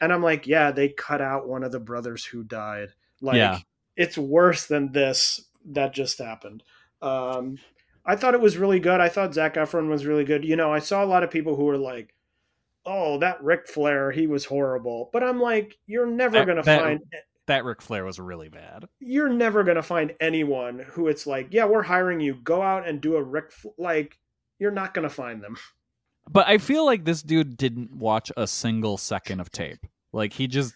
and 0.00 0.12
i'm 0.12 0.22
like 0.22 0.46
yeah 0.46 0.70
they 0.70 0.88
cut 0.88 1.20
out 1.20 1.48
one 1.48 1.62
of 1.64 1.72
the 1.72 1.80
brothers 1.80 2.24
who 2.24 2.42
died 2.44 2.88
Like 3.20 3.36
Yeah. 3.36 3.58
it's 3.96 4.18
worse 4.18 4.66
than 4.66 4.92
this 4.92 5.40
that 5.66 5.94
just 5.94 6.18
happened. 6.18 6.62
Um, 7.00 7.58
I 8.04 8.16
thought 8.16 8.34
it 8.34 8.40
was 8.40 8.58
really 8.58 8.80
good. 8.80 9.00
I 9.00 9.08
thought 9.08 9.32
Zac 9.32 9.54
Efron 9.54 9.88
was 9.88 10.04
really 10.04 10.24
good. 10.24 10.44
You 10.44 10.56
know, 10.56 10.70
I 10.72 10.78
saw 10.78 11.02
a 11.02 11.06
lot 11.06 11.22
of 11.22 11.30
people 11.30 11.56
who 11.56 11.64
were 11.64 11.78
like, 11.78 12.14
"Oh, 12.84 13.18
that 13.20 13.42
Ric 13.42 13.66
Flair, 13.66 14.10
he 14.10 14.26
was 14.26 14.44
horrible." 14.44 15.08
But 15.12 15.22
I'm 15.22 15.40
like, 15.40 15.78
you're 15.86 16.06
never 16.06 16.38
That- 16.38 16.46
gonna 16.46 16.62
that- 16.64 16.80
find 16.82 17.00
That 17.46 17.64
Ric 17.64 17.80
Flair 17.80 18.04
was 18.04 18.18
really 18.20 18.48
bad. 18.50 18.88
you're 19.00 19.28
never 19.30 19.64
gonna 19.64 19.82
find 19.82 20.14
anyone 20.20 20.80
who 20.80 21.08
it's 21.08 21.26
like, 21.26 21.48
yeah, 21.50 21.64
we're 21.64 21.82
hiring 21.82 22.20
you. 22.20 22.34
Go 22.34 22.60
out 22.60 22.86
and 22.86 23.00
do 23.00 23.16
a 23.16 23.22
Ric 23.22 23.52
Fl-. 23.52 23.68
like. 23.78 24.18
You're 24.58 24.70
not 24.70 24.92
gonna 24.94 25.08
find 25.10 25.42
them. 25.42 25.56
But 26.30 26.48
I 26.48 26.58
feel 26.58 26.86
like 26.86 27.04
this 27.04 27.22
dude 27.22 27.56
didn't 27.56 27.94
watch 27.94 28.32
a 28.36 28.46
single 28.46 28.96
second 28.96 29.40
of 29.40 29.50
tape. 29.50 29.86
Like 30.12 30.32
he 30.32 30.46
just 30.46 30.74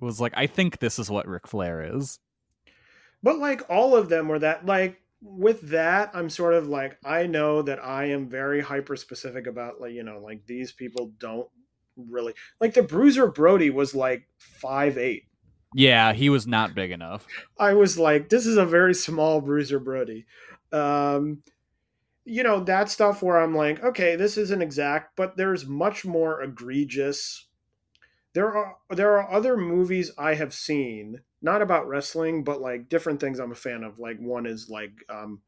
was 0.00 0.20
like, 0.20 0.32
I 0.36 0.46
think 0.46 0.78
this 0.78 0.98
is 0.98 1.10
what 1.10 1.28
Ric 1.28 1.46
Flair 1.46 1.96
is. 1.96 2.18
But 3.22 3.38
like 3.38 3.62
all 3.70 3.96
of 3.96 4.08
them 4.08 4.28
were 4.28 4.40
that 4.40 4.66
like 4.66 5.00
with 5.22 5.62
that, 5.70 6.10
I'm 6.12 6.28
sort 6.28 6.54
of 6.54 6.68
like 6.68 6.98
I 7.04 7.26
know 7.26 7.62
that 7.62 7.82
I 7.82 8.06
am 8.06 8.28
very 8.28 8.60
hyper 8.60 8.96
specific 8.96 9.46
about 9.46 9.80
like 9.80 9.92
you 9.92 10.02
know 10.02 10.18
like 10.18 10.44
these 10.46 10.72
people 10.72 11.12
don't 11.18 11.48
really 11.96 12.34
like 12.60 12.74
the 12.74 12.82
Bruiser 12.82 13.26
Brody 13.28 13.70
was 13.70 13.94
like 13.94 14.28
five 14.38 14.98
eight. 14.98 15.24
Yeah, 15.74 16.12
he 16.12 16.28
was 16.28 16.46
not 16.46 16.74
big 16.74 16.92
enough. 16.92 17.26
I 17.58 17.74
was 17.74 17.98
like, 17.98 18.28
this 18.28 18.46
is 18.46 18.56
a 18.56 18.66
very 18.66 18.94
small 18.94 19.40
Bruiser 19.40 19.80
Brody. 19.80 20.24
Um, 20.70 21.42
you 22.24 22.42
know 22.42 22.60
that 22.64 22.88
stuff 22.88 23.22
where 23.22 23.40
I'm 23.40 23.54
like, 23.54 23.82
okay, 23.82 24.16
this 24.16 24.36
isn't 24.38 24.62
exact, 24.62 25.16
but 25.16 25.36
there's 25.36 25.66
much 25.66 26.04
more 26.04 26.42
egregious. 26.42 27.46
There 28.32 28.52
are 28.52 28.76
there 28.90 29.18
are 29.18 29.30
other 29.30 29.56
movies 29.56 30.10
I 30.18 30.34
have 30.34 30.54
seen, 30.54 31.20
not 31.42 31.62
about 31.62 31.86
wrestling, 31.86 32.42
but 32.42 32.60
like 32.60 32.88
different 32.88 33.20
things 33.20 33.38
I'm 33.38 33.52
a 33.52 33.56
fan 33.56 33.84
of. 33.84 33.98
Like 33.98 34.18
one 34.18 34.46
is 34.46 34.68
like 34.70 34.92
um, 35.08 35.42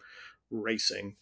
racing, 0.50 1.16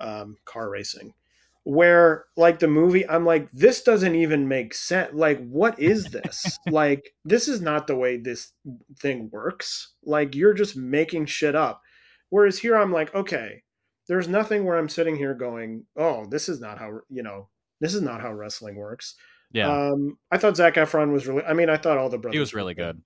um, 0.00 0.36
car 0.44 0.68
racing, 0.68 1.14
where 1.62 2.24
like 2.36 2.58
the 2.58 2.68
movie, 2.68 3.08
I'm 3.08 3.24
like, 3.24 3.50
this 3.52 3.82
doesn't 3.82 4.14
even 4.14 4.48
make 4.48 4.74
sense. 4.74 5.14
Like, 5.14 5.46
what 5.48 5.78
is 5.78 6.06
this? 6.06 6.58
like, 6.66 7.14
this 7.24 7.48
is 7.48 7.60
not 7.60 7.86
the 7.86 7.96
way 7.96 8.16
this 8.16 8.52
thing 8.98 9.30
works. 9.32 9.94
Like, 10.04 10.34
you're 10.34 10.54
just 10.54 10.76
making 10.76 11.26
shit 11.26 11.54
up. 11.54 11.82
Whereas 12.28 12.58
here, 12.58 12.76
I'm 12.76 12.92
like, 12.92 13.14
okay, 13.14 13.62
there's 14.08 14.28
nothing 14.28 14.64
where 14.64 14.76
I'm 14.78 14.88
sitting 14.88 15.16
here 15.16 15.34
going, 15.34 15.84
oh, 15.96 16.26
this 16.26 16.48
is 16.48 16.60
not 16.60 16.78
how 16.78 17.00
you 17.10 17.22
know, 17.22 17.48
this 17.80 17.94
is 17.94 18.02
not 18.02 18.20
how 18.20 18.32
wrestling 18.32 18.76
works. 18.76 19.14
Yeah. 19.52 19.70
Um, 19.70 20.18
I 20.30 20.38
thought 20.38 20.56
Zac 20.56 20.74
Efron 20.74 21.12
was 21.12 21.26
really. 21.26 21.44
I 21.44 21.52
mean, 21.52 21.68
I 21.68 21.76
thought 21.76 21.98
all 21.98 22.08
the 22.08 22.18
brothers. 22.18 22.34
he 22.36 22.40
was 22.40 22.54
really 22.54 22.74
good. 22.74 23.00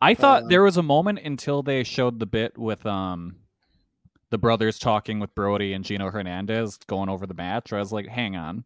I 0.00 0.14
thought 0.14 0.44
Uh, 0.44 0.46
there 0.48 0.62
was 0.62 0.76
a 0.76 0.82
moment 0.82 1.20
until 1.20 1.62
they 1.62 1.84
showed 1.84 2.18
the 2.18 2.26
bit 2.26 2.58
with 2.58 2.84
um 2.86 3.36
the 4.30 4.38
brothers 4.38 4.78
talking 4.78 5.20
with 5.20 5.34
Brody 5.34 5.74
and 5.74 5.84
Gino 5.84 6.10
Hernandez 6.10 6.78
going 6.86 7.08
over 7.08 7.26
the 7.26 7.34
match. 7.34 7.70
Where 7.70 7.78
I 7.78 7.82
was 7.82 7.92
like, 7.92 8.08
hang 8.08 8.34
on, 8.36 8.64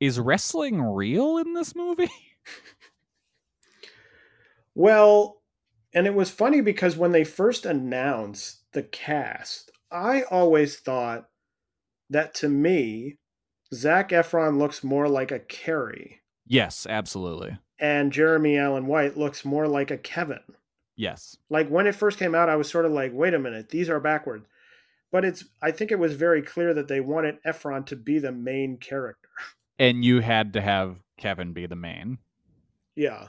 is 0.00 0.18
wrestling 0.18 0.80
real 0.82 1.36
in 1.38 1.54
this 1.54 1.74
movie? 1.74 2.10
Well, 4.74 5.40
and 5.94 6.06
it 6.06 6.14
was 6.14 6.30
funny 6.30 6.60
because 6.60 6.96
when 6.96 7.12
they 7.12 7.24
first 7.24 7.64
announced 7.66 8.60
the 8.72 8.82
cast, 8.82 9.70
I 9.94 10.22
always 10.22 10.76
thought 10.76 11.28
that 12.10 12.34
to 12.36 12.48
me, 12.48 13.16
Zac 13.72 14.10
Efron 14.10 14.58
looks 14.58 14.84
more 14.84 15.08
like 15.08 15.30
a 15.30 15.38
Kerry, 15.38 16.20
yes, 16.46 16.86
absolutely. 16.88 17.56
and 17.78 18.12
Jeremy 18.12 18.58
Allen 18.58 18.86
White 18.86 19.16
looks 19.16 19.44
more 19.44 19.66
like 19.68 19.90
a 19.90 19.96
Kevin. 19.96 20.40
Yes. 20.96 21.36
Like 21.48 21.68
when 21.68 21.86
it 21.86 21.94
first 21.94 22.18
came 22.18 22.34
out, 22.34 22.48
I 22.48 22.56
was 22.56 22.68
sort 22.68 22.84
of 22.84 22.92
like, 22.92 23.12
wait 23.14 23.34
a 23.34 23.38
minute, 23.38 23.70
these 23.70 23.88
are 23.88 24.00
backwards. 24.00 24.46
But 25.10 25.24
it's 25.24 25.44
I 25.62 25.70
think 25.70 25.92
it 25.92 25.98
was 25.98 26.14
very 26.14 26.42
clear 26.42 26.74
that 26.74 26.88
they 26.88 27.00
wanted 27.00 27.42
Efron 27.44 27.86
to 27.86 27.96
be 27.96 28.18
the 28.18 28.32
main 28.32 28.76
character. 28.78 29.28
And 29.78 30.04
you 30.04 30.20
had 30.20 30.52
to 30.52 30.60
have 30.60 30.98
Kevin 31.18 31.52
be 31.52 31.66
the 31.66 31.76
main. 31.76 32.18
Yeah. 32.96 33.28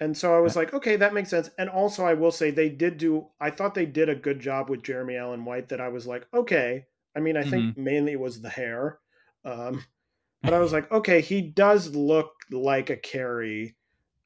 And 0.00 0.16
so 0.16 0.34
I 0.34 0.40
was 0.40 0.56
like, 0.56 0.72
okay, 0.72 0.96
that 0.96 1.12
makes 1.12 1.28
sense. 1.28 1.50
And 1.58 1.68
also, 1.68 2.04
I 2.06 2.14
will 2.14 2.30
say 2.30 2.50
they 2.50 2.70
did 2.70 2.96
do, 2.96 3.26
I 3.38 3.50
thought 3.50 3.74
they 3.74 3.84
did 3.84 4.08
a 4.08 4.14
good 4.14 4.40
job 4.40 4.70
with 4.70 4.82
Jeremy 4.82 5.16
Allen 5.16 5.44
White 5.44 5.68
that 5.68 5.80
I 5.80 5.88
was 5.88 6.06
like, 6.06 6.26
okay. 6.32 6.86
I 7.14 7.20
mean, 7.20 7.36
I 7.36 7.42
think 7.42 7.76
mainly 7.76 8.12
it 8.12 8.20
was 8.20 8.40
the 8.40 8.48
hair. 8.48 8.98
Um, 9.44 9.84
but 10.42 10.54
I 10.54 10.58
was 10.58 10.72
like, 10.72 10.90
okay, 10.90 11.20
he 11.20 11.42
does 11.42 11.94
look 11.94 12.32
like 12.50 12.88
a 12.88 12.96
Kerry. 12.96 13.76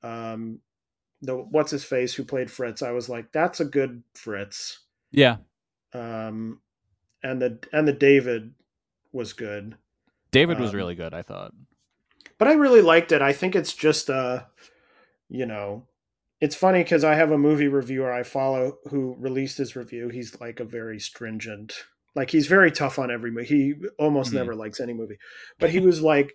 Um, 0.05 0.61
the 1.23 1.35
what's 1.37 1.71
his 1.73 1.83
face 1.85 2.15
who 2.15 2.23
played 2.25 2.51
Fritz. 2.51 2.83
I 2.83 2.93
was 2.93 3.09
like, 3.09 3.33
that's 3.33 3.59
a 3.61 3.65
good 3.65 4.03
Fritz. 4.15 4.81
Yeah. 5.11 5.39
Um, 5.93 6.61
and 7.23 7.41
the 7.43 7.59
and 7.73 7.89
the 7.89 7.93
David 7.93 8.55
was 9.13 9.33
good. 9.33 9.77
David 10.31 10.61
was 10.61 10.71
Um, 10.71 10.77
really 10.77 10.95
good, 10.95 11.15
I 11.15 11.23
thought. 11.23 11.53
but 12.39 12.47
I 12.49 12.53
really 12.55 12.83
liked 12.83 13.11
it. 13.13 13.23
I 13.23 13.33
think 13.33 13.57
it's 13.57 13.73
just 13.73 14.11
uh 14.11 14.43
you 15.35 15.47
know, 15.47 15.89
it's 16.41 16.55
funny 16.55 16.83
because 16.85 17.03
I 17.03 17.15
have 17.17 17.33
a 17.33 17.39
movie 17.39 17.69
reviewer 17.69 18.13
I 18.13 18.23
follow 18.23 18.79
who 18.91 19.17
released 19.19 19.59
his 19.59 19.75
review. 19.75 20.09
He's 20.09 20.41
like 20.41 20.61
a 20.61 20.65
very 20.65 21.01
stringent, 21.01 21.75
like 22.15 22.31
he's 22.31 22.47
very 22.47 22.71
tough 22.71 22.99
on 22.99 23.11
every 23.11 23.33
movie. 23.33 23.47
He 23.47 23.75
almost 23.99 24.31
Mhm. 24.31 24.37
never 24.37 24.55
likes 24.55 24.79
any 24.81 24.93
movie, 24.93 25.19
but 25.59 25.71
he 25.71 25.81
was 25.81 26.01
like, 26.01 26.35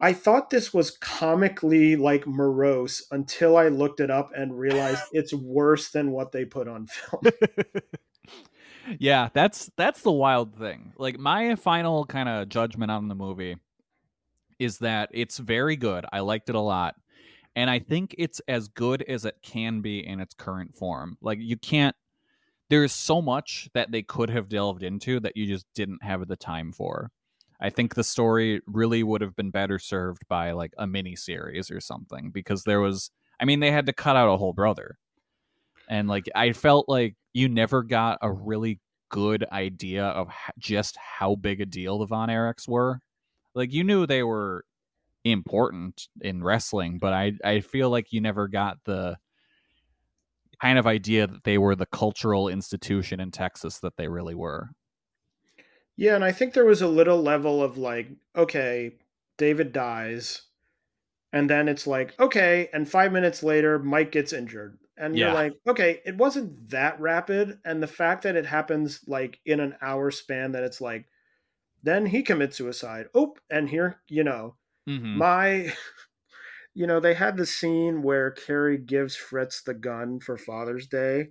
I 0.00 0.12
thought 0.12 0.48
this 0.50 0.72
was 0.72 0.96
comically 0.96 1.96
like 1.96 2.26
morose 2.26 3.06
until 3.10 3.56
I 3.56 3.68
looked 3.68 4.00
it 4.00 4.10
up 4.10 4.30
and 4.34 4.58
realized 4.58 5.02
it's 5.12 5.34
worse 5.34 5.90
than 5.90 6.12
what 6.12 6.32
they 6.32 6.44
put 6.44 6.68
on 6.68 6.86
film. 6.86 7.22
yeah, 8.98 9.28
that's 9.34 9.70
that's 9.76 10.02
the 10.02 10.12
wild 10.12 10.56
thing. 10.56 10.92
Like 10.96 11.18
my 11.18 11.54
final 11.56 12.06
kind 12.06 12.28
of 12.28 12.48
judgment 12.48 12.90
on 12.90 13.08
the 13.08 13.14
movie 13.14 13.56
is 14.58 14.78
that 14.78 15.10
it's 15.12 15.38
very 15.38 15.76
good. 15.76 16.06
I 16.12 16.20
liked 16.20 16.48
it 16.48 16.54
a 16.54 16.60
lot. 16.60 16.94
And 17.56 17.68
I 17.68 17.78
think 17.78 18.14
it's 18.18 18.40
as 18.48 18.68
good 18.68 19.02
as 19.02 19.24
it 19.24 19.36
can 19.42 19.80
be 19.80 20.06
in 20.06 20.20
its 20.20 20.34
current 20.34 20.76
form. 20.76 21.16
Like 21.20 21.38
you 21.40 21.56
can't 21.56 21.96
there's 22.70 22.92
so 22.92 23.22
much 23.22 23.68
that 23.72 23.90
they 23.90 24.02
could 24.02 24.28
have 24.30 24.48
delved 24.48 24.82
into 24.82 25.20
that 25.20 25.36
you 25.36 25.46
just 25.46 25.66
didn't 25.74 26.02
have 26.02 26.26
the 26.28 26.36
time 26.36 26.70
for. 26.72 27.10
I 27.60 27.70
think 27.70 27.94
the 27.94 28.04
story 28.04 28.60
really 28.66 29.02
would 29.02 29.20
have 29.20 29.34
been 29.34 29.50
better 29.50 29.78
served 29.78 30.22
by 30.28 30.52
like 30.52 30.72
a 30.78 30.86
mini 30.86 31.16
series 31.16 31.70
or 31.70 31.80
something 31.80 32.30
because 32.30 32.64
there 32.64 32.80
was 32.80 33.10
I 33.40 33.44
mean 33.44 33.60
they 33.60 33.72
had 33.72 33.86
to 33.86 33.92
cut 33.92 34.16
out 34.16 34.32
a 34.32 34.36
whole 34.36 34.52
brother. 34.52 34.98
And 35.88 36.08
like 36.08 36.28
I 36.34 36.52
felt 36.52 36.88
like 36.88 37.16
you 37.32 37.48
never 37.48 37.82
got 37.82 38.18
a 38.22 38.30
really 38.30 38.80
good 39.08 39.46
idea 39.50 40.04
of 40.04 40.28
just 40.58 40.96
how 40.96 41.34
big 41.34 41.60
a 41.60 41.66
deal 41.66 41.98
the 41.98 42.06
Von 42.06 42.28
Erichs 42.28 42.68
were. 42.68 43.00
Like 43.54 43.72
you 43.72 43.82
knew 43.82 44.06
they 44.06 44.22
were 44.22 44.64
important 45.32 46.08
in 46.20 46.42
wrestling, 46.42 46.98
but 46.98 47.12
I 47.12 47.32
I 47.44 47.60
feel 47.60 47.90
like 47.90 48.12
you 48.12 48.20
never 48.20 48.48
got 48.48 48.78
the 48.84 49.18
kind 50.60 50.78
of 50.78 50.86
idea 50.86 51.26
that 51.26 51.44
they 51.44 51.58
were 51.58 51.76
the 51.76 51.86
cultural 51.86 52.48
institution 52.48 53.20
in 53.20 53.30
Texas 53.30 53.78
that 53.80 53.96
they 53.96 54.08
really 54.08 54.34
were. 54.34 54.70
Yeah, 55.96 56.14
and 56.14 56.24
I 56.24 56.32
think 56.32 56.54
there 56.54 56.64
was 56.64 56.82
a 56.82 56.88
little 56.88 57.22
level 57.22 57.62
of 57.62 57.76
like, 57.78 58.08
okay, 58.36 58.98
David 59.36 59.72
dies, 59.72 60.42
and 61.32 61.48
then 61.48 61.68
it's 61.68 61.86
like, 61.86 62.18
okay, 62.18 62.68
and 62.72 62.88
five 62.88 63.12
minutes 63.12 63.42
later, 63.42 63.78
Mike 63.78 64.12
gets 64.12 64.32
injured. 64.32 64.78
And 65.00 65.16
you're 65.16 65.32
like, 65.32 65.52
okay, 65.64 66.00
it 66.04 66.16
wasn't 66.16 66.70
that 66.70 67.00
rapid. 67.00 67.60
And 67.64 67.80
the 67.80 67.86
fact 67.86 68.24
that 68.24 68.34
it 68.34 68.46
happens 68.46 69.04
like 69.06 69.38
in 69.46 69.60
an 69.60 69.76
hour 69.80 70.10
span, 70.10 70.50
that 70.52 70.64
it's 70.64 70.80
like, 70.80 71.06
then 71.84 72.06
he 72.06 72.22
commits 72.22 72.56
suicide. 72.56 73.06
Oh, 73.14 73.36
and 73.48 73.68
here, 73.68 74.00
you 74.08 74.24
know, 74.24 74.56
Mm-hmm. 74.88 75.18
my, 75.18 75.72
you 76.74 76.86
know, 76.86 77.00
they 77.00 77.14
had 77.14 77.36
the 77.36 77.46
scene 77.46 78.02
where 78.02 78.30
Kerry 78.30 78.78
gives 78.78 79.14
Fritz 79.14 79.62
the 79.62 79.74
gun 79.74 80.20
for 80.20 80.36
Father's 80.36 80.86
Day. 80.86 81.28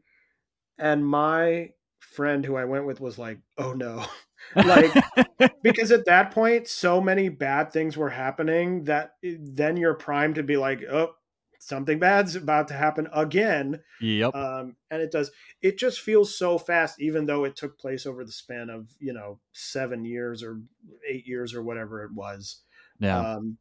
And 0.77 1.05
my 1.05 1.71
friend 1.99 2.45
who 2.45 2.55
I 2.55 2.65
went 2.65 2.85
with 2.85 3.01
was 3.01 3.17
like, 3.17 3.39
oh 3.57 3.73
no. 3.73 4.05
like, 4.55 4.93
because 5.63 5.91
at 5.91 6.05
that 6.05 6.31
point 6.31 6.67
so 6.67 7.01
many 7.01 7.29
bad 7.29 7.71
things 7.71 7.97
were 7.97 8.09
happening 8.09 8.83
that 8.85 9.13
then 9.21 9.77
you're 9.77 9.93
primed 9.93 10.35
to 10.35 10.43
be 10.43 10.57
like 10.57 10.81
oh 10.89 11.11
something 11.59 11.99
bad's 11.99 12.35
about 12.35 12.67
to 12.67 12.73
happen 12.73 13.07
again 13.13 13.79
yep. 13.99 14.33
um, 14.35 14.75
and 14.89 15.01
it 15.01 15.11
does 15.11 15.31
it 15.61 15.77
just 15.77 15.99
feels 15.99 16.37
so 16.37 16.57
fast 16.57 17.01
even 17.01 17.25
though 17.25 17.43
it 17.43 17.55
took 17.55 17.77
place 17.79 18.05
over 18.05 18.23
the 18.23 18.31
span 18.31 18.69
of 18.69 18.87
you 18.99 19.11
know 19.11 19.39
seven 19.53 20.05
years 20.05 20.43
or 20.43 20.61
eight 21.07 21.27
years 21.27 21.53
or 21.53 21.63
whatever 21.63 22.03
it 22.03 22.13
was 22.13 22.61
yeah. 22.99 23.25
um, 23.25 23.57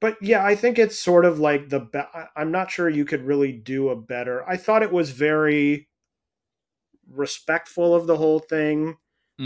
but 0.00 0.16
yeah 0.22 0.44
i 0.44 0.54
think 0.56 0.78
it's 0.78 0.98
sort 0.98 1.24
of 1.24 1.38
like 1.40 1.68
the 1.70 1.80
be- 1.80 2.02
i'm 2.36 2.50
not 2.52 2.70
sure 2.70 2.88
you 2.88 3.04
could 3.04 3.22
really 3.22 3.52
do 3.52 3.88
a 3.90 3.96
better 3.96 4.48
i 4.48 4.56
thought 4.56 4.82
it 4.82 4.92
was 4.92 5.10
very 5.10 5.88
respectful 7.10 7.94
of 7.94 8.06
the 8.06 8.16
whole 8.16 8.38
thing 8.38 8.96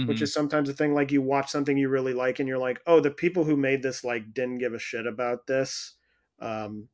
which 0.04 0.22
Mhm. 0.22 0.22
is 0.22 0.32
sometimes 0.32 0.68
a 0.68 0.72
thing 0.74 0.94
like 0.94 1.12
you 1.12 1.20
watch 1.22 1.50
something 1.50 1.76
you 1.76 1.88
really 1.88 2.14
like 2.14 2.38
and 2.38 2.48
you're 2.48 2.58
like 2.58 2.80
oh 2.86 3.00
the 3.00 3.10
people 3.10 3.44
who 3.44 3.56
made 3.56 3.82
this 3.82 4.04
like 4.04 4.32
didn't 4.34 4.58
give 4.58 4.74
a 4.74 4.78
shit 4.78 5.06
about 5.06 5.46
this 5.46 5.96
um 6.40 6.88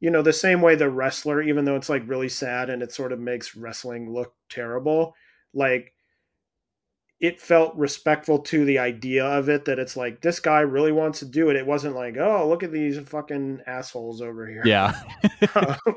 you 0.00 0.10
know, 0.10 0.22
the 0.22 0.34
same 0.34 0.62
way 0.62 0.76
the 0.76 0.90
wrestler, 0.90 1.42
even 1.42 1.64
though 1.64 1.76
it's 1.76 1.88
like 1.88 2.08
really 2.08 2.28
sad 2.28 2.70
and 2.70 2.82
it 2.82 2.92
sort 2.92 3.12
of 3.12 3.20
makes 3.20 3.56
wrestling 3.56 4.12
look 4.12 4.34
terrible, 4.50 5.14
like 5.54 5.93
it 7.24 7.40
felt 7.40 7.74
respectful 7.74 8.38
to 8.38 8.66
the 8.66 8.78
idea 8.78 9.24
of 9.24 9.48
it 9.48 9.64
that 9.64 9.78
it's 9.78 9.96
like 9.96 10.20
this 10.20 10.40
guy 10.40 10.60
really 10.60 10.92
wants 10.92 11.20
to 11.20 11.24
do 11.24 11.48
it. 11.48 11.56
It 11.56 11.66
wasn't 11.66 11.94
like, 11.94 12.18
oh, 12.18 12.46
look 12.46 12.62
at 12.62 12.70
these 12.70 12.98
fucking 12.98 13.62
assholes 13.66 14.20
over 14.20 14.46
here. 14.46 14.62
Yeah. 14.64 15.00
Um, 15.54 15.96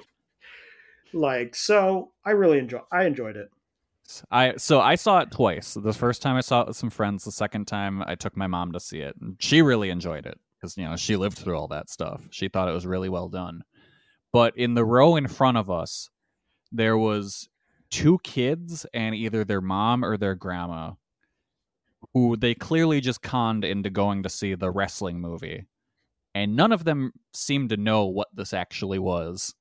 like 1.14 1.56
so 1.56 2.12
I 2.26 2.32
really 2.32 2.60
enjoy 2.60 2.82
I 2.92 3.06
enjoyed 3.06 3.38
it. 3.38 3.50
I 4.30 4.56
so 4.58 4.82
I 4.82 4.96
saw 4.96 5.20
it 5.20 5.32
twice. 5.32 5.74
The 5.74 5.94
first 5.94 6.22
time 6.22 6.36
I 6.36 6.42
saw 6.42 6.62
it 6.62 6.68
with 6.68 6.78
some 6.78 6.90
friends. 6.90 7.24
The 7.24 7.32
second 7.32 7.66
time 7.66 8.04
I 8.06 8.16
took 8.16 8.36
my 8.36 8.48
mom 8.48 8.74
to 8.74 8.80
see 8.80 9.00
it, 9.00 9.16
and 9.20 9.36
she 9.40 9.62
really 9.62 9.90
enjoyed 9.90 10.26
it 10.26 10.38
because 10.60 10.78
you 10.78 10.84
know 10.84 10.96
she 10.96 11.16
lived 11.16 11.38
through 11.38 11.58
all 11.58 11.70
that 11.70 11.90
stuff. 11.90 12.22
She 12.30 12.50
thought 12.50 12.68
it 12.68 12.74
was 12.74 12.86
really 12.86 13.10
well 13.10 13.30
done. 13.30 13.64
But 14.34 14.58
in 14.58 14.74
the 14.76 14.86
row 14.86 15.16
in 15.16 15.28
front 15.28 15.58
of 15.58 15.70
us, 15.70 16.10
there 16.72 16.98
was 16.98 17.48
two 17.90 18.20
kids 18.24 18.86
and 18.94 19.16
either 19.16 19.44
their 19.44 19.62
mom 19.62 20.04
or 20.04 20.18
their 20.18 20.36
grandma, 20.36 20.92
who 22.14 22.38
they 22.38 22.54
clearly 22.56 23.02
just 23.02 23.22
conned 23.22 23.66
into 23.66 23.90
going 23.90 24.24
to 24.24 24.30
see 24.30 24.56
the 24.56 24.72
wrestling 24.72 25.20
movie, 25.20 25.66
and 26.36 26.56
none 26.56 26.72
of 26.72 26.84
them 26.84 27.12
seemed 27.34 27.70
to 27.70 27.78
know 27.78 28.06
what 28.06 28.28
this 28.34 28.54
actually 28.54 29.00
was. 29.00 29.54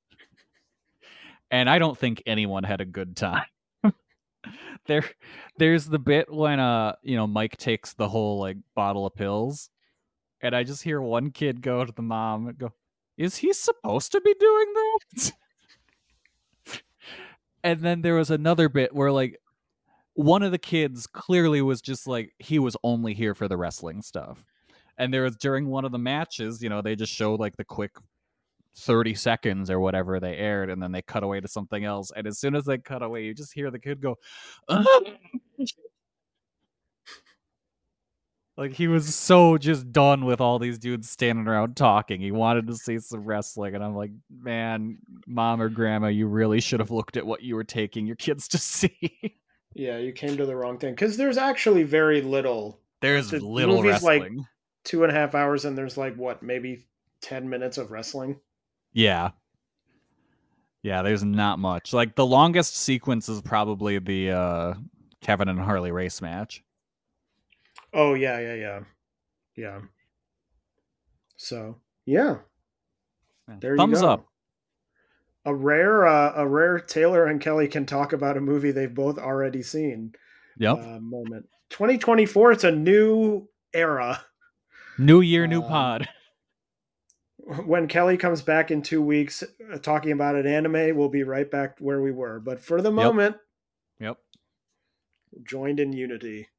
And 1.49 1.69
I 1.69 1.79
don't 1.79 1.97
think 1.97 2.21
anyone 2.25 2.63
had 2.63 2.81
a 2.81 2.85
good 2.85 3.15
time. 3.15 3.45
There 4.85 5.03
there's 5.57 5.85
the 5.85 5.99
bit 5.99 6.31
when 6.31 6.61
uh 6.61 6.95
you 7.01 7.17
know 7.17 7.27
mike 7.27 7.57
takes 7.57 7.93
the 7.93 8.07
whole 8.07 8.39
like 8.39 8.55
bottle 8.75 9.05
of 9.05 9.13
pills. 9.13 9.69
And 10.39 10.55
i 10.55 10.63
just 10.63 10.83
hear 10.83 11.01
one 11.01 11.31
kid 11.31 11.61
go 11.61 11.83
to 11.83 11.91
the 11.91 12.01
mom 12.01 12.47
and 12.47 12.57
go 12.57 12.71
is 13.17 13.37
he 13.37 13.51
supposed 13.51 14.11
to 14.13 14.21
be 14.21 14.33
doing 14.39 14.73
that? 14.73 15.31
And 17.63 17.81
then 17.81 18.01
there 18.01 18.13
was 18.13 18.31
another 18.31 18.69
bit 18.69 18.93
where 18.95 19.11
like 19.11 19.41
one 20.17 20.41
of 20.41 20.51
the 20.51 20.57
kids 20.57 21.05
clearly 21.05 21.61
was 21.61 21.79
just 21.79 22.07
like 22.07 22.33
he 22.39 22.57
was 22.57 22.75
only 22.83 23.13
here 23.13 23.35
for 23.35 23.47
the 23.47 23.55
wrestling 23.55 24.01
stuff. 24.01 24.43
And 24.97 25.13
there 25.13 25.21
was 25.21 25.35
during 25.35 25.67
one 25.67 25.85
of 25.85 25.91
the 25.91 25.99
matches 25.99 26.63
you 26.63 26.69
know 26.69 26.81
they 26.81 26.95
just 26.95 27.13
showed 27.13 27.39
like 27.39 27.55
the 27.55 27.63
quick 27.63 27.91
30 28.77 29.13
seconds 29.13 29.69
or 29.69 29.79
whatever 29.79 30.19
they 30.19 30.35
aired 30.35 30.71
and 30.71 30.81
then 30.81 30.91
they 30.91 31.03
cut 31.03 31.23
away 31.23 31.39
to 31.39 31.47
something 31.47 31.85
else. 31.85 32.11
And 32.15 32.25
as 32.25 32.39
soon 32.39 32.55
as 32.55 32.65
they 32.65 32.79
cut 32.79 33.03
away 33.03 33.25
you 33.25 33.35
just 33.35 33.53
hear 33.53 33.69
the 33.69 33.77
kid 33.77 34.01
go 34.01 34.17
like 38.57 38.73
he 38.73 38.87
was 38.87 39.13
so 39.13 39.59
just 39.59 39.91
done 39.91 40.25
with 40.25 40.41
all 40.41 40.57
these 40.57 40.79
dudes 40.79 41.11
standing 41.11 41.47
around 41.47 41.75
talking. 41.75 42.21
He 42.21 42.31
wanted 42.31 42.65
to 42.67 42.75
see 42.75 42.97
some 42.97 43.23
wrestling 43.23 43.75
and 43.75 43.83
i'm 43.83 43.95
like 43.95 44.11
man 44.31 44.97
mom 45.27 45.61
or 45.61 45.69
grandma 45.69 46.07
you 46.07 46.25
really 46.25 46.59
should 46.59 46.79
have 46.79 46.89
looked 46.89 47.17
at 47.17 47.25
what 47.27 47.43
you 47.43 47.55
were 47.55 47.63
taking 47.63 48.07
your 48.07 48.15
kids 48.15 48.47
to 48.47 48.57
see 48.59 49.39
Yeah, 49.77 49.97
you 49.99 50.11
came 50.11 50.35
to 50.37 50.45
the 50.47 50.55
wrong 50.55 50.79
thing 50.79 50.93
because 50.93 51.17
there's 51.17 51.37
actually 51.37 51.83
very 51.83 52.21
little. 52.21 52.79
there's 53.01 53.29
The 53.29 53.39
little 53.39 53.83
movie's 53.83 54.01
like- 54.01 54.21
wrestling 54.23 54.47
Two 54.83 55.03
and 55.03 55.11
a 55.11 55.15
half 55.15 55.35
hours, 55.35 55.65
and 55.65 55.77
there's 55.77 55.97
like 55.97 56.15
what, 56.15 56.41
maybe 56.41 56.87
ten 57.21 57.49
minutes 57.49 57.77
of 57.77 57.91
wrestling. 57.91 58.39
Yeah. 58.93 59.31
Yeah, 60.81 61.01
there's 61.01 61.25
not 61.25 61.59
much. 61.59 61.91
Like 61.91 62.15
the 62.15 62.25
longest 62.25 62.75
sequence 62.77 63.27
is 63.27 63.41
probably 63.41 63.99
the 63.99 64.31
uh 64.31 64.73
Kevin 65.21 65.49
and 65.49 65.59
Harley 65.59 65.91
race 65.91 66.21
match. 66.21 66.63
Oh 67.93 68.13
yeah, 68.13 68.39
yeah, 68.39 68.53
yeah, 68.55 68.79
yeah. 69.57 69.79
So 71.35 71.75
yeah, 72.05 72.37
there 73.59 73.73
you 73.73 73.77
Thumbs 73.77 74.01
go. 74.01 74.07
up. 74.07 74.27
A 75.47 75.55
rare, 75.55 76.05
uh, 76.05 76.33
a 76.35 76.45
rare 76.45 76.77
Taylor 76.77 77.25
and 77.25 77.39
Kelly 77.39 77.69
can 77.69 77.85
talk 77.85 78.11
about 78.11 78.35
a 78.35 78.41
movie 78.41 78.71
they've 78.71 78.93
both 78.93 79.17
already 79.17 79.63
seen. 79.63 80.11
Yep. 80.57 80.77
Uh, 80.77 80.99
moment. 80.99 81.47
2024. 81.69 82.51
It's 82.51 82.63
a 82.65 82.71
new 82.71 83.47
era. 83.73 84.25
new 84.97 85.21
year, 85.21 85.47
new 85.47 85.61
um, 85.61 85.69
pod. 85.69 86.09
When 87.65 87.87
Kelly 87.87 88.17
comes 88.17 88.41
back 88.41 88.71
in 88.71 88.81
two 88.81 89.01
weeks 89.01 89.41
uh, 89.41 89.77
talking 89.77 90.11
about 90.11 90.35
an 90.35 90.45
anime, 90.45 90.97
we'll 90.97 91.07
be 91.07 91.23
right 91.23 91.49
back 91.49 91.77
where 91.79 92.01
we 92.01 92.11
were. 92.11 92.41
But 92.41 92.59
for 92.59 92.81
the 92.81 92.91
moment, 92.91 93.37
Yep. 94.01 94.17
joined 95.43 95.79
in 95.79 95.93
unity, 95.93 96.49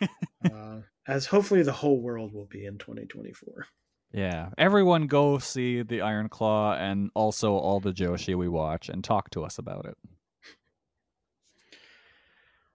uh, 0.44 0.80
as 1.06 1.26
hopefully 1.26 1.62
the 1.62 1.70
whole 1.70 2.00
world 2.00 2.32
will 2.32 2.46
be 2.46 2.66
in 2.66 2.78
2024. 2.78 3.66
Yeah. 4.12 4.50
Everyone 4.58 5.06
go 5.06 5.38
see 5.38 5.82
the 5.82 6.02
Iron 6.02 6.28
Claw 6.28 6.74
and 6.74 7.10
also 7.14 7.54
all 7.54 7.80
the 7.80 7.92
Joshi 7.92 8.36
we 8.36 8.48
watch 8.48 8.88
and 8.88 9.02
talk 9.02 9.30
to 9.30 9.44
us 9.44 9.58
about 9.58 9.86
it. 9.86 9.96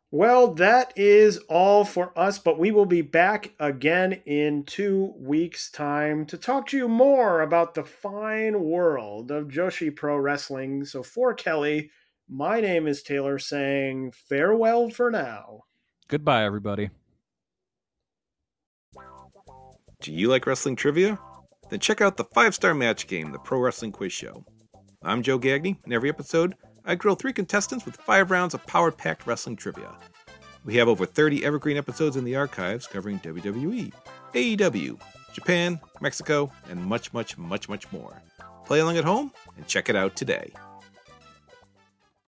Well, 0.09 0.53
that 0.53 0.93
is 0.95 1.37
all 1.49 1.83
for 1.83 2.17
us, 2.17 2.39
but 2.39 2.57
we 2.57 2.71
will 2.71 2.85
be 2.85 3.01
back 3.01 3.53
again 3.59 4.21
in 4.25 4.63
two 4.63 5.13
weeks' 5.17 5.69
time 5.69 6.25
to 6.27 6.37
talk 6.37 6.67
to 6.67 6.77
you 6.77 6.87
more 6.87 7.41
about 7.41 7.73
the 7.73 7.83
fine 7.83 8.61
world 8.61 9.31
of 9.31 9.49
Joshi 9.49 9.93
Pro 9.93 10.15
Wrestling. 10.15 10.85
So, 10.85 11.03
for 11.03 11.33
Kelly, 11.33 11.91
my 12.29 12.61
name 12.61 12.87
is 12.87 13.03
Taylor 13.03 13.37
saying 13.37 14.13
farewell 14.13 14.89
for 14.89 15.11
now. 15.11 15.63
Goodbye, 16.07 16.45
everybody. 16.45 16.89
Do 19.99 20.13
you 20.13 20.27
like 20.29 20.45
wrestling 20.45 20.75
trivia? 20.75 21.17
Then 21.69 21.79
check 21.79 22.01
out 22.01 22.17
the 22.17 22.23
five 22.25 22.53
star 22.53 22.75
match 22.75 23.07
game, 23.07 23.31
the 23.31 23.39
Pro 23.39 23.59
Wrestling 23.59 23.91
Quiz 23.91 24.13
Show. 24.13 24.45
I'm 25.03 25.23
Joe 25.23 25.39
Gagney, 25.39 25.77
and 25.83 25.91
every 25.91 26.07
episode, 26.07 26.55
I 26.85 26.93
grill 26.93 27.15
three 27.15 27.33
contestants 27.33 27.83
with 27.83 27.95
five 27.95 28.29
rounds 28.29 28.53
of 28.53 28.65
power 28.67 28.91
packed 28.91 29.25
wrestling 29.25 29.55
trivia. 29.55 29.95
We 30.63 30.75
have 30.75 30.87
over 30.87 31.07
30 31.07 31.43
evergreen 31.43 31.77
episodes 31.77 32.15
in 32.15 32.25
the 32.25 32.35
archives 32.35 32.85
covering 32.85 33.19
WWE, 33.21 33.91
AEW, 34.33 35.01
Japan, 35.33 35.79
Mexico, 35.99 36.51
and 36.69 36.79
much, 36.85 37.11
much, 37.11 37.35
much, 37.35 37.67
much 37.67 37.91
more. 37.91 38.21
Play 38.65 38.81
along 38.81 38.97
at 38.97 39.03
home 39.03 39.31
and 39.55 39.65
check 39.65 39.89
it 39.89 39.95
out 39.95 40.15
today. 40.15 40.53